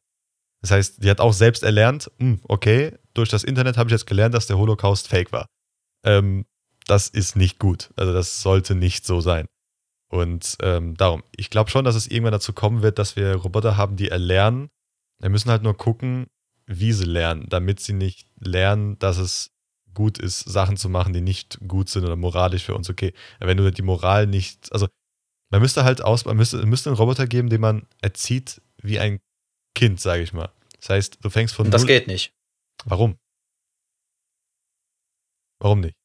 Das 0.62 0.72
heißt, 0.72 1.04
die 1.04 1.10
hat 1.10 1.20
auch 1.20 1.34
selbst 1.34 1.64
erlernt, 1.64 2.10
hm, 2.18 2.40
okay, 2.48 2.98
durch 3.14 3.30
das 3.30 3.44
Internet 3.44 3.78
habe 3.78 3.90
ich 3.90 3.92
jetzt 3.92 4.08
gelernt, 4.08 4.34
dass 4.34 4.48
der 4.48 4.58
Holocaust 4.58 5.08
fake 5.08 5.32
war. 5.32 5.48
Ähm, 6.06 6.46
das 6.88 7.10
ist 7.10 7.36
nicht 7.36 7.60
gut. 7.60 7.92
Also 7.98 8.14
das 8.14 8.42
sollte 8.42 8.74
nicht 8.74 9.06
so 9.06 9.20
sein. 9.20 9.48
Und 10.10 10.56
ähm, 10.62 10.96
darum, 10.96 11.24
ich 11.36 11.50
glaube 11.50 11.70
schon, 11.70 11.84
dass 11.84 11.96
es 11.96 12.08
irgendwann 12.08 12.32
dazu 12.32 12.54
kommen 12.54 12.82
wird, 12.84 13.00
dass 13.00 13.16
wir 13.16 13.36
Roboter 13.36 13.76
haben, 13.76 13.98
die 13.98 14.10
erlernen. 14.10 14.70
Wir 15.20 15.30
müssen 15.30 15.50
halt 15.50 15.64
nur 15.64 15.76
gucken, 15.76 16.28
wie 16.68 16.94
sie 16.94 17.06
lernen, 17.06 17.46
damit 17.50 17.80
sie 17.80 17.94
nicht 17.94 18.28
lernen, 18.40 18.98
dass 19.00 19.18
es 19.18 19.52
gut 19.94 20.18
ist, 20.18 20.40
Sachen 20.42 20.78
zu 20.78 20.90
machen, 20.90 21.14
die 21.14 21.22
nicht 21.22 21.60
gut 21.68 21.90
sind 21.90 22.04
oder 22.04 22.16
moralisch 22.16 22.64
für 22.64 22.76
uns 22.76 22.90
okay. 22.90 23.14
Wenn 23.40 23.58
du 23.58 23.72
die 23.72 23.82
Moral 23.82 24.28
nicht, 24.28 24.72
also 24.74 24.88
man 25.52 25.62
müsste 25.62 25.84
halt 25.84 26.04
aus, 26.04 26.26
man 26.26 26.38
müsste, 26.38 26.66
müsste 26.66 26.90
einen 26.90 26.98
Roboter 26.98 27.28
geben, 27.28 27.50
den 27.50 27.62
man 27.62 27.88
erzieht 28.02 28.62
wie 28.82 29.00
ein 29.00 29.20
Kind, 29.74 30.00
sage 30.02 30.24
ich 30.24 30.34
mal. 30.34 30.52
Das 30.80 30.90
heißt, 30.90 31.24
du 31.24 31.30
fängst 31.30 31.56
von 31.56 31.72
das 31.72 31.88
geht 31.88 32.08
nicht. 32.08 32.34
Warum? 32.84 33.18
Warum 35.60 35.80
nicht? 35.80 35.96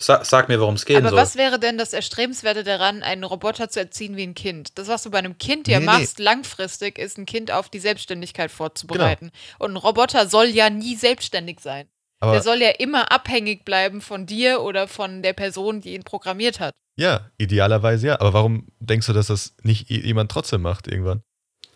Sa 0.00 0.24
sag 0.24 0.48
mir, 0.48 0.60
worum 0.60 0.74
es 0.76 0.84
gehen 0.84 0.98
Aber 0.98 1.10
soll. 1.10 1.18
was 1.18 1.34
wäre 1.36 1.58
denn 1.58 1.76
das 1.76 1.92
Erstrebenswerte 1.92 2.62
daran, 2.62 3.02
einen 3.02 3.24
Roboter 3.24 3.68
zu 3.68 3.80
erziehen 3.80 4.16
wie 4.16 4.22
ein 4.22 4.34
Kind? 4.34 4.78
Das, 4.78 4.86
was 4.86 5.02
du 5.02 5.10
bei 5.10 5.18
einem 5.18 5.38
Kind 5.38 5.66
ja 5.66 5.80
Nee, 5.80 5.86
nee. 5.86 5.92
machst, 5.92 6.20
langfristig, 6.20 6.98
ist 6.98 7.18
ein 7.18 7.26
Kind 7.26 7.50
auf 7.50 7.68
die 7.68 7.80
Selbstständigkeit 7.80 8.52
vorzubereiten. 8.52 9.32
Und 9.58 9.72
ein 9.72 9.76
Roboter 9.76 10.28
soll 10.28 10.46
ja 10.46 10.70
nie 10.70 10.94
selbstständig 10.94 11.58
sein. 11.60 11.88
Aber 12.20 12.32
Der 12.32 12.42
soll 12.42 12.62
ja 12.62 12.70
immer 12.70 13.10
abhängig 13.12 13.64
bleiben 13.64 14.00
von 14.00 14.24
dir 14.26 14.60
oder 14.62 14.86
von 14.88 15.22
der 15.22 15.32
Person, 15.32 15.80
die 15.80 15.94
ihn 15.94 16.04
programmiert 16.04 16.60
hat. 16.60 16.74
Ja, 16.96 17.30
idealerweise 17.38 18.08
ja. 18.08 18.20
Aber 18.20 18.32
warum 18.32 18.66
denkst 18.80 19.06
du, 19.08 19.12
dass 19.12 19.28
das 19.28 19.54
nicht 19.62 19.88
jemand 19.90 20.30
trotzdem 20.30 20.62
macht 20.62 20.86
irgendwann? 20.88 21.22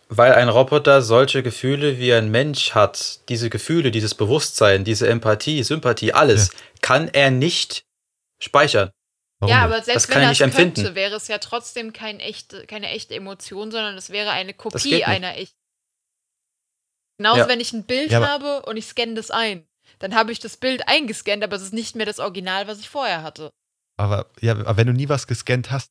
Weil 0.08 0.34
ein 0.34 0.48
Roboter 0.48 1.00
solche 1.02 1.42
Gefühle 1.42 1.98
wie 1.98 2.12
ein 2.12 2.30
Mensch 2.30 2.72
hat, 2.72 3.20
diese 3.28 3.50
Gefühle, 3.50 3.90
dieses 3.90 4.14
Bewusstsein, 4.14 4.84
diese 4.84 5.08
Empathie, 5.08 5.62
Sympathie, 5.62 6.12
alles, 6.12 6.50
kann 6.82 7.08
er 7.08 7.30
nicht 7.30 7.84
speichern. 8.42 8.90
Warum 9.40 9.54
ja, 9.54 9.62
aber 9.64 9.82
selbst 9.82 10.06
Das 10.06 10.08
kann 10.08 10.22
wenn 10.22 10.30
ich 10.32 10.40
er 10.40 10.46
nicht 10.46 10.54
es 10.54 10.60
empfinden. 10.60 10.74
könnte, 10.82 10.94
wäre 10.94 11.16
es 11.16 11.28
ja 11.28 11.38
trotzdem 11.38 11.92
kein 11.92 12.20
echte, 12.20 12.66
keine 12.66 12.88
echte 12.90 13.14
Emotion, 13.14 13.70
sondern 13.70 13.96
es 13.96 14.10
wäre 14.10 14.30
eine 14.30 14.54
Kopie 14.54 15.04
einer 15.04 15.36
echten. 15.36 15.56
Genauso, 17.18 17.40
Ja. 17.40 17.48
wenn 17.48 17.60
ich 17.60 17.72
ein 17.72 17.84
Bild 17.84 18.10
Ja, 18.10 18.26
habe 18.26 18.62
und 18.62 18.76
ich 18.76 18.86
scanne 18.86 19.14
das 19.14 19.30
ein. 19.30 19.66
Dann 19.98 20.14
habe 20.14 20.32
ich 20.32 20.38
das 20.38 20.56
Bild 20.56 20.88
eingescannt, 20.88 21.44
aber 21.44 21.56
es 21.56 21.62
ist 21.62 21.72
nicht 21.74 21.96
mehr 21.96 22.06
das 22.06 22.18
Original, 22.18 22.66
was 22.66 22.80
ich 22.80 22.88
vorher 22.88 23.22
hatte. 23.22 23.50
Aber, 23.98 24.30
ja, 24.40 24.52
aber 24.52 24.76
wenn 24.76 24.86
du 24.86 24.92
nie 24.92 25.08
was 25.08 25.26
gescannt 25.26 25.70
hast, 25.70 25.90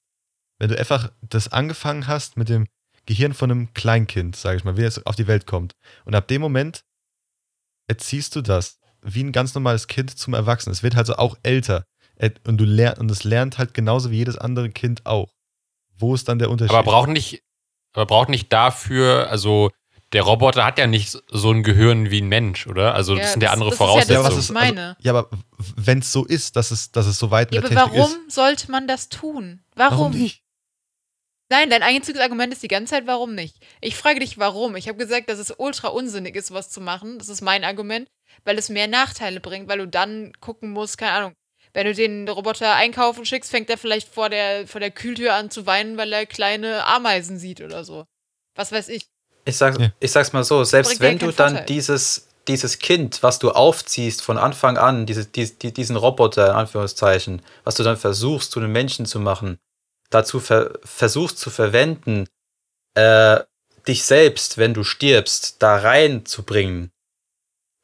wenn 0.59 0.69
du 0.69 0.77
einfach 0.77 1.11
das 1.21 1.51
angefangen 1.51 2.07
hast 2.07 2.37
mit 2.37 2.49
dem 2.49 2.67
Gehirn 3.05 3.33
von 3.33 3.51
einem 3.51 3.73
Kleinkind, 3.73 4.35
sage 4.35 4.57
ich 4.57 4.63
mal, 4.63 4.77
wie 4.77 4.83
es 4.83 5.05
auf 5.05 5.15
die 5.15 5.27
Welt 5.27 5.45
kommt, 5.45 5.73
und 6.05 6.15
ab 6.15 6.27
dem 6.27 6.41
Moment 6.41 6.83
erziehst 7.87 8.35
du 8.35 8.41
das 8.41 8.79
wie 9.01 9.23
ein 9.23 9.31
ganz 9.31 9.53
normales 9.55 9.87
Kind 9.87 10.17
zum 10.17 10.33
Erwachsenen. 10.33 10.73
Es 10.73 10.83
wird 10.83 10.95
halt 10.95 11.07
so 11.07 11.15
auch 11.15 11.37
älter. 11.43 11.83
Ä- 12.21 12.47
Und 12.47 12.57
du 12.57 12.65
lernst, 12.65 12.99
und 13.01 13.09
es 13.11 13.23
lernt 13.23 13.57
halt 13.57 13.73
genauso 13.73 14.11
wie 14.11 14.17
jedes 14.17 14.37
andere 14.37 14.69
Kind 14.69 15.05
auch. 15.05 15.33
Wo 15.97 16.13
ist 16.15 16.27
dann 16.27 16.39
der 16.39 16.49
Unterschied? 16.49 16.75
Aber 16.75 16.89
braucht 16.91 17.09
nicht, 17.09 17.43
aber 17.93 18.05
braucht 18.05 18.29
nicht 18.29 18.51
dafür, 18.53 19.29
also 19.29 19.71
der 20.13 20.23
Roboter 20.23 20.65
hat 20.65 20.77
ja 20.77 20.87
nicht 20.87 21.09
so 21.29 21.51
ein 21.51 21.63
Gehirn 21.63 22.11
wie 22.11 22.21
ein 22.21 22.27
Mensch, 22.27 22.67
oder? 22.67 22.93
Also 22.95 23.15
das 23.15 23.27
Ja, 23.27 23.31
sind 23.31 23.41
ja 23.43 23.47
das- 23.49 23.53
andere 23.53 23.69
das 23.69 23.75
ist 23.75 23.79
ja 23.79 23.85
das, 23.85 23.93
Voraussetzungen. 23.95 24.25
was 24.25 24.33
ich 24.33 24.39
ist- 24.39 24.51
meine. 24.51 24.97
ja, 24.99 25.11
aber 25.13 25.29
wenn 25.77 25.99
es 25.99 26.11
so 26.11 26.25
ist, 26.25 26.55
dass 26.55 26.71
es, 26.71 26.91
dass 26.91 27.05
es 27.05 27.17
so 27.17 27.31
weit 27.31 27.53
Ja, 27.53 27.61
mit 27.61 27.65
aber 27.71 27.75
der 27.75 27.83
Technik 27.85 28.01
warum 28.03 28.27
ist. 28.27 28.35
sollte 28.35 28.71
man 28.71 28.87
das 28.87 29.09
tun? 29.09 29.63
Warum? 29.75 29.97
Warum 29.99 30.11
nicht? 30.13 30.43
Nein, 31.49 31.69
dein 31.69 31.83
einziges 31.83 32.21
Argument 32.21 32.53
ist 32.53 32.63
die 32.63 32.67
ganze 32.69 32.93
Zeit, 32.93 33.07
warum 33.07 33.35
nicht? 33.35 33.57
Ich 33.81 33.95
frage 33.97 34.21
dich, 34.21 34.37
warum. 34.37 34.75
Ich 34.77 34.87
habe 34.87 34.97
gesagt, 34.97 35.29
dass 35.29 35.37
es 35.39 35.53
ultra 35.57 35.89
unsinnig 35.89 36.35
ist, 36.35 36.51
was 36.51 36.69
zu 36.69 36.79
machen. 36.79 37.17
Das 37.19 37.27
ist 37.27 37.41
mein 37.41 37.65
Argument, 37.65 38.07
weil 38.45 38.57
es 38.57 38.69
mehr 38.69 38.87
Nachteile 38.87 39.41
bringt, 39.41 39.67
weil 39.67 39.79
du 39.79 39.87
dann 39.87 40.31
gucken 40.39 40.71
musst, 40.71 40.97
keine 40.97 41.11
Ahnung. 41.11 41.33
Wenn 41.73 41.85
du 41.85 41.93
den 41.93 42.27
Roboter 42.27 42.75
einkaufen 42.75 43.25
schickst, 43.25 43.51
fängt 43.51 43.69
er 43.69 43.77
vielleicht 43.77 44.09
vor 44.09 44.29
der, 44.29 44.67
vor 44.67 44.79
der 44.81 44.91
Kühltür 44.91 45.33
an 45.33 45.49
zu 45.49 45.65
weinen, 45.65 45.97
weil 45.97 46.11
er 46.11 46.25
kleine 46.25 46.85
Ameisen 46.85 47.39
sieht 47.39 47.61
oder 47.61 47.83
so. 47.83 48.05
Was 48.55 48.71
weiß 48.71 48.89
ich. 48.89 49.07
Ich 49.45 49.57
sag's, 49.57 49.77
Ja. 49.79 49.91
ich 49.99 50.11
sag's 50.11 50.33
mal 50.33 50.43
so, 50.43 50.63
selbst 50.63 50.99
wenn 50.99 51.17
du 51.17 51.31
dann 51.31 51.51
Vorteil. 51.51 51.65
dieses, 51.65 52.27
dieses 52.47 52.79
Kind, 52.79 53.23
was 53.23 53.39
du 53.39 53.51
aufziehst 53.51 54.21
von 54.21 54.37
Anfang 54.37 54.77
an, 54.77 55.05
diese, 55.05 55.25
die, 55.25 55.45
die, 55.57 55.71
diesen 55.73 55.95
Roboter, 55.95 56.47
in 56.47 56.55
Anführungszeichen, 56.55 57.41
was 57.63 57.75
du 57.75 57.83
dann 57.83 57.97
versuchst, 57.97 58.51
zu 58.51 58.59
einem 58.59 58.71
Menschen 58.71 59.05
zu 59.05 59.19
machen, 59.19 59.57
dazu 60.09 60.39
ver 60.39 60.77
versuchst 60.83 61.37
zu 61.39 61.49
verwenden, 61.49 62.27
äh, 62.95 63.39
dich 63.87 64.03
selbst, 64.03 64.57
wenn 64.57 64.73
du 64.73 64.83
stirbst, 64.83 65.55
da 65.59 65.77
reinzubringen, 65.77 66.91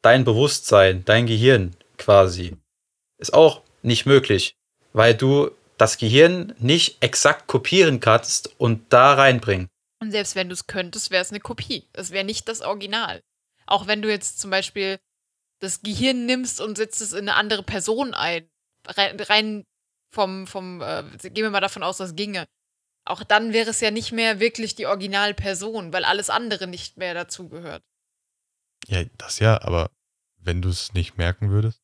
dein 0.02 0.24
Bewusstsein, 0.24 1.04
dein 1.06 1.26
Gehirn 1.26 1.74
quasi, 1.96 2.56
ist 3.18 3.34
auch 3.34 3.62
nicht 3.82 4.06
möglich, 4.06 4.54
weil 4.92 5.14
du 5.14 5.50
das 5.76 5.98
Gehirn 5.98 6.54
nicht 6.58 7.02
exakt 7.02 7.46
kopieren 7.46 8.00
kannst 8.00 8.58
und 8.58 8.92
da 8.92 9.14
reinbringen. 9.14 9.68
Und 10.00 10.10
selbst 10.10 10.34
wenn 10.34 10.48
du 10.48 10.54
es 10.54 10.66
könntest, 10.66 11.10
wäre 11.10 11.22
es 11.22 11.30
eine 11.30 11.40
Kopie. 11.40 11.88
Es 11.92 12.10
wäre 12.10 12.24
nicht 12.24 12.48
das 12.48 12.60
Original. 12.60 13.22
Auch 13.66 13.86
wenn 13.86 14.02
du 14.02 14.08
jetzt 14.08 14.40
zum 14.40 14.50
Beispiel 14.50 14.98
das 15.60 15.82
Gehirn 15.82 16.26
nimmst 16.26 16.60
und 16.60 16.76
setzt 16.76 17.00
es 17.00 17.12
in 17.12 17.28
eine 17.28 17.34
andere 17.34 17.62
Person 17.62 18.14
ein, 18.14 18.48
rein, 18.86 19.18
rein 19.20 19.64
vom, 20.10 20.46
vom 20.46 20.80
äh, 20.80 21.04
gehen 21.22 21.44
wir 21.44 21.50
mal 21.50 21.60
davon 21.60 21.82
aus, 21.82 21.98
das 21.98 22.14
ginge. 22.14 22.46
Auch 23.04 23.24
dann 23.24 23.52
wäre 23.52 23.70
es 23.70 23.80
ja 23.80 23.90
nicht 23.90 24.12
mehr 24.12 24.40
wirklich 24.40 24.74
die 24.74 24.86
Originalperson, 24.86 25.92
weil 25.92 26.04
alles 26.04 26.30
andere 26.30 26.66
nicht 26.66 26.96
mehr 26.96 27.14
dazugehört. 27.14 27.82
Ja, 28.86 29.02
das 29.16 29.38
ja, 29.38 29.60
aber 29.62 29.90
wenn 30.38 30.62
du 30.62 30.68
es 30.68 30.94
nicht 30.94 31.16
merken 31.16 31.50
würdest. 31.50 31.82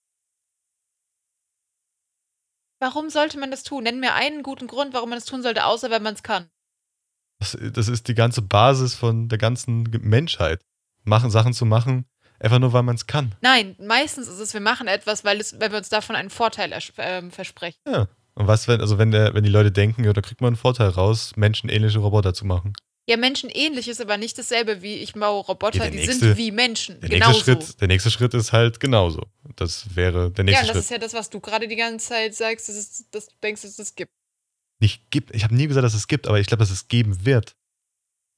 Warum 2.85 3.09
sollte 3.09 3.39
man 3.39 3.51
das 3.51 3.62
tun? 3.62 3.85
Nenn 3.85 3.99
mir 3.99 4.12
einen 4.12 4.43
guten 4.43 4.66
Grund, 4.66 4.93
warum 4.93 5.09
man 5.09 5.16
das 5.16 5.24
tun 5.24 5.43
sollte, 5.43 5.64
außer 5.64 5.91
wenn 5.91 6.03
man 6.03 6.12
es 6.12 6.22
kann. 6.22 6.51
Das, 7.39 7.57
das 7.72 7.89
ist 7.89 8.09
die 8.09 8.14
ganze 8.14 8.43
Basis 8.43 8.95
von 8.95 9.30
der 9.30 9.39
ganzen 9.39 9.85
Menschheit. 10.03 10.61
Machen, 11.03 11.30
Sachen 11.30 11.55
zu 11.55 11.64
machen, 11.64 12.05
einfach 12.41 12.59
nur 12.59 12.74
weil 12.74 12.82
man 12.82 12.97
es 12.97 13.07
kann. 13.07 13.35
Nein, 13.41 13.74
meistens 13.80 14.28
ist 14.28 14.39
es, 14.39 14.53
wir 14.53 14.61
machen 14.61 14.87
etwas, 14.87 15.24
weil, 15.24 15.41
es, 15.41 15.59
weil 15.59 15.70
wir 15.70 15.78
uns 15.78 15.89
davon 15.89 16.14
einen 16.14 16.28
Vorteil 16.28 16.78
ähm, 16.99 17.30
versprechen. 17.30 17.80
Ja. 17.87 18.07
Und 18.35 18.49
was, 18.49 18.68
wenn, 18.68 18.82
also 18.82 18.99
wenn, 18.99 19.12
der, 19.12 19.32
wenn 19.32 19.45
die 19.45 19.51
Leute 19.51 19.72
denken, 19.72 20.05
ja, 20.05 20.12
da 20.12 20.20
kriegt 20.20 20.43
man 20.43 20.49
einen 20.49 20.57
Vorteil 20.57 20.91
raus, 20.91 21.32
menschenähnliche 21.37 22.01
Roboter 22.01 22.35
zu 22.35 22.45
machen. 22.45 22.74
Ja, 23.07 23.18
menschenähnlich 23.18 23.88
ist 23.88 24.00
aber 24.00 24.16
nicht 24.16 24.38
dasselbe 24.38 24.80
wie 24.80 24.94
ich 24.94 25.12
baue 25.12 25.42
Roboter, 25.44 25.84
Ja, 25.84 25.90
die 25.90 25.98
nächste- 25.98 26.14
sind 26.14 26.36
wie 26.38 26.50
Menschen. 26.50 27.00
Der 27.00 27.11
Genauso. 27.11 27.32
nächste, 27.32 27.52
Schritt, 27.66 27.80
der 27.80 27.88
nächste 27.88 28.11
Schritt 28.11 28.32
ist 28.34 28.52
halt 28.52 28.80
genauso. 28.80 29.26
Das 29.57 29.94
wäre 29.94 30.30
der 30.30 30.44
ja, 30.46 30.50
nächste 30.50 30.62
und 30.62 30.68
das 30.68 30.74
Schritt. 30.76 30.84
ist 30.84 30.90
ja 30.90 30.98
das, 30.98 31.12
was 31.12 31.28
du 31.30 31.40
gerade 31.40 31.68
die 31.68 31.76
ganze 31.76 32.09
Zeit 32.09 32.34
sagst, 32.34 32.68
dass, 32.68 32.76
es, 32.76 33.11
dass 33.11 33.26
du 33.26 33.34
denkst, 33.42 33.61
dass 33.62 33.72
es 33.72 33.76
das 33.76 33.94
gibt. 33.94 34.11
Nicht 34.80 35.11
gibt, 35.11 35.34
ich 35.34 35.44
habe 35.44 35.55
nie 35.55 35.66
gesagt, 35.66 35.84
dass 35.84 35.94
es 35.94 36.09
gibt, 36.09 36.26
aber 36.26 36.40
ich 36.40 36.46
glaube, 36.46 36.61
dass 36.62 36.70
es 36.70 36.88
geben 36.88 37.24
wird. 37.26 37.55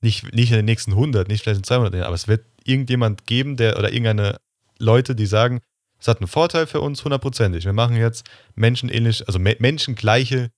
Nicht, 0.03 0.33
nicht 0.35 0.51
in 0.51 0.57
den 0.57 0.65
nächsten 0.65 0.93
100, 0.93 1.29
nicht 1.29 1.43
vielleicht 1.43 1.59
in 1.59 1.65
200 1.65 1.95
Jahren, 1.95 2.05
aber 2.07 2.15
es 2.15 2.29
wird 2.29 2.45
irgendjemand 2.65 3.27
geben, 3.27 3.57
der 3.57 3.79
oder 3.79 3.91
irgendeine 3.93 4.39
Leute, 4.79 5.15
die 5.15 5.27
sagen, 5.27 5.61
es 5.99 6.09
hat 6.09 6.19
einen 6.21 6.29
Vorteil 6.29 6.67
für 6.67 6.81
uns 6.81 7.03
hundertprozentig. 7.05 7.65
Wir 7.65 7.73
machen 7.73 7.97
jetzt 7.97 8.29
menschenähnlich, 8.57 9.27
also 9.27 9.39
me 9.39 9.57
menschengleiche 9.61 10.51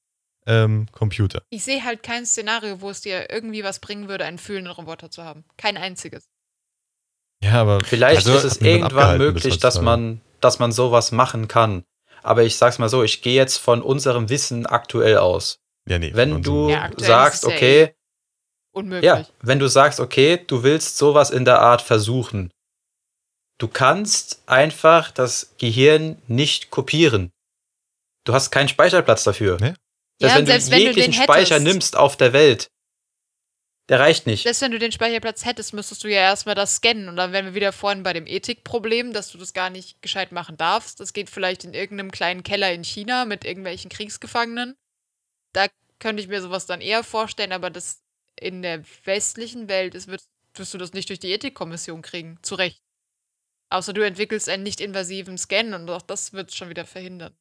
ähm, 0.49 0.87
Computer. 0.93 1.43
Ich 1.51 1.63
sehe 1.63 1.85
halt 1.85 2.03
kein 2.03 2.27
Szenario, 2.27 2.81
wo 2.81 2.91
es 2.91 3.01
dir 3.03 3.31
irgendwie 3.31 3.63
was 3.63 3.79
bringen 3.79 4.09
würde, 4.09 4.25
einen 4.25 4.39
fühlenden 4.39 4.73
Roboter 4.73 5.11
zu 5.11 5.23
haben. 5.23 5.45
Kein 5.57 5.77
einziges. 5.77 6.29
Ja, 7.45 7.61
aber 7.61 7.79
Vielleicht 7.85 8.27
Also, 8.27 8.37
ist 8.37 8.45
es 8.45 8.63
irgendwann 8.63 9.19
möglich, 9.19 9.59
dass 9.59 9.81
man, 9.81 10.21
dass 10.41 10.59
man 10.59 10.73
sowas 10.73 11.13
machen 11.13 11.47
kann. 11.47 11.85
Aber 12.23 12.43
ich 12.43 12.57
sag's 12.57 12.79
mal 12.79 12.89
so, 12.89 13.05
ich 13.05 13.23
gehe 13.23 13.37
jetzt 13.37 13.59
von 13.59 13.81
unserem 13.83 14.29
Wissen 14.29 14.67
aktuell 14.67 15.19
aus. 15.19 15.61
ja, 15.89 15.99
nee, 15.99 16.11
Wenn 16.15 16.43
du 16.43 16.69
Ja, 16.71 16.91
sagst, 16.97 17.45
ja 17.45 17.51
okay, 17.51 17.95
Unmöglich. 18.73 19.05
ja, 19.05 19.25
wenn 19.41 19.59
du 19.59 19.69
sagst, 19.69 20.01
okay, 20.01 20.43
du 20.47 20.63
willst 20.63 20.99
sowas 20.99 21.31
in 21.31 21.45
der 21.45 21.61
Art 21.61 21.81
versuchen, 21.83 22.51
du 23.59 23.69
kannst 23.69 24.43
einfach 24.47 25.11
das 25.11 25.55
Gehirn 25.59 26.21
nicht 26.27 26.71
kopieren. 26.71 27.31
Du 28.25 28.35
hast 28.35 28.51
keinen 28.51 28.69
Speicherplatz 28.69 29.25
dafür. 29.25 29.59
Nee. 29.61 29.75
Dass 30.21 30.33
Ja, 30.33 30.39
wenn 30.39 30.47
selbst 30.47 30.69
du 30.69 30.73
wenn 30.73 30.79
du 30.81 30.85
jeglichen 30.87 31.13
den 31.13 31.23
Speicher 31.23 31.55
hättest- 31.57 31.63
nimmst 31.73 31.97
auf 31.97 32.17
der 32.17 32.33
Welt, 32.33 32.71
der 33.89 34.01
reicht 34.01 34.27
nicht. 34.27 34.43
Selbst 34.43 34.61
wenn 34.61 34.73
du 34.73 34.79
den 34.79 34.93
Speicherplatz 34.93 35.45
hättest, 35.47 35.73
müsstest 35.73 36.05
du 36.05 36.09
ja 36.09 36.21
erstmal 36.21 36.55
das 36.55 36.77
scannen. 36.77 37.09
Und 37.09 37.17
dann 37.17 37.33
wären 37.33 37.47
wir 37.47 37.55
wieder 37.55 37.73
vorhin 37.73 38.03
bei 38.03 38.13
dem 38.13 38.27
Ethikproblem, 38.27 39.13
dass 39.15 39.31
du 39.31 39.39
das 39.39 39.55
gar 39.55 39.71
nicht 39.71 40.03
gescheit 40.03 40.31
machen 40.31 40.57
darfst. 40.59 41.01
Das 41.01 41.13
geht 41.15 41.31
vielleicht 41.31 41.65
in 41.65 41.73
irgendeinem 41.73 42.11
kleinen 42.11 42.43
Keller 42.43 42.71
in 42.73 42.85
China 42.85 43.25
mit 43.25 43.45
irgendwelchen 43.47 43.91
Kriegsgefangenen. 43.91 44.77
Da 45.55 45.69
könnte 46.01 46.23
ich 46.23 46.29
mir 46.29 46.43
sowas 46.43 46.67
dann 46.67 46.81
eher 46.83 47.03
vorstellen, 47.03 47.53
aber 47.53 47.71
das 47.71 48.03
in 48.39 48.61
der 48.63 48.85
westlichen 49.05 49.69
Welt 49.69 49.95
ist, 49.95 50.07
wird, 50.09 50.23
wirst 50.55 50.75
du 50.75 50.79
das 50.79 50.93
nicht 50.93 51.09
durch 51.09 51.19
die 51.21 51.33
Ethikkommission 51.33 52.03
kriegen. 52.03 52.39
Zu 52.43 52.57
Recht. 52.57 52.83
Außer 53.71 53.93
du 53.95 54.03
entwickelst 54.05 54.49
einen 54.51 54.63
nicht 54.65 54.81
invasiven 54.81 55.39
Scan 55.39 55.75
und 55.75 55.89
auch 55.89 56.03
das 56.03 56.33
wird 56.35 56.55
schon 56.55 56.69
wieder 56.69 56.85
verhindern. 56.85 57.35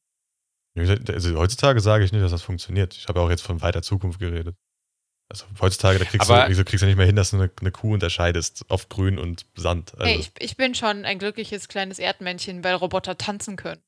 Also 0.78 1.36
heutzutage 1.38 1.80
sage 1.80 2.04
ich 2.04 2.12
nicht, 2.12 2.22
dass 2.22 2.30
das 2.30 2.42
funktioniert. 2.42 2.94
Ich 2.94 3.08
habe 3.08 3.20
auch 3.20 3.30
jetzt 3.30 3.42
von 3.42 3.60
weiter 3.62 3.82
Zukunft 3.82 4.18
geredet. 4.20 4.56
Also 5.30 5.44
heutzutage, 5.60 5.98
da 5.98 6.04
kriegst, 6.06 6.30
Aber- 6.30 6.44
du, 6.44 6.50
wieso 6.50 6.64
kriegst 6.64 6.82
du 6.82 6.86
nicht 6.86 6.96
mehr 6.96 7.04
hin, 7.06 7.16
dass 7.16 7.30
du 7.30 7.36
eine, 7.36 7.50
eine 7.60 7.70
Kuh 7.70 7.92
unterscheidest 7.92 8.64
auf 8.70 8.88
Grün 8.88 9.18
und 9.18 9.44
Sand. 9.56 9.92
Also, 9.94 10.04
Hey, 10.06 10.18
ich, 10.20 10.32
ich 10.38 10.56
bin 10.56 10.74
schon 10.74 11.04
ein 11.04 11.18
glückliches 11.18 11.68
kleines 11.68 11.98
Erdmännchen, 11.98 12.64
weil 12.64 12.74
Roboter 12.74 13.18
tanzen 13.18 13.56
können. 13.56 13.82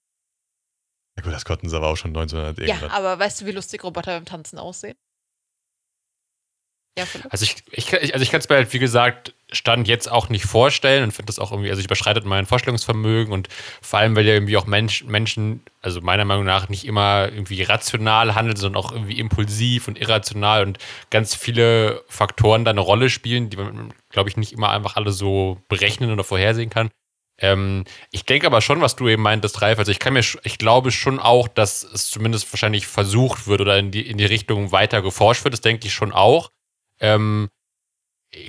ja 1.16 1.22
gut, 1.22 1.32
das 1.32 1.44
konnten 1.46 1.68
sie 1.70 1.76
aber 1.76 1.88
auch 1.88 1.96
schon 1.96 2.10
1900 2.10 2.58
Ja, 2.58 2.66
irgendwann. 2.74 2.90
aber 2.90 3.18
weißt 3.18 3.40
du, 3.40 3.46
wie 3.46 3.52
lustig 3.52 3.82
Roboter 3.84 4.12
beim 4.16 4.26
Tanzen 4.26 4.58
aussehen? 4.58 4.96
Also 7.30 7.44
ich, 7.44 7.56
ich, 7.70 7.92
also 7.94 8.22
ich 8.22 8.30
kann 8.30 8.40
es 8.40 8.48
mir 8.48 8.56
halt, 8.56 8.72
wie 8.72 8.78
gesagt, 8.78 9.34
Stand 9.52 9.88
jetzt 9.88 10.10
auch 10.10 10.28
nicht 10.28 10.44
vorstellen 10.44 11.04
und 11.04 11.12
finde 11.12 11.26
das 11.26 11.38
auch 11.38 11.50
irgendwie, 11.50 11.70
also 11.70 11.80
ich 11.80 11.86
überschreitet 11.86 12.24
mein 12.24 12.46
Vorstellungsvermögen 12.46 13.32
und 13.32 13.48
vor 13.80 13.98
allem, 13.98 14.16
weil 14.16 14.26
ja 14.26 14.34
irgendwie 14.34 14.56
auch 14.56 14.66
Mensch, 14.66 15.04
Menschen, 15.04 15.62
also 15.82 16.00
meiner 16.00 16.24
Meinung 16.24 16.44
nach, 16.44 16.68
nicht 16.68 16.84
immer 16.84 17.28
irgendwie 17.32 17.62
rational 17.62 18.34
handeln, 18.34 18.56
sondern 18.56 18.82
auch 18.82 18.92
irgendwie 18.92 19.18
impulsiv 19.18 19.88
und 19.88 20.00
irrational 20.00 20.64
und 20.64 20.78
ganz 21.10 21.34
viele 21.34 22.04
Faktoren 22.08 22.64
da 22.64 22.70
eine 22.70 22.80
Rolle 22.80 23.10
spielen, 23.10 23.50
die 23.50 23.56
man, 23.56 23.94
glaube 24.10 24.28
ich, 24.28 24.36
nicht 24.36 24.52
immer 24.52 24.70
einfach 24.70 24.96
alle 24.96 25.12
so 25.12 25.60
berechnen 25.68 26.12
oder 26.12 26.24
vorhersehen 26.24 26.70
kann. 26.70 26.90
Ähm, 27.40 27.84
ich 28.10 28.24
denke 28.24 28.46
aber 28.46 28.60
schon, 28.60 28.80
was 28.80 28.96
du 28.96 29.08
eben 29.08 29.22
meintest, 29.22 29.62
Ralf. 29.62 29.78
Also 29.78 29.90
ich 29.90 29.98
kann 29.98 30.12
mir, 30.12 30.22
ich 30.44 30.58
glaube 30.58 30.90
schon 30.90 31.18
auch, 31.18 31.48
dass 31.48 31.82
es 31.82 32.10
zumindest 32.10 32.52
wahrscheinlich 32.52 32.86
versucht 32.86 33.46
wird 33.46 33.60
oder 33.60 33.78
in 33.78 33.90
die, 33.90 34.06
in 34.06 34.18
die 34.18 34.26
Richtung 34.26 34.72
weiter 34.72 35.02
geforscht 35.02 35.44
wird. 35.44 35.54
Das 35.54 35.60
denke 35.60 35.86
ich 35.86 35.94
schon 35.94 36.12
auch. 36.12 36.50
Ähm, 37.00 37.48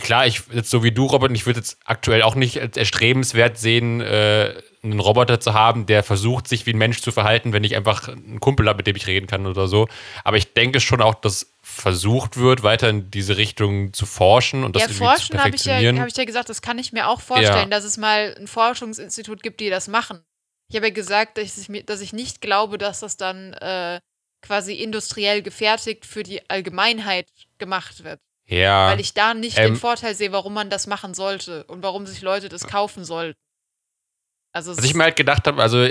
klar, 0.02 0.28
ich 0.28 0.44
jetzt 0.52 0.70
so 0.70 0.84
wie 0.84 0.92
du, 0.92 1.06
Robert, 1.06 1.32
ich 1.32 1.46
würde 1.46 1.60
jetzt 1.60 1.80
aktuell 1.86 2.22
auch 2.22 2.36
nicht 2.36 2.60
als 2.60 2.78
erstrebenswert 2.78 3.58
sehen, 3.58 4.02
äh, 4.02 4.62
einen 4.84 5.00
Roboter 5.00 5.40
zu 5.40 5.54
haben, 5.54 5.86
der 5.86 6.04
versucht, 6.04 6.48
sich 6.48 6.66
wie 6.66 6.74
ein 6.74 6.78
Mensch 6.78 7.02
zu 7.02 7.12
verhalten, 7.12 7.54
wenn 7.54 7.64
ich 7.64 7.76
einfach 7.76 8.08
einen 8.08 8.40
Kumpel 8.40 8.68
habe, 8.68 8.78
mit 8.78 8.88
dem 8.88 8.96
ich 8.96 9.08
reden 9.08 9.28
kann 9.28 9.46
oder 9.46 9.68
so. 9.68 9.88
Aber 10.24 10.38
ich 10.38 10.54
denke 10.54 10.80
schon 10.80 11.02
auch, 11.02 11.16
dass 11.16 11.54
versucht 11.62 12.38
wird, 12.38 12.64
weiter 12.64 12.90
in 12.90 13.12
diese 13.12 13.38
Richtung 13.38 13.94
zu 13.94 14.06
forschen 14.06 14.64
und 14.64 14.76
das 14.76 14.82
ja, 14.82 14.88
irgendwie 14.88 14.98
zu 14.98 15.06
forschen 15.06 15.40
habe 15.40 15.56
ich, 15.56 15.66
ja, 15.66 15.74
perfektionieren. 15.74 16.00
hab 16.00 16.08
ich 16.08 16.18
ja 16.18 16.26
gesagt, 16.26 16.50
das 16.50 16.62
kann 16.62 16.80
ich 16.80 16.92
mir 16.92 17.08
auch 17.08 17.22
vorstellen, 17.22 17.70
Ja. 17.70 17.78
dass 17.78 17.84
es 17.84 17.98
mal 17.98 18.36
ein 18.38 18.48
Forschungsinstitut 18.48 19.44
gibt, 19.44 19.60
die 19.60 19.70
das 19.70 19.88
machen. 19.88 20.24
Ich 20.70 20.76
habe 20.76 20.88
ja 20.88 20.94
gesagt, 20.94 21.38
dass 21.38 21.58
ich, 21.58 21.86
dass 21.86 22.02
ich 22.02 22.14
nicht 22.14 22.42
glaube, 22.42 22.78
dass 22.78 23.02
das 23.02 23.18
dann 23.18 23.54
äh, 23.54 24.00
quasi 24.42 24.74
industriell 24.74 25.42
gefertigt 25.44 26.06
für 26.06 26.24
die 26.24 26.50
Allgemeinheit 26.50 27.28
gemacht 27.58 28.04
wird. 28.04 28.20
Ja. 28.46 28.90
Weil 28.90 29.00
ich 29.00 29.14
da 29.14 29.34
nicht 29.34 29.58
Ähm, 29.58 29.74
den 29.74 29.76
Vorteil 29.76 30.16
sehe, 30.16 30.32
warum 30.32 30.54
man 30.54 30.70
das 30.70 30.88
machen 30.88 31.14
sollte 31.14 31.64
und 31.66 31.84
warum 31.84 32.06
sich 32.06 32.22
Leute 32.22 32.50
das 32.50 32.68
kaufen 32.68 33.06
sollten. 33.06 33.40
Also, 34.54 34.76
Was 34.76 34.84
ich 34.84 34.94
mir 34.94 35.04
halt 35.04 35.16
gedacht 35.16 35.48
habe, 35.48 35.62
also 35.62 35.88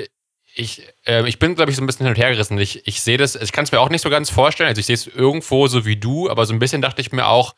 ich, 0.54 0.86
äh, 1.06 1.26
ich 1.28 1.38
bin, 1.38 1.54
glaube 1.54 1.70
ich, 1.70 1.76
so 1.76 1.82
ein 1.82 1.86
bisschen 1.86 2.04
hin 2.06 2.14
und 2.14 2.20
her 2.20 2.30
gerissen. 2.30 2.58
Ich, 2.58 2.86
ich 2.86 3.00
sehe 3.00 3.16
das, 3.16 3.36
ich 3.36 3.52
kann 3.52 3.64
es 3.64 3.72
mir 3.72 3.80
auch 3.80 3.88
nicht 3.88 4.02
so 4.02 4.10
ganz 4.10 4.30
vorstellen. 4.30 4.68
Also 4.68 4.80
ich 4.80 4.86
sehe 4.86 4.94
es 4.94 5.06
irgendwo 5.06 5.68
so 5.68 5.86
wie 5.86 5.96
du, 5.96 6.28
aber 6.28 6.44
so 6.44 6.52
ein 6.52 6.58
bisschen 6.58 6.82
dachte 6.82 7.00
ich 7.00 7.12
mir 7.12 7.26
auch, 7.26 7.54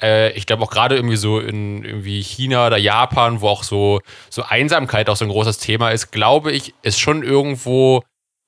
äh, 0.00 0.32
ich 0.32 0.46
glaube 0.46 0.62
auch 0.62 0.70
gerade 0.70 0.94
irgendwie 0.96 1.16
so 1.16 1.40
in 1.40 1.84
irgendwie 1.84 2.22
China 2.22 2.66
oder 2.68 2.78
Japan, 2.78 3.40
wo 3.40 3.48
auch 3.48 3.64
so, 3.64 4.00
so 4.30 4.42
Einsamkeit 4.42 5.10
auch 5.10 5.16
so 5.16 5.24
ein 5.24 5.30
großes 5.30 5.58
Thema 5.58 5.90
ist, 5.90 6.12
glaube 6.12 6.52
ich, 6.52 6.74
ist 6.82 7.00
schon 7.00 7.22
irgendwo 7.22 8.02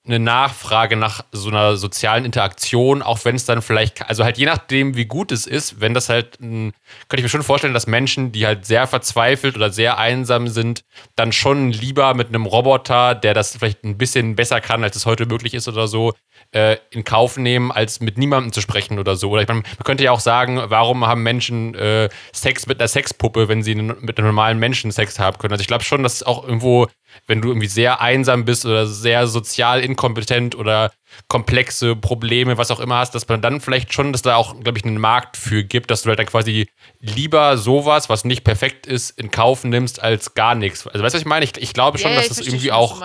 eine 0.06 0.18
Nachfrage 0.18 0.96
nach 0.96 1.24
so 1.30 1.50
einer 1.50 1.76
sozialen 1.76 2.24
Interaktion, 2.24 3.02
auch 3.02 3.24
wenn 3.24 3.36
es 3.36 3.44
dann 3.44 3.60
vielleicht, 3.60 4.08
also 4.08 4.24
halt 4.24 4.38
je 4.38 4.46
nachdem, 4.46 4.96
wie 4.96 5.04
gut 5.04 5.30
es 5.30 5.46
ist, 5.46 5.80
wenn 5.80 5.92
das 5.92 6.08
halt, 6.08 6.38
könnte 6.38 6.72
ich 7.12 7.22
mir 7.22 7.28
schon 7.28 7.42
vorstellen, 7.42 7.74
dass 7.74 7.86
Menschen, 7.86 8.32
die 8.32 8.46
halt 8.46 8.64
sehr 8.64 8.86
verzweifelt 8.86 9.56
oder 9.56 9.70
sehr 9.70 9.98
einsam 9.98 10.48
sind, 10.48 10.84
dann 11.16 11.32
schon 11.32 11.70
lieber 11.70 12.14
mit 12.14 12.28
einem 12.28 12.46
Roboter, 12.46 13.14
der 13.14 13.34
das 13.34 13.56
vielleicht 13.56 13.84
ein 13.84 13.98
bisschen 13.98 14.36
besser 14.36 14.62
kann, 14.62 14.82
als 14.82 14.96
es 14.96 15.04
heute 15.04 15.26
möglich 15.26 15.52
ist 15.52 15.68
oder 15.68 15.86
so, 15.86 16.14
äh, 16.52 16.78
in 16.90 17.04
Kauf 17.04 17.36
nehmen, 17.36 17.70
als 17.70 18.00
mit 18.00 18.18
niemandem 18.18 18.52
zu 18.52 18.60
sprechen 18.60 18.98
oder 18.98 19.16
so. 19.16 19.30
Oder 19.30 19.42
ich 19.42 19.48
meine, 19.48 19.62
man 19.62 19.84
könnte 19.84 20.04
ja 20.04 20.12
auch 20.12 20.20
sagen, 20.20 20.60
warum 20.64 21.06
haben 21.06 21.22
Menschen 21.22 21.74
äh, 21.74 22.08
Sex 22.32 22.66
mit 22.66 22.80
einer 22.80 22.88
Sexpuppe, 22.88 23.48
wenn 23.48 23.62
sie 23.62 23.74
mit 23.74 24.18
einem 24.18 24.26
normalen 24.26 24.58
Menschen 24.58 24.90
Sex 24.90 25.18
haben 25.18 25.38
können? 25.38 25.52
Also 25.52 25.62
ich 25.62 25.68
glaube 25.68 25.84
schon, 25.84 26.02
dass 26.02 26.22
auch 26.22 26.44
irgendwo, 26.44 26.88
wenn 27.26 27.40
du 27.40 27.48
irgendwie 27.48 27.68
sehr 27.68 28.00
einsam 28.00 28.44
bist 28.44 28.66
oder 28.66 28.86
sehr 28.86 29.26
sozial 29.26 29.80
inkompetent 29.80 30.56
oder 30.56 30.90
komplexe 31.28 31.96
Probleme, 31.96 32.58
was 32.58 32.70
auch 32.70 32.80
immer 32.80 32.98
hast, 32.98 33.14
dass 33.14 33.28
man 33.28 33.40
dann 33.40 33.60
vielleicht 33.60 33.92
schon, 33.92 34.12
dass 34.12 34.22
da 34.22 34.36
auch, 34.36 34.58
glaube 34.60 34.78
ich, 34.78 34.84
einen 34.84 34.98
Markt 34.98 35.36
für 35.36 35.64
gibt, 35.64 35.90
dass 35.90 36.02
du 36.02 36.08
halt 36.08 36.18
dann 36.18 36.26
quasi 36.26 36.68
lieber 36.98 37.58
sowas, 37.58 38.08
was 38.08 38.24
nicht 38.24 38.44
perfekt 38.44 38.86
ist, 38.86 39.10
in 39.10 39.30
Kauf 39.30 39.64
nimmst, 39.64 40.02
als 40.02 40.34
gar 40.34 40.54
nichts. 40.54 40.86
Also 40.86 41.04
weißt 41.04 41.14
du, 41.14 41.16
was 41.18 41.22
ich 41.22 41.26
meine? 41.26 41.44
Ich, 41.44 41.56
ich 41.56 41.72
glaube 41.72 41.98
schon, 41.98 42.10
ja, 42.10 42.16
dass 42.16 42.30
ich 42.30 42.36
das 42.36 42.46
irgendwie 42.46 42.72
auch. 42.72 43.00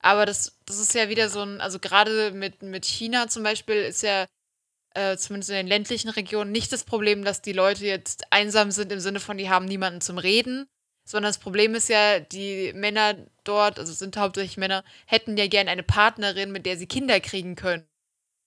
Aber 0.00 0.26
das, 0.26 0.58
das 0.66 0.78
ist 0.78 0.94
ja 0.94 1.08
wieder 1.08 1.28
so 1.28 1.42
ein, 1.42 1.60
also 1.60 1.78
gerade 1.78 2.30
mit, 2.32 2.62
mit 2.62 2.84
China 2.84 3.28
zum 3.28 3.42
Beispiel 3.42 3.76
ist 3.76 4.02
ja 4.02 4.26
äh, 4.94 5.16
zumindest 5.16 5.50
in 5.50 5.56
den 5.56 5.66
ländlichen 5.66 6.08
Regionen 6.10 6.52
nicht 6.52 6.72
das 6.72 6.84
Problem, 6.84 7.24
dass 7.24 7.42
die 7.42 7.52
Leute 7.52 7.84
jetzt 7.86 8.24
einsam 8.30 8.70
sind 8.70 8.92
im 8.92 9.00
Sinne 9.00 9.20
von, 9.20 9.36
die 9.36 9.50
haben 9.50 9.66
niemanden 9.66 10.00
zum 10.00 10.18
Reden, 10.18 10.68
sondern 11.04 11.30
das 11.30 11.38
Problem 11.38 11.74
ist 11.74 11.88
ja, 11.88 12.20
die 12.20 12.72
Männer 12.74 13.14
dort, 13.44 13.78
also 13.78 13.92
es 13.92 13.98
sind 13.98 14.16
hauptsächlich 14.16 14.56
Männer, 14.56 14.84
hätten 15.06 15.36
ja 15.36 15.46
gern 15.46 15.68
eine 15.68 15.82
Partnerin, 15.82 16.50
mit 16.52 16.66
der 16.66 16.76
sie 16.76 16.86
Kinder 16.86 17.20
kriegen 17.20 17.56
können. 17.56 17.86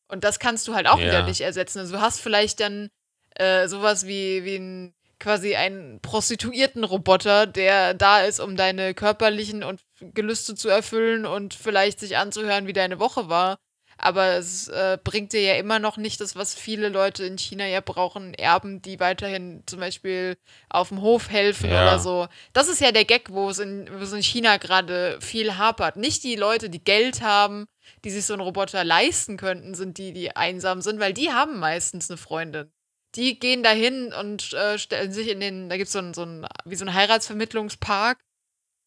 Und 0.08 0.24
das 0.24 0.40
kannst 0.40 0.68
du 0.68 0.74
halt 0.76 0.88
auch 0.88 1.00
Ja. 1.00 1.06
wieder 1.06 1.24
nicht 1.24 1.42
ersetzen. 1.42 1.80
Also 1.80 1.94
du 1.96 2.02
hast 2.02 2.20
vielleicht 2.20 2.60
dann 2.60 2.90
äh, 3.36 3.68
sowas 3.68 4.08
wie, 4.08 4.44
wie 4.44 4.56
ein, 4.56 4.94
quasi 5.20 5.56
einen 5.56 6.00
Prostituierten-Roboter, 6.02 7.46
der 7.48 7.94
da 7.94 8.22
ist, 8.22 8.40
um 8.40 8.56
deine 8.56 8.94
körperlichen 8.94 9.64
und 9.64 9.82
Gelüste 10.00 10.56
zu 10.56 10.70
erfüllen 10.70 11.26
und 11.26 11.54
vielleicht 11.54 12.00
sich 12.00 12.18
anzuhören, 12.18 12.68
wie 12.68 12.74
deine 12.74 13.00
Woche 13.00 13.30
war. 13.30 13.58
Aber 14.02 14.38
es 14.38 14.70
äh, 14.70 14.98
bringt 15.04 15.34
dir 15.34 15.42
ja 15.42 15.56
immer 15.56 15.78
noch 15.78 15.98
nicht 15.98 16.22
das, 16.22 16.38
was 16.38 16.56
viele 16.56 16.88
Leute 16.88 17.26
in 17.26 17.38
China 17.38 17.68
ja 17.68 17.82
brauchen, 17.82 18.34
Erben, 18.34 18.82
die 18.82 18.98
weiterhin 19.02 19.62
zum 19.66 19.82
Beispiel 19.82 20.38
auf 20.70 20.88
dem 20.88 21.02
Hof 21.02 21.30
helfen 21.30 21.70
Ja. 21.70 21.82
oder 21.84 22.00
so. 22.00 22.28
Das 22.54 22.70
ist 22.70 22.80
ja 22.80 22.94
der 22.94 23.04
Gag, 23.04 23.30
wo 23.30 23.50
es 23.50 23.60
in, 23.60 23.90
wo 23.92 24.02
es 24.02 24.14
in 24.14 24.24
China 24.24 24.56
gerade 24.56 25.20
viel 25.20 25.58
hapert. 25.58 25.98
Nicht 25.98 26.24
die 26.24 26.38
Leute, 26.38 26.70
die 26.70 26.82
Geld 26.82 27.22
haben, 27.22 27.66
die 28.06 28.10
sich 28.10 28.26
so 28.26 28.32
einen 28.34 28.42
Roboter 28.42 28.86
leisten 28.86 29.36
könnten, 29.36 29.76
sind 29.76 29.98
die, 29.98 30.14
die 30.14 30.34
einsam 30.34 30.82
sind, 30.82 31.02
weil 31.02 31.12
die 31.14 31.32
haben 31.32 31.60
meistens 31.60 32.10
eine 32.10 32.16
Freundin. 32.16 32.72
Die 33.16 33.40
gehen 33.40 33.64
dahin 33.64 34.14
und 34.14 34.54
äh, 34.54 34.78
stellen 34.78 35.12
sich 35.12 35.30
in 35.30 35.40
den, 35.40 35.70
da 35.70 35.78
gibt 35.78 35.90
so 35.90 36.00
es 36.00 36.16
so 36.16 36.24
ein, 36.24 36.48
wie 36.66 36.76
so 36.76 36.86
ein 36.86 36.94
Heiratsvermittlungspark 36.94 38.20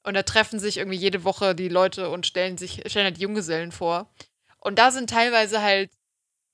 und 0.05 0.15
da 0.15 0.23
treffen 0.23 0.61
sich 0.61 0.77
irgendwie 0.79 0.99
jede 0.99 1.25
Woche 1.25 1.55
die 1.55 1.69
Leute 1.69 2.09
und 2.09 2.27
stellen 2.27 2.57
sich, 2.57 2.83
stellen 2.87 3.07
halt 3.07 3.19
Junggesellen 3.19 3.73
vor. 3.73 4.13
Und 4.59 4.79
da 4.79 4.91
sind 4.93 5.11
teilweise 5.11 5.61
halt 5.61 5.91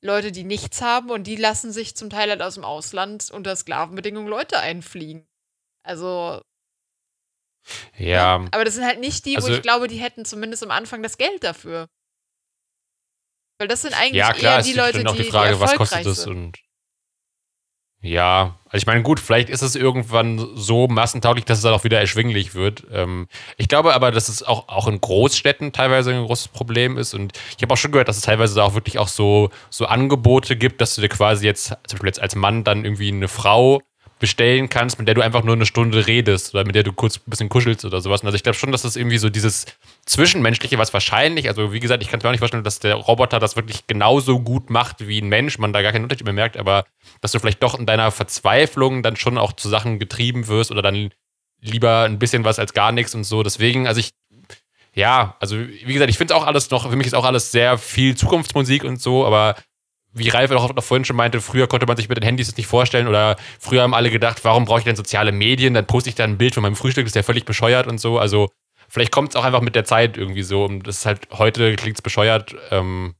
Leute, 0.02 0.32
die 0.32 0.44
nichts 0.44 0.80
haben 0.80 1.10
und 1.10 1.26
die 1.26 1.36
lassen 1.36 1.72
sich 1.72 1.96
zum 1.96 2.08
Teil 2.08 2.30
halt 2.30 2.40
aus 2.40 2.54
dem 2.54 2.64
Ausland 2.64 3.30
unter 3.30 3.54
Sklavenbedingungen 3.54 4.28
Leute 4.28 4.60
einfliegen. 4.60 5.26
Also, 5.82 6.40
ja, 7.98 8.46
aber 8.50 8.64
das 8.64 8.74
sind 8.74 8.84
halt 8.84 9.00
nicht 9.00 9.26
die, 9.26 9.36
Also- 9.36 9.48
wo 9.48 9.52
ich 9.52 9.62
glaube, 9.62 9.88
die 9.88 9.96
hätten 9.98 10.24
zumindest 10.24 10.62
am 10.62 10.70
Anfang 10.70 11.02
das 11.02 11.18
Geld 11.18 11.44
dafür. 11.44 11.86
Weil 13.58 13.68
das 13.68 13.82
sind 13.82 13.92
eigentlich 13.92 14.14
Ja, 14.14 14.32
klar, 14.32 14.58
eher 14.58 14.62
die 14.62 14.72
Leute, 14.72 15.04
die, 15.04 15.22
die 15.22 15.30
Frage, 15.30 15.54
die 15.54 15.60
was 15.60 15.72
erfolgreich 15.72 15.76
kostet 15.76 16.06
das 16.06 16.22
sind. 16.22 16.58
Ja, 18.00 18.56
also 18.66 18.82
ich 18.82 18.86
meine, 18.86 19.02
gut, 19.02 19.18
vielleicht 19.18 19.50
ist 19.50 19.62
es 19.62 19.74
irgendwann 19.74 20.38
so 20.54 20.86
massentauglich, 20.86 21.44
dass 21.44 21.58
es 21.58 21.64
dann 21.64 21.74
auch 21.74 21.82
wieder 21.82 21.98
erschwinglich 21.98 22.54
wird. 22.54 22.84
Ähm, 22.92 23.26
ich 23.56 23.66
glaube 23.66 23.92
aber, 23.92 24.12
dass 24.12 24.28
es 24.28 24.44
auch, 24.44 24.68
auch 24.68 24.86
in 24.86 25.00
Großstädten 25.00 25.72
teilweise 25.72 26.14
ein 26.14 26.24
großes 26.24 26.48
Problem 26.48 26.96
ist 26.96 27.14
und 27.14 27.32
ich 27.56 27.62
habe 27.62 27.74
auch 27.74 27.76
schon 27.76 27.90
gehört, 27.90 28.08
dass 28.08 28.16
es 28.16 28.22
teilweise 28.22 28.62
auch 28.62 28.74
wirklich 28.74 28.98
auch 28.98 29.08
so, 29.08 29.50
so 29.70 29.86
Angebote 29.86 30.54
gibt, 30.56 30.80
dass 30.80 30.94
du 30.94 31.00
dir 31.00 31.08
quasi 31.08 31.44
jetzt, 31.44 31.68
zum 31.68 31.78
Beispiel 31.92 32.08
jetzt 32.08 32.20
als 32.20 32.36
Mann 32.36 32.62
dann 32.62 32.84
irgendwie 32.84 33.08
eine 33.08 33.28
Frau 33.28 33.82
bestellen 34.18 34.68
kannst, 34.68 34.98
mit 34.98 35.06
der 35.06 35.14
du 35.14 35.22
einfach 35.22 35.42
nur 35.42 35.54
eine 35.54 35.66
Stunde 35.66 36.06
redest 36.06 36.54
oder 36.54 36.64
mit 36.64 36.74
der 36.74 36.82
du 36.82 36.92
kurz 36.92 37.18
ein 37.18 37.30
bisschen 37.30 37.48
kuschelst 37.48 37.84
oder 37.84 38.00
sowas. 38.00 38.22
Und 38.22 38.26
also 38.26 38.36
ich 38.36 38.42
glaube 38.42 38.58
schon, 38.58 38.72
dass 38.72 38.82
das 38.82 38.96
irgendwie 38.96 39.18
so 39.18 39.30
dieses 39.30 39.66
Zwischenmenschliche, 40.06 40.78
was 40.78 40.92
wahrscheinlich, 40.92 41.48
also 41.48 41.72
wie 41.72 41.80
gesagt, 41.80 42.02
ich 42.02 42.08
kann 42.08 42.20
mir 42.22 42.28
auch 42.28 42.32
nicht 42.32 42.40
vorstellen, 42.40 42.64
dass 42.64 42.80
der 42.80 42.94
Roboter 42.94 43.38
das 43.38 43.56
wirklich 43.56 43.86
genauso 43.86 44.40
gut 44.40 44.70
macht 44.70 45.06
wie 45.06 45.20
ein 45.20 45.28
Mensch, 45.28 45.58
man 45.58 45.72
da 45.72 45.82
gar 45.82 45.92
keinen 45.92 46.04
Unterschied 46.04 46.24
mehr 46.24 46.34
merkt, 46.34 46.56
aber 46.56 46.84
dass 47.20 47.32
du 47.32 47.38
vielleicht 47.38 47.62
doch 47.62 47.78
in 47.78 47.86
deiner 47.86 48.10
Verzweiflung 48.10 49.02
dann 49.02 49.16
schon 49.16 49.38
auch 49.38 49.52
zu 49.52 49.68
Sachen 49.68 49.98
getrieben 49.98 50.48
wirst 50.48 50.70
oder 50.70 50.82
dann 50.82 51.10
lieber 51.60 52.02
ein 52.02 52.18
bisschen 52.18 52.44
was 52.44 52.58
als 52.58 52.72
gar 52.72 52.92
nichts 52.92 53.14
und 53.14 53.24
so. 53.24 53.42
Deswegen, 53.42 53.86
also 53.86 54.00
ich, 54.00 54.12
ja, 54.94 55.36
also 55.40 55.56
wie 55.58 55.92
gesagt, 55.92 56.10
ich 56.10 56.18
finde 56.18 56.34
es 56.34 56.40
auch 56.40 56.46
alles 56.46 56.70
noch, 56.70 56.88
für 56.90 56.96
mich 56.96 57.06
ist 57.06 57.14
auch 57.14 57.24
alles 57.24 57.52
sehr 57.52 57.78
viel 57.78 58.16
Zukunftsmusik 58.16 58.84
und 58.84 59.00
so, 59.00 59.24
aber 59.24 59.56
wie 60.12 60.28
Ralf 60.28 60.50
auch 60.50 60.82
vorhin 60.82 61.04
schon 61.04 61.16
meinte, 61.16 61.40
früher 61.40 61.66
konnte 61.66 61.86
man 61.86 61.96
sich 61.96 62.08
mit 62.08 62.16
den 62.16 62.24
Handys 62.24 62.48
das 62.48 62.56
nicht 62.56 62.66
vorstellen 62.66 63.08
oder 63.08 63.36
früher 63.60 63.82
haben 63.82 63.94
alle 63.94 64.10
gedacht, 64.10 64.44
warum 64.44 64.64
brauche 64.64 64.78
ich 64.78 64.84
denn 64.84 64.96
soziale 64.96 65.32
Medien? 65.32 65.74
Dann 65.74 65.86
poste 65.86 66.08
ich 66.08 66.16
da 66.16 66.24
ein 66.24 66.38
Bild 66.38 66.54
von 66.54 66.62
meinem 66.62 66.76
Frühstück, 66.76 67.04
das 67.04 67.10
ist 67.10 67.16
ja 67.16 67.22
völlig 67.22 67.44
bescheuert 67.44 67.86
und 67.86 67.98
so. 67.98 68.18
Also 68.18 68.48
vielleicht 68.88 69.12
kommt 69.12 69.30
es 69.30 69.36
auch 69.36 69.44
einfach 69.44 69.60
mit 69.60 69.74
der 69.74 69.84
Zeit 69.84 70.16
irgendwie 70.16 70.42
so. 70.42 70.64
Und 70.64 70.86
das 70.86 70.98
ist 70.98 71.06
halt, 71.06 71.28
heute 71.32 71.76
klingt 71.76 71.98
es 71.98 72.02
bescheuert. 72.02 72.54
Ähm, 72.70 73.14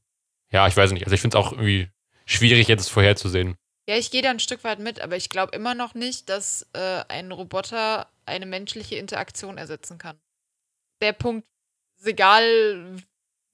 ja, 0.51 0.67
ich 0.67 0.75
weiß 0.75 0.91
nicht. 0.91 1.05
Also 1.05 1.13
ich 1.13 1.21
finde 1.21 1.37
es 1.37 1.43
auch 1.43 1.51
irgendwie 1.51 1.89
schwierig, 2.25 2.67
jetzt 2.67 2.89
vorherzusehen. 2.89 3.55
Ja, 3.87 3.95
ich 3.95 4.11
gehe 4.11 4.21
da 4.21 4.29
ein 4.29 4.39
Stück 4.39 4.63
weit 4.63 4.79
mit, 4.79 5.01
aber 5.01 5.15
ich 5.15 5.29
glaube 5.29 5.55
immer 5.55 5.73
noch 5.73 5.93
nicht, 5.95 6.29
dass 6.29 6.67
äh, 6.73 7.03
ein 7.07 7.31
Roboter 7.31 8.07
eine 8.25 8.45
menschliche 8.45 8.95
Interaktion 8.95 9.57
ersetzen 9.57 9.97
kann. 9.97 10.19
Der 11.01 11.13
Punkt 11.13 11.45
egal, 12.03 12.97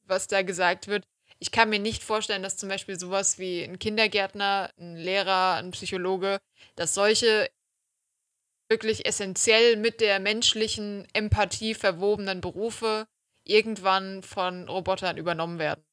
was 0.03 0.27
da 0.27 0.41
gesagt 0.41 0.87
wird. 0.87 1.05
Ich 1.39 1.51
kann 1.51 1.69
mir 1.69 1.79
nicht 1.79 2.03
vorstellen, 2.03 2.43
dass 2.43 2.57
zum 2.57 2.69
Beispiel 2.69 2.99
sowas 2.99 3.37
wie 3.39 3.63
ein 3.63 3.77
Kindergärtner, 3.77 4.71
ein 4.79 4.95
Lehrer, 4.95 5.55
ein 5.55 5.71
Psychologe, 5.71 6.39
dass 6.75 6.93
solche 6.93 7.49
wirklich 8.71 9.05
essentiell 9.05 9.75
mit 9.77 10.01
der 10.01 10.19
menschlichen 10.19 11.07
Empathie 11.13 11.75
verwobenen 11.75 12.41
Berufe 12.41 13.05
irgendwann 13.43 14.23
von 14.23 14.67
Robotern 14.67 15.17
übernommen 15.17 15.59
werden. 15.59 15.83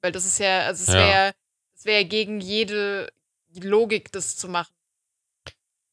Weil 0.00 0.12
das 0.12 0.24
ist 0.24 0.38
ja, 0.38 0.60
also 0.66 0.82
es 0.82 0.88
Ja. 0.88 1.00
wäre 1.00 1.32
es 1.74 1.84
wäre 1.84 2.04
gegen 2.04 2.40
jede 2.40 3.08
Logik, 3.60 4.12
das 4.12 4.36
zu 4.36 4.48
machen. 4.48 4.72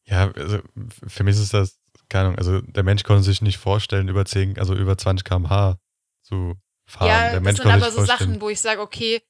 Ja, 0.06 0.32
also 0.32 0.60
für 1.08 1.24
mich 1.24 1.36
ist 1.38 1.54
das, 1.54 1.80
keine 2.10 2.26
Ahnung, 2.26 2.38
also 2.38 2.62
der 2.62 2.84
Mensch 2.84 3.04
konnte 3.04 3.24
sich 3.24 3.42
nicht 3.42 3.58
vorstellen, 3.58 4.08
über 4.08 4.26
10, 4.26 4.58
also 4.60 4.76
über 4.76 4.98
20 4.98 5.26
km/h 5.26 5.78
zu 6.24 6.56
fahren. 6.90 7.08
ja, 7.08 7.22
der 7.22 7.34
das 7.36 7.42
Mensch 7.44 7.58
sind 7.58 7.70
konnte 7.70 7.86
aber 7.86 7.92
so 7.92 7.98
vorstellen. 8.06 8.20
Sachen, 8.32 8.42
wo 8.42 8.50
ich 8.50 8.60
sage, 8.60 8.82
okay, 8.82 9.22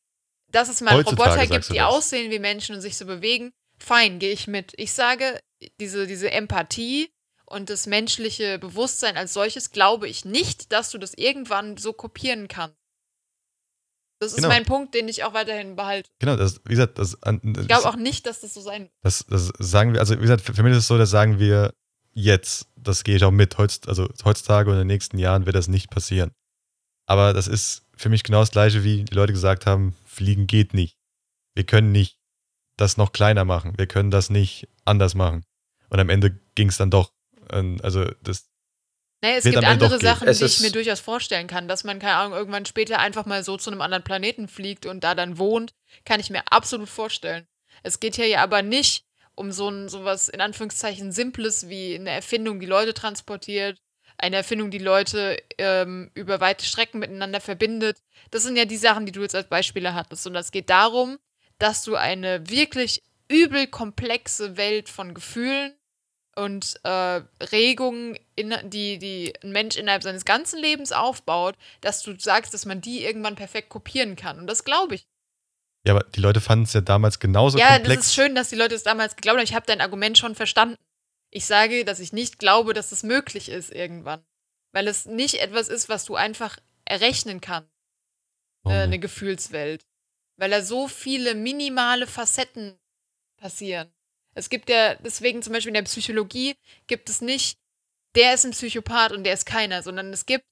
dass 0.51 0.69
es 0.69 0.81
mal 0.81 0.93
Heutzutage 0.95 1.29
Roboter 1.31 1.47
gibt, 1.47 1.69
die 1.69 1.77
das. 1.77 1.85
aussehen 1.85 2.31
wie 2.31 2.39
Menschen 2.39 2.73
und 2.75 2.81
sich 2.81 2.97
so 2.97 3.05
bewegen, 3.05 3.51
fein, 3.77 4.19
gehe 4.19 4.31
ich 4.31 4.47
mit. 4.47 4.73
Ich 4.77 4.93
sage, 4.93 5.39
diese, 5.79 6.07
diese 6.07 6.31
Empathie 6.31 7.09
und 7.45 7.69
das 7.69 7.85
menschliche 7.87 8.57
Bewusstsein 8.59 9.17
als 9.17 9.33
solches 9.33 9.71
glaube 9.71 10.07
ich 10.07 10.25
nicht, 10.25 10.71
dass 10.71 10.89
du 10.91 10.97
das 10.97 11.13
irgendwann 11.13 11.77
so 11.77 11.93
kopieren 11.93 12.47
kannst. 12.47 12.75
Das 14.21 14.31
ist 14.31 14.37
Genau. 14.37 14.49
mein 14.49 14.65
Punkt, 14.65 14.93
den 14.95 15.07
ich 15.07 15.23
auch 15.23 15.33
weiterhin 15.33 15.75
behalte. 15.77 16.09
Genau, 16.19 16.35
das, 16.35 16.59
wie 16.65 16.71
gesagt, 16.71 16.97
das, 16.99 17.21
an- 17.23 17.41
Ich 17.59 17.67
glaube 17.67 17.87
auch 17.87 17.95
nicht, 17.95 18.25
dass 18.25 18.41
das 18.41 18.53
so 18.53 18.59
sein 18.61 18.83
wird. 18.83 18.91
das, 19.01 19.25
das 19.29 19.51
sagen 19.59 19.93
wir, 19.93 19.99
also 20.01 20.15
wie 20.17 20.21
gesagt, 20.21 20.41
für 20.41 20.53
für 20.53 20.63
mich 20.63 20.71
ist 20.73 20.79
es 20.79 20.87
so, 20.87 20.97
das 20.97 21.09
sagen 21.09 21.39
wir 21.39 21.73
jetzt. 22.13 22.67
Das 22.75 23.03
gehe 23.05 23.15
ich 23.15 23.23
auch 23.23 23.31
mit. 23.31 23.57
Heutz, 23.57 23.79
also 23.87 24.09
heutzutage 24.25 24.69
und 24.69 24.75
in 24.75 24.79
den 24.81 24.87
nächsten 24.87 25.17
Jahren 25.19 25.45
wird 25.45 25.55
das 25.55 25.67
nicht 25.69 25.89
passieren. 25.89 26.31
Aber 27.09 27.33
das 27.33 27.47
ist 27.47 27.87
für 27.97 28.09
mich 28.09 28.23
genau 28.23 28.41
das 28.41 28.51
gleiche, 28.51 28.83
wie 28.83 29.03
die 29.03 29.15
Leute 29.15 29.33
gesagt 29.33 29.65
haben, 29.65 29.95
Fliegen 30.05 30.45
geht 30.45 30.75
nicht. 30.75 30.95
Wir 31.55 31.65
können 31.65 31.91
nicht 31.91 32.19
das 32.77 32.97
noch 32.97 33.13
kleiner 33.13 33.45
machen. 33.45 33.73
Wir 33.77 33.87
können 33.87 34.11
das 34.11 34.29
nicht 34.29 34.67
anders 34.85 35.15
machen. 35.15 35.43
Und 35.89 35.99
am 35.99 36.09
Ende 36.09 36.39
ging 36.53 36.69
es 36.69 36.77
dann 36.77 36.91
doch. 36.91 37.11
Ähm, 37.51 37.79
Also 37.81 38.05
das, 38.21 38.47
Nee, 39.21 39.35
es 39.37 39.43
Wird 39.43 39.55
gibt 39.55 39.65
am 39.65 39.71
Ende 39.73 39.85
andere 39.85 39.97
doch 39.97 39.99
gehen. 39.99 40.07
Sachen, 40.07 40.27
Es 40.27 40.37
die 40.37 40.45
ich 40.45 40.59
mir 40.61 40.71
durchaus 40.71 40.99
vorstellen 40.99 41.47
kann, 41.47 41.67
dass 41.67 41.83
man, 41.83 41.97
keine 41.97 42.15
Ahnung, 42.15 42.37
irgendwann 42.37 42.65
später 42.67 42.99
einfach 42.99 43.25
mal 43.25 43.43
so 43.43 43.57
zu 43.57 43.71
einem 43.71 43.81
anderen 43.81 44.03
Planeten 44.03 44.47
fliegt 44.47 44.85
und 44.85 45.03
da 45.03 45.15
dann 45.15 45.39
wohnt, 45.39 45.73
kann 46.05 46.19
ich 46.19 46.29
mir 46.29 46.43
absolut 46.51 46.87
vorstellen. 46.87 47.47
Es 47.81 47.99
geht 47.99 48.15
hier 48.15 48.27
ja 48.27 48.43
aber 48.43 48.61
nicht 48.61 49.03
um 49.33 49.51
so 49.51 49.67
ein 49.67 49.89
sowas 49.89 50.29
in 50.29 50.41
Anführungszeichen 50.41 51.11
Simples 51.11 51.67
wie 51.69 51.95
eine 51.95 52.11
Erfindung, 52.11 52.59
die 52.59 52.65
Leute 52.67 52.93
transportiert, 52.93 53.79
eine 54.19 54.35
Erfindung, 54.35 54.69
die 54.69 54.79
Leute 54.79 55.41
ähm, 55.57 56.11
über 56.13 56.39
weite 56.41 56.65
Strecken 56.65 56.99
miteinander 56.99 57.39
verbindet. 57.39 57.97
Das 58.31 58.43
sind 58.43 58.57
ja 58.57 58.65
die 58.65 58.77
Sachen, 58.77 59.05
die 59.05 59.11
du 59.11 59.21
jetzt 59.21 59.35
als 59.35 59.47
Beispiele 59.47 59.93
hattest. 59.93 60.27
Und 60.27 60.35
es 60.35 60.51
geht 60.51 60.69
darum, 60.69 61.17
dass 61.57 61.83
du 61.83 61.95
eine 61.95 62.49
wirklich 62.49 63.01
übel 63.29 63.67
komplexe 63.67 64.57
Welt 64.57 64.89
von 64.89 65.13
Gefühlen 65.13 65.73
und 66.35 66.79
äh, 66.83 67.21
Regungen, 67.51 68.17
in, 68.35 68.53
die, 68.65 68.97
die 68.97 69.33
ein 69.43 69.51
Mensch 69.51 69.75
innerhalb 69.77 70.03
seines 70.03 70.25
ganzen 70.25 70.59
Lebens 70.59 70.91
aufbaut, 70.91 71.55
dass 71.81 72.01
du 72.01 72.17
sagst, 72.17 72.53
dass 72.53 72.65
man 72.65 72.81
die 72.81 73.03
irgendwann 73.03 73.35
perfekt 73.35 73.69
kopieren 73.69 74.15
kann. 74.15 74.39
Und 74.39 74.47
das 74.47 74.63
glaube 74.63 74.95
ich. 74.95 75.07
ja, 75.85 75.93
aber 75.93 76.05
die 76.15 76.21
Leute 76.21 76.41
fanden 76.41 76.63
es 76.65 76.73
ja 76.73 76.81
damals 76.81 77.19
genauso 77.19 77.57
ja, 77.57 77.75
komplex. 77.75 77.95
das 77.99 78.07
ist 78.07 78.15
schön, 78.15 78.35
dass 78.35 78.49
die 78.49 78.55
Leute 78.55 78.75
es 78.75 78.83
damals 78.83 79.15
geglaubt 79.15 79.37
haben. 79.37 79.43
Ich 79.43 79.53
habe 79.53 79.65
dein 79.65 79.81
Argument 79.81 80.17
schon 80.17 80.35
verstanden. 80.35 80.75
Ich 81.31 81.45
sage, 81.45 81.85
dass 81.85 81.99
ich 81.99 82.13
nicht 82.13 82.39
glaube, 82.39 82.73
dass 82.73 82.89
das 82.89 83.03
möglich 83.03 83.49
ist 83.49 83.71
irgendwann. 83.71 84.25
Weil 84.71 84.87
es 84.87 85.05
nicht 85.05 85.35
etwas 85.35 85.67
ist, 85.67 85.89
was 85.89 86.05
du 86.05 86.15
einfach 86.15 86.57
errechnen 86.85 87.41
kannst, 87.41 87.69
Oh, 88.65 88.69
äh, 88.69 88.83
eine 88.83 88.99
Gefühlswelt. 88.99 89.85
Weil 90.37 90.49
da 90.49 90.61
so 90.61 90.87
viele 90.87 91.35
minimale 91.35 92.07
Facetten 92.07 92.77
passieren. 93.37 93.91
Es 94.35 94.49
gibt 94.49 94.69
ja, 94.69 94.95
deswegen 94.95 95.41
zum 95.41 95.53
Beispiel 95.53 95.69
in 95.69 95.75
der 95.75 95.83
Psychologie 95.83 96.55
gibt 96.87 97.09
es 97.09 97.21
nicht, 97.21 97.57
der 98.15 98.33
ist 98.33 98.45
ein 98.45 98.51
Psychopath 98.51 99.11
und 99.11 99.23
der 99.23 99.33
ist 99.33 99.45
keiner, 99.45 99.83
sondern 99.83 100.13
es 100.13 100.25
gibt, 100.25 100.45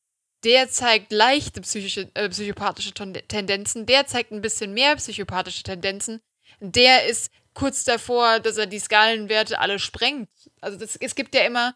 der 0.44 0.70
zeigt 0.70 1.12
leichte 1.12 1.62
psychische, 1.62 2.10
äh, 2.14 2.30
psychopathische 2.30 2.94
Tendenzen, 2.94 3.86
der 3.86 4.08
zeigt 4.08 4.32
ein 4.32 4.42
bisschen 4.42 4.74
mehr 4.74 4.96
psychopathische 4.96 5.64
Tendenzen, 5.64 6.22
der 6.60 7.06
ist 7.06 7.32
kurz 7.54 7.84
davor, 7.84 8.40
dass 8.40 8.58
er 8.58 8.68
die 8.68 8.80
Skalenwerte 8.80 9.60
alle 9.60 9.80
sprengt. 9.80 10.30
Also 10.62 10.78
das, 10.78 10.96
es 10.96 11.16
gibt 11.16 11.36
ja 11.36 11.42
immer 11.46 11.76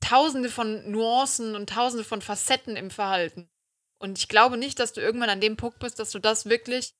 tausende 0.00 0.50
von 0.50 0.90
Nuancen 0.90 1.56
und 1.56 1.70
tausende 1.70 2.04
von 2.04 2.20
Facetten 2.20 2.76
im 2.76 2.90
Verhalten. 2.90 3.48
Und 3.98 4.18
ich 4.18 4.28
glaube 4.28 4.56
nicht, 4.56 4.78
dass 4.78 4.92
du 4.92 5.00
irgendwann 5.00 5.30
an 5.30 5.40
dem 5.40 5.56
Punkt 5.56 5.78
bist, 5.78 5.98
dass 5.98 6.10
du 6.10 6.18
das 6.18 6.46
wirklich 6.46 6.94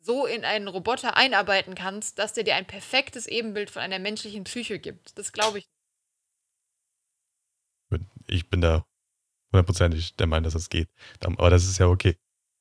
so 0.00 0.26
in 0.26 0.44
einen 0.44 0.68
Roboter 0.68 1.16
einarbeiten 1.16 1.74
kannst, 1.74 2.18
dass 2.18 2.34
der 2.34 2.44
dir 2.44 2.56
ein 2.56 2.66
perfektes 2.66 3.26
Ebenbild 3.26 3.70
von 3.70 3.82
einer 3.82 3.98
menschlichen 3.98 4.44
Psyche 4.44 4.78
gibt. 4.78 5.16
Das 5.16 5.32
glaube 5.32 5.58
ich. 5.58 5.68
Ich 8.26 8.48
bin 8.48 8.60
da 8.60 8.84
hundertprozentig 9.52 10.16
der 10.16 10.26
Meinung, 10.26 10.44
dass 10.44 10.54
das 10.54 10.68
geht. 10.68 10.88
Aber 11.20 11.50
das 11.50 11.64
ist 11.64 11.78
ja 11.78 11.86
okay. 11.86 12.16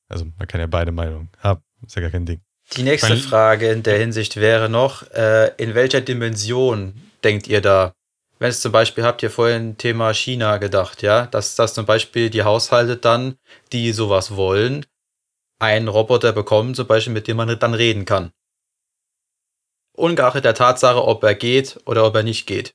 Also 0.07 0.25
man 0.37 0.47
kann 0.47 0.59
ja 0.59 0.67
beide 0.67 0.91
Meinungen 0.91 1.29
haben. 1.39 1.63
Ist 1.85 1.95
ja 1.95 2.01
gar 2.01 2.11
kein 2.11 2.25
Ding. 2.25 2.41
Die 2.75 2.83
nächste 2.83 3.17
Frage 3.17 3.71
in 3.71 3.83
der 3.83 3.97
Hinsicht 3.97 4.37
wäre 4.37 4.69
noch, 4.69 5.09
äh, 5.11 5.53
in 5.57 5.73
welcher 5.73 6.01
Dimension 6.01 7.10
denkt 7.23 7.47
ihr 7.47 7.61
da? 7.61 7.93
Wenn 8.39 8.49
es 8.49 8.61
zum 8.61 8.71
Beispiel, 8.71 9.03
habt 9.03 9.21
ihr 9.21 9.29
vorhin 9.29 9.77
Thema 9.77 10.13
China 10.13 10.57
gedacht, 10.57 11.03
ja, 11.03 11.27
dass 11.27 11.55
das 11.55 11.73
zum 11.75 11.85
Beispiel 11.85 12.29
die 12.29 12.43
Haushalte 12.43 12.97
dann, 12.97 13.37
die 13.71 13.91
sowas 13.91 14.35
wollen, 14.35 14.85
einen 15.59 15.87
Roboter 15.87 16.33
bekommen, 16.33 16.73
zum 16.73 16.87
Beispiel, 16.87 17.13
mit 17.13 17.27
dem 17.27 17.37
man 17.37 17.59
dann 17.59 17.75
reden 17.75 18.05
kann. 18.05 18.31
Ungeachtet 19.93 20.45
der 20.45 20.55
Tatsache, 20.55 21.03
ob 21.03 21.23
er 21.23 21.35
geht 21.35 21.79
oder 21.85 22.03
ob 22.05 22.15
er 22.15 22.23
nicht 22.23 22.47
geht. 22.47 22.73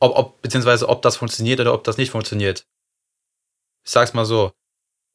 Ob, 0.00 0.16
ob, 0.16 0.42
beziehungsweise 0.42 0.88
ob 0.88 1.02
das 1.02 1.16
funktioniert 1.16 1.60
oder 1.60 1.72
ob 1.72 1.84
das 1.84 1.98
nicht 1.98 2.10
funktioniert. 2.10 2.66
Ich 3.84 3.92
sag's 3.92 4.12
mal 4.12 4.24
so. 4.24 4.52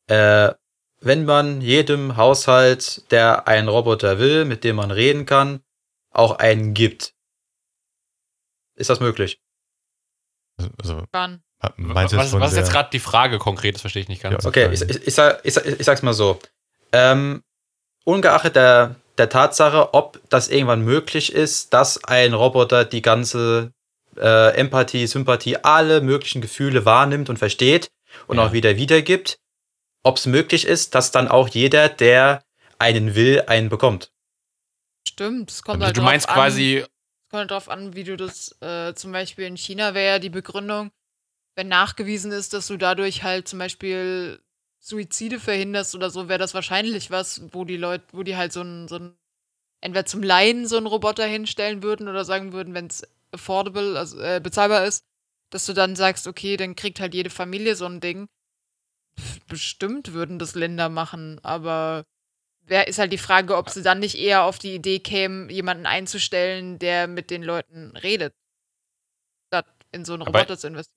Äh, 0.07 0.53
wenn 1.01 1.25
man 1.25 1.61
jedem 1.61 2.15
Haushalt, 2.15 3.11
der 3.11 3.47
einen 3.47 3.67
Roboter 3.67 4.19
will, 4.19 4.45
mit 4.45 4.63
dem 4.63 4.77
man 4.77 4.91
reden 4.91 5.25
kann, 5.25 5.63
auch 6.11 6.37
einen 6.37 6.73
gibt. 6.73 7.13
Ist 8.75 8.89
das 8.89 8.99
möglich? 8.99 9.39
Also 10.81 11.03
Wann? 11.11 11.43
meinst 11.77 12.15
was 12.15 12.31
du 12.31 12.39
was 12.39 12.51
ist 12.51 12.57
jetzt 12.57 12.71
gerade 12.71 12.89
die 12.91 12.99
Frage 12.99 13.37
konkret? 13.37 13.75
Das 13.75 13.81
verstehe 13.81 14.01
ich 14.01 14.07
nicht 14.09 14.23
ganz. 14.23 14.43
Ja, 14.43 14.49
Okay, 14.49 14.69
ich, 14.71 14.81
ich, 14.81 15.07
ich, 15.07 15.13
sag, 15.13 15.41
ich, 15.45 15.55
ich 15.57 15.85
sag's 15.85 16.01
mal 16.01 16.13
so. 16.13 16.39
Ähm, 16.91 17.43
ungeachtet 18.03 18.55
der, 18.55 18.95
der 19.17 19.29
Tatsache, 19.29 19.93
ob 19.93 20.19
das 20.29 20.47
irgendwann 20.47 20.81
möglich 20.83 21.31
ist, 21.33 21.73
dass 21.73 22.03
ein 22.03 22.33
Roboter 22.33 22.83
die 22.85 23.01
ganze 23.01 23.73
äh, 24.17 24.55
Empathie, 24.55 25.05
Sympathie, 25.07 25.57
alle 25.57 26.01
möglichen 26.01 26.41
Gefühle 26.41 26.85
wahrnimmt 26.85 27.29
und 27.29 27.37
versteht 27.37 27.91
und 28.27 28.37
Ja. 28.37 28.47
auch 28.47 28.51
wieder 28.53 28.75
wiedergibt, 28.75 29.37
ob 30.03 30.17
es 30.17 30.25
möglich 30.25 30.65
ist, 30.65 30.95
dass 30.95 31.11
dann 31.11 31.27
auch 31.27 31.47
jeder, 31.47 31.89
der 31.89 32.43
einen 32.79 33.13
will, 33.15 33.43
einen 33.47 33.69
bekommt. 33.69 34.11
Stimmt, 35.07 35.51
es 35.51 35.61
kommt 35.61 35.75
Also 35.77 35.85
halt 35.87 35.97
du 35.97 36.01
meinst 36.01 36.27
an. 36.27 36.35
quasi, 36.35 36.83
kommt 37.31 37.51
drauf 37.51 37.69
an, 37.69 37.95
wie 37.95 38.03
du 38.03 38.17
das, 38.17 38.55
äh, 38.61 38.93
zum 38.93 39.11
Beispiel 39.11 39.45
in 39.45 39.57
China 39.57 39.93
wäre 39.93 40.13
ja 40.15 40.19
die 40.19 40.29
Begründung, 40.29 40.91
wenn 41.55 41.67
nachgewiesen 41.67 42.31
ist, 42.31 42.53
dass 42.53 42.67
du 42.67 42.77
dadurch 42.77 43.23
halt 43.23 43.47
zum 43.47 43.59
Beispiel 43.59 44.41
Suizide 44.79 45.39
verhinderst 45.39 45.95
oder 45.95 46.09
so, 46.09 46.27
wäre 46.29 46.39
das 46.39 46.53
wahrscheinlich 46.53 47.11
was, 47.11 47.41
wo 47.53 47.65
die 47.65 47.77
Leute, 47.77 48.05
wo 48.11 48.23
die 48.23 48.35
halt 48.35 48.53
so 48.53 48.61
ein, 48.61 48.87
so 48.87 48.95
ein, 48.97 49.15
entweder 49.81 50.05
zum 50.05 50.23
Laien 50.23 50.67
so 50.67 50.77
einen 50.77 50.87
Roboter 50.87 51.25
hinstellen 51.25 51.83
würden 51.83 52.07
oder 52.07 52.25
sagen 52.25 52.53
würden, 52.53 52.73
wenn 52.73 52.87
es 52.87 53.03
affordable, 53.31 53.97
also 53.97 54.19
äh, 54.19 54.39
bezahlbar 54.41 54.85
ist, 54.85 55.03
dass 55.51 55.65
du 55.65 55.73
dann 55.73 55.95
sagst, 55.95 56.27
okay, 56.27 56.57
dann 56.57 56.75
kriegt 56.75 56.99
halt 56.99 57.13
jede 57.13 57.29
Familie 57.29 57.75
so 57.75 57.85
ein 57.85 57.99
Ding. 57.99 58.27
Bestimmt 59.47 60.13
würden 60.13 60.39
das 60.39 60.55
Länder 60.55 60.89
machen, 60.89 61.39
aber 61.43 62.05
ist 62.67 62.99
halt 62.99 63.11
die 63.11 63.17
Frage, 63.17 63.57
ob 63.57 63.69
sie 63.69 63.81
dann 63.83 63.99
nicht 63.99 64.15
eher 64.17 64.43
auf 64.43 64.57
die 64.59 64.73
Idee 64.75 64.99
kämen, 64.99 65.49
jemanden 65.49 65.85
einzustellen, 65.85 66.79
der 66.79 67.07
mit 67.07 67.29
den 67.29 67.43
Leuten 67.43 67.95
redet, 67.97 68.33
statt 69.47 69.65
in 69.91 70.05
so 70.05 70.13
einen 70.13 70.21
Aber- 70.23 70.39
Roboter 70.39 70.57
zu 70.57 70.67
investieren. 70.67 70.95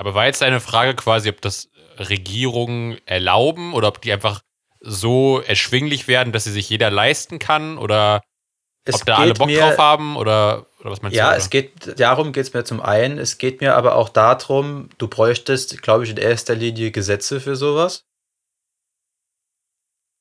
aber 0.00 0.14
war 0.14 0.26
jetzt 0.26 0.40
deine 0.40 0.60
Frage 0.60 0.94
quasi, 0.94 1.28
ob 1.28 1.40
das 1.40 1.68
Regierungen 1.98 2.98
erlauben 3.06 3.74
oder 3.74 3.88
ob 3.88 4.00
die 4.00 4.12
einfach 4.12 4.42
so 4.80 5.40
erschwinglich 5.40 6.06
werden, 6.08 6.32
dass 6.32 6.44
sie 6.44 6.52
sich 6.52 6.70
jeder 6.70 6.90
leisten 6.90 7.38
kann 7.40 7.78
oder 7.78 8.22
Es 8.84 8.94
ob 8.94 9.04
da 9.06 9.16
alle 9.16 9.34
Bock 9.34 9.48
mir- 9.48 9.58
drauf 9.60 9.76
haben 9.78 10.16
oder, 10.16 10.66
oder 10.78 10.92
was 10.92 11.02
meinst 11.02 11.16
Ja, 11.16 11.32
du? 11.32 11.36
es 11.36 11.50
geht, 11.50 11.98
darum 12.00 12.32
geht 12.32 12.44
es 12.44 12.54
mir 12.54 12.62
zum 12.64 12.80
einen. 12.80 13.18
Es 13.18 13.38
geht 13.38 13.60
mir 13.60 13.74
aber 13.74 13.96
auch 13.96 14.08
darum, 14.08 14.88
du 14.98 15.08
bräuchtest, 15.08 15.82
glaube 15.82 16.04
ich, 16.04 16.10
in 16.10 16.16
erster 16.16 16.54
Linie 16.54 16.92
Gesetze 16.92 17.40
für 17.40 17.56
sowas. 17.56 18.04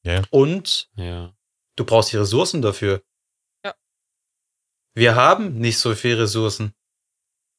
Ja. 0.07 0.21
Und 0.29 0.89
Ja. 0.95 1.34
du 1.75 1.84
brauchst 1.85 2.11
die 2.13 2.17
Ressourcen 2.17 2.61
dafür. 2.61 3.03
Ja. 3.65 3.75
Wir 4.95 5.15
haben 5.15 5.57
nicht 5.59 5.79
so 5.79 5.93
viele 5.95 6.19
Ressourcen. 6.23 6.73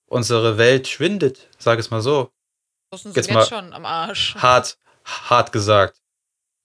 Unsere 0.06 0.56
Welt 0.56 0.88
schwindet, 0.88 1.48
sag 1.58 1.78
es 1.78 1.90
mal 1.90 2.00
so. 2.00 2.32
Das 2.90 3.02
sind 3.02 3.14
Jetzt 3.14 3.30
mal- 3.30 3.40
jetzt 3.40 3.50
schon 3.50 3.72
am 3.74 3.84
Arsch. 3.84 4.34
Hart, 4.36 4.78
hart 5.04 5.52
gesagt. 5.52 6.00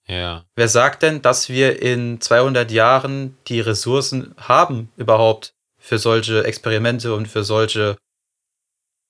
Ja. 0.06 0.44
Wer 0.54 0.68
sagt 0.68 1.02
denn, 1.02 1.20
dass 1.20 1.48
wir 1.50 1.80
in 1.82 2.20
200 2.20 2.70
Jahren 2.70 3.36
die 3.48 3.60
Ressourcen 3.60 4.34
haben 4.38 4.90
überhaupt 4.96 5.54
für 5.78 5.98
solche 5.98 6.44
Experimente 6.44 7.14
und 7.14 7.26
für 7.26 7.44
solche 7.44 7.98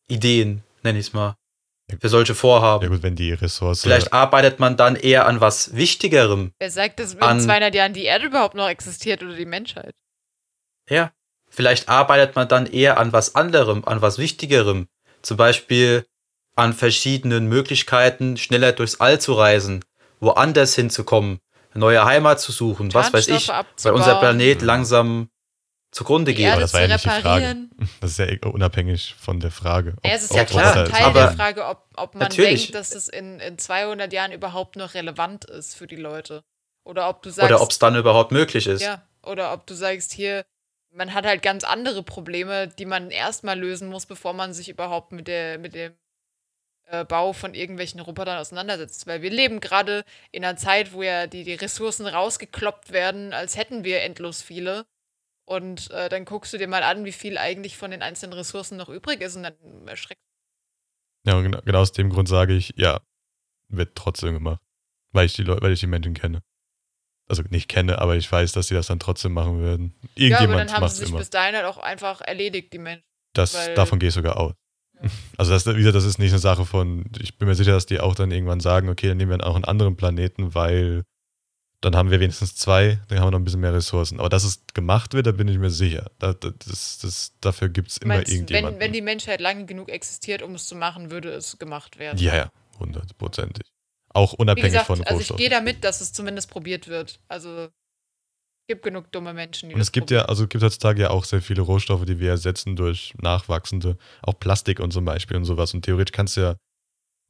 Ideen, 0.09 0.65
nenne 0.83 0.99
ich 0.99 1.07
es 1.09 1.13
mal. 1.13 1.37
Für 2.01 2.09
solche 2.09 2.35
Vorhaben. 2.35 2.83
Ja 2.83 2.89
gut, 2.91 3.03
wenn 3.03 3.15
die 3.15 3.33
Ressource. 3.33 3.83
Vielleicht 3.83 4.13
arbeitet 4.13 4.59
man 4.59 4.77
dann 4.77 4.97
eher 4.97 5.27
an 5.27 5.41
was 5.41 5.75
Wichtigerem. 5.77 6.53
Wer 6.59 6.71
sagt, 6.71 6.99
dass 6.99 7.15
in 7.15 7.23
An- 7.23 7.41
200 7.41 7.75
Jahren 7.75 7.93
die 7.93 8.05
Erde 8.05 8.27
überhaupt 8.27 8.55
noch 8.55 8.69
existiert 8.69 9.23
oder 9.23 9.35
die 9.35 9.45
Menschheit? 9.45 9.95
Ja. 10.89 11.13
Vielleicht 11.51 11.89
arbeitet 11.89 12.35
man 12.37 12.49
dann 12.49 12.67
eher 12.67 12.99
an 12.99 13.13
was 13.13 13.35
anderem, 13.37 13.85
an 13.85 14.03
was 14.03 14.19
Wichtigerem. 14.19 14.89
Zum 15.23 15.37
Beispiel 15.37 16.05
an 16.57 16.73
verschiedenen 16.73 17.49
Möglichkeiten, 17.49 18.37
schneller 18.37 18.73
durchs 18.73 18.97
All 19.01 19.21
zu 19.21 19.35
reisen, 19.35 19.85
woanders 20.21 20.75
hinzukommen, 20.75 21.39
eine 21.73 21.81
neue 21.81 22.05
Heimat 22.05 22.41
zu 22.41 22.51
suchen, 22.51 22.93
was 22.95 23.13
weiß 23.13 23.29
ich, 23.29 23.49
weil 23.49 23.93
unser. 23.93 24.19
Planet 24.21 24.61
Mhm. 24.63 24.67
langsam 24.67 25.29
zugrunde 25.95 26.33
die 26.33 26.37
gehen. 26.39 26.47
Erde 26.49 26.61
das 26.63 26.71
zu 26.73 26.75
war 26.75 26.83
ja 26.83 26.89
nicht 26.89 27.05
die 27.05 27.09
Frage. 27.09 27.25
reparieren. 27.25 27.71
Das 28.01 28.11
ist 28.11 28.19
ja 28.19 28.27
eh 28.27 28.39
unabhängig 28.45 29.15
von 29.19 29.41
der 29.41 29.51
Frage. 29.51 29.97
Ja, 30.05 30.13
es 30.13 30.25
ist 30.25 30.31
ob 30.33 30.37
ja 30.39 30.45
klar, 30.45 30.63
trotzdem 30.75 30.83
Roboter- 30.83 30.97
Teil 30.99 31.07
aber- 31.07 31.21
der 31.21 31.33
Frage, 31.33 31.67
ob, 31.67 31.85
ob 31.97 32.15
man 32.15 32.23
Natürlich. 32.25 32.63
denkt, 32.63 32.75
dass 32.75 32.95
es 32.95 33.09
in, 33.09 33.41
in 33.41 33.59
200 33.59 34.13
Jahren 34.13 34.33
überhaupt 34.33 34.77
noch 34.77 34.95
relevant 34.95 35.45
ist 35.47 35.75
für 35.77 35.87
die 35.87 35.97
Leute. 35.97 36.43
Oder 36.85 37.09
ob 37.09 37.23
du 37.23 37.31
sagst, 37.31 37.51
Oder 37.51 37.63
ob 37.63 37.71
es 37.71 37.79
dann 37.79 37.97
überhaupt 37.97 38.31
möglich 38.33 38.67
ist. 38.67 38.83
ja, 38.83 39.03
oder 39.23 39.53
ob 39.55 39.67
du 39.67 39.75
sagst, 39.75 40.13
hier, 40.13 40.45
man 40.93 41.15
hat 41.15 41.25
halt 41.25 41.43
ganz 41.43 41.65
andere 41.65 42.03
Probleme, 42.03 42.69
die 42.69 42.85
man 42.85 43.11
erstmal 43.11 43.59
lösen 43.59 43.89
muss, 43.89 44.05
bevor 44.07 44.33
man 44.35 44.53
sich 44.53 44.69
überhaupt 44.69 45.13
mit, 45.13 45.27
der, 45.29 45.59
mit 45.59 45.75
dem 45.75 45.93
äh, 46.87 47.05
Bau 47.05 47.33
von 47.33 47.55
irgendwelchen 47.55 48.01
Robotern 48.01 48.39
auseinandersetzt. 48.39 49.07
Weil 49.07 49.23
wir 49.23 49.31
leben 49.31 49.61
gerade 49.61 50.05
in 50.31 50.45
einer 50.45 50.57
Zeit, 50.59 50.93
wo 50.93 51.03
ja 51.03 51.27
die, 51.27 51.45
die 51.45 51.55
Ressourcen 51.55 52.07
rausgekloppt 52.07 52.93
werden, 52.93 53.33
als 53.33 53.57
hätten 53.57 53.83
wir 53.85 54.03
endlos 54.03 54.43
viele. 54.43 54.85
Und 55.47 55.91
äh, 55.91 56.09
dann 56.09 56.25
guckst 56.25 56.53
du 56.53 56.59
dir 56.59 56.69
mal 56.69 56.83
an, 56.83 57.05
wie 57.05 57.13
viel 57.13 57.37
eigentlich 57.39 57.77
von 57.77 57.91
den 57.91 58.03
einzelnen 58.03 58.33
Ressourcen 58.33 58.77
noch 58.79 58.89
übrig 58.89 59.21
ist 59.21 59.37
und 59.37 59.43
dann 59.43 59.55
erschreckt. 59.87 60.21
Ja, 61.27 61.41
genau, 61.41 61.61
genau 61.63 61.81
aus 61.81 61.93
dem 61.93 62.11
Grund 62.11 62.29
sage 62.29 62.55
ich, 62.55 62.73
ja, 62.77 63.01
wird 63.69 63.95
trotzdem 63.95 64.35
gemacht. 64.35 64.61
Weil 65.13 65.27
ich 65.27 65.35
die 65.35 65.43
Leute, 65.43 65.63
weil 65.63 65.73
ich 65.73 65.81
die 65.81 65.87
Menschen 65.87 66.15
kenne. 66.15 66.43
Also 67.29 67.43
nicht 67.49 67.69
kenne, 67.69 67.99
aber 67.99 68.17
ich 68.17 68.31
weiß, 68.31 68.53
dass 68.53 68.69
sie 68.69 68.75
das 68.75 68.87
dann 68.89 68.99
trotzdem 69.01 69.33
machen 69.33 69.59
würden. 69.61 69.95
Ja, 70.01 70.03
aber 70.03 70.21
Irgendjemand 70.45 70.71
dann 70.71 70.77
haben 70.77 70.89
sie 70.89 70.97
sich 70.97 71.09
immer. 71.09 71.19
bis 71.19 71.31
dahin 71.31 71.55
halt 71.55 71.65
auch 71.67 71.79
einfach 71.79 72.21
erledigt, 72.21 72.73
die 72.73 72.79
Menschen. 72.79 73.05
Das, 73.35 73.55
weil- 73.55 73.75
davon 73.75 73.99
gehe 73.99 74.09
ich 74.09 74.15
sogar 74.15 74.39
aus. 74.39 74.55
Also 75.37 75.53
das, 75.53 75.67
wieder, 75.67 75.93
das 75.93 76.05
ist 76.05 76.19
nicht 76.19 76.31
eine 76.31 76.39
Sache 76.39 76.65
von, 76.65 77.05
ich 77.21 77.37
bin 77.37 77.49
mir 77.49 77.55
sicher, 77.55 77.73
dass 77.73 77.85
die 77.85 78.01
auch 78.01 78.15
dann 78.15 78.31
irgendwann 78.31 78.61
sagen, 78.61 78.89
okay, 78.89 79.09
dann 79.09 79.17
nehmen 79.19 79.33
wir 79.39 79.47
auch 79.47 79.57
einen 79.57 79.65
anderen 79.65 79.97
Planeten, 79.97 80.55
weil 80.55 81.03
dann 81.85 81.97
haben 81.97 82.11
wir 82.11 82.21
wenigstens 82.21 82.55
zwei, 82.57 82.99
dann 83.09 83.19
haben 83.19 83.27
wir 83.27 83.31
noch 83.33 83.39
ein 83.39 83.45
bisschen 83.45 83.61
mehr 83.61 83.75
Ressourcen. 83.75 84.19
Aber 84.21 84.29
dass 84.29 84.45
es 84.45 84.65
gemacht 84.75 85.13
wird, 85.15 85.27
da 85.27 85.33
bin 85.33 85.49
ich 85.49 85.59
mir 85.59 85.71
sicher. 85.71 86.11
Da, 86.19 86.33
da- 86.35 86.51
das, 86.67 86.99
das, 86.99 87.33
dafür 87.41 87.69
gibt 87.69 87.91
es 87.91 87.99
immer 87.99 88.15
Meinst, 88.17 88.33
irgendjemanden. 88.33 88.81
wenn, 88.81 88.87
wenn 88.87 88.93
die 88.93 89.03
Menschheit 89.03 89.41
lange 89.41 89.67
genug 89.67 89.91
existiert, 89.91 90.43
um 90.43 90.55
es 90.55 90.67
zu 90.67 90.77
machen, 90.77 91.11
würde 91.11 91.31
es 91.33 91.59
gemacht 91.59 91.99
werden. 91.99 92.19
ja, 92.19 92.35
ja, 92.37 92.51
hundertprozentig. 92.79 93.67
Auch 94.13 94.33
unabhängig 94.33 94.71
gesagt, 94.73 94.87
von 94.87 94.99
also 95.01 95.11
ich 95.15 95.17
Rohstoffen. 95.31 95.39
gehe 95.39 95.51
damit, 95.51 95.83
dass 95.85 96.01
es 96.01 96.13
zumindest 96.13 96.51
probiert 96.51 96.87
wird. 96.89 97.21
Also 97.29 97.65
es 97.65 97.71
gibt 98.69 98.83
genug 98.85 99.11
dumme 99.13 99.35
Menschen, 99.35 99.69
die 99.69 99.75
Und 99.75 99.81
das 99.81 99.89
es 99.89 99.93
gibt 99.93 100.07
probieren. 100.07 100.23
ja, 100.23 100.29
also 100.29 100.45
es 100.45 100.49
gibt 100.49 100.63
heutzutage 100.65 101.03
ja 101.03 101.11
auch 101.11 101.25
sehr 101.25 101.43
viele 101.43 101.63
Rohstoffe, 101.63 102.05
die 102.05 102.19
wir 102.21 102.31
ersetzen 102.31 102.77
durch 102.77 103.13
nachwachsende, 103.21 103.99
auch 104.23 104.39
Plastik 104.39 104.81
und 104.81 104.93
zum 104.93 105.05
Beispiel 105.05 105.37
und 105.37 105.45
sowas. 105.45 105.75
Und 105.75 105.83
theoretisch 105.85 106.13
kannst 106.13 106.37
du 106.37 106.41
ja 106.43 106.57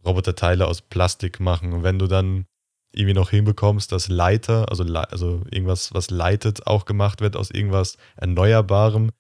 Roboterteile 0.05 0.67
aus 0.67 0.83
Plastik 0.83 1.41
machen. 1.41 1.73
Und 1.73 1.83
wenn 1.83 1.99
du 1.99 2.07
dann 2.07 2.45
irgendwie 2.95 3.15
noch 3.15 3.31
hinbekommst, 3.31 3.93
dass 3.93 4.09
Leiter, 4.09 4.69
also, 4.71 4.85
also 4.85 5.43
irgendwas, 5.51 5.93
was 5.95 6.11
leitet, 6.11 6.67
auch 6.67 6.85
gemacht 6.85 7.21
wird 7.21 7.37
aus 7.37 7.51
irgendwas 7.51 7.97
Erneuerbarem, 8.17 9.11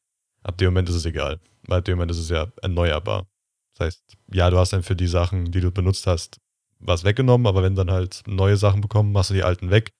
ab 0.42 0.58
dem 0.58 0.68
Moment 0.68 0.88
ist 0.88 0.96
es 0.96 1.06
egal. 1.06 1.40
Weil 1.66 1.78
ab 1.78 1.84
dem 1.84 1.96
Moment 1.96 2.10
ist 2.10 2.18
es 2.18 2.28
ja 2.28 2.48
erneuerbar. 2.62 3.26
Das 3.74 3.86
heißt, 3.86 4.16
ja, 4.32 4.50
du 4.50 4.58
hast 4.58 4.72
dann 4.72 4.82
für 4.82 4.96
die 4.96 5.06
Sachen, 5.06 5.50
die 5.50 5.60
du 5.60 5.70
benutzt 5.70 6.06
hast, 6.06 6.38
was 6.78 7.04
weggenommen, 7.04 7.46
aber 7.46 7.62
wenn 7.62 7.74
dann 7.74 7.90
halt 7.90 8.22
neue 8.26 8.56
Sachen 8.56 8.80
bekommen, 8.80 9.12
machst 9.12 9.30
du 9.30 9.34
die 9.34 9.42
alten 9.42 9.70
weg, 9.70 9.90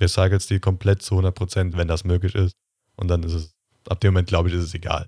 recycelst 0.00 0.50
die 0.50 0.60
komplett 0.60 1.02
zu 1.02 1.18
100%, 1.18 1.76
wenn 1.76 1.88
das 1.88 2.04
möglich 2.04 2.34
ist. 2.34 2.54
Und 2.96 3.08
dann 3.08 3.22
ist 3.22 3.32
es, 3.32 3.54
ab 3.88 4.00
dem 4.00 4.12
Moment, 4.12 4.28
glaube 4.28 4.48
ich, 4.48 4.54
ist 4.54 4.64
es 4.64 4.74
egal. 4.74 5.06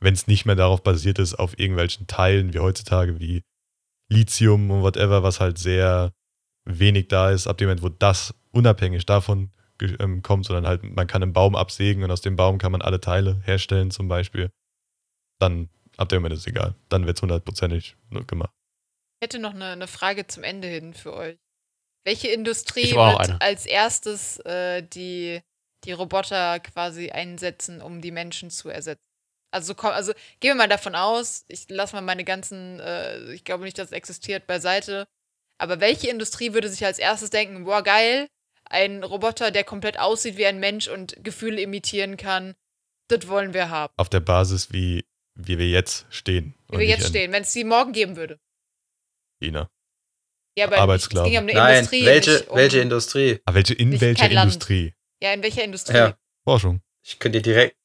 Wenn 0.00 0.14
es 0.14 0.26
nicht 0.26 0.46
mehr 0.46 0.56
darauf 0.56 0.82
basiert 0.82 1.18
ist, 1.18 1.34
auf 1.34 1.58
irgendwelchen 1.58 2.06
Teilen, 2.06 2.54
wie 2.54 2.58
heutzutage, 2.60 3.20
wie 3.20 3.42
Lithium 4.08 4.70
und 4.70 4.82
whatever, 4.82 5.22
was 5.22 5.40
halt 5.40 5.58
sehr 5.58 6.12
wenig 6.78 7.08
da 7.08 7.30
ist, 7.30 7.46
ab 7.46 7.58
dem 7.58 7.68
Moment, 7.68 7.82
wo 7.82 7.88
das 7.88 8.34
unabhängig 8.52 9.06
davon 9.06 9.50
ähm, 9.80 10.22
kommt, 10.22 10.46
sondern 10.46 10.66
halt, 10.66 10.82
man 10.82 11.06
kann 11.06 11.22
einen 11.22 11.32
Baum 11.32 11.56
absägen 11.56 12.02
und 12.04 12.10
aus 12.10 12.20
dem 12.20 12.36
Baum 12.36 12.58
kann 12.58 12.72
man 12.72 12.82
alle 12.82 13.00
Teile 13.00 13.40
herstellen, 13.44 13.90
zum 13.90 14.08
Beispiel, 14.08 14.50
dann 15.38 15.68
ab 15.96 16.08
dem 16.08 16.22
Moment 16.22 16.34
ist 16.34 16.40
es 16.40 16.46
egal. 16.46 16.74
Dann 16.88 17.06
wird 17.06 17.18
es 17.18 17.22
hundertprozentig 17.22 17.96
gemacht. 18.26 18.52
Ich 19.20 19.26
hätte 19.26 19.38
noch 19.38 19.54
eine, 19.54 19.66
eine 19.66 19.86
Frage 19.86 20.26
zum 20.26 20.44
Ende 20.44 20.68
hin 20.68 20.94
für 20.94 21.14
euch. 21.14 21.36
Welche 22.04 22.28
Industrie 22.28 22.94
wird 22.94 23.30
eine. 23.30 23.40
als 23.40 23.66
erstes 23.66 24.38
äh, 24.40 24.82
die, 24.82 25.40
die 25.84 25.92
Roboter 25.92 26.60
quasi 26.60 27.10
einsetzen, 27.10 27.82
um 27.82 28.00
die 28.00 28.10
Menschen 28.10 28.50
zu 28.50 28.70
ersetzen? 28.70 29.04
Also, 29.52 29.74
komm, 29.74 29.90
also 29.90 30.12
gehen 30.38 30.52
wir 30.52 30.54
mal 30.54 30.68
davon 30.68 30.94
aus, 30.94 31.44
ich 31.48 31.68
lasse 31.68 31.96
mal 31.96 32.02
meine 32.02 32.24
ganzen, 32.24 32.78
äh, 32.80 33.32
ich 33.32 33.44
glaube 33.44 33.64
nicht, 33.64 33.78
dass 33.78 33.88
es 33.88 33.92
existiert, 33.92 34.46
beiseite. 34.46 35.08
Aber 35.60 35.78
welche 35.80 36.08
Industrie 36.08 36.54
würde 36.54 36.68
sich 36.70 36.84
als 36.86 36.98
erstes 36.98 37.28
denken, 37.30 37.64
boah, 37.64 37.82
geil, 37.82 38.28
ein 38.64 39.04
Roboter, 39.04 39.50
der 39.50 39.62
komplett 39.64 39.98
aussieht 39.98 40.36
wie 40.38 40.46
ein 40.46 40.58
Mensch 40.58 40.88
und 40.88 41.22
Gefühle 41.22 41.60
imitieren 41.60 42.16
kann, 42.16 42.54
das 43.08 43.28
wollen 43.28 43.52
wir 43.52 43.68
haben. 43.68 43.92
Auf 43.98 44.08
der 44.08 44.20
Basis, 44.20 44.72
wie, 44.72 45.04
wie 45.34 45.58
wir 45.58 45.68
jetzt 45.68 46.06
stehen. 46.08 46.54
Wie 46.70 46.78
wir 46.78 46.86
jetzt 46.86 47.08
stehen, 47.08 47.30
wenn 47.32 47.42
es 47.42 47.52
die 47.52 47.64
morgen 47.64 47.92
geben 47.92 48.16
würde. 48.16 48.38
China. 49.42 49.68
Ja, 50.56 50.70
aber 50.72 50.94
es 50.94 51.08
ging 51.08 51.18
ja 51.26 51.40
um 51.40 51.46
eine 51.48 51.52
Nein, 51.52 51.76
Industrie. 51.76 52.06
welche, 52.06 52.42
um, 52.44 52.56
welche 52.56 52.80
Industrie? 52.80 53.40
Aber 53.44 53.54
welche, 53.56 53.74
in 53.74 53.90
Nicht 53.90 54.00
welcher 54.00 54.24
kein 54.24 54.32
Land. 54.32 54.52
Industrie? 54.52 54.94
Ja, 55.22 55.32
in 55.32 55.42
welcher 55.42 55.64
Industrie? 55.64 55.94
Ja. 55.96 56.06
Ja, 56.08 56.18
Forschung. 56.44 56.80
Ich 57.04 57.18
könnte 57.18 57.38
dir 57.42 57.52
direkt. 57.52 57.76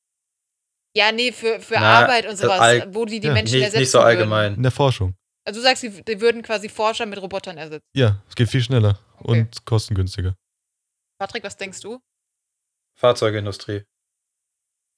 nee, 1.13 1.31
für, 1.31 1.59
für 1.59 1.75
Na, 1.75 1.99
Arbeit 2.03 2.25
und 2.25 2.31
das 2.33 2.39
sowas, 2.39 2.59
all- 2.59 2.93
wo 2.95 3.05
die 3.05 3.19
die 3.19 3.27
Ja, 3.27 3.33
Menschen 3.33 3.55
Nicht, 3.55 3.63
ersetzen 3.65 3.79
nicht 3.81 3.91
so 3.91 3.97
Würden. 3.99 4.07
allgemein. 4.07 4.55
In 4.55 4.63
der 4.63 4.71
Forschung. 4.71 5.15
Also 5.47 5.59
du 5.59 5.63
sagst, 5.63 5.83
die, 5.83 6.03
die 6.03 6.21
würden 6.21 6.41
quasi 6.41 6.69
Forscher 6.69 7.05
mit 7.05 7.21
Robotern 7.21 7.57
ersetzen. 7.57 7.87
Ja, 7.95 8.23
es 8.27 8.35
geht 8.35 8.49
viel 8.49 8.61
schneller 8.63 8.99
Okay. 9.19 9.41
und 9.41 9.65
kostengünstiger. 9.65 10.35
Patrick, 11.19 11.43
was 11.43 11.55
denkst 11.55 11.79
du? 11.81 12.01
Fahrzeugindustrie. 12.97 13.85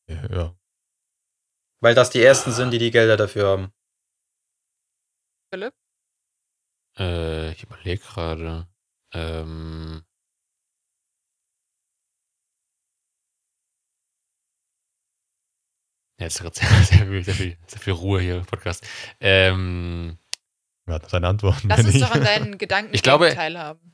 Ja, 0.10 0.26
ja. 0.32 0.56
Weil 1.82 1.94
das 1.96 2.10
die 2.10 2.22
ersten 2.24 2.52
sind, 2.52 2.72
die 2.72 2.80
die 2.80 2.92
Gelder 2.92 3.18
dafür 3.18 3.48
haben. 3.48 3.74
Philipp? 5.54 5.74
Äh, 6.98 7.52
ich 7.52 7.64
überlege 7.64 8.02
gerade. 8.02 8.68
Ähm, 9.14 10.04
ja, 16.20 16.26
jetzt 16.26 16.36
ist 16.36 16.42
gerade 16.42 16.56
sehr, 16.60 16.68
sehr, 16.84 17.08
viel, 17.08 17.24
sehr, 17.24 17.34
viel, 17.36 17.58
sehr 17.68 17.80
viel 17.80 17.94
Ruhe 17.94 18.22
hier 18.22 18.38
im 18.38 18.46
Podcast. 18.46 18.86
Ähm, 19.20 20.18
Hat 20.88 21.10
seine 21.10 21.28
Antworten? 21.28 21.68
Lass 21.70 21.80
uns 21.86 21.96
ich- 21.96 22.02
doch 22.02 22.12
an 22.12 22.24
deinen 22.24 22.58
Gedanken 22.58 22.92
Ich 22.94 23.04
glaube- 23.04 23.34
teilhaben. 23.36 23.94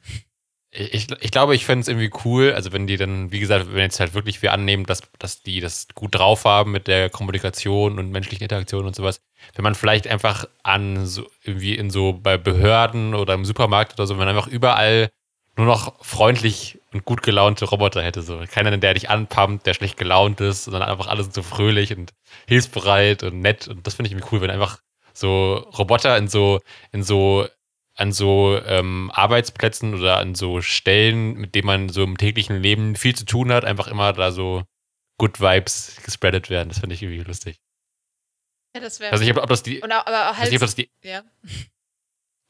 ich, 0.71 1.07
ich 1.11 1.31
glaube, 1.31 1.55
ich 1.55 1.65
fände 1.65 1.81
es 1.81 1.87
irgendwie 1.87 2.11
cool, 2.25 2.53
also 2.53 2.71
wenn 2.71 2.87
die 2.87 2.97
dann, 2.97 3.31
wie 3.31 3.39
gesagt, 3.39 3.67
wenn 3.73 3.81
jetzt 3.81 3.99
halt 3.99 4.13
wirklich 4.13 4.41
wir 4.41 4.53
annehmen, 4.53 4.85
dass, 4.85 5.01
dass 5.19 5.43
die 5.43 5.59
das 5.59 5.87
gut 5.93 6.15
drauf 6.15 6.45
haben 6.45 6.71
mit 6.71 6.87
der 6.87 7.09
Kommunikation 7.09 7.99
und 7.99 8.11
menschlichen 8.11 8.43
Interaktion 8.43 8.85
und 8.85 8.95
sowas, 8.95 9.19
wenn 9.55 9.63
man 9.63 9.75
vielleicht 9.75 10.07
einfach 10.07 10.45
an 10.63 11.05
so 11.05 11.27
irgendwie 11.43 11.75
in 11.75 11.89
so 11.91 12.13
bei 12.13 12.37
Behörden 12.37 13.13
oder 13.13 13.33
im 13.35 13.45
Supermarkt 13.45 13.93
oder 13.93 14.07
so, 14.07 14.13
wenn 14.15 14.25
man 14.25 14.29
einfach 14.35 14.47
überall 14.47 15.09
nur 15.55 15.67
noch 15.67 16.03
freundlich 16.03 16.79
und 16.91 17.05
gut 17.05 17.21
gelaunte 17.21 17.65
Roboter 17.65 18.01
hätte. 18.01 18.23
So. 18.23 18.41
Keiner, 18.51 18.75
der 18.75 18.95
dich 18.95 19.11
anpumpt, 19.11 19.67
der 19.67 19.75
schlecht 19.75 19.97
gelaunt 19.97 20.41
ist, 20.41 20.63
sondern 20.63 20.81
einfach 20.81 21.05
alle 21.05 21.21
sind 21.21 21.35
so 21.35 21.43
fröhlich 21.43 21.95
und 21.95 22.11
hilfsbereit 22.47 23.21
und 23.21 23.39
nett. 23.41 23.67
Und 23.67 23.85
das 23.85 23.93
finde 23.93 24.07
ich 24.07 24.13
irgendwie 24.13 24.29
cool, 24.31 24.41
wenn 24.41 24.49
einfach 24.49 24.79
so 25.13 25.55
Roboter 25.77 26.17
in 26.17 26.27
so, 26.27 26.59
in 26.91 27.03
so, 27.03 27.47
an 27.95 28.11
so 28.11 28.59
ähm, 28.65 29.11
Arbeitsplätzen 29.13 29.93
oder 29.93 30.17
an 30.17 30.35
so 30.35 30.61
Stellen, 30.61 31.33
mit 31.33 31.55
denen 31.55 31.67
man 31.67 31.89
so 31.89 32.03
im 32.03 32.17
täglichen 32.17 32.61
Leben 32.61 32.95
viel 32.95 33.15
zu 33.15 33.25
tun 33.25 33.51
hat, 33.51 33.65
einfach 33.65 33.87
immer 33.87 34.13
da 34.13 34.31
so 34.31 34.63
Good 35.19 35.39
Vibes 35.39 35.97
gespreadet 36.03 36.49
werden. 36.49 36.69
Das 36.69 36.79
finde 36.79 36.95
ich 36.95 37.03
irgendwie 37.03 37.23
lustig. 37.23 37.59
Ja, 38.75 38.81
das 38.81 38.99
wäre. 38.99 39.09
Ich 39.09 39.13
weiß 39.13 39.27
nicht, 39.27 39.37
ob, 39.37 39.47
das 39.47 39.63
die. 39.63 39.83
Auch- 39.83 39.89
aber 39.89 40.37
halt. 40.37 40.51
nicht, 40.51 40.61
ob 40.61 40.65
das 40.65 40.75
die 40.75 40.89
ja. 41.03 41.23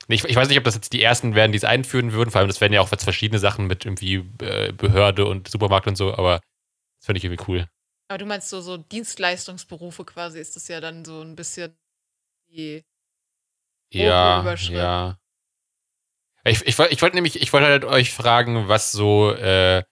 Ich, 0.09 0.23
ich 0.25 0.35
weiß 0.35 0.49
nicht, 0.49 0.57
ob 0.57 0.65
das 0.65 0.75
jetzt 0.75 0.91
die 0.91 1.01
ersten 1.01 1.33
werden, 1.33 1.53
die 1.53 1.57
es 1.57 1.63
einführen 1.63 2.11
würden. 2.11 2.29
Vor 2.29 2.39
allem, 2.39 2.49
das 2.49 2.59
werden 2.59 2.73
ja 2.73 2.81
auch 2.81 2.91
jetzt 2.91 3.05
verschiedene 3.05 3.39
Sachen 3.39 3.67
mit 3.67 3.85
irgendwie 3.85 4.15
äh, 4.41 4.73
Behörde 4.73 5.25
und 5.25 5.47
Supermarkt 5.47 5.87
und 5.87 5.95
so, 5.95 6.13
aber 6.13 6.41
das 6.99 7.05
finde 7.05 7.19
ich 7.19 7.23
irgendwie 7.23 7.45
cool. 7.47 7.67
Aber 8.09 8.17
du 8.17 8.25
meinst 8.25 8.49
so, 8.49 8.59
so 8.59 8.75
Dienstleistungsberufe 8.75 10.03
quasi, 10.03 10.39
ist 10.39 10.57
das 10.57 10.67
ja 10.67 10.81
dann 10.81 11.05
so 11.05 11.21
ein 11.21 11.35
bisschen 11.37 11.73
die. 12.53 12.83
Ja, 13.91 14.41
Überschrift. 14.41 14.77
ja. 14.77 15.17
Ich, 16.45 16.61
ich, 16.65 16.77
ich 16.77 17.01
wollte 17.01 17.15
nämlich, 17.15 17.41
ich 17.41 17.53
wollte 17.53 17.67
halt 17.67 17.85
euch 17.85 18.11
fragen, 18.11 18.67
was 18.67 18.91
so 18.91 19.31
äh, 19.31 19.83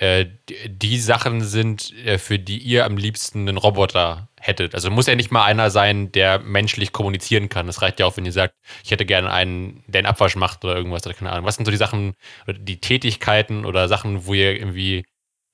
äh, 0.00 0.26
die, 0.66 0.98
Sachen 0.98 1.42
sind, 1.42 1.92
äh, 2.06 2.16
für 2.16 2.38
die 2.38 2.56
ihr 2.58 2.86
am 2.86 2.96
liebsten 2.96 3.46
einen 3.46 3.58
Roboter 3.58 4.30
hättet. 4.40 4.74
Also 4.74 4.90
muss 4.90 5.06
ja 5.06 5.14
nicht 5.14 5.30
mal 5.30 5.44
einer 5.44 5.70
sein, 5.70 6.10
der 6.10 6.38
menschlich 6.38 6.92
kommunizieren 6.92 7.50
kann. 7.50 7.66
Das 7.66 7.82
reicht 7.82 8.00
ja 8.00 8.06
auch, 8.06 8.16
wenn 8.16 8.24
ihr 8.24 8.32
sagt, 8.32 8.54
ich 8.82 8.90
hätte 8.92 9.04
gerne 9.04 9.30
einen, 9.30 9.84
der 9.88 9.98
einen 9.98 10.06
Abwasch 10.06 10.36
macht 10.36 10.64
oder 10.64 10.74
irgendwas 10.74 11.04
oder 11.04 11.14
keine 11.14 11.30
Ahnung. 11.32 11.44
Was 11.44 11.56
sind 11.56 11.66
so 11.66 11.70
die 11.70 11.76
Sachen, 11.76 12.14
die 12.48 12.80
Tätigkeiten 12.80 13.66
oder 13.66 13.88
Sachen, 13.88 14.24
wo 14.24 14.32
ihr 14.32 14.58
irgendwie, 14.58 15.04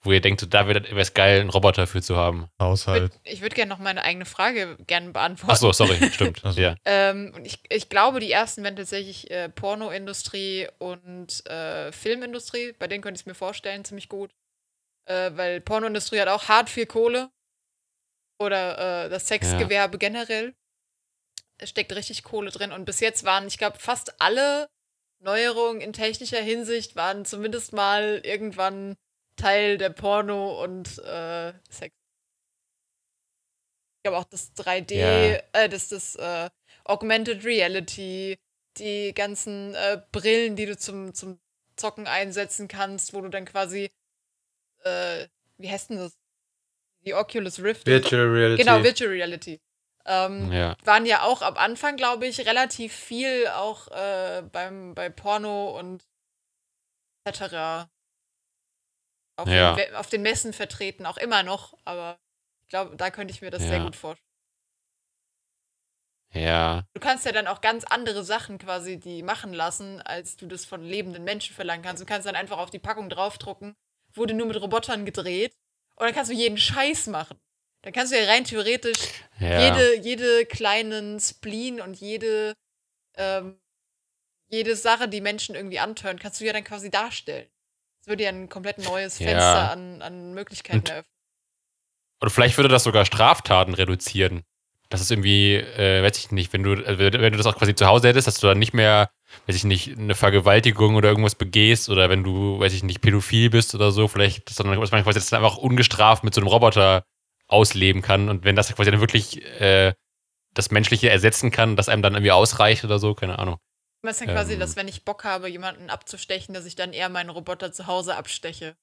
wo 0.06 0.12
ihr 0.12 0.20
denkt, 0.20 0.40
so, 0.40 0.46
da 0.46 0.66
wäre 0.66 0.82
es 0.98 1.12
geil, 1.12 1.40
einen 1.40 1.50
Roboter 1.50 1.86
für 1.86 2.00
zu 2.00 2.16
haben? 2.16 2.48
Haushalt. 2.60 3.12
Ich 3.24 3.42
würde 3.42 3.54
gerne 3.54 3.68
noch 3.68 3.78
meine 3.78 4.02
eigene 4.02 4.24
Frage 4.24 4.76
gerne 4.86 5.10
beantworten. 5.10 5.52
Ach 5.52 5.58
so, 5.58 5.72
sorry, 5.72 6.10
stimmt. 6.10 6.40
Ach 6.44 6.52
so. 6.52 6.60
Ja. 6.60 6.76
Ähm, 6.84 7.32
und 7.36 7.46
ich, 7.46 7.58
ich 7.68 7.88
glaube, 7.88 8.20
die 8.20 8.30
ersten 8.32 8.62
wären 8.64 8.76
tatsächlich 8.76 9.30
äh, 9.30 9.48
Pornoindustrie 9.50 10.68
und 10.78 11.44
äh, 11.46 11.92
Filmindustrie. 11.92 12.72
Bei 12.78 12.86
denen 12.88 13.02
könnte 13.02 13.18
ich 13.18 13.22
es 13.22 13.26
mir 13.26 13.34
vorstellen, 13.34 13.84
ziemlich 13.84 14.08
gut. 14.08 14.30
Äh, 15.08 15.32
weil 15.34 15.60
Pornoindustrie 15.60 16.20
hat 16.20 16.28
auch 16.28 16.48
hart 16.48 16.70
viel 16.70 16.86
Kohle. 16.86 17.30
oder 18.38 19.06
äh, 19.06 19.08
das 19.08 19.28
Sexgewerbe 19.28 19.98
generell. 19.98 20.54
Es 21.58 21.70
steckt 21.70 21.94
richtig 21.94 22.22
Kohle 22.22 22.50
drin. 22.50 22.72
Und 22.72 22.84
bis 22.84 23.00
jetzt 23.00 23.24
waren, 23.24 23.46
ich 23.46 23.58
glaube, 23.58 23.78
fast 23.78 24.20
alle 24.20 24.68
Neuerungen 25.22 25.80
in 25.80 25.92
technischer 25.92 26.40
Hinsicht 26.40 26.96
waren 26.96 27.24
zumindest 27.24 27.72
mal 27.72 28.20
irgendwann 28.24 28.96
Teil 29.36 29.78
der 29.78 29.90
Porno- 29.90 30.62
und 30.62 30.98
äh, 30.98 31.52
Sex. 31.70 31.94
Ich 33.98 34.02
glaube 34.08 34.18
auch 34.18 34.24
das 34.24 34.54
3D, 34.54 34.94
Ja. 34.94 35.38
äh, 35.52 35.68
das, 35.68 35.88
das 35.88 36.14
äh, 36.16 36.48
Augmented 36.84 37.44
Reality, 37.44 38.38
die 38.78 39.12
ganzen 39.14 39.74
äh, 39.74 40.00
Brillen, 40.12 40.56
die 40.56 40.66
du 40.66 40.76
zum, 40.76 41.12
zum 41.14 41.40
Zocken 41.76 42.06
einsetzen 42.06 42.68
kannst, 42.68 43.12
wo 43.14 43.20
du 43.20 43.28
dann 43.28 43.44
quasi, 43.44 43.90
äh, 44.84 45.26
wie 45.58 45.70
heißt 45.70 45.90
denn 45.90 45.98
das? 45.98 46.16
Die 47.04 47.14
Oculus 47.14 47.60
Rift. 47.62 47.86
Virtual 47.86 48.26
Reality. 48.26 48.62
Genau, 48.64 48.82
Virtual 48.82 49.10
Reality. 49.10 49.60
Ähm, 50.06 50.52
Ja. 50.52 50.76
waren 50.84 51.04
ja 51.04 51.22
auch 51.22 51.42
am 51.42 51.56
Anfang, 51.56 51.96
glaube 51.96 52.26
ich, 52.26 52.46
relativ 52.46 52.92
viel 52.94 53.48
auch 53.48 53.88
äh, 53.88 54.42
beim, 54.52 54.94
bei 54.94 55.08
Porno 55.10 55.76
und 55.78 56.04
etc. 57.24 57.88
Auf, 59.36 59.48
Ja. 59.48 59.74
den, 59.74 59.94
auf 59.94 60.08
den 60.08 60.22
Messen 60.22 60.52
vertreten, 60.52 61.04
auch 61.06 61.18
immer 61.18 61.42
noch, 61.42 61.76
aber 61.84 62.18
ich 62.62 62.68
glaube, 62.68 62.96
da 62.96 63.10
könnte 63.10 63.32
ich 63.32 63.42
mir 63.42 63.50
das 63.50 63.62
sehr 63.62 63.78
Ja. 63.78 63.84
gut 63.84 63.96
vorstellen. 63.96 64.22
Ja. 66.32 66.84
Du 66.94 67.00
kannst 67.00 67.24
ja 67.26 67.32
dann 67.32 67.46
auch 67.46 67.60
ganz 67.60 67.84
andere 67.84 68.24
Sachen 68.24 68.58
quasi 68.58 68.98
die 68.98 69.22
machen 69.22 69.52
lassen, 69.52 70.00
als 70.02 70.36
du 70.36 70.46
das 70.46 70.64
von 70.64 70.82
lebenden 70.82 71.24
Menschen 71.24 71.54
verlangen 71.54 71.82
kannst. 71.84 72.02
Du 72.02 72.06
kannst 72.06 72.26
dann 72.26 72.36
einfach 72.36 72.58
auf 72.58 72.70
die 72.70 72.78
Packung 72.78 73.08
draufdrucken, 73.08 73.74
wurde 74.14 74.34
nur 74.34 74.46
mit 74.46 74.60
Robotern 74.60 75.04
gedreht 75.04 75.54
und 75.96 76.06
dann 76.06 76.14
kannst 76.14 76.30
du 76.30 76.34
jeden 76.34 76.58
Scheiß 76.58 77.06
machen. 77.08 77.38
Dann 77.82 77.92
kannst 77.92 78.12
du 78.12 78.18
ja 78.18 78.26
rein 78.26 78.44
theoretisch 78.44 78.98
Ja. 79.38 79.58
jede, 79.60 79.96
jede 80.00 80.46
kleinen 80.46 81.20
Spleen 81.20 81.80
und 81.80 81.94
jede, 82.00 82.54
ähm, 83.16 83.60
jede 84.48 84.76
Sache, 84.76 85.08
die 85.08 85.20
Menschen 85.22 85.54
irgendwie 85.56 85.80
antören, 85.80 86.18
kannst 86.18 86.40
du 86.40 86.44
ja 86.46 86.52
dann 86.52 86.64
quasi 86.64 86.90
darstellen. 86.90 87.48
Das 88.06 88.12
würde 88.12 88.22
ja 88.22 88.30
ein 88.30 88.48
komplett 88.48 88.78
neues 88.78 89.18
Ja. 89.18 89.26
Fenster 89.26 89.72
an, 89.72 90.00
an 90.00 90.32
Möglichkeiten 90.32 90.78
Und- 90.78 90.88
eröffnen. 90.90 91.10
Oder 92.22 92.30
vielleicht 92.30 92.56
würde 92.56 92.68
das 92.68 92.84
sogar 92.84 93.04
Straftaten 93.04 93.74
reduzieren. 93.74 94.44
Das 94.88 95.00
ist 95.00 95.10
irgendwie, 95.10 95.54
äh, 95.56 96.04
weiß 96.04 96.16
ich 96.16 96.30
nicht, 96.30 96.52
wenn 96.52 96.62
du, 96.62 96.74
also 96.86 96.98
wenn 97.00 97.32
du 97.32 97.36
das 97.36 97.46
auch 97.46 97.56
quasi 97.56 97.74
zu 97.74 97.86
Hause 97.86 98.06
hättest, 98.08 98.28
dass 98.28 98.38
du 98.38 98.46
dann 98.46 98.60
nicht 98.60 98.72
mehr, 98.72 99.10
weiß 99.48 99.56
ich 99.56 99.64
nicht, 99.64 99.98
eine 99.98 100.14
Vergewaltigung 100.14 100.94
oder 100.94 101.08
irgendwas 101.08 101.34
begehst 101.34 101.90
oder 101.90 102.08
wenn 102.08 102.22
du, 102.22 102.60
weiß 102.60 102.72
ich 102.74 102.84
nicht, 102.84 103.00
pädophil 103.00 103.50
bist 103.50 103.74
oder 103.74 103.90
so, 103.90 104.06
vielleicht, 104.06 104.48
sondern 104.50 104.80
dass 104.80 104.92
man 104.92 105.02
quasi 105.02 105.18
das 105.18 105.28
dann 105.28 105.44
einfach 105.44 105.58
ungestraft 105.58 106.22
mit 106.22 106.32
so 106.32 106.40
einem 106.40 106.46
Roboter 106.48 107.04
ausleben 107.48 108.02
kann 108.02 108.28
und 108.28 108.44
wenn 108.44 108.54
das 108.54 108.72
quasi 108.72 108.92
dann 108.92 109.00
wirklich 109.00 109.42
äh, 109.60 109.92
das 110.54 110.70
Menschliche 110.70 111.10
ersetzen 111.10 111.50
kann, 111.50 111.74
das 111.74 111.88
einem 111.88 112.02
dann 112.02 112.14
irgendwie 112.14 112.30
ausreicht 112.32 112.84
oder 112.84 113.00
so, 113.00 113.14
keine 113.14 113.40
Ahnung. 113.40 113.56
Meinst 114.06 114.20
dann 114.20 114.28
quasi, 114.28 114.54
Ähm. 114.54 114.60
dass 114.60 114.76
wenn 114.76 114.86
ich 114.86 115.04
Bock 115.04 115.24
habe, 115.24 115.48
jemanden 115.48 115.90
abzustechen, 115.90 116.54
dass 116.54 116.64
ich 116.64 116.76
dann 116.76 116.92
eher 116.92 117.08
meinen 117.08 117.30
Roboter 117.30 117.72
zu 117.72 117.86
Hause 117.86 118.16
absteche. 118.16 118.76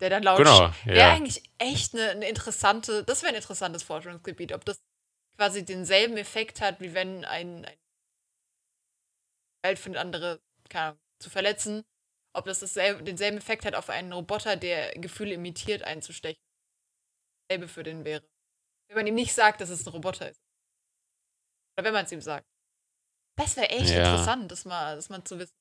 Der 0.00 0.10
dann 0.10 0.22
laut 0.22 0.36
Genau, 0.36 0.70
Wäre 0.84 0.98
ja. 0.98 1.12
eigentlich 1.14 1.42
echt 1.56 1.94
eine, 1.94 2.10
eine 2.10 2.28
interessante, 2.28 3.02
das 3.04 3.22
wäre 3.22 3.32
ein 3.32 3.36
interessantes 3.36 3.82
Forschungsgebiet, 3.82 4.52
ob 4.52 4.66
das 4.66 4.82
quasi 5.38 5.64
denselben 5.64 6.18
Effekt 6.18 6.60
hat, 6.60 6.80
wie 6.80 6.92
wenn 6.92 7.24
ein, 7.24 7.64
ein 7.64 7.78
Welt 9.64 9.78
findet, 9.78 10.00
andere 10.00 10.40
keine 10.68 10.88
Ahnung, 10.88 11.00
zu 11.22 11.30
verletzen, 11.30 11.84
ob 12.34 12.44
das 12.44 12.60
dasselbe, 12.60 13.02
denselben 13.02 13.38
Effekt 13.38 13.64
hat 13.64 13.74
auf 13.74 13.88
einen 13.88 14.12
Roboter, 14.12 14.56
der 14.56 14.92
Gefühle 14.98 15.34
imitiert, 15.34 15.82
einzustechen. 15.84 16.42
Dasselbe 17.48 17.68
für 17.68 17.82
den 17.82 18.04
wäre. 18.04 18.22
Wenn 18.88 18.96
man 18.96 19.06
ihm 19.06 19.14
nicht 19.14 19.32
sagt, 19.32 19.62
dass 19.62 19.70
es 19.70 19.86
ein 19.86 19.90
Roboter 19.90 20.30
ist. 20.30 20.42
Oder 21.78 21.86
wenn 21.86 21.94
man 21.94 22.04
es 22.04 22.12
ihm 22.12 22.20
sagt. 22.20 22.46
Das 23.36 23.56
wäre 23.56 23.68
echt 23.70 23.90
Ja. 23.90 23.98
interessant, 24.12 24.50
das 24.50 24.64
mal, 24.64 24.96
das 24.96 25.08
mal 25.10 25.22
zu 25.24 25.38
wissen. 25.38 25.52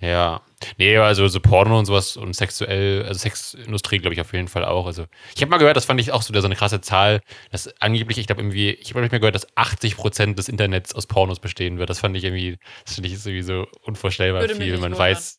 Ja. 0.00 0.42
Nee, 0.78 0.96
also 0.96 1.28
so 1.28 1.38
Porno 1.38 1.78
und 1.78 1.86
sowas 1.86 2.16
und 2.16 2.34
sexuell, 2.34 3.04
also 3.04 3.18
Sexindustrie 3.20 3.98
glaube 3.98 4.14
ich 4.14 4.20
auf 4.20 4.32
jeden 4.32 4.48
Fall 4.48 4.64
auch. 4.64 4.86
Also 4.86 5.06
ich 5.34 5.40
habe 5.42 5.50
mal 5.50 5.58
gehört, 5.58 5.76
das 5.76 5.84
fand 5.84 6.00
ich 6.00 6.10
auch 6.10 6.22
so, 6.22 6.34
so 6.38 6.44
eine 6.46 6.56
krasse 6.56 6.80
Zahl, 6.80 7.20
dass 7.52 7.68
angeblich, 7.80 8.18
ich 8.18 8.26
glaube 8.26 8.42
irgendwie, 8.42 8.70
ich 8.70 8.90
habe 8.90 9.00
nicht 9.02 9.12
mehr 9.12 9.20
gehört, 9.20 9.36
dass 9.36 9.46
80% 9.56 10.38
des 10.38 10.48
Internets 10.48 10.92
aus 10.92 11.06
Pornos 11.06 11.38
bestehen 11.38 11.78
wird. 11.78 11.88
Das 11.88 12.00
fand 12.00 12.16
ich 12.16 12.24
irgendwie, 12.24 12.58
das 12.84 12.94
finde 12.94 13.08
ich 13.08 13.14
ist 13.14 13.26
irgendwie 13.26 13.42
so 13.44 13.66
unvorstellbar 13.82 14.42
Würde 14.42 14.56
viel, 14.56 14.72
wenn 14.72 14.80
man 14.80 14.92
wundern. 14.92 14.98
weiß, 14.98 15.38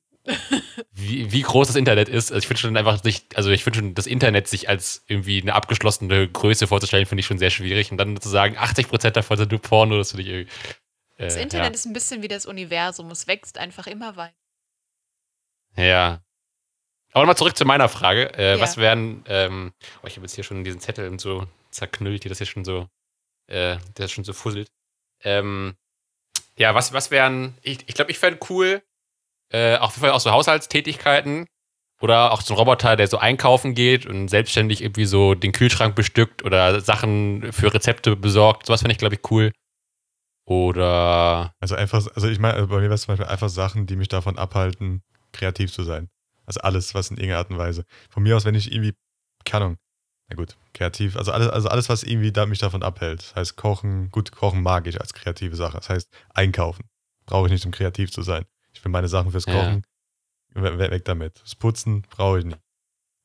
wie, 0.92 1.32
wie 1.32 1.42
groß 1.42 1.68
das 1.68 1.76
Internet 1.76 2.08
ist. 2.10 2.32
Also 2.32 2.40
ich 2.40 2.48
finde 2.48 2.62
schon 2.62 2.78
einfach 2.78 3.04
sich, 3.04 3.26
also 3.36 3.50
ich 3.50 3.64
finde 3.64 3.80
schon 3.80 3.96
das 3.96 4.08
Internet 4.08 4.48
sich 4.48 4.70
als 4.70 5.04
irgendwie 5.08 5.42
eine 5.42 5.54
abgeschlossene 5.54 6.30
Größe 6.30 6.68
vorzustellen, 6.68 7.06
finde 7.06 7.20
ich 7.22 7.26
schon 7.26 7.38
sehr 7.40 7.50
schwierig. 7.50 7.92
Und 7.92 7.98
dann 7.98 8.20
zu 8.20 8.30
sagen, 8.30 8.58
80% 8.58 9.12
davon 9.12 9.38
sind 9.38 9.52
nur 9.52 9.62
Porno, 9.62 9.98
das 9.98 10.12
finde 10.12 10.24
ich 10.24 10.30
irgendwie. 10.30 10.52
Äh, 11.18 11.26
Das 11.26 11.36
Internet 11.36 11.76
ist 11.76 11.86
ein 11.86 11.94
bisschen 11.94 12.22
wie 12.22 12.28
das 12.28 12.46
Universum. 12.46 13.12
Es 13.12 13.28
wächst 13.28 13.58
einfach 13.58 13.88
immer 13.88 14.16
weiter. 14.16 14.34
Ja. 15.76 15.84
ja. 15.84 16.22
Aber 17.12 17.26
mal 17.26 17.36
zurück 17.36 17.56
zu 17.58 17.66
meiner 17.66 17.90
Frage. 17.90 18.34
Äh, 18.38 18.56
Ja. 18.56 18.62
Was 18.62 18.78
wären, 18.78 19.24
ähm, 19.28 19.74
oh, 20.02 20.08
ich 20.08 20.16
habe 20.16 20.26
jetzt 20.26 20.36
hier 20.36 20.44
schon 20.44 20.64
diesen 20.64 20.80
Zettel 20.80 21.20
so 21.20 21.48
zerknüllt, 21.70 22.24
hier 22.24 22.30
das 22.30 22.38
hier 22.38 22.48
schon 22.48 22.66
so, 22.66 22.88
äh, 23.48 23.78
der 23.98 24.08
schon 24.08 24.24
so 24.24 24.34
fusselt. 24.34 24.72
Ähm, 25.22 25.76
ja, 26.58 26.76
was, 26.76 26.94
was 26.94 27.12
wären, 27.12 27.58
ich, 27.62 27.80
ich 27.88 27.96
glaube, 27.96 28.12
ich 28.12 28.20
fände 28.20 28.40
cool, 28.50 28.84
äh, 29.54 29.78
auf 29.78 29.92
jeden 29.96 30.02
Fall 30.02 30.12
auch 30.12 30.20
so 30.20 30.32
Haushaltstätigkeiten 30.32 31.46
oder 32.02 32.32
auch 32.34 32.42
so 32.42 32.54
ein 32.54 32.58
Roboter, 32.58 32.96
der 32.96 33.08
so 33.08 33.18
einkaufen 33.18 33.76
geht 33.76 34.06
und 34.06 34.28
selbstständig 34.28 34.82
irgendwie 34.82 35.06
so 35.06 35.36
den 35.36 35.54
Kühlschrank 35.54 35.96
bestückt 35.96 36.44
oder 36.44 36.82
Sachen 36.82 37.54
für 37.54 37.74
Rezepte 37.74 38.16
besorgt. 38.16 38.66
Sowas 38.66 38.82
fände 38.82 38.94
ich, 38.94 38.98
glaube 38.98 39.16
ich, 39.16 39.32
cool. 39.32 39.52
Oder, 40.46 41.54
Also 41.62 41.76
einfach, 41.76 42.06
also 42.14 42.28
ich 42.28 42.40
meine, 42.40 42.68
bei 42.68 42.76
mir 42.76 42.84
wäre 42.84 42.96
es 42.96 43.04
zum 43.04 43.14
Beispiel 43.14 43.32
einfach 43.32 43.48
Sachen, 43.48 43.86
die 43.86 43.96
mich 43.96 44.10
davon 44.10 44.38
abhalten, 44.38 45.02
kreativ 45.32 45.72
zu 45.72 45.84
sein. 45.84 46.10
Also 46.46 46.60
alles, 46.62 46.94
was 46.94 47.10
in 47.10 47.18
irgendeiner 47.18 47.40
Art 47.40 47.50
und 47.50 47.58
Weise. 47.58 47.86
Von 48.10 48.24
mir 48.24 48.36
aus, 48.36 48.44
wenn 48.44 48.56
ich 48.56 48.72
irgendwie, 48.72 48.94
keine 49.46 49.66
Ahnung, 49.66 49.78
na 50.30 50.36
gut, 50.36 50.58
kreativ, 50.74 51.16
also 51.16 51.32
alles, 51.32 51.48
also 51.48 51.70
alles, 51.70 51.88
was 51.88 52.04
irgendwie 52.04 52.34
da, 52.34 52.46
mich 52.46 52.60
davon 52.60 52.84
abhält. 52.84 53.22
Das 53.22 53.36
heißt, 53.36 53.56
Kochen, 53.56 54.10
gut, 54.12 54.32
Kochen 54.34 54.62
mag 54.62 54.88
ich 54.88 55.00
als 55.00 55.14
kreative 55.14 55.56
Sache. 55.56 55.78
Das 55.78 55.90
heißt, 55.90 56.10
Einkaufen 56.34 56.90
brauche 57.26 57.48
ich 57.48 57.54
nicht, 57.54 57.66
um 57.66 57.72
kreativ 57.72 58.12
zu 58.12 58.22
sein. 58.22 58.46
Will 58.84 58.92
meine 58.92 59.08
Sachen 59.08 59.32
fürs 59.32 59.46
Ja. 59.46 59.54
Kochen, 59.54 59.84
we- 60.54 60.78
weg 60.80 61.06
damit. 61.06 61.42
Das 61.42 61.56
Putzen 61.56 62.04
brauche 62.10 62.40
ich 62.40 62.46
nicht. 62.46 62.60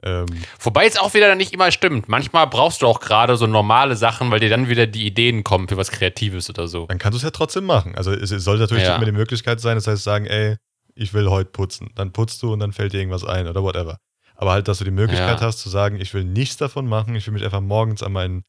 Ähm, 0.04 0.26
Wobei 0.60 0.86
es 0.86 0.96
auch 0.96 1.12
wieder 1.14 1.34
nicht 1.34 1.52
immer 1.52 1.72
stimmt. 1.72 2.08
Manchmal 2.08 2.46
brauchst 2.46 2.82
du 2.82 2.86
auch 2.86 3.00
gerade 3.00 3.36
so 3.36 3.48
normale 3.48 3.96
Sachen, 3.96 4.30
weil 4.30 4.38
dir 4.38 4.48
dann 4.48 4.68
wieder 4.68 4.86
die 4.86 5.04
Ideen 5.04 5.42
kommen 5.42 5.66
für 5.66 5.76
was 5.76 5.90
Kreatives 5.90 6.48
oder 6.48 6.68
so. 6.68 6.86
dann 6.86 6.98
kannst 6.98 7.14
du 7.14 7.16
es 7.18 7.24
ja 7.24 7.30
trotzdem 7.30 7.64
machen. 7.64 7.96
Also 7.96 8.12
es, 8.12 8.30
es 8.30 8.44
sollte 8.44 8.62
natürlich 8.62 8.84
Ja. 8.84 8.94
immer 8.94 9.06
die 9.06 9.10
Möglichkeit 9.12 9.60
sein, 9.60 9.74
das 9.74 9.88
heißt 9.88 10.04
sagen, 10.04 10.26
ey, 10.26 10.56
ich 10.94 11.12
will 11.14 11.28
heute 11.28 11.50
putzen. 11.50 11.90
Dann 11.96 12.12
putzt 12.12 12.40
du 12.44 12.52
und 12.52 12.60
dann 12.60 12.72
fällt 12.72 12.92
dir 12.92 12.98
irgendwas 12.98 13.24
ein 13.24 13.48
oder 13.48 13.62
whatever. 13.64 13.98
Aber 14.36 14.52
halt, 14.52 14.68
dass 14.68 14.78
du 14.78 14.84
die 14.84 14.92
Möglichkeit 14.92 15.40
Ja. 15.40 15.46
hast 15.46 15.58
zu 15.58 15.68
sagen, 15.68 16.00
ich 16.00 16.14
will 16.14 16.22
nichts 16.22 16.56
davon 16.58 16.86
machen, 16.86 17.16
ich 17.16 17.26
will 17.26 17.34
mich 17.34 17.42
einfach 17.44 17.60
morgens 17.60 18.04
an 18.04 18.12
meinen 18.12 18.44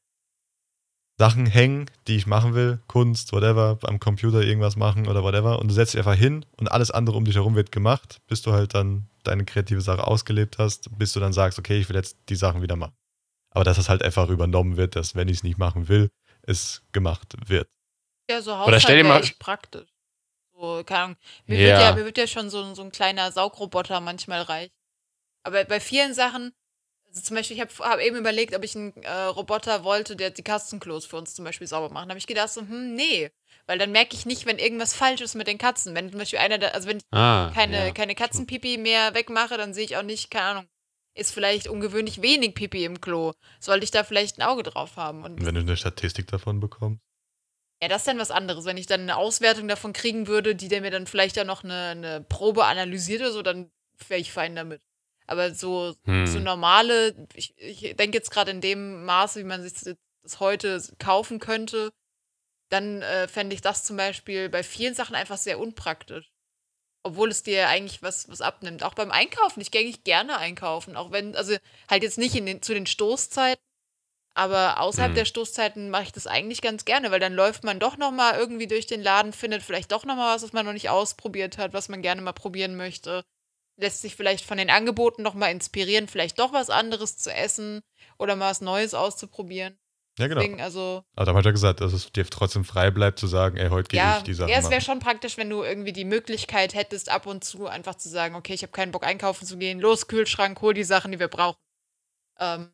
Sachen 1.20 1.46
hängen, 1.46 1.91
die 2.08 2.16
ich 2.16 2.28
machen 2.28 2.54
will, 2.54 2.80
Kunst, 2.88 3.34
whatever, 3.34 3.78
am 3.84 4.00
Computer 4.00 4.41
irgendwas 4.41 4.78
machen 4.78 5.08
oder 5.08 5.22
whatever. 5.22 5.60
Und 5.60 5.68
du 5.68 5.74
setzt 5.74 5.94
dich 5.94 6.00
einfach 6.00 6.16
hin 6.16 6.46
und 6.58 6.72
alles 6.72 6.91
andere 6.91 7.18
um 7.18 7.26
dich 7.26 7.36
herum 7.36 7.56
wird 7.56 7.72
gemacht, 7.74 8.22
bis 8.28 8.41
du 8.41 8.54
halt 8.54 8.74
dann 8.74 9.10
deine 9.24 9.44
kreative 9.44 9.82
Sache 9.82 10.08
ausgelebt 10.08 10.58
hast, 10.60 10.98
bis 10.98 11.12
du 11.12 11.20
dann 11.20 11.34
sagst, 11.34 11.60
okay, 11.60 11.78
ich 11.78 11.90
will 11.90 11.98
jetzt 11.98 12.18
die 12.30 12.36
Sachen 12.36 12.62
wieder 12.62 12.78
machen. 12.78 12.94
Aber 13.54 13.66
dass 13.66 13.76
das 13.78 13.90
halt 13.90 14.02
einfach 14.02 14.30
übernommen 14.30 14.78
wird, 14.78 14.96
dass 14.96 15.14
wenn 15.14 15.28
ich 15.28 15.38
es 15.38 15.44
nicht 15.44 15.58
machen 15.58 15.90
will, 15.90 16.10
es 16.44 16.84
gemacht 16.94 17.36
wird. 17.50 17.68
Ja, 18.30 18.41
so 18.41 18.52
Oder 18.52 18.60
Haushalt 18.62 18.82
stell 18.84 19.04
dir 19.04 19.10
mal- 19.10 19.20
echt 19.22 19.40
praktisch. 19.40 19.90
So, 20.54 20.84
keine 20.86 21.00
Ahnung. 21.04 21.18
Mir, 21.48 21.60
Ja. 21.60 21.68
Wird 21.68 21.82
ja, 21.82 21.96
mir 21.96 22.06
wird 22.06 22.18
ja 22.18 22.28
schon 22.28 22.50
so, 22.50 22.64
ein- 22.64 22.76
so 22.76 22.82
ein 22.84 22.91
kleiner 22.91 23.32
Saugroboter 23.34 24.00
manchmal 24.00 24.44
reichen. 24.44 24.72
Aber 25.44 25.66
bei 25.66 25.80
vielen 25.82 26.14
Sachen, 26.14 26.54
also 27.10 27.22
zum 27.22 27.36
Beispiel, 27.36 27.57
ich 27.57 27.61
habe 27.61 27.73
hab 27.80 27.99
eben 27.99 28.18
überlegt, 28.18 28.56
ob 28.56 28.64
ich 28.64 28.76
einen 28.76 28.94
äh, 29.03 29.11
Roboter 29.11 29.84
wollte, 29.84 30.15
der 30.15 30.30
die 30.30 30.44
Katzenklos 30.44 31.06
für 31.06 31.18
uns 31.18 31.34
zum 31.34 31.44
Beispiel 31.45 31.68
sauber 31.68 31.91
macht. 31.94 32.06
Da 32.06 32.10
habe 32.10 32.19
ich 32.19 32.27
gedacht, 32.27 32.49
so, 32.49 32.61
hm, 32.61 32.94
nee. 32.94 33.31
Weil 33.65 33.77
dann 33.77 33.91
merke 33.91 34.15
ich 34.15 34.26
nicht, 34.26 34.45
wenn 34.45 34.60
irgendwas 34.60 34.94
falsch 34.94 35.22
ist 35.22 35.36
mit 35.36 35.48
den 35.48 35.57
Katzen. 35.57 35.95
Wenn 35.95 36.10
zum 36.10 36.19
Beispiel 36.19 36.40
einer, 36.40 36.57
da, 36.57 36.68
also 36.69 36.88
wenn 36.88 36.98
ich 36.98 37.03
Ah, 37.11 37.52
keine, 37.53 37.88
ja. 37.88 37.91
keine 37.91 38.15
Katzenpipi 38.15 38.77
mehr 38.77 39.14
wegmache, 39.15 39.57
dann 39.57 39.73
sehe 39.73 39.86
ich 39.86 39.98
auch 39.98 40.03
nicht, 40.03 40.31
keine 40.31 40.45
Ahnung, 40.45 40.68
ist 41.15 41.34
vielleicht 41.34 41.68
ungewöhnlich 41.68 42.22
wenig 42.22 42.53
Pipi 42.56 42.86
im 42.86 43.02
Klo. 43.02 43.34
Sollte 43.60 43.84
ich 43.84 43.91
da 43.91 44.03
vielleicht 44.03 44.38
ein 44.38 44.44
Auge 44.44 44.64
drauf 44.64 44.95
haben? 44.95 45.23
Und 45.23 45.44
wenn 45.45 45.56
du 45.56 45.61
eine 45.61 45.77
Statistik 45.77 46.27
davon 46.27 46.60
bekommst, 46.60 47.02
ja, 47.81 47.88
das 47.88 48.02
ist 48.02 48.07
dann 48.07 48.19
was 48.19 48.31
anderes. 48.31 48.65
Wenn 48.65 48.77
ich 48.77 48.88
dann 48.88 49.02
eine 49.02 49.15
Auswertung 49.15 49.68
davon 49.68 49.94
kriegen 49.94 50.27
würde, 50.27 50.56
die 50.56 50.68
der 50.68 50.81
mir 50.81 50.91
dann 50.91 51.07
vielleicht 51.07 51.38
ja 51.38 51.44
noch 51.45 51.64
eine, 51.64 51.90
eine 51.90 52.22
Probe 52.22 52.65
analysiert 52.65 53.22
oder 53.22 53.31
so, 53.31 53.41
dann 53.41 53.72
wäre 54.07 54.19
ich 54.19 54.31
fein 54.31 54.56
damit. 54.56 54.81
Aber 55.30 55.53
so, 55.53 55.95
Hm. 56.06 56.26
so 56.26 56.39
normale, 56.39 57.27
ich, 57.35 57.53
ich 57.57 57.95
denke 57.95 58.18
jetzt 58.18 58.31
gerade 58.31 58.51
in 58.51 58.61
dem 58.61 59.06
Maße, 59.06 59.39
wie 59.39 59.43
man 59.43 59.61
sich 59.61 59.73
das- 59.73 60.39
heute 60.39 60.81
kaufen 60.97 61.39
könnte, 61.39 61.91
dann 62.69 63.01
äh, 63.01 63.27
fände 63.27 63.53
ich 63.56 63.61
das 63.61 63.84
zum 63.85 63.95
Beispiel 63.97 64.49
bei 64.49 64.64
vielen 64.64 64.93
Sachen 64.95 65.15
einfach 65.15 65.38
sehr 65.38 65.60
unpraktisch. 65.60 66.30
Obwohl 67.03 67.30
es 67.30 67.43
dir 67.43 67.68
eigentlich 67.69 68.01
was, 68.01 68.27
was 68.27 68.41
abnimmt. 68.41 68.84
Auch 68.84 68.93
beim 68.93 69.11
Einkaufen. 69.11 69.61
Ich 69.61 69.72
gehe 69.72 69.81
eigentlich 69.81 70.03
gerne 70.03 70.38
einkaufen. 70.38 70.97
Auch 70.97 71.11
wenn, 71.11 71.35
also 71.35 71.56
halt 71.89 72.03
jetzt 72.03 72.18
nicht 72.18 72.35
in 72.35 72.45
den, 72.45 72.61
zu 72.61 72.73
den 72.73 72.85
Stoßzeiten, 72.85 73.64
aber 74.35 74.80
außerhalb 74.80 75.11
Mhm. 75.11 75.15
der 75.15 75.26
Stoßzeiten 75.26 75.89
mache 75.89 76.03
ich 76.03 76.11
das 76.11 76.27
eigentlich 76.27 76.61
ganz 76.61 76.85
gerne, 76.85 77.11
weil 77.11 77.19
dann 77.19 77.34
läuft 77.34 77.64
man 77.64 77.80
doch 77.80 77.97
nochmal 77.97 78.38
irgendwie 78.38 78.68
durch 78.68 78.85
den 78.88 79.01
Laden, 79.01 79.31
findet 79.34 79.64
vielleicht 79.64 79.91
doch 79.91 80.06
nochmal 80.06 80.35
was, 80.35 80.43
was 80.43 80.53
man 80.53 80.65
noch 80.65 80.73
nicht 80.73 80.89
ausprobiert 80.89 81.57
hat, 81.57 81.73
was 81.73 81.88
man 81.89 82.01
gerne 82.01 82.22
mal 82.22 82.34
probieren 82.34 82.76
möchte. 82.76 83.23
Lässt 83.80 84.01
sich 84.01 84.15
vielleicht 84.15 84.45
von 84.45 84.57
den 84.57 84.69
Angeboten 84.69 85.23
nochmal 85.23 85.51
inspirieren, 85.51 86.07
vielleicht 86.07 86.38
doch 86.39 86.51
was 86.51 86.69
anderes 86.69 87.18
zu 87.18 87.34
essen 87.34 87.81
oder 88.18 88.35
mal 88.35 88.51
was 88.51 88.61
Neues 88.61 88.93
auszuprobieren. 88.93 89.80
Ja, 90.19 90.27
genau. 90.27 90.41
Deswegen, 90.41 90.61
also, 90.61 91.03
Aber 91.15 91.31
da 91.31 91.34
hat 91.34 91.45
er 91.45 91.53
gesagt, 91.53 91.80
dass 91.80 91.93
es 91.93 92.11
dir 92.11 92.26
trotzdem 92.26 92.65
frei 92.65 92.91
bleibt 92.91 93.19
zu 93.19 93.27
sagen, 93.27 93.56
ey, 93.56 93.69
heute 93.69 93.88
gehe 93.88 94.01
ja, 94.01 94.18
ich 94.18 94.23
die 94.23 94.34
Sache 94.34 94.51
ja, 94.51 94.57
es 94.57 94.69
wäre 94.69 94.81
schon 94.81 94.99
praktisch, 94.99 95.38
wenn 95.38 95.49
du 95.49 95.64
irgendwie 95.64 95.93
die 95.93 96.03
Möglichkeit 96.03 96.73
hättest, 96.73 97.10
ab 97.10 97.26
und 97.26 97.45
zu 97.45 97.68
einfach 97.68 97.95
zu 97.95 98.10
sagen, 98.10 98.35
okay, 98.35 98.53
ich 98.53 98.64
habe 98.64 98.73
keinen 98.73 98.91
Bock 98.91 99.06
einkaufen 99.06 99.45
zu 99.45 99.57
gehen, 99.57 99.80
los, 99.80 100.07
Kühlschrank, 100.07 100.60
hol 100.61 100.73
die 100.73 100.84
Sachen, 100.84 101.14
die 101.14 101.19
wir 101.19 101.30
brauchen. 101.30 101.57
Ähm, 102.38 102.73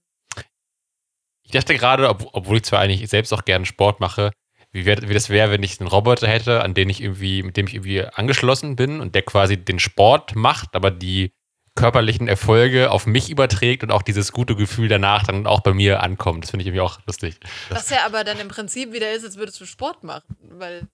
Ich 1.44 1.52
dachte 1.52 1.76
gerade, 1.76 2.10
ob, 2.10 2.30
obwohl 2.34 2.58
ich 2.58 2.64
zwar 2.64 2.80
eigentlich 2.80 3.08
selbst 3.08 3.32
auch 3.32 3.46
gerne 3.46 3.68
Sport 3.68 4.00
mache, 4.00 4.32
wie, 4.76 4.86
wär, 4.86 5.02
wie 5.08 5.14
das 5.14 5.30
wäre, 5.30 5.52
wenn 5.52 5.64
ich 5.64 5.80
einen 5.80 5.88
Roboter 5.88 6.28
hätte, 6.28 6.62
an 6.62 6.74
den 6.74 6.90
ich 6.90 7.02
irgendwie, 7.02 7.44
mit 7.44 7.56
dem 7.56 7.66
ich 7.66 7.76
irgendwie 7.76 8.04
angeschlossen 8.04 8.76
bin 8.76 9.00
und 9.00 9.16
der 9.16 9.22
quasi 9.22 9.56
den 9.56 9.80
Sport 9.80 10.36
macht, 10.36 10.76
aber 10.76 10.92
die 10.92 11.32
körperlichen 11.76 12.28
Erfolge 12.28 12.92
auf 12.92 13.06
mich 13.06 13.30
überträgt 13.30 13.84
und 13.84 13.92
auch 13.92 14.02
dieses 14.02 14.34
gute 14.34 14.56
Gefühl 14.56 14.90
danach 14.90 15.24
dann 15.24 15.48
auch 15.48 15.62
bei 15.62 15.74
mir 15.74 16.04
ankommt. 16.04 16.44
Das 16.44 16.52
finde 16.52 16.64
ich 16.64 16.68
irgendwie 16.68 16.82
auch 16.82 17.00
lustig. 17.08 17.40
Was 17.70 17.90
ja 17.90 18.06
aber 18.06 18.24
dann 18.26 18.40
im 18.40 18.50
Prinzip 18.50 18.92
wieder 18.92 19.12
ist, 19.14 19.24
als 19.24 19.38
würdest 19.38 19.60
du 19.62 19.66
Sport 19.66 20.04
machen, 20.04 20.36
weil 20.42 20.88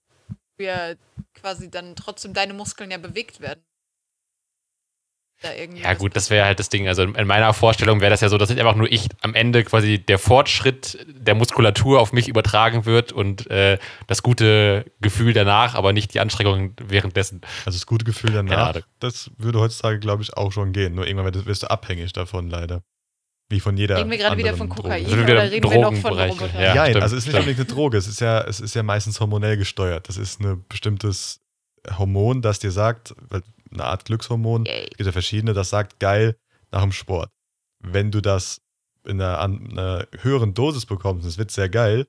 wir 0.56 0.96
quasi 1.34 1.70
dann 1.70 1.96
trotzdem 1.96 2.34
deine 2.34 2.54
Muskeln 2.54 2.90
ja 2.90 2.98
bewegt 2.98 3.40
werden. 3.40 3.62
Da 5.42 5.52
irgendwie 5.54 5.82
Ja, 5.82 5.94
gut, 5.94 6.14
das 6.14 6.30
wäre 6.30 6.44
halt 6.46 6.58
das 6.60 6.68
Ding. 6.68 6.86
Also 6.88 7.02
in 7.02 7.26
meiner 7.26 7.52
Vorstellung 7.52 8.00
wäre 8.00 8.10
das 8.10 8.20
ja 8.20 8.28
so, 8.28 8.38
dass 8.38 8.48
nicht 8.48 8.60
einfach 8.60 8.76
nur 8.76 8.90
ich 8.90 9.08
am 9.22 9.34
Ende 9.34 9.64
quasi 9.64 9.98
der 9.98 10.18
Fortschritt 10.18 11.04
der 11.08 11.34
Muskulatur 11.34 12.00
auf 12.00 12.12
mich 12.12 12.28
übertragen 12.28 12.84
wird 12.86 13.12
und 13.12 13.50
äh, 13.50 13.78
das 14.06 14.22
gute 14.22 14.84
Gefühl 15.00 15.32
danach, 15.32 15.74
aber 15.74 15.92
nicht 15.92 16.14
die 16.14 16.20
Anstrengung 16.20 16.74
währenddessen. 16.80 17.40
Also 17.66 17.76
das 17.78 17.86
gute 17.86 18.04
Gefühl 18.04 18.32
danach, 18.32 18.80
das 19.00 19.30
würde 19.38 19.58
heutzutage, 19.60 19.98
glaube 19.98 20.22
ich, 20.22 20.36
auch 20.36 20.52
schon 20.52 20.72
gehen. 20.72 20.94
Nur 20.94 21.06
irgendwann 21.06 21.34
wirst- 21.46 21.62
du 21.64 21.70
abhängig 21.70 22.12
davon, 22.12 22.48
leider. 22.48 22.82
Wie 23.48 23.60
von 23.60 23.76
jeder 23.76 23.98
Reden 23.98 24.10
wir 24.10 24.16
gerade 24.18 24.38
wieder 24.38 24.50
anderen 24.52 24.68
von 24.68 24.76
Droge. 24.76 24.82
Kokain 24.88 25.06
wieder 25.06 25.22
oder 25.34 25.50
reden 25.50 25.70
wir 25.70 25.80
noch 25.80 25.94
von. 25.94 26.18
Robotern? 26.18 26.50
Ja, 26.54 26.74
Ja, 26.74 26.84
stimmt, 26.86 27.02
also 27.02 27.16
es 27.16 27.22
ist 27.22 27.26
nicht 27.26 27.36
unbedingt 27.38 27.58
eine 27.60 27.68
Droge, 27.68 27.98
es 27.98 28.06
ist 28.06 28.20
ja, 28.20 28.40
es 28.42 28.60
ist 28.60 28.74
ja 28.74 28.82
meistens 28.82 29.20
hormonell 29.20 29.56
gesteuert. 29.58 30.08
Das 30.08 30.16
ist 30.16 30.40
ein 30.40 30.64
bestimmtes 30.68 31.40
Hormon, 31.98 32.40
das 32.42 32.60
dir 32.60 32.70
sagt, 32.70 33.14
weil- 33.28 33.42
eine 33.72 33.84
Art 33.84 34.04
Glückshormon, 34.04 34.64
Yay. 34.64 34.84
es 34.90 34.96
gibt 34.96 35.06
ja 35.06 35.12
verschiedene, 35.12 35.52
das 35.52 35.70
sagt 35.70 35.98
geil 36.00 36.36
nach 36.70 36.82
dem 36.82 36.92
Sport. 36.92 37.30
Wenn 37.80 38.10
du 38.10 38.20
das 38.20 38.60
in 39.04 39.20
einer, 39.20 39.40
einer 39.40 40.06
höheren 40.20 40.54
Dosis 40.54 40.86
bekommst, 40.86 41.26
das 41.26 41.38
wird 41.38 41.50
sehr 41.50 41.68
geil, 41.68 42.06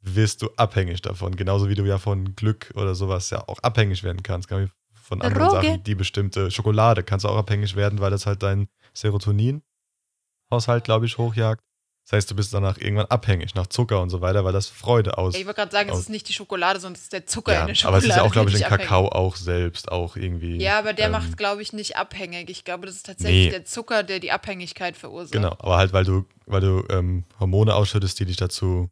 wirst 0.00 0.42
du 0.42 0.50
abhängig 0.56 1.02
davon. 1.02 1.36
Genauso 1.36 1.68
wie 1.68 1.74
du 1.74 1.84
ja 1.84 1.98
von 1.98 2.36
Glück 2.36 2.70
oder 2.74 2.94
sowas 2.94 3.30
ja 3.30 3.46
auch 3.48 3.58
abhängig 3.60 4.04
werden 4.04 4.22
kannst. 4.22 4.48
Von 4.94 5.22
anderen 5.22 5.48
Droge. 5.48 5.66
Sachen, 5.66 5.82
die 5.84 5.94
bestimmte 5.94 6.50
Schokolade 6.50 7.02
kannst 7.02 7.24
du 7.24 7.28
auch 7.28 7.36
abhängig 7.36 7.76
werden, 7.76 8.00
weil 8.00 8.10
das 8.10 8.26
halt 8.26 8.42
dein 8.42 8.68
Serotonin-Haushalt, 8.94 10.84
glaube 10.84 11.06
ich, 11.06 11.18
hochjagt. 11.18 11.62
Das 12.08 12.16
heißt, 12.16 12.30
du 12.30 12.36
bist 12.36 12.54
danach 12.54 12.78
irgendwann 12.78 13.04
abhängig 13.06 13.54
nach 13.54 13.66
Zucker 13.66 14.00
und 14.00 14.08
so 14.08 14.22
weiter, 14.22 14.42
weil 14.42 14.54
das 14.54 14.66
Freude 14.66 15.18
aus. 15.18 15.34
Ich 15.34 15.44
wollte 15.44 15.58
gerade 15.60 15.72
sagen, 15.72 15.90
es 15.90 15.98
ist 15.98 16.08
nicht 16.08 16.26
die 16.26 16.32
Schokolade, 16.32 16.80
sondern 16.80 16.96
es 16.96 17.02
ist 17.02 17.12
der 17.12 17.26
Zucker 17.26 17.52
ja, 17.52 17.60
in 17.60 17.66
der 17.66 17.74
Schokolade. 17.74 17.96
aber 17.96 17.98
es 17.98 18.10
ist 18.10 18.16
ja 18.16 18.22
auch, 18.22 18.32
glaube 18.32 18.48
ich, 18.48 18.56
den 18.56 18.64
Kakao 18.66 19.08
auch 19.08 19.36
selbst 19.36 19.92
auch 19.92 20.16
irgendwie. 20.16 20.56
Ja, 20.56 20.78
aber 20.78 20.94
der 20.94 21.06
ähm, 21.06 21.12
macht, 21.12 21.36
glaube 21.36 21.60
ich, 21.60 21.74
nicht 21.74 21.96
abhängig. 21.96 22.48
Ich 22.48 22.64
glaube, 22.64 22.86
das 22.86 22.96
ist 22.96 23.04
tatsächlich 23.04 23.44
Nee. 23.46 23.50
der 23.50 23.66
Zucker, 23.66 24.04
der 24.04 24.20
die 24.20 24.32
Abhängigkeit 24.32 24.96
verursacht. 24.96 25.32
Genau, 25.32 25.50
aber 25.58 25.76
halt, 25.76 25.92
weil 25.92 26.04
du, 26.04 26.24
weil 26.46 26.62
du 26.62 26.82
ähm, 26.88 27.24
Hormone 27.40 27.74
ausschüttest, 27.74 28.18
die 28.20 28.24
dich 28.24 28.38
dazu 28.38 28.88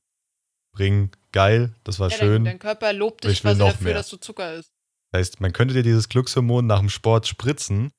bringen, 0.74 1.10
geil, 1.32 1.74
das 1.84 1.98
war 1.98 2.10
Ja, 2.10 2.18
schön. 2.18 2.44
Dein, 2.44 2.52
dein 2.52 2.58
Körper 2.58 2.92
lobt 2.92 3.24
Ich 3.24 3.30
dich 3.30 3.40
quasi 3.40 3.60
dafür, 3.60 3.84
mehr. 3.84 3.94
dass 3.94 4.10
du 4.10 4.18
Zucker 4.18 4.56
isst. 4.56 4.68
Das 5.10 5.20
heißt, 5.20 5.40
man 5.40 5.54
könnte 5.54 5.72
dir 5.72 5.82
dieses 5.82 6.10
Glückshormon 6.10 6.66
nach 6.66 6.80
dem 6.80 6.90
Sport 6.90 7.26
spritzen, 7.26 7.92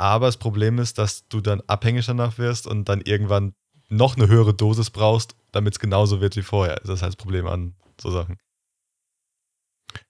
aber 0.00 0.26
das 0.26 0.36
Problem 0.36 0.80
ist, 0.80 0.98
dass 0.98 1.28
du 1.28 1.40
dann 1.40 1.60
abhängig 1.68 2.06
danach 2.06 2.38
wirst 2.38 2.66
und 2.66 2.88
dann 2.88 3.02
irgendwann 3.02 3.52
noch 3.88 4.16
eine 4.16 4.28
höhere 4.28 4.54
Dosis 4.54 4.90
brauchst, 4.90 5.34
damit 5.52 5.74
es 5.74 5.78
genauso 5.80 6.20
wird 6.20 6.36
wie 6.36 6.42
vorher. 6.42 6.76
Das 6.80 6.90
ist 6.90 7.02
halt 7.02 7.12
das 7.12 7.16
Problem 7.16 7.46
an 7.46 7.74
so 8.00 8.10
Sachen. 8.10 8.38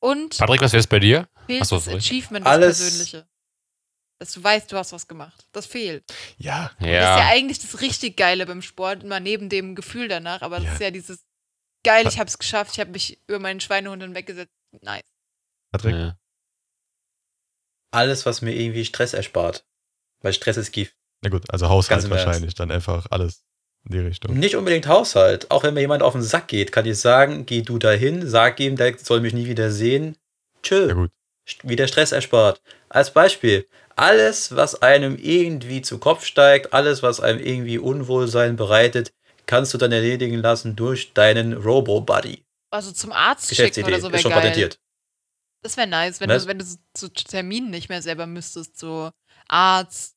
Und 0.00 0.36
Patrick, 0.38 0.60
was 0.60 0.72
wäre 0.72 0.80
es 0.80 0.86
bei 0.86 0.98
dir? 0.98 1.28
fehlt 1.46 1.62
Achso, 1.62 1.76
das 1.76 1.84
sorry. 1.84 1.96
Achievement, 1.98 2.44
das 2.46 2.52
Alles- 2.52 2.78
Persönliche. 2.78 3.28
Dass 4.20 4.32
du 4.32 4.42
weißt, 4.42 4.72
du 4.72 4.76
hast 4.76 4.92
was 4.92 5.06
gemacht. 5.06 5.46
Das 5.52 5.66
fehlt. 5.66 6.04
Ja, 6.38 6.72
Das 6.80 6.80
ist 6.80 6.86
ja 6.92 7.18
Ja, 7.18 7.28
eigentlich 7.28 7.60
das 7.60 7.80
richtig 7.80 8.16
Geile 8.16 8.46
beim 8.46 8.62
Sport, 8.62 9.04
immer 9.04 9.20
neben 9.20 9.48
dem 9.48 9.76
Gefühl 9.76 10.08
danach. 10.08 10.42
Aber 10.42 10.56
das 10.56 10.64
Ja. 10.66 10.72
ist 10.72 10.80
ja 10.80 10.90
dieses 10.90 11.24
geil, 11.84 12.04
ich 12.08 12.18
habe 12.18 12.26
es 12.28 12.36
geschafft, 12.36 12.72
ich 12.74 12.80
habe 12.80 12.90
mich 12.90 13.20
über 13.28 13.38
meinen 13.38 13.60
Schweinehund 13.60 14.02
hinweggesetzt. 14.02 14.52
Nice. 14.82 15.04
Patrick. 15.70 15.94
ja. 15.94 16.18
Alles, 17.92 18.26
was 18.26 18.42
mir 18.42 18.54
irgendwie 18.54 18.84
Stress 18.84 19.14
erspart. 19.14 19.64
Weil 20.20 20.32
Stress 20.32 20.56
ist 20.56 20.72
Gift. 20.72 20.96
Na 21.22 21.30
gut, 21.30 21.48
also 21.50 21.68
Haushalt 21.68 22.10
wahrscheinlich, 22.10 22.54
dann 22.54 22.70
einfach 22.72 23.06
alles 23.10 23.44
die 23.84 23.98
Richtung. 23.98 24.38
Nicht 24.38 24.56
unbedingt 24.56 24.86
Haushalt. 24.86 25.50
Auch 25.50 25.62
wenn 25.62 25.74
mir 25.74 25.80
jemand 25.80 26.02
auf 26.02 26.12
den 26.12 26.22
Sack 26.22 26.48
geht, 26.48 26.72
kann 26.72 26.86
ich 26.86 26.98
sagen, 26.98 27.46
geh 27.46 27.62
du 27.62 27.78
dahin, 27.78 28.28
sag 28.28 28.60
ihm, 28.60 28.76
der 28.76 28.98
soll 28.98 29.20
mich 29.20 29.32
nie 29.32 29.46
wieder 29.46 29.70
sehen. 29.70 30.16
Chill. 30.62 30.88
Ja 30.88 30.94
gut. 30.94 31.10
Wieder 31.62 31.88
Stress 31.88 32.12
erspart. 32.12 32.60
Als 32.90 33.12
Beispiel, 33.12 33.66
alles, 33.96 34.54
was 34.54 34.82
einem 34.82 35.16
irgendwie 35.16 35.80
zu 35.80 35.98
Kopf 35.98 36.24
steigt, 36.24 36.74
alles, 36.74 37.02
was 37.02 37.20
einem 37.20 37.40
irgendwie 37.40 37.78
Unwohlsein 37.78 38.56
bereitet, 38.56 39.12
kannst 39.46 39.72
du 39.72 39.78
dann 39.78 39.92
erledigen 39.92 40.36
lassen 40.36 40.76
durch 40.76 41.14
deinen 41.14 41.54
Robo-Buddy. 41.54 42.44
Also 42.70 42.92
zum 42.92 43.12
Arzt 43.12 43.48
schicken 43.48 43.56
Geschäftsidee. 43.62 43.86
oder 43.88 44.00
so 44.00 44.06
ist 44.08 44.12
wäre 44.12 44.22
schon 44.22 44.30
geil. 44.32 44.40
patentiert. 44.42 44.78
Das 45.62 45.76
wäre 45.76 45.86
nice, 45.88 46.20
wenn 46.20 46.28
Was? 46.28 46.42
du, 46.42 46.48
wenn 46.48 46.58
du 46.58 46.64
so, 46.64 46.76
so 46.96 47.08
Terminen 47.08 47.70
nicht 47.70 47.88
mehr 47.88 48.02
selber 48.02 48.26
müsstest. 48.26 48.78
So 48.78 49.10
Arzt, 49.48 50.16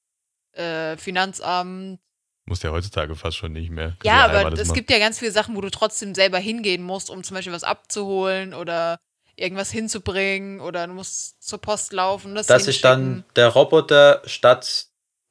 äh, 0.51 0.97
Finanzamt. 0.97 1.99
Muss 2.45 2.63
ja 2.63 2.71
heutzutage 2.71 3.15
fast 3.15 3.37
schon 3.37 3.53
nicht 3.53 3.69
mehr. 3.69 3.97
Ja, 4.03 4.25
aber 4.25 4.51
es 4.53 4.73
gibt 4.73 4.89
ja 4.89 4.99
ganz 4.99 5.19
viele 5.19 5.31
Sachen, 5.31 5.55
wo 5.55 5.61
du 5.61 5.69
trotzdem 5.69 6.15
selber 6.15 6.39
hingehen 6.39 6.81
musst, 6.81 7.09
um 7.09 7.23
zum 7.23 7.35
Beispiel 7.35 7.53
was 7.53 7.63
abzuholen 7.63 8.53
oder 8.53 8.99
irgendwas 9.35 9.71
hinzubringen 9.71 10.59
oder 10.59 10.87
du 10.87 10.93
musst 10.93 11.41
zur 11.43 11.59
Post 11.59 11.93
laufen. 11.93 12.35
Das 12.35 12.47
Dass 12.47 12.65
sich 12.65 12.81
dann 12.81 13.23
der 13.35 13.47
Roboter 13.47 14.21
statt 14.25 14.87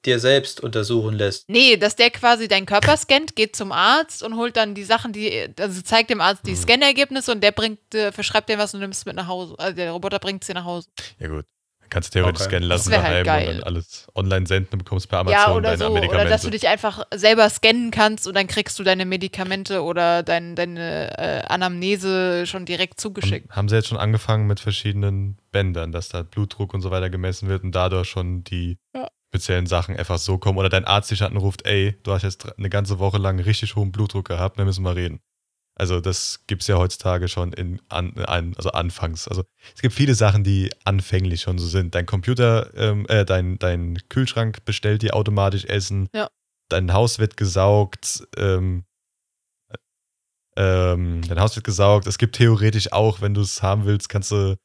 dir 0.07 0.19
selbst 0.19 0.61
untersuchen 0.61 1.15
lässt. 1.15 1.49
Nee, 1.49 1.77
dass 1.77 1.95
der 1.95 2.11
quasi 2.11 2.49
deinen 2.49 2.65
Körper 2.65 2.97
scannt, 2.97 3.37
geht 3.37 3.55
zum 3.55 3.71
Arzt 3.71 4.23
und 4.23 4.37
holt 4.37 4.57
dann 4.57 4.75
die 4.75 4.85
Sachen, 4.85 5.13
die, 5.13 5.53
also 5.59 5.83
zeigt 5.83 6.09
dem 6.11 6.21
Arzt 6.23 6.47
die 6.47 6.53
Mhm. 6.53 6.57
Scannergebnisse 6.57 7.33
und 7.33 7.43
der 7.43 7.53
bringt, 7.53 7.95
äh, 7.95 8.11
verschreibt 8.11 8.49
dir 8.49 8.57
was 8.57 8.73
und 8.73 8.81
nimmst 8.81 9.01
es 9.01 9.07
mit 9.07 9.17
nach 9.17 9.27
Hause. 9.27 9.55
Also 9.59 9.77
der 9.77 9.93
Roboter 9.93 10.19
bringt 10.19 10.43
es 10.43 10.47
dir 10.47 10.55
nach 10.55 10.65
Hause. 10.65 10.89
Ja 11.19 11.29
gut. 11.29 11.45
Kannst 11.91 12.15
du 12.15 12.21
theoretisch 12.21 12.41
Okay. 12.47 12.51
scannen 12.51 12.69
lassen 12.69 12.91
wär 12.91 13.03
halt 13.03 13.27
daheim 13.27 13.41
und 13.41 13.47
geil. 13.47 13.55
dann 13.57 13.63
alles 13.65 14.07
online 14.15 14.47
senden 14.47 14.73
und 14.75 14.79
bekommst 14.79 15.09
per 15.09 15.19
Amazon 15.19 15.39
ja, 15.39 15.53
oder 15.55 15.63
deine 15.77 15.79
so. 15.79 15.91
Medikamente. 15.93 16.23
Oder 16.23 16.31
dass 16.31 16.43
du 16.43 16.51
dich 16.51 16.69
einfach 16.69 17.05
selber 17.13 17.51
scannen 17.51 17.91
kannst 17.91 18.27
und 18.27 18.35
dann 18.37 18.47
kriegst 18.47 18.79
du 18.79 18.85
deine 18.85 19.05
Medikamente 19.05 19.83
oder 19.83 20.23
dein, 20.23 20.55
deine 20.57 21.19
äh, 21.19 21.43
Anamnese 21.49 22.47
schon 22.47 22.65
direkt 22.65 23.01
zugeschickt. 23.01 23.51
Haben, 23.51 23.57
haben 23.57 23.69
sie 23.69 23.77
jetzt 23.77 23.89
schon 23.89 23.99
angefangen 23.99 24.47
mit 24.47 24.61
verschiedenen 24.61 25.37
Bändern, 25.53 25.93
dass 25.93 26.09
da 26.09 26.23
Blutdruck 26.23 26.73
und 26.75 26.81
so 26.81 26.91
weiter 26.91 27.11
gemessen 27.11 27.49
wird 27.49 27.65
und 27.65 27.75
dadurch 27.75 28.09
schon 28.09 28.45
die 28.45 28.79
Ja. 28.95 29.09
speziellen 29.29 29.67
Sachen 29.67 29.97
einfach 29.97 30.19
so 30.19 30.39
kommen. 30.39 30.59
Oder 30.59 30.69
dein 30.69 30.85
Arzt 30.85 31.11
dich 31.11 31.23
anruft, 31.23 31.67
ey, 31.67 31.97
du 32.03 32.13
hast 32.13 32.23
jetzt 32.23 32.57
eine 32.59 32.71
ganze 32.71 32.99
Woche 32.99 33.19
lang 33.19 33.41
richtig 33.41 33.77
hohen 33.77 33.93
Blutdruck 33.93 34.29
gehabt, 34.29 34.59
wir 34.59 34.65
müssen 34.65 34.83
mal 34.83 34.95
reden. 34.95 35.21
Also 35.81 35.99
das 36.03 36.45
gibt 36.47 36.61
es 36.61 36.69
ja 36.69 36.77
heutzutage 36.77 37.27
schon 37.27 37.55
in 37.55 37.81
an, 37.89 38.13
also 38.55 38.71
anfangs. 38.73 39.27
Also 39.27 39.45
es 39.75 39.81
gibt 39.81 39.95
viele 39.95 40.15
Sachen, 40.15 40.45
die 40.45 40.71
anfänglich 40.85 41.41
schon 41.41 41.57
so 41.57 41.67
sind. 41.67 41.95
Dein 41.95 42.05
Computer, 42.05 42.71
ähm, 42.77 43.07
äh, 43.09 43.25
dein, 43.25 43.59
dein 43.59 43.97
Kühlschrank 44.11 44.63
bestellt 44.67 45.01
dir 45.01 45.17
automatisch 45.17 45.65
Essen. 45.65 46.11
Ja. 46.15 46.29
Dein 46.69 46.93
Haus 46.93 47.19
wird 47.19 47.39
gesaugt. 47.39 48.29
Ähm, 48.37 48.85
ähm, 50.55 51.23
dein 51.27 51.41
Haus 51.41 51.57
wird 51.57 51.65
gesaugt. 51.65 52.07
Es 52.07 52.19
gibt 52.19 52.37
theoretisch 52.37 52.93
auch, 52.93 53.23
wenn 53.23 53.33
du 53.33 53.41
es 53.41 53.63
haben 53.63 53.87
willst, 53.87 54.11
kannst 54.11 54.33
du 54.33 54.57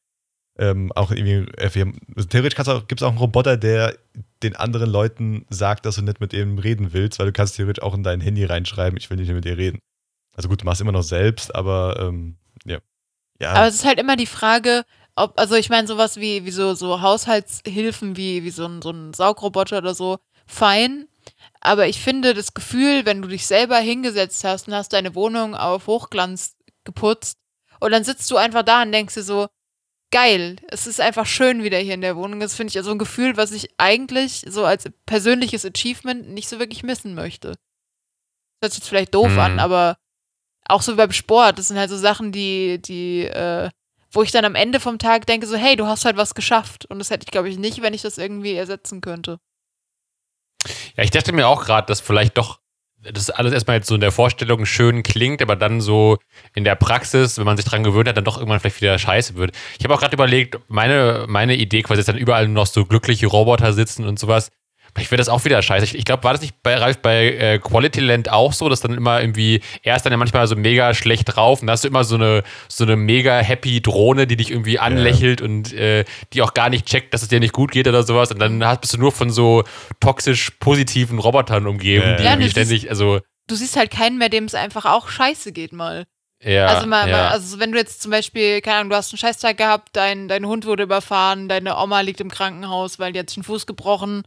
ähm, 0.59 0.91
auch 0.97 1.11
irgendwie, 1.11 1.49
äh, 1.55 1.93
also 2.13 2.27
theoretisch 2.27 2.57
kannst 2.57 2.69
auch, 2.69 2.89
gibt 2.89 2.99
es 2.99 3.05
auch 3.05 3.11
einen 3.11 3.19
Roboter, 3.19 3.55
der 3.55 3.97
den 4.43 4.57
anderen 4.57 4.89
Leuten 4.89 5.45
sagt, 5.49 5.85
dass 5.85 5.95
du 5.95 6.01
nicht 6.01 6.19
mit 6.19 6.33
ihm 6.33 6.57
reden 6.57 6.91
willst, 6.91 7.19
weil 7.19 7.27
du 7.27 7.31
kannst 7.31 7.55
theoretisch 7.55 7.83
auch 7.83 7.93
in 7.93 8.03
dein 8.03 8.19
Handy 8.19 8.43
reinschreiben, 8.43 8.97
ich 8.97 9.09
will 9.09 9.15
nicht 9.15 9.27
mehr 9.27 9.35
mit 9.35 9.45
dir 9.45 9.57
reden. 9.57 9.79
Also 10.35 10.49
gut, 10.49 10.61
du 10.61 10.65
machst 10.65 10.81
immer 10.81 10.91
noch 10.91 11.03
selbst, 11.03 11.53
aber 11.55 11.97
ähm, 11.99 12.37
ja. 12.65 12.79
Ja, 13.39 13.53
Aber 13.53 13.67
es 13.67 13.75
ist 13.75 13.85
halt 13.85 13.99
immer 13.99 14.15
die 14.15 14.25
Frage, 14.27 14.85
ob, 15.15 15.37
also 15.39 15.55
ich 15.55 15.69
meine, 15.69 15.87
sowas 15.87 16.17
wie, 16.17 16.45
wie 16.45 16.51
so, 16.51 16.73
so 16.73 17.01
Haushaltshilfen, 17.01 18.15
wie, 18.17 18.43
wie 18.43 18.49
so 18.49 18.65
ein, 18.65 18.81
so 18.81 18.91
ein 18.91 19.13
Saugroboter 19.13 19.79
oder 19.79 19.93
so, 19.93 20.19
fein. 20.45 21.07
Aber 21.61 21.87
ich 21.87 21.99
finde 22.01 22.33
das 22.33 22.53
Gefühl, 22.53 23.05
wenn 23.05 23.21
du 23.21 23.27
dich 23.27 23.45
selber 23.47 23.77
hingesetzt 23.77 24.43
hast 24.43 24.67
und 24.67 24.73
hast 24.73 24.93
deine 24.93 25.15
Wohnung 25.15 25.55
auf 25.55 25.87
Hochglanz 25.87 26.55
geputzt 26.83 27.37
und 27.79 27.91
dann 27.91 28.03
sitzt 28.03 28.29
du 28.31 28.37
einfach 28.37 28.63
da 28.63 28.83
und 28.83 28.91
denkst 28.91 29.15
dir 29.15 29.23
so, 29.23 29.47
geil. 30.11 30.57
Es 30.69 30.87
ist 30.87 31.01
einfach 31.01 31.25
schön 31.25 31.63
wieder 31.63 31.77
hier 31.79 31.95
in 31.95 32.01
der 32.01 32.15
Wohnung. 32.15 32.39
Das 32.39 32.55
finde 32.55 32.77
ich 32.77 32.83
so 32.85 32.91
ein 32.91 32.99
Gefühl, 32.99 33.35
was 33.37 33.51
ich 33.51 33.69
eigentlich 33.77 34.45
so 34.47 34.63
als 34.63 34.89
persönliches 35.05 35.65
Achievement 35.65 36.29
nicht 36.29 36.47
so 36.47 36.59
wirklich 36.59 36.83
missen 36.83 37.15
möchte. 37.15 37.49
Das 37.49 37.57
hört 38.61 38.71
sich 38.73 38.79
jetzt 38.81 38.89
vielleicht 38.89 39.13
doof 39.15 39.31
Hm. 39.31 39.39
an, 39.39 39.59
aber 39.59 39.97
auch 40.67 40.81
so 40.81 40.95
beim 40.95 41.11
Sport, 41.11 41.59
das 41.59 41.67
sind 41.67 41.77
halt 41.77 41.89
so 41.89 41.97
Sachen, 41.97 42.31
die, 42.31 42.81
die, 42.81 43.25
äh, 43.25 43.69
wo 44.11 44.23
ich 44.23 44.31
dann 44.31 44.45
am 44.45 44.55
Ende 44.55 44.79
vom 44.79 44.97
Tag 44.99 45.25
denke, 45.25 45.47
so, 45.47 45.55
hey, 45.55 45.75
du 45.75 45.85
hast 45.85 46.05
halt 46.05 46.17
was 46.17 46.35
geschafft. 46.35 46.85
Und 46.85 46.99
das 46.99 47.09
hätte 47.09 47.25
ich, 47.25 47.31
glaube 47.31 47.49
ich, 47.49 47.57
nicht, 47.57 47.81
wenn 47.81 47.93
ich 47.93 48.01
das 48.01 48.17
irgendwie 48.17 48.53
ersetzen 48.55 49.01
könnte. 49.01 49.39
Ja, 50.97 51.03
ich 51.03 51.11
dachte 51.11 51.33
mir 51.33 51.47
auch 51.47 51.65
gerade, 51.65 51.87
dass 51.87 51.99
vielleicht 51.99 52.37
doch 52.37 52.59
das 53.13 53.29
alles 53.29 53.53
erstmal 53.53 53.77
jetzt 53.77 53.87
so 53.87 53.95
in 53.95 54.01
der 54.01 54.11
Vorstellung 54.11 54.65
schön 54.65 55.03
klingt, 55.03 55.41
aber 55.41 55.55
dann 55.55 55.81
so 55.81 56.17
in 56.55 56.63
der 56.63 56.75
Praxis, 56.75 57.37
wenn 57.37 57.45
man 57.45 57.57
sich 57.57 57.65
dran 57.65 57.83
gewöhnt 57.83 58.07
hat, 58.07 58.17
dann 58.17 58.23
doch 58.23 58.37
irgendwann 58.37 58.59
vielleicht 58.59 58.81
wieder 58.81 58.97
scheiße 58.97 59.35
wird. 59.35 59.55
Ich 59.77 59.83
habe 59.83 59.93
auch 59.93 59.99
gerade 59.99 60.15
überlegt, 60.15 60.59
meine, 60.67 61.25
meine 61.27 61.55
Idee 61.55 61.83
quasi 61.83 61.99
ist 61.99 62.09
dann 62.09 62.17
überall 62.17 62.47
noch 62.47 62.65
so 62.65 62.85
glückliche 62.85 63.27
Roboter 63.27 63.73
sitzen 63.73 64.05
und 64.05 64.17
sowas. 64.17 64.49
Ich 64.97 65.11
wäre 65.11 65.17
das 65.17 65.27
auch 65.27 65.43
wieder 65.43 65.61
scheiße. 65.61 65.83
Ich, 65.85 65.95
ich 65.95 66.05
glaube, 66.05 66.23
war 66.23 66.31
das 66.33 66.41
nicht 66.41 66.63
bei 66.63 66.75
Ralf 66.75 66.99
bei 66.99 67.33
äh, 67.33 67.59
Quality 67.59 67.99
Land 67.99 68.29
auch 68.29 68.53
so, 68.53 68.69
dass 68.69 68.79
dann 68.79 68.93
immer 68.93 69.19
irgendwie, 69.19 69.61
er 69.83 69.95
ist 69.97 70.03
dann 70.03 70.13
ja 70.13 70.17
manchmal 70.17 70.47
so 70.47 70.55
mega 70.55 70.93
schlecht 70.93 71.35
drauf 71.35 71.61
und 71.61 71.67
da 71.67 71.73
hast 71.73 71.83
du 71.83 71.89
immer 71.89 72.03
so 72.05 72.15
eine, 72.15 72.43
so 72.69 72.85
eine 72.85 72.95
mega 72.95 73.39
happy 73.39 73.81
Drohne, 73.81 74.25
die 74.25 74.37
dich 74.37 74.51
irgendwie 74.51 74.79
anlächelt 74.79 75.41
und 75.41 75.73
äh, 75.73 76.05
die 76.31 76.41
auch 76.41 76.53
gar 76.53 76.69
nicht 76.69 76.85
checkt, 76.85 77.13
dass 77.13 77.21
es 77.23 77.27
dir 77.27 77.41
nicht 77.41 77.53
gut 77.53 77.71
geht 77.71 77.87
oder 77.87 78.03
sowas. 78.03 78.31
Und 78.31 78.39
dann 78.39 78.63
hast, 78.65 78.81
bist 78.81 78.93
du 78.93 78.97
nur 78.97 79.11
von 79.11 79.29
so 79.31 79.63
toxisch 79.99 80.51
positiven 80.59 81.19
Robotern 81.19 81.67
umgeben, 81.67 82.05
Ja, 82.05 82.15
die 82.15 82.23
ja. 82.23 82.29
irgendwie 82.31 82.45
Ja, 82.45 82.51
ständig, 82.51 82.89
also 82.89 83.19
Du 83.47 83.55
siehst 83.55 83.75
halt 83.75 83.91
keinen 83.91 84.17
mehr, 84.17 84.29
dem 84.29 84.45
es 84.45 84.55
einfach 84.55 84.85
auch 84.85 85.09
scheiße 85.09 85.51
geht 85.51 85.71
mal. 85.73 86.05
ja. 86.41 86.67
also, 86.67 86.87
mal, 86.87 87.07
ja. 87.09 87.17
mal, 87.17 87.27
also 87.27 87.59
wenn 87.59 87.71
du 87.71 87.77
jetzt 87.77 88.01
zum 88.01 88.11
Beispiel, 88.11 88.61
keine 88.61 88.77
Ahnung, 88.77 88.89
du 88.91 88.95
hast 88.95 89.11
einen 89.13 89.19
Scheißtag 89.19 89.57
gehabt, 89.57 89.89
dein, 89.93 90.27
dein 90.27 90.45
Hund 90.45 90.65
wurde 90.65 90.83
überfahren, 90.83 91.47
deine 91.49 91.77
Oma 91.77 91.99
liegt 92.01 92.21
im 92.21 92.31
Krankenhaus, 92.31 92.97
weil 92.97 93.11
die 93.13 93.19
hat 93.19 93.29
sich 93.29 93.35
den 93.35 93.43
Fuß 93.43 93.67
gebrochen 93.67 94.23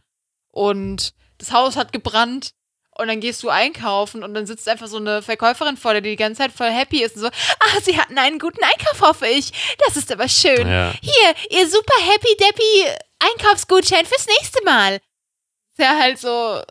und 0.59 1.13
das 1.37 1.53
Haus 1.53 1.77
hat 1.77 1.93
gebrannt 1.93 2.51
und 2.97 3.07
dann 3.07 3.21
gehst 3.21 3.41
du 3.43 3.49
einkaufen 3.49 4.23
und 4.23 4.33
dann 4.33 4.45
sitzt 4.45 4.67
einfach 4.67 4.87
so 4.87 4.97
eine 4.97 5.21
Verkäuferin 5.21 5.77
vor 5.77 5.93
dir, 5.93 6.01
die 6.01 6.09
die 6.09 6.15
ganze 6.17 6.41
Zeit 6.41 6.51
voll 6.51 6.69
happy 6.69 7.01
ist 7.01 7.15
und 7.15 7.21
so, 7.21 7.27
ah, 7.27 7.79
sie 7.81 7.97
hatten 7.97 8.17
einen 8.17 8.39
guten 8.39 8.61
Einkauf, 8.61 8.99
hoffe 8.99 9.25
ich. 9.25 9.53
Das 9.85 9.95
ist 9.95 10.11
aber 10.11 10.27
schön. 10.27 10.67
ja. 10.67 10.93
Hier, 11.01 11.57
ihr 11.57 11.65
super 11.69 11.95
happy 12.11 12.35
deppy 12.35 12.99
Einkaufsgutschein 13.19 14.05
fürs 14.05 14.27
nächste 14.27 14.61
Mal. 14.65 14.95
Ist 14.95 15.79
ja 15.79 15.97
halt 15.97 16.19
so, 16.19 16.61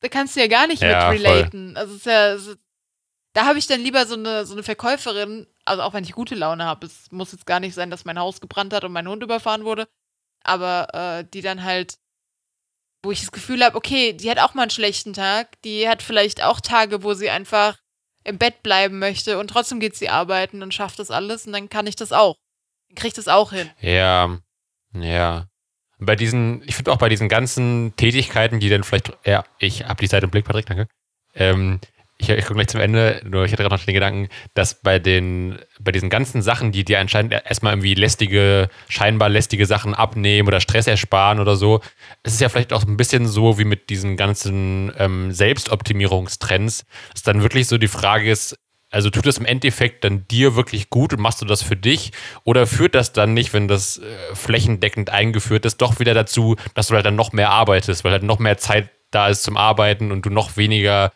da 0.00 0.08
kannst 0.10 0.36
du 0.36 0.40
ja 0.40 0.46
gar 0.46 0.66
nicht 0.66 0.82
Ja, 0.82 1.10
mit 1.10 1.20
relaten. 1.20 1.74
Also 1.78 1.94
ist 1.94 2.04
ja, 2.04 2.34
ist, 2.34 2.58
da 3.32 3.46
habe 3.46 3.58
ich 3.58 3.66
dann 3.66 3.80
lieber 3.80 4.04
so 4.04 4.14
eine, 4.16 4.44
so 4.44 4.52
eine 4.52 4.62
Verkäuferin, 4.62 5.46
also 5.64 5.82
auch 5.84 5.94
wenn 5.94 6.04
ich 6.04 6.12
gute 6.12 6.34
Laune 6.34 6.66
habe, 6.66 6.84
es 6.84 7.10
muss 7.10 7.32
jetzt 7.32 7.46
gar 7.46 7.60
nicht 7.60 7.74
sein, 7.74 7.90
dass 7.90 8.04
mein 8.04 8.18
Haus 8.18 8.42
gebrannt 8.42 8.74
hat 8.74 8.84
und 8.84 8.92
mein 8.92 9.08
Hund 9.08 9.22
überfahren 9.22 9.64
wurde, 9.64 9.88
aber 10.44 10.88
äh, 10.92 11.24
die 11.32 11.40
dann 11.40 11.64
halt, 11.64 11.96
wo 13.06 13.12
ich 13.12 13.20
das 13.20 13.32
Gefühl 13.32 13.64
habe, 13.64 13.76
okay, 13.76 14.12
die 14.12 14.30
hat 14.30 14.38
auch 14.38 14.54
mal 14.54 14.62
einen 14.62 14.70
schlechten 14.70 15.14
Tag, 15.14 15.60
die 15.62 15.88
hat 15.88 16.02
vielleicht 16.02 16.42
auch 16.42 16.60
Tage, 16.60 17.02
wo 17.02 17.14
sie 17.14 17.30
einfach 17.30 17.78
im 18.24 18.36
Bett 18.36 18.62
bleiben 18.62 18.98
möchte 18.98 19.38
und 19.38 19.48
trotzdem 19.48 19.80
geht 19.80 19.94
sie 19.94 20.08
arbeiten 20.08 20.62
und 20.62 20.74
schafft 20.74 20.98
das 20.98 21.10
alles 21.10 21.46
und 21.46 21.52
dann 21.52 21.68
kann 21.68 21.86
ich 21.86 21.96
das 21.96 22.12
auch. 22.12 22.36
Dann 22.88 22.96
krieg 22.96 23.08
ich 23.08 23.14
das 23.14 23.28
auch 23.28 23.52
hin. 23.52 23.70
Ja, 23.80 24.38
ja. 24.92 25.46
Bei 25.98 26.16
diesen, 26.16 26.62
ich 26.66 26.74
finde 26.74 26.92
auch 26.92 26.98
bei 26.98 27.08
diesen 27.08 27.28
ganzen 27.28 27.94
Tätigkeiten, 27.96 28.60
die 28.60 28.68
dann 28.68 28.84
vielleicht, 28.84 29.16
ja, 29.24 29.44
ich 29.58 29.84
habe 29.84 30.00
die 30.00 30.08
Seite 30.08 30.24
im 30.24 30.30
Blick, 30.30 30.44
Patrick, 30.44 30.66
danke. 30.66 30.88
Ähm, 31.34 31.80
ich, 32.18 32.28
ich 32.30 32.44
komme 32.46 32.58
gleich 32.58 32.68
zum 32.68 32.80
Ende, 32.80 33.20
nur 33.24 33.44
ich 33.44 33.52
hatte 33.52 33.62
gerade 33.62 33.74
noch 33.74 33.84
den 33.84 33.94
Gedanken, 33.94 34.28
dass 34.54 34.74
bei 34.80 34.98
den, 34.98 35.58
bei 35.78 35.92
diesen 35.92 36.08
ganzen 36.08 36.42
Sachen, 36.42 36.72
die 36.72 36.84
dir 36.84 36.98
anscheinend 36.98 37.32
erstmal 37.32 37.72
irgendwie 37.72 37.94
lästige, 37.94 38.68
scheinbar 38.88 39.28
lästige 39.28 39.66
Sachen 39.66 39.94
abnehmen 39.94 40.48
oder 40.48 40.60
Stress 40.60 40.86
ersparen 40.86 41.40
oder 41.40 41.56
so, 41.56 41.80
es 42.22 42.34
ist 42.34 42.40
ja 42.40 42.48
vielleicht 42.48 42.72
auch 42.72 42.84
ein 42.84 42.96
bisschen 42.96 43.26
so 43.26 43.58
wie 43.58 43.64
mit 43.64 43.90
diesen 43.90 44.16
ganzen 44.16 44.92
ähm, 44.98 45.32
Selbstoptimierungstrends, 45.32 46.86
dass 47.12 47.22
dann 47.22 47.42
wirklich 47.42 47.68
so 47.68 47.76
die 47.76 47.88
Frage 47.88 48.30
ist, 48.30 48.56
also 48.90 49.10
tut 49.10 49.26
das 49.26 49.38
im 49.38 49.44
Endeffekt 49.44 50.04
dann 50.04 50.26
dir 50.28 50.56
wirklich 50.56 50.90
gut 50.90 51.12
und 51.12 51.20
machst 51.20 51.42
du 51.42 51.44
das 51.44 51.62
für 51.62 51.76
dich? 51.76 52.12
Oder 52.44 52.66
führt 52.66 52.94
das 52.94 53.12
dann 53.12 53.34
nicht, 53.34 53.52
wenn 53.52 53.68
das 53.68 53.98
äh, 53.98 54.34
flächendeckend 54.34 55.10
eingeführt 55.10 55.66
ist, 55.66 55.78
doch 55.78 55.98
wieder 55.98 56.14
dazu, 56.14 56.56
dass 56.74 56.86
du 56.86 56.94
halt 56.94 57.04
dann 57.04 57.16
noch 57.16 57.32
mehr 57.32 57.50
arbeitest, 57.50 58.04
weil 58.04 58.12
halt 58.12 58.22
noch 58.22 58.38
mehr 58.38 58.56
Zeit 58.56 58.88
da 59.10 59.28
ist 59.28 59.42
zum 59.42 59.56
Arbeiten 59.56 60.12
und 60.12 60.24
du 60.24 60.30
noch 60.30 60.56
weniger 60.56 61.12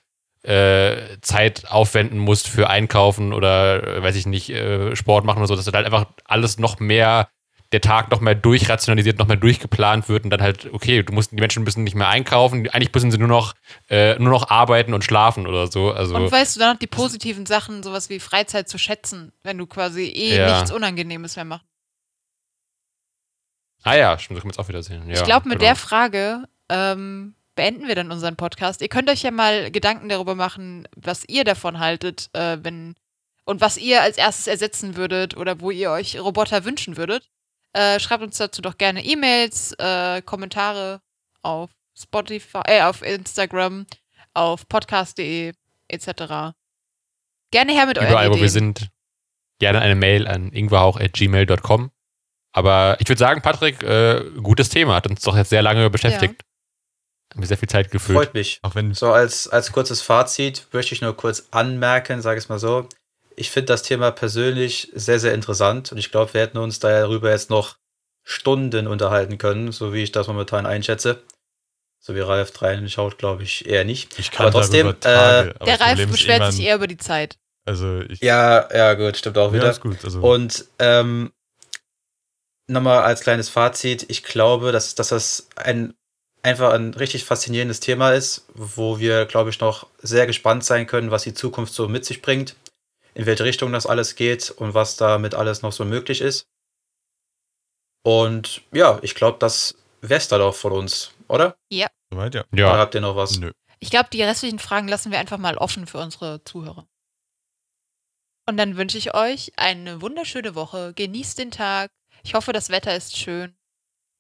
Zeit 1.21 1.71
aufwenden 1.71 2.19
musst 2.19 2.49
für 2.49 2.71
Einkaufen 2.71 3.33
oder, 3.33 3.87
äh, 3.99 4.03
weiß 4.03 4.17
ich 4.17 4.27
nicht, 4.27 4.51
äh, 4.51 4.97
Sport 4.97 5.25
machen 5.25 5.39
oder 5.39 5.49
so, 5.49 5.57
dass 5.57 5.67
halt 5.67 5.77
einfach 5.77 6.07
alles 6.25 6.59
noch 6.59 6.81
mehr, 6.81 7.29
der 7.73 7.81
Tag 7.83 8.11
noch 8.11 8.21
mehr 8.21 8.35
durchrationalisiert, 8.35 9.19
noch 9.19 9.29
mehr 9.29 9.37
durchgeplant 9.37 10.09
wird 10.09 10.25
und 10.25 10.31
dann 10.31 10.43
halt, 10.43 10.73
okay, 10.73 11.03
du 11.03 11.13
musst, 11.13 11.31
die 11.31 11.37
Menschen 11.37 11.63
müssen 11.63 11.85
nicht 11.85 11.95
mehr 11.95 12.09
einkaufen, 12.09 12.69
eigentlich 12.71 12.93
müssen 12.93 13.11
sie 13.13 13.19
nur 13.19 13.29
noch, 13.29 13.55
äh, 13.89 14.19
nur 14.19 14.31
noch 14.31 14.51
arbeiten 14.51 14.93
und 14.95 15.05
schlafen 15.05 15.47
oder 15.47 15.67
so. 15.69 15.93
Also, 15.93 16.15
Und 16.17 16.33
weißt 16.33 16.57
du 16.57 16.61
dann 16.61 16.73
noch 16.73 16.79
die 16.81 16.87
positiven 16.89 17.47
Sachen, 17.47 17.83
sowas 17.83 18.09
wie 18.09 18.19
Freizeit 18.19 18.69
zu 18.69 18.79
schätzen, 18.79 19.33
wenn 19.43 19.59
du 19.59 19.67
quasi 19.67 20.05
eh 20.07 20.37
Ja. 20.39 20.55
nichts 20.55 20.73
Unangenehmes 20.73 21.37
mehr 21.37 21.45
machst. 21.45 21.67
ah 23.85 23.95
ja, 23.95 24.19
stimmt, 24.19 24.37
das 24.39 24.43
können 24.43 24.51
wir 24.51 24.57
jetzt 24.57 24.59
auch 24.59 24.69
wieder 24.69 24.83
sehen. 24.83 25.09
Ja, 25.09 25.15
ich 25.15 25.25
glaube, 25.25 25.49
mit 25.49 25.59
genau. 25.59 25.69
der 25.69 25.77
Frage 25.77 26.45
ähm, 26.69 27.35
beenden 27.55 27.89
wir 27.89 27.95
dann 27.95 28.11
unseren 28.11 28.37
Podcast. 28.37 28.81
Ihr 28.81 28.89
könnt 28.89 29.11
euch 29.11 29.23
ja 29.23 29.31
mal 29.31 29.71
Gedanken 29.71 30.09
darüber 30.09 30.35
machen, 30.35 30.87
was 30.97 31.25
ihr 31.29 31.45
davon 31.45 31.79
haltet, 31.79 32.31
äh, 32.33 32.59
wenn 32.63 32.95
und 33.45 33.61
was 33.61 33.79
ihr 33.79 34.03
als 34.03 34.17
erstes 34.17 34.47
ersetzen 34.47 34.97
würdet 34.97 35.37
oder 35.37 35.61
wo 35.61 35.71
ihr 35.71 35.91
euch 35.91 36.19
Roboter 36.21 36.65
wünschen 36.65 36.97
würdet. 36.97 37.29
Äh, 37.73 38.01
schreibt 38.01 38.23
uns 38.23 38.37
dazu 38.37 38.63
doch 38.63 38.79
gerne 38.79 39.05
E-Mails, 39.05 39.73
äh, 39.79 40.23
Kommentare 40.23 41.01
auf 41.43 41.71
Spotify, 41.97 42.61
äh, 42.67 42.83
auf 42.83 43.03
Instagram, 43.03 43.87
auf 44.35 44.69
podcast.de 44.69 45.53
etc. 45.89 46.55
Gerne 47.51 47.73
her 47.73 47.87
mit 47.87 47.99
euren 47.99 48.11
Überall, 48.11 48.29
wo 48.29 48.35
Ideen. 48.35 48.43
wir 48.43 48.51
sind, 48.51 48.89
gerne 49.59 49.81
eine 49.81 49.95
Mail 49.95 50.27
an 50.27 50.53
ingwerhauch.gmail.com. 50.53 51.91
Aber 52.53 52.97
ich 53.01 53.09
würde 53.09 53.19
sagen, 53.19 53.43
Patrick, 53.43 53.83
äh, 53.83 54.25
gutes 54.43 54.69
Thema, 54.69 54.97
hat 54.97 55.07
uns 55.07 55.21
doch 55.23 55.37
jetzt 55.37 55.51
sehr 55.51 55.63
lange 55.63 55.89
beschäftigt. 55.91 56.43
Haben 57.31 57.43
wir 57.43 57.47
sehr 57.47 57.59
viel 57.59 57.69
Zeit 57.69 57.91
gefüllt. 57.91 58.17
Freut 58.17 58.35
mich. 58.35 58.59
Auch 58.63 58.75
wenn 58.75 58.93
So 58.95 59.13
als, 59.13 59.49
als 59.49 59.73
kurzes 59.73 60.03
Fazit 60.03 60.67
möchte 60.73 60.95
ich 60.95 61.01
nur 61.01 61.17
kurz 61.17 61.47
anmerken, 61.51 62.23
sage 62.23 62.39
ich 62.39 62.45
es 62.45 62.49
mal 62.49 62.59
so. 62.59 62.89
Ich 63.37 63.51
finde 63.51 63.67
das 63.67 63.83
Thema 63.83 64.11
persönlich 64.11 64.91
sehr, 64.95 65.21
sehr 65.21 65.33
interessant 65.33 65.93
und 65.93 65.99
ich 65.99 66.11
glaube, 66.11 66.35
wir 66.35 66.41
hätten 66.41 66.59
uns 66.59 66.81
darüber 66.81 67.31
jetzt 67.31 67.49
noch 67.49 67.77
Stunden 68.25 68.87
unterhalten 68.87 69.39
können, 69.39 69.73
so 69.73 69.93
wie 69.93 70.03
ich 70.03 70.13
das 70.13 70.27
momentan 70.27 70.67
einschätze. 70.67 71.23
So 72.03 72.15
wie 72.15 72.21
Ralf 72.21 72.61
reinschaut, 72.61 73.19
glaube 73.19 73.43
ich 73.43 73.67
eher 73.67 73.85
nicht. 73.85 74.19
ich 74.19 74.31
kann 74.31 74.47
aber 74.47 74.61
trotzdem, 74.61 74.99
Tage, 75.01 75.55
aber 75.57 75.65
Der 75.67 75.81
Ralf 75.81 76.11
beschwert 76.11 76.53
sich 76.53 76.65
eher 76.65 76.77
über 76.77 76.87
die 76.87 76.97
Zeit. 76.97 77.39
Also 77.67 78.01
ich, 78.01 78.21
Ja, 78.21 78.69
ja, 78.75 78.95
gut, 78.95 79.17
stimmt 79.17 79.37
auch 79.39 79.49
ja, 79.49 79.55
wieder. 79.55 79.71
ist 79.71 79.81
gut. 79.81 80.03
Also, 80.03 80.21
Und 80.21 80.65
ähm, 80.79 81.31
nochmal 82.67 83.03
als 83.03 83.21
kleines 83.21 83.49
Fazit, 83.49 84.07
ich 84.09 84.23
glaube, 84.23 84.73
dass, 84.73 84.95
dass 84.95 85.09
das 85.09 85.49
ein 85.57 85.95
einfach 86.43 86.73
ein 86.73 86.95
richtig 86.95 87.25
faszinierendes 87.25 87.81
Thema 87.81 88.13
ist, 88.13 88.47
wo 88.55 88.99
wir, 88.99 89.27
glaube 89.27 89.51
ich, 89.51 89.61
noch 89.61 89.87
sehr 89.99 90.27
gespannt 90.27 90.65
sein 90.65 90.87
können, 90.87 91.11
was 91.11 91.23
die 91.23 91.35
Zukunft 91.35 91.75
so 91.75 91.89
mit 91.89 92.05
sich 92.05 92.23
bringt, 92.23 92.57
in 93.15 93.27
welche 93.27 93.45
Richtung 93.45 93.73
das 93.73 93.87
alles 93.87 94.15
geht 94.15 94.51
und 94.51 94.75
was 94.75 94.97
damit 94.97 95.35
alles 95.35 95.63
noch 95.63 95.73
so 95.73 95.85
möglich 95.85 96.21
ist. 96.21 96.47
Und 98.03 98.63
ja, 98.73 98.99
ich 99.03 99.15
glaube, 99.15 99.39
das 99.39 99.77
wär's 100.01 100.29
dann 100.29 100.41
auch 100.41 100.55
von 100.55 100.73
uns, 100.73 101.13
oder? 101.29 101.57
soweit, 102.11 102.35
ja. 102.35 102.45
Oder 102.53 102.63
Ja, 102.63 102.79
habt 102.79 102.95
ihr 102.95 103.01
noch 103.01 103.17
was? 103.17 103.39
Nö. 103.39 103.53
Ich 103.79 103.91
glaube, 103.91 104.09
die 104.13 104.23
restlichen 104.23 104.59
Fragen 104.59 104.89
lassen 104.89 105.11
wir 105.11 105.19
einfach 105.19 105.39
mal 105.39 105.57
offen 105.57 105.87
für 105.87 105.99
unsere 105.99 106.43
Zuhörer. 106.45 106.87
Und 108.47 108.57
dann 108.57 108.77
wünsche 108.77 108.99
ich 108.99 109.15
euch 109.15 109.53
eine 109.57 110.01
wunderschöne 110.03 110.55
Woche. 110.55 110.93
Genießt 110.95 111.39
den 111.39 111.51
Tag. 111.51 111.91
Ich 112.23 112.35
hoffe, 112.35 112.53
das 112.53 112.71
Wetter 112.71 112.95
ist 112.97 113.17
schön. 113.17 113.57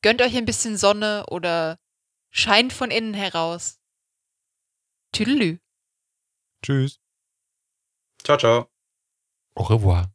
Gönnt 0.02 0.22
euch 0.22 0.36
ein 0.36 0.44
bisschen 0.44 0.76
Sonne 0.76 1.24
oder 1.28 1.78
scheint 2.30 2.72
von 2.72 2.90
innen 2.90 3.14
heraus. 3.14 3.80
Tüdelü. 5.12 5.58
Tschüss. 6.62 7.00
Ciao, 8.22 8.36
ciao. 8.36 8.70
au 9.54 9.62
revoir. 9.62 10.10